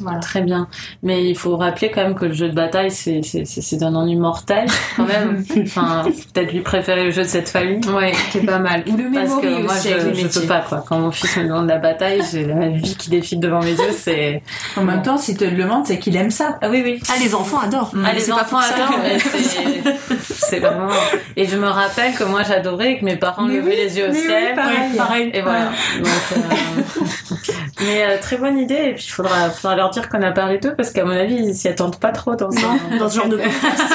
Voilà. 0.01 0.19
Très 0.21 0.41
bien. 0.43 0.69
Mais 1.03 1.25
il 1.25 1.37
faut 1.37 1.57
rappeler 1.57 1.91
quand 1.91 2.03
même 2.03 2.15
que 2.15 2.25
le 2.27 2.33
jeu 2.33 2.49
de 2.49 2.55
bataille, 2.55 2.91
c'est, 2.91 3.21
c'est, 3.23 3.45
c'est, 3.45 3.61
c'est 3.63 3.77
d'un 3.77 3.95
ennui 3.95 4.17
mortel, 4.17 4.67
quand 4.97 5.05
même. 5.07 5.45
enfin, 5.63 6.05
peut-être 6.33 6.53
lui 6.53 6.61
préférer 6.61 7.05
le 7.05 7.11
jeu 7.11 7.23
de 7.23 7.29
cette 7.29 7.49
famille. 7.49 7.81
Ouais, 7.89 8.13
c'est 8.31 8.45
pas 8.47 8.59
mal. 8.59 8.83
Ou 8.87 8.97
le 8.97 9.05
Parce 9.13 9.29
memory 9.29 9.43
que 9.43 9.63
moi, 9.63 9.75
je, 9.83 10.15
je 10.21 10.41
peux 10.41 10.47
pas, 10.47 10.61
quoi. 10.61 10.85
Quand 10.89 10.99
mon 10.99 11.11
fils 11.11 11.37
me 11.37 11.45
demande 11.45 11.69
la 11.69 11.79
bataille, 11.79 12.23
j'ai 12.31 12.45
la 12.47 12.69
vie 12.69 12.97
qui 12.97 13.11
défile 13.11 13.41
devant 13.41 13.61
mes 13.61 13.73
yeux, 13.73 13.93
c'est... 13.97 14.43
En 14.77 14.85
même 14.85 15.03
temps, 15.03 15.19
s'il 15.19 15.37
te 15.37 15.45
le 15.45 15.57
demande, 15.57 15.87
c'est 15.87 15.99
qu'il 15.99 16.17
aime 16.17 16.31
ça. 16.31 16.59
Ah 16.63 16.69
oui, 16.71 16.83
oui. 16.85 17.01
Ah, 17.09 17.15
les 17.23 17.35
enfants 17.35 17.59
adorent. 17.59 17.93
Ah, 18.05 18.13
les 18.13 18.31
enfants 18.33 18.59
adorent, 18.59 19.03
que- 19.03 19.39
c'est, 19.43 19.83
c'est 20.23 20.59
vraiment... 20.61 20.89
Et 21.37 21.47
je 21.47 21.57
me 21.57 21.67
rappelle 21.69 22.15
que 22.15 22.25
moi, 22.25 22.43
j'adorais 22.43 22.99
que 22.99 23.05
mes 23.05 23.17
parents 23.17 23.43
Mais 23.43 23.57
levaient 23.57 23.71
oui, 23.71 23.77
les 23.77 23.99
yeux 23.99 24.09
au 24.09 24.13
oui, 24.13 24.19
ciel. 24.21 24.55
pareil. 24.55 24.97
Pareil. 24.97 25.31
Et 25.35 25.43
voilà. 25.43 25.67
Donc, 25.99 26.07
euh, 26.33 27.35
Mais 27.81 28.05
euh, 28.05 28.19
très 28.21 28.37
bonne 28.37 28.59
idée. 28.59 28.75
Et 28.75 28.95
puis, 28.95 29.05
il 29.07 29.11
faudra, 29.11 29.51
faudra 29.51 29.77
leur 29.77 29.91
dire 29.91 30.09
qu'on 30.09 30.23
a 30.23 30.33
parlé 30.33 30.59
d'eux 30.59 30.75
parce 30.75 30.91
qu'à 30.91 31.05
mon 31.05 31.13
avis, 31.13 31.35
ils 31.37 31.55
s'y 31.55 31.69
attendent 31.69 31.99
pas 31.99 32.13
trop 32.13 32.37
dans 32.37 32.51
ce, 32.51 32.99
dans 32.99 33.09
ce 33.09 33.17
genre 33.17 33.29
de 33.29 33.37
podcast. 33.43 33.95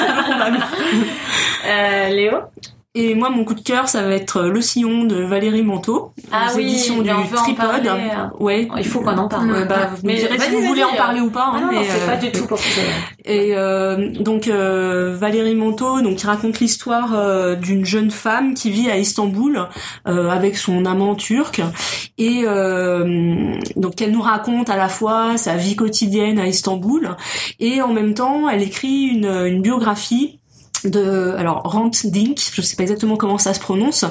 Euh, 1.68 2.08
Léo? 2.10 2.42
Et 2.98 3.14
moi, 3.14 3.28
mon 3.28 3.44
coup 3.44 3.52
de 3.52 3.60
cœur, 3.60 3.90
ça 3.90 4.02
va 4.02 4.14
être 4.14 4.40
Le 4.44 4.62
Sillon 4.62 5.04
de 5.04 5.16
Valérie 5.22 5.62
Manteau, 5.62 6.12
Ah 6.32 6.46
aux 6.50 6.56
oui, 6.56 6.62
éditions 6.62 7.02
du 7.02 7.10
Tripode. 7.10 7.56
parler. 7.56 7.90
Ouais. 8.40 8.68
Il 8.78 8.86
faut 8.86 9.00
qu'on 9.00 9.18
en 9.18 9.28
parle. 9.28 9.50
Ouais, 9.52 9.66
bah, 9.66 9.90
vous 9.94 10.06
me 10.06 10.12
Mais 10.12 10.18
direz 10.18 10.38
si 10.38 10.50
vous 10.50 10.62
voulez 10.62 10.82
en 10.82 10.94
parler 10.96 11.20
ou 11.20 11.28
pas. 11.28 11.50
Ah 11.52 11.56
hein, 11.56 11.60
non, 11.60 11.68
mais, 11.78 11.84
c'est 11.84 12.02
euh, 12.02 12.06
pas 12.06 12.16
du 12.16 12.32
tout 12.32 12.46
pour. 12.46 12.58
Et 13.26 13.50
euh, 13.54 14.12
donc 14.18 14.48
euh, 14.48 15.14
Valérie 15.14 15.54
Manteau, 15.54 16.00
donc 16.00 16.16
qui 16.16 16.26
raconte 16.26 16.58
l'histoire 16.60 17.10
euh, 17.14 17.54
d'une 17.54 17.84
jeune 17.84 18.10
femme 18.10 18.54
qui 18.54 18.70
vit 18.70 18.90
à 18.90 18.96
Istanbul 18.96 19.68
euh, 20.08 20.30
avec 20.30 20.56
son 20.56 20.86
amant 20.86 21.14
turc 21.16 21.60
et 22.16 22.44
euh, 22.46 23.52
donc 23.76 24.00
elle 24.00 24.12
nous 24.12 24.22
raconte 24.22 24.70
à 24.70 24.76
la 24.76 24.88
fois 24.88 25.36
sa 25.36 25.56
vie 25.56 25.76
quotidienne 25.76 26.38
à 26.38 26.46
Istanbul 26.46 27.16
et 27.60 27.82
en 27.82 27.92
même 27.92 28.14
temps 28.14 28.48
elle 28.48 28.62
écrit 28.62 29.02
une, 29.08 29.26
une 29.26 29.60
biographie 29.60 30.35
de 30.90 31.34
alors 31.36 31.62
Rant 31.64 31.90
Dink, 32.04 32.38
je 32.52 32.62
sais 32.62 32.76
pas 32.76 32.82
exactement 32.82 33.16
comment 33.16 33.38
ça 33.38 33.54
se 33.54 33.60
prononce, 33.60 34.04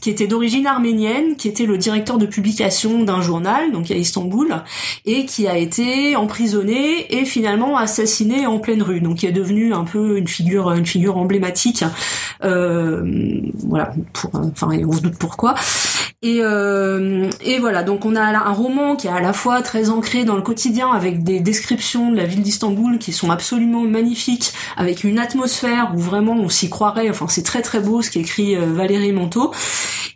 qui 0.00 0.10
était 0.10 0.26
d'origine 0.26 0.66
arménienne, 0.66 1.36
qui 1.36 1.48
était 1.48 1.66
le 1.66 1.78
directeur 1.78 2.18
de 2.18 2.26
publication 2.26 3.02
d'un 3.02 3.20
journal 3.20 3.72
donc 3.72 3.90
à 3.90 3.94
Istanbul 3.94 4.62
et 5.04 5.26
qui 5.26 5.46
a 5.46 5.56
été 5.56 6.16
emprisonné 6.16 7.18
et 7.18 7.24
finalement 7.24 7.76
assassiné 7.76 8.46
en 8.46 8.58
pleine 8.58 8.82
rue. 8.82 9.00
Donc 9.00 9.18
qui 9.18 9.26
est 9.26 9.32
devenu 9.32 9.74
un 9.74 9.84
peu 9.84 10.18
une 10.18 10.28
figure 10.28 10.72
une 10.72 10.86
figure 10.86 11.16
emblématique. 11.16 11.84
Euh, 12.44 13.40
voilà, 13.66 13.92
pour, 14.12 14.30
enfin 14.34 14.68
on 14.86 14.92
se 14.92 15.00
doute 15.00 15.18
pourquoi. 15.18 15.54
Et, 16.24 16.38
euh, 16.40 17.28
et 17.44 17.58
voilà, 17.58 17.82
donc 17.82 18.04
on 18.04 18.14
a 18.14 18.22
un 18.22 18.52
roman 18.52 18.94
qui 18.94 19.08
est 19.08 19.10
à 19.10 19.20
la 19.20 19.32
fois 19.32 19.60
très 19.60 19.90
ancré 19.90 20.24
dans 20.24 20.36
le 20.36 20.42
quotidien 20.42 20.92
avec 20.92 21.24
des 21.24 21.40
descriptions 21.40 22.12
de 22.12 22.16
la 22.16 22.26
ville 22.26 22.42
d'Istanbul 22.42 22.98
qui 22.98 23.12
sont 23.12 23.28
absolument 23.32 23.80
magnifiques, 23.80 24.52
avec 24.76 25.02
une 25.02 25.18
atmosphère 25.18 25.92
où 25.96 25.98
vraiment 25.98 26.21
on 26.30 26.48
s'y 26.48 26.70
croirait, 26.70 27.10
enfin 27.10 27.26
c'est 27.28 27.42
très 27.42 27.62
très 27.62 27.80
beau 27.80 28.02
ce 28.02 28.10
qu'écrit 28.10 28.56
euh, 28.56 28.66
Valérie 28.66 29.12
Monteau. 29.12 29.52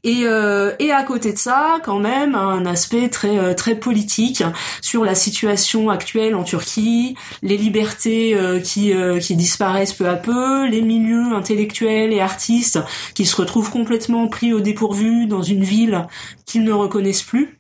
Et, 0.05 0.23
euh, 0.25 0.73
et 0.79 0.93
à 0.93 1.03
côté 1.03 1.33
de 1.33 1.39
ça, 1.39 1.79
quand 1.85 1.99
même, 1.99 2.37
un 2.37 2.65
aspect 2.65 3.09
très 3.09 3.39
euh, 3.39 3.55
très 3.55 3.75
politique 3.75 4.45
sur 4.81 5.05
la 5.05 5.17
situation 5.17 5.91
actuelle 5.91 6.37
en 6.37 6.45
Turquie, 6.45 7.17
les 7.43 7.57
libertés 7.57 8.37
qui 8.63 8.93
qui 9.21 9.37
disparaissent 9.37 9.95
peu 9.95 10.09
à 10.09 10.15
peu, 10.15 10.67
les 10.67 10.83
milieux 10.83 11.35
intellectuels 11.35 12.13
et 12.13 12.21
artistes 12.21 12.79
qui 13.15 13.27
se 13.27 13.37
retrouvent 13.37 13.71
complètement 13.71 14.29
pris 14.29 14.53
au 14.53 14.61
dépourvu 14.61 15.27
dans 15.27 15.43
une 15.43 15.65
ville 15.65 16.07
qu'ils 16.45 16.65
ne 16.65 16.73
reconnaissent 16.73 17.23
plus. 17.23 17.56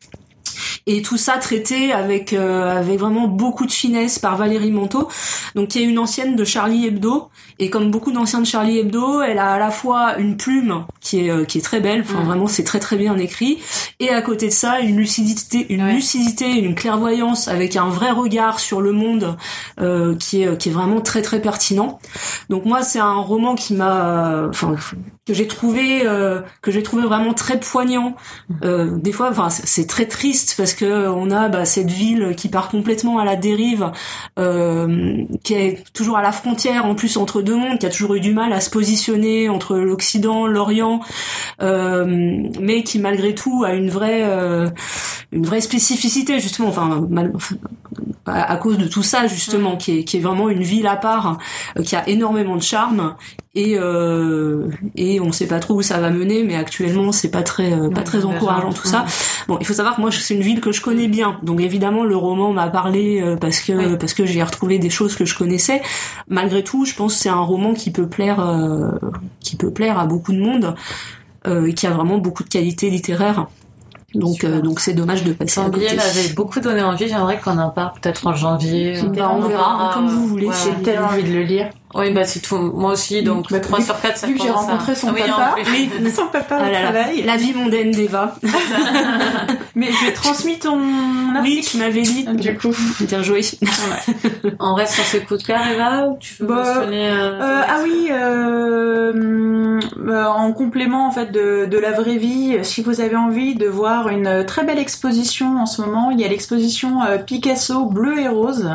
Et 0.86 1.02
tout 1.02 1.16
ça 1.16 1.38
traité 1.38 1.92
avec 1.92 2.32
avec 2.32 2.98
vraiment 2.98 3.28
beaucoup 3.28 3.66
de 3.66 3.72
finesse 3.72 4.18
par 4.18 4.36
Valérie 4.36 4.70
Manteau, 4.70 5.08
donc 5.54 5.68
qui 5.68 5.80
est 5.80 5.84
une 5.84 5.98
ancienne 5.98 6.36
de 6.36 6.44
Charlie 6.44 6.86
Hebdo. 6.86 7.28
Et 7.58 7.70
comme 7.70 7.90
beaucoup 7.90 8.12
d'anciens 8.12 8.40
de 8.40 8.46
Charlie 8.46 8.78
Hebdo, 8.78 9.22
elle 9.22 9.38
a 9.38 9.52
à 9.52 9.58
la 9.58 9.70
fois 9.70 10.18
une 10.18 10.36
plume 10.36 10.84
qui 11.00 11.26
est 11.26 11.46
qui 11.46 11.58
est 11.58 11.62
très 11.62 11.80
belle, 11.80 12.02
enfin 12.02 12.22
vraiment 12.22 12.46
c'est 12.46 12.64
très 12.64 12.80
très 12.80 12.96
bien 12.96 13.16
écrit, 13.16 13.58
et 13.98 14.10
à 14.10 14.22
côté 14.22 14.46
de 14.46 14.52
ça 14.52 14.80
une 14.80 14.96
lucidité, 14.96 15.66
une 15.70 15.86
lucidité, 15.88 16.46
une 16.50 16.74
clairvoyance 16.74 17.48
avec 17.48 17.76
un 17.76 17.88
vrai 17.88 18.10
regard 18.10 18.60
sur 18.60 18.80
le 18.80 18.92
monde 18.92 19.36
qui 20.20 20.42
est 20.42 20.58
qui 20.58 20.68
est 20.68 20.72
vraiment 20.72 21.00
très 21.00 21.22
très 21.22 21.40
pertinent. 21.40 21.98
Donc 22.50 22.64
moi 22.64 22.82
c'est 22.82 23.00
un 23.00 23.14
roman 23.14 23.54
qui 23.54 23.74
m'a, 23.74 24.46
enfin 24.48 24.76
que 25.26 25.34
j'ai 25.34 25.48
trouvé 25.48 26.06
euh, 26.06 26.40
que 26.62 26.70
j'ai 26.70 26.82
trouvé 26.82 27.02
vraiment 27.02 27.34
très 27.34 27.58
poignant. 27.58 28.14
Euh, 28.62 28.96
des 28.96 29.12
fois, 29.12 29.30
enfin, 29.30 29.50
c'est 29.50 29.86
très 29.86 30.06
triste 30.06 30.54
parce 30.56 30.72
que 30.72 30.75
on 30.82 31.30
a 31.30 31.48
bah, 31.48 31.64
cette 31.64 31.90
ville 31.90 32.34
qui 32.36 32.48
part 32.48 32.68
complètement 32.68 33.18
à 33.18 33.24
la 33.24 33.36
dérive, 33.36 33.90
euh, 34.38 35.24
qui 35.44 35.54
est 35.54 35.84
toujours 35.92 36.16
à 36.16 36.22
la 36.22 36.32
frontière 36.32 36.86
en 36.86 36.94
plus 36.94 37.16
entre 37.16 37.42
deux 37.42 37.56
mondes, 37.56 37.78
qui 37.78 37.86
a 37.86 37.90
toujours 37.90 38.14
eu 38.14 38.20
du 38.20 38.32
mal 38.32 38.52
à 38.52 38.60
se 38.60 38.70
positionner 38.70 39.48
entre 39.48 39.76
l'Occident, 39.76 40.46
l'Orient, 40.46 41.00
mais 41.60 42.82
qui 42.84 42.98
malgré 42.98 43.34
tout 43.34 43.64
a 43.64 43.72
une 43.72 43.90
vraie 43.90 44.24
une 45.32 45.46
vraie 45.46 45.60
spécificité 45.60 46.40
justement. 46.40 46.68
Enfin, 46.68 47.06
à, 48.26 48.56
cause 48.56 48.76
de 48.78 48.86
tout 48.86 49.02
ça 49.02 49.26
justement, 49.26 49.76
qui 49.76 49.98
est 49.98 50.04
qui 50.04 50.16
est 50.16 50.20
vraiment 50.20 50.48
une 50.48 50.62
ville 50.62 50.86
à 50.86 50.96
part, 50.96 51.38
qui 51.84 51.96
a 51.96 52.08
énormément 52.08 52.56
de 52.56 52.62
charme 52.62 53.14
et 53.56 53.76
euh, 53.78 54.68
et 54.96 55.18
on 55.18 55.32
sait 55.32 55.46
pas 55.46 55.58
trop 55.58 55.74
où 55.74 55.82
ça 55.82 55.98
va 55.98 56.10
mener 56.10 56.44
mais 56.44 56.54
actuellement 56.54 57.10
c'est 57.10 57.30
pas 57.30 57.42
très 57.42 57.72
euh, 57.72 57.88
pas 57.88 58.02
très 58.02 58.24
encourageant 58.24 58.72
tout 58.72 58.86
ça 58.86 59.06
bon 59.48 59.56
il 59.60 59.66
faut 59.66 59.72
savoir 59.72 59.96
que 59.96 60.02
moi 60.02 60.10
c'est 60.12 60.34
une 60.34 60.42
ville 60.42 60.60
que 60.60 60.72
je 60.72 60.82
connais 60.82 61.08
bien 61.08 61.38
donc 61.42 61.60
évidemment 61.60 62.04
le 62.04 62.16
roman 62.16 62.52
m'a 62.52 62.68
parlé 62.68 63.20
euh, 63.22 63.36
parce 63.36 63.60
que 63.60 63.96
parce 63.96 64.12
que 64.12 64.26
j'ai 64.26 64.42
retrouvé 64.42 64.78
des 64.78 64.90
choses 64.90 65.16
que 65.16 65.24
je 65.24 65.36
connaissais 65.36 65.80
malgré 66.28 66.62
tout 66.62 66.84
je 66.84 66.94
pense 66.94 67.14
que 67.14 67.20
c'est 67.20 67.30
un 67.30 67.40
roman 67.40 67.72
qui 67.72 67.90
peut 67.90 68.08
plaire 68.08 68.40
euh, 68.40 68.90
qui 69.40 69.56
peut 69.56 69.72
plaire 69.72 69.98
à 69.98 70.06
beaucoup 70.06 70.32
de 70.32 70.40
monde 70.40 70.74
et 71.48 71.74
qui 71.74 71.86
a 71.86 71.92
vraiment 71.92 72.18
beaucoup 72.18 72.42
de 72.42 72.48
qualité 72.48 72.90
littéraire 72.90 73.46
donc, 74.16 74.44
donc 74.44 74.80
c'est 74.80 74.94
dommage 74.94 75.22
de 75.22 75.32
passer 75.32 75.60
à 75.60 75.70
côté. 75.70 75.88
avait 75.88 76.32
beaucoup 76.34 76.58
donné 76.58 76.82
envie. 76.82 77.06
J'aimerais 77.06 77.38
qu'on 77.38 77.58
en 77.58 77.70
parle 77.70 77.92
peut-être 78.00 78.26
en 78.26 78.34
janvier. 78.34 79.00
Bah, 79.14 79.30
on 79.32 79.42
verra, 79.42 79.92
comme 79.94 80.08
vous 80.08 80.26
voulez. 80.26 80.48
J'ai 80.64 80.82
tellement 80.82 81.08
envie 81.08 81.22
de 81.22 81.32
le 81.32 81.42
lire. 81.42 81.70
Oui, 81.94 82.10
bah 82.10 82.24
c'est 82.24 82.40
tout. 82.40 82.56
Moi 82.56 82.92
aussi, 82.92 83.22
donc 83.22 83.50
bah, 83.50 83.60
3 83.60 83.80
sur 83.80 84.00
4, 84.00 84.16
ça 84.16 84.26
Vu 84.26 84.34
que 84.34 84.42
j'ai 84.42 84.50
rencontré 84.50 84.94
son 84.94 85.12
oui, 85.12 85.20
papa, 85.20 85.54
son 86.14 86.26
papa 86.26 86.56
au 86.56 86.72
travail. 86.72 87.22
La 87.22 87.36
vie 87.36 87.54
mondaine 87.54 87.90
d'Eva. 87.90 88.34
Mais 89.76 89.88
j'ai 90.02 90.12
transmis 90.12 90.58
ton 90.58 90.78
article. 91.34 91.42
Oui, 91.42 91.64
tu 91.64 91.76
m'avais 91.76 92.02
dit. 92.02 92.24
Du 92.24 92.56
coup. 92.56 92.74
Bien 93.00 93.22
joué. 93.22 93.40
Ouais. 93.62 94.52
On 94.58 94.74
reste 94.74 94.94
sur 94.94 95.04
ces 95.04 95.20
coups 95.20 95.42
de 95.42 95.46
cœur, 95.46 95.60
Eva, 95.66 96.08
ou 96.08 96.16
tu 96.18 96.34
veux 96.40 96.48
bah, 96.48 96.64
mentionner 96.64 97.08
euh, 97.08 97.40
euh, 97.40 97.62
Ah 97.68 97.80
oui, 97.84 98.08
euh, 98.10 99.80
en 100.26 100.52
complément 100.52 101.06
en 101.06 101.10
fait 101.10 101.30
de, 101.30 101.66
de 101.66 101.78
la 101.78 101.92
vraie 101.92 102.16
vie, 102.16 102.58
si 102.62 102.82
vous 102.82 103.00
avez 103.00 103.16
envie 103.16 103.54
de 103.54 103.66
voir 103.66 104.08
une 104.08 104.44
très 104.44 104.64
belle 104.64 104.78
exposition 104.78 105.58
en 105.58 105.66
ce 105.66 105.82
moment, 105.82 106.10
il 106.10 106.20
y 106.20 106.24
a 106.24 106.28
l'exposition 106.28 107.00
Picasso 107.26 107.84
bleu 107.86 108.18
et 108.18 108.28
rose 108.28 108.70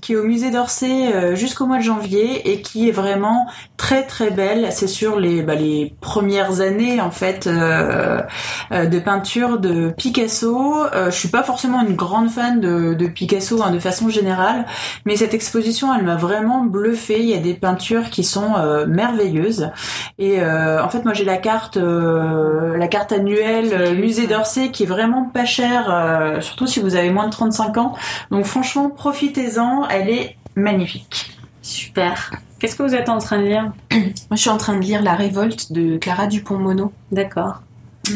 qui 0.00 0.14
est 0.14 0.16
au 0.16 0.24
musée 0.24 0.50
d'Orsay 0.50 1.36
jusqu'au 1.36 1.66
mois 1.66 1.78
de 1.78 1.82
janvier 1.82 2.50
et 2.50 2.55
qui 2.62 2.88
est 2.88 2.92
vraiment 2.92 3.46
très 3.76 4.04
très 4.04 4.30
belle. 4.30 4.68
C'est 4.70 4.86
sur 4.86 5.18
les, 5.18 5.42
bah, 5.42 5.54
les 5.54 5.94
premières 6.00 6.60
années 6.60 7.00
en 7.00 7.10
fait 7.10 7.46
euh, 7.46 8.20
euh, 8.72 8.86
de 8.86 8.98
peinture 8.98 9.58
de 9.58 9.90
Picasso. 9.90 10.84
Euh, 10.92 11.10
je 11.10 11.16
suis 11.16 11.28
pas 11.28 11.42
forcément 11.42 11.82
une 11.82 11.94
grande 11.94 12.30
fan 12.30 12.60
de, 12.60 12.94
de 12.94 13.06
Picasso 13.06 13.62
hein, 13.62 13.70
de 13.70 13.78
façon 13.78 14.08
générale, 14.08 14.66
mais 15.04 15.16
cette 15.16 15.34
exposition 15.34 15.94
elle 15.94 16.04
m'a 16.04 16.16
vraiment 16.16 16.64
bluffé. 16.64 17.20
Il 17.20 17.28
y 17.28 17.34
a 17.34 17.38
des 17.38 17.54
peintures 17.54 18.10
qui 18.10 18.24
sont 18.24 18.54
euh, 18.56 18.86
merveilleuses 18.86 19.70
et 20.18 20.40
en 20.42 20.88
fait 20.88 21.04
moi 21.04 21.12
j'ai 21.12 21.24
la 21.24 21.36
carte 21.36 21.76
la 21.76 22.88
carte 22.88 23.12
annuelle 23.12 23.96
musée 23.96 24.26
d'Orsay 24.26 24.70
qui 24.70 24.84
est 24.84 24.86
vraiment 24.86 25.24
pas 25.24 25.44
chère, 25.44 26.38
surtout 26.40 26.66
si 26.66 26.80
vous 26.80 26.94
avez 26.94 27.10
moins 27.10 27.26
de 27.26 27.32
35 27.32 27.76
ans. 27.78 27.94
Donc 28.30 28.44
franchement 28.44 28.90
profitez-en, 28.90 29.86
elle 29.88 30.08
est 30.08 30.36
magnifique. 30.54 31.36
Super. 31.62 32.30
Qu'est-ce 32.58 32.76
que 32.76 32.82
vous 32.82 32.94
êtes 32.94 33.08
en 33.08 33.18
train 33.18 33.38
de 33.38 33.46
lire 33.46 33.72
Moi, 33.92 34.02
je 34.32 34.36
suis 34.36 34.50
en 34.50 34.56
train 34.56 34.76
de 34.76 34.80
lire 34.80 35.02
La 35.02 35.14
Révolte 35.14 35.72
de 35.72 35.98
Clara 35.98 36.26
Dupont-Mono. 36.26 36.92
D'accord. 37.12 37.60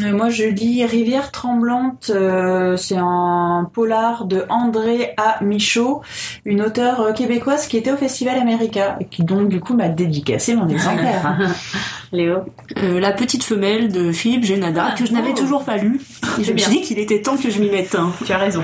Euh, 0.01 0.15
moi, 0.15 0.29
je 0.29 0.45
lis 0.45 0.85
Rivière 0.85 1.31
tremblante. 1.31 2.11
euh, 2.15 2.77
c'est 2.77 2.97
un 2.97 3.69
polar 3.73 4.25
de 4.25 4.45
André 4.49 5.13
A. 5.17 5.43
Michaud, 5.43 6.01
une 6.45 6.61
auteure 6.61 7.01
euh, 7.01 7.11
québécoise 7.13 7.67
qui 7.67 7.77
était 7.77 7.91
au 7.91 7.97
Festival 7.97 8.39
America 8.39 8.97
et 8.99 9.05
qui 9.05 9.23
donc 9.23 9.49
du 9.49 9.59
coup 9.59 9.73
m'a 9.75 9.89
dédicacé 9.89 10.55
mon 10.55 10.67
exemplaire. 10.69 11.37
Léo 12.11 12.39
Euh, 12.77 12.99
La 12.99 13.11
petite 13.11 13.43
femelle 13.43 13.91
de 13.91 14.11
Philippe 14.11 14.45
Génada, 14.45 14.95
que 14.97 15.05
je 15.05 15.11
n'avais 15.13 15.31
oh. 15.31 15.37
toujours 15.37 15.63
pas 15.65 15.77
lu. 15.77 15.99
Et 16.39 16.43
je 16.43 16.53
me 16.53 16.57
suis 16.57 16.71
dit 16.71 16.81
qu'il 16.81 16.99
était 16.99 17.21
temps 17.21 17.37
que 17.37 17.49
je 17.49 17.59
m'y 17.59 17.69
mette. 17.69 17.93
un. 17.95 18.11
tu 18.25 18.31
as 18.31 18.37
raison. 18.37 18.63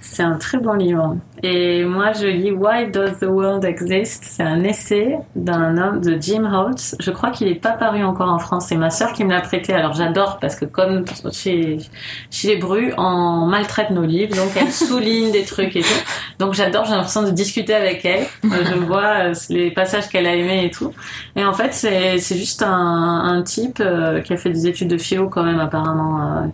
C'est 0.00 0.22
un 0.22 0.36
très 0.36 0.58
bon 0.58 0.74
livre. 0.74 1.16
Et 1.42 1.84
moi, 1.84 2.12
je 2.12 2.26
lis 2.26 2.50
Why 2.50 2.90
Does 2.90 3.18
the 3.20 3.24
World 3.24 3.64
Exist? 3.64 4.24
C'est 4.26 4.42
un 4.42 4.62
essai 4.62 5.16
d'un 5.34 5.78
homme 5.78 6.00
de 6.00 6.18
Jim 6.20 6.44
Holtz. 6.44 6.96
Je 7.00 7.10
crois 7.10 7.30
qu'il 7.30 7.48
n'est 7.48 7.54
pas 7.54 7.72
paru 7.72 8.04
encore 8.04 8.28
en 8.30 8.38
France. 8.38 8.66
C'est 8.68 8.76
ma 8.76 8.90
sœur 8.90 9.12
qui 9.14 9.24
me 9.24 9.30
l'a 9.30 9.40
prêté. 9.40 9.72
Alors 9.72 9.94
j'adore 9.94 10.38
parce 10.38 10.54
que 10.54 10.66
comme 10.66 11.04
chez, 11.32 11.78
chez 12.30 12.48
les 12.48 12.56
Bru, 12.56 12.92
on 12.98 13.46
maltraite 13.46 13.90
nos 13.90 14.04
livres. 14.04 14.36
Donc 14.36 14.50
elle 14.56 14.70
souligne 14.72 15.32
des 15.32 15.44
trucs 15.44 15.76
et 15.76 15.80
tout. 15.82 16.04
Donc 16.38 16.52
j'adore. 16.52 16.84
J'ai 16.84 16.92
l'impression 16.92 17.22
de 17.22 17.30
discuter 17.30 17.74
avec 17.74 18.04
elle. 18.04 18.26
Je 18.44 18.74
vois 18.74 19.30
euh, 19.30 19.34
les 19.48 19.70
passages 19.70 20.08
qu'elle 20.08 20.26
a 20.26 20.34
aimés 20.36 20.66
et 20.66 20.70
tout. 20.70 20.92
Et 21.36 21.44
en 21.44 21.54
fait, 21.54 21.72
c'est 21.72 22.18
juste 22.36 22.62
un, 22.62 22.70
un 22.70 23.42
type 23.42 23.80
euh, 23.80 24.20
qui 24.20 24.34
a 24.34 24.36
fait 24.36 24.50
des 24.50 24.66
études 24.66 24.88
de 24.88 24.98
philo 24.98 25.28
quand 25.30 25.42
même 25.44 25.60
apparemment. 25.60 26.20
euh, 26.20 26.46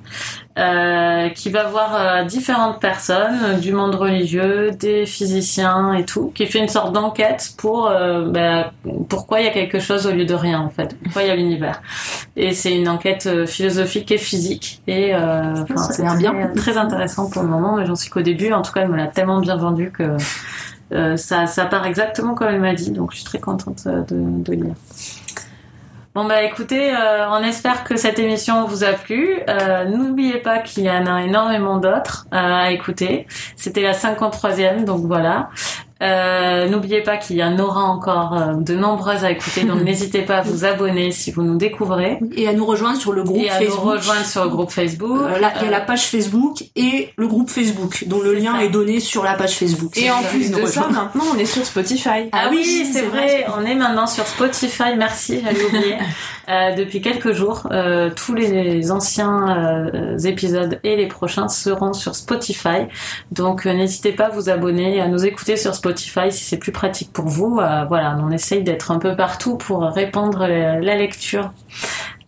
euh, 0.59 1.29
qui 1.31 1.51
va 1.51 1.65
voir 1.65 2.25
différentes 2.25 2.81
personnes 2.81 3.61
du 3.61 3.73
monde 3.73 3.95
religieux, 3.95 4.71
des 4.79 5.07
physiciens 5.07 5.95
et 5.95 6.05
tout, 6.05 6.33
qui 6.35 6.47
fait 6.47 6.59
une 6.59 6.69
sorte 6.69 6.93
d'enquête 6.93 7.55
pour 7.57 7.89
euh, 7.89 8.29
bah, 8.29 8.73
pourquoi 9.09 9.41
il 9.41 9.47
y 9.47 9.49
a 9.49 9.53
quelque 9.53 9.79
chose 9.79 10.07
au 10.07 10.13
lieu 10.13 10.25
de 10.25 10.35
rien 10.35 10.61
en 10.61 10.71
fait, 10.71 10.97
pourquoi 11.03 11.23
il 11.23 11.29
y 11.29 11.31
a 11.31 11.37
l'univers. 11.37 11.83
Et 12.37 12.53
c'est 12.53 12.75
une 12.75 12.89
enquête 12.89 13.27
euh, 13.27 13.47
philosophique 13.47 14.11
et 14.11 14.19
physique 14.19 14.83
et 14.87 15.15
euh, 15.15 15.55
c'est 15.91 16.03
l'air 16.03 16.13
très, 16.13 16.19
bien. 16.19 16.53
très 16.55 16.77
intéressant 16.77 17.31
pour 17.31 17.43
le 17.43 17.49
moment, 17.49 17.77
mais 17.77 17.87
j'en 17.87 17.97
suis 17.97 18.11
qu'au 18.11 18.23
début. 18.23 18.53
En 18.53 18.63
tout 18.63 18.73
cas, 18.73 18.83
elle 18.83 18.91
me 18.91 18.97
l'a 18.97 19.07
tellement 19.07 19.41
bien 19.41 19.57
vendu 19.57 19.91
que 19.91 20.17
euh, 20.93 21.17
ça, 21.17 21.47
ça 21.47 21.65
part 21.67 21.87
exactement 21.87 22.35
comme 22.35 22.49
elle 22.49 22.61
m'a 22.61 22.75
dit, 22.75 22.91
donc 22.91 23.13
je 23.13 23.17
suis 23.17 23.25
très 23.25 23.41
contente 23.41 23.87
de, 23.87 24.05
de 24.09 24.53
lire. 24.53 24.75
Bon 26.17 26.25
bah 26.25 26.43
écoutez, 26.45 26.97
euh, 26.97 27.29
on 27.29 27.43
espère 27.43 27.85
que 27.85 27.95
cette 27.99 28.19
émission 28.19 28.65
vous 28.65 28.85
a 28.85 28.95
plu. 28.95 29.39
Euh, 29.51 29.85
N'oubliez 29.85 30.39
pas 30.39 30.61
qu'il 30.61 30.85
y 30.85 30.91
en 30.91 31.05
a 31.05 31.23
énormément 31.23 31.77
d'autres 31.77 32.27
euh, 32.33 32.39
à 32.39 32.71
écouter. 32.71 33.27
C'était 33.55 33.83
la 33.83 33.93
53e, 33.93 34.85
donc 34.87 35.05
voilà. 35.05 35.51
Euh, 36.03 36.69
N'oubliez 36.69 37.03
pas 37.03 37.17
qu'il 37.17 37.37
y 37.37 37.45
en 37.45 37.59
aura 37.59 37.85
encore 37.85 38.35
euh, 38.37 38.55
de 38.55 38.75
nombreuses 38.75 39.25
à 39.25 39.31
écouter, 39.31 39.65
donc 39.65 39.81
n'hésitez 39.85 40.23
pas 40.23 40.39
à 40.39 40.43
vous 40.43 40.65
abonner 40.67 41.11
si 41.11 41.31
vous 41.31 41.43
nous 41.43 41.57
découvrez 41.57 42.19
Et 42.37 42.47
à 42.47 42.53
nous 42.53 42.67
rejoindre 42.67 42.99
sur 42.99 43.13
le 43.13 43.23
groupe 43.23 43.41
et 43.43 43.49
à 43.49 43.55
Facebook. 43.55 43.85
nous 43.85 43.91
rejoindre 43.93 44.25
sur 44.27 44.45
le 44.45 44.51
groupe 44.51 44.71
Facebook. 44.71 45.21
Euh, 45.23 45.39
là, 45.39 45.53
il 45.57 45.65
y 45.65 45.69
a 45.69 45.71
la 45.71 45.81
page 45.81 46.05
Facebook 46.07 46.65
et 46.77 47.11
le 47.17 47.27
groupe 47.27 47.49
Facebook, 47.49 48.05
dont 48.09 48.21
le 48.21 48.35
lien 48.35 48.57
ça. 48.57 48.65
est 48.65 48.69
donné 48.69 49.01
sur 49.01 49.25
la 49.25 49.35
page 49.35 49.55
Facebook. 49.57 49.97
Et 49.97 50.11
en 50.11 50.21
Si 50.21 50.27
plus 50.37 50.51
de 50.51 50.61
nous 50.61 50.67
ça, 50.67 50.83
rejoindre. 50.83 51.05
maintenant, 51.15 51.25
on 51.35 51.39
est 51.39 51.47
sur 51.47 51.65
Spotify. 51.65 52.29
Ah 52.33 52.49
oui, 52.51 52.63
oui, 52.63 52.91
c'est 52.93 53.03
vrai. 53.07 53.47
On 53.59 53.65
est 53.65 53.75
maintenant 53.75 54.07
sur 54.07 54.27
Spotify. 54.27 54.95
Merci, 54.99 55.41
j'allais 55.43 55.65
oublier. 55.69 55.97
Euh, 56.49 56.75
depuis 56.77 57.01
quelques 57.01 57.33
jours, 57.33 57.69
euh, 57.73 58.11
tous 58.15 58.35
les 58.35 58.91
anciens 58.93 59.91
euh, 59.95 60.19
épisodes 60.19 60.79
et 60.85 60.95
les 60.95 61.07
prochains 61.09 61.49
seront 61.49 61.93
sur 61.95 62.15
Spotify. 62.15 62.87
Donc, 63.33 63.65
euh, 63.67 63.73
n'hésitez 63.73 64.13
pas 64.13 64.27
à 64.27 64.31
vous 64.31 64.49
abonner, 64.51 64.97
et 64.97 65.01
à 65.01 65.09
nous 65.09 65.25
écouter 65.25 65.57
sur 65.57 65.75
Spotify 65.75 65.86
si 65.95 66.45
c'est 66.45 66.59
plus 66.59 66.73
pratique 66.73 67.13
pour 67.13 67.27
vous. 67.27 67.59
Euh, 67.61 67.85
voilà, 67.85 68.17
on 68.21 68.31
essaye 68.31 68.63
d'être 68.63 68.91
un 68.91 68.99
peu 68.99 69.15
partout 69.17 69.57
pour 69.57 69.83
répandre 69.83 70.47
la, 70.47 70.81
la 70.81 70.97
lecture. 70.97 71.53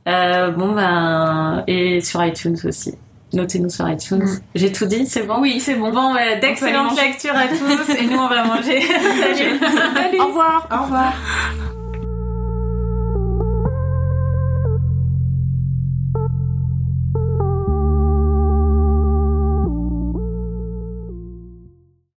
Euh, 0.08 0.50
bon 0.50 0.74
ben, 0.74 1.64
et 1.66 2.00
sur 2.00 2.24
iTunes 2.24 2.56
aussi. 2.64 2.94
Notez-nous 3.34 3.68
sur 3.68 3.88
iTunes. 3.88 4.24
Mm. 4.24 4.40
J'ai 4.54 4.72
tout 4.72 4.86
dit, 4.86 5.06
c'est 5.06 5.24
bon? 5.24 5.40
Oui, 5.40 5.60
c'est 5.60 5.74
bon. 5.74 5.92
Bon, 5.92 6.14
ben, 6.14 6.40
d'excellentes 6.40 6.98
lectures 6.98 7.36
à 7.36 7.48
tous 7.48 7.94
et 7.94 8.06
nous 8.06 8.18
on 8.18 8.28
va 8.28 8.44
manger. 8.44 8.80
Salut. 8.82 10.20
Au 10.20 10.26
revoir. 10.26 10.68
Au 10.70 10.84
revoir. 10.84 11.12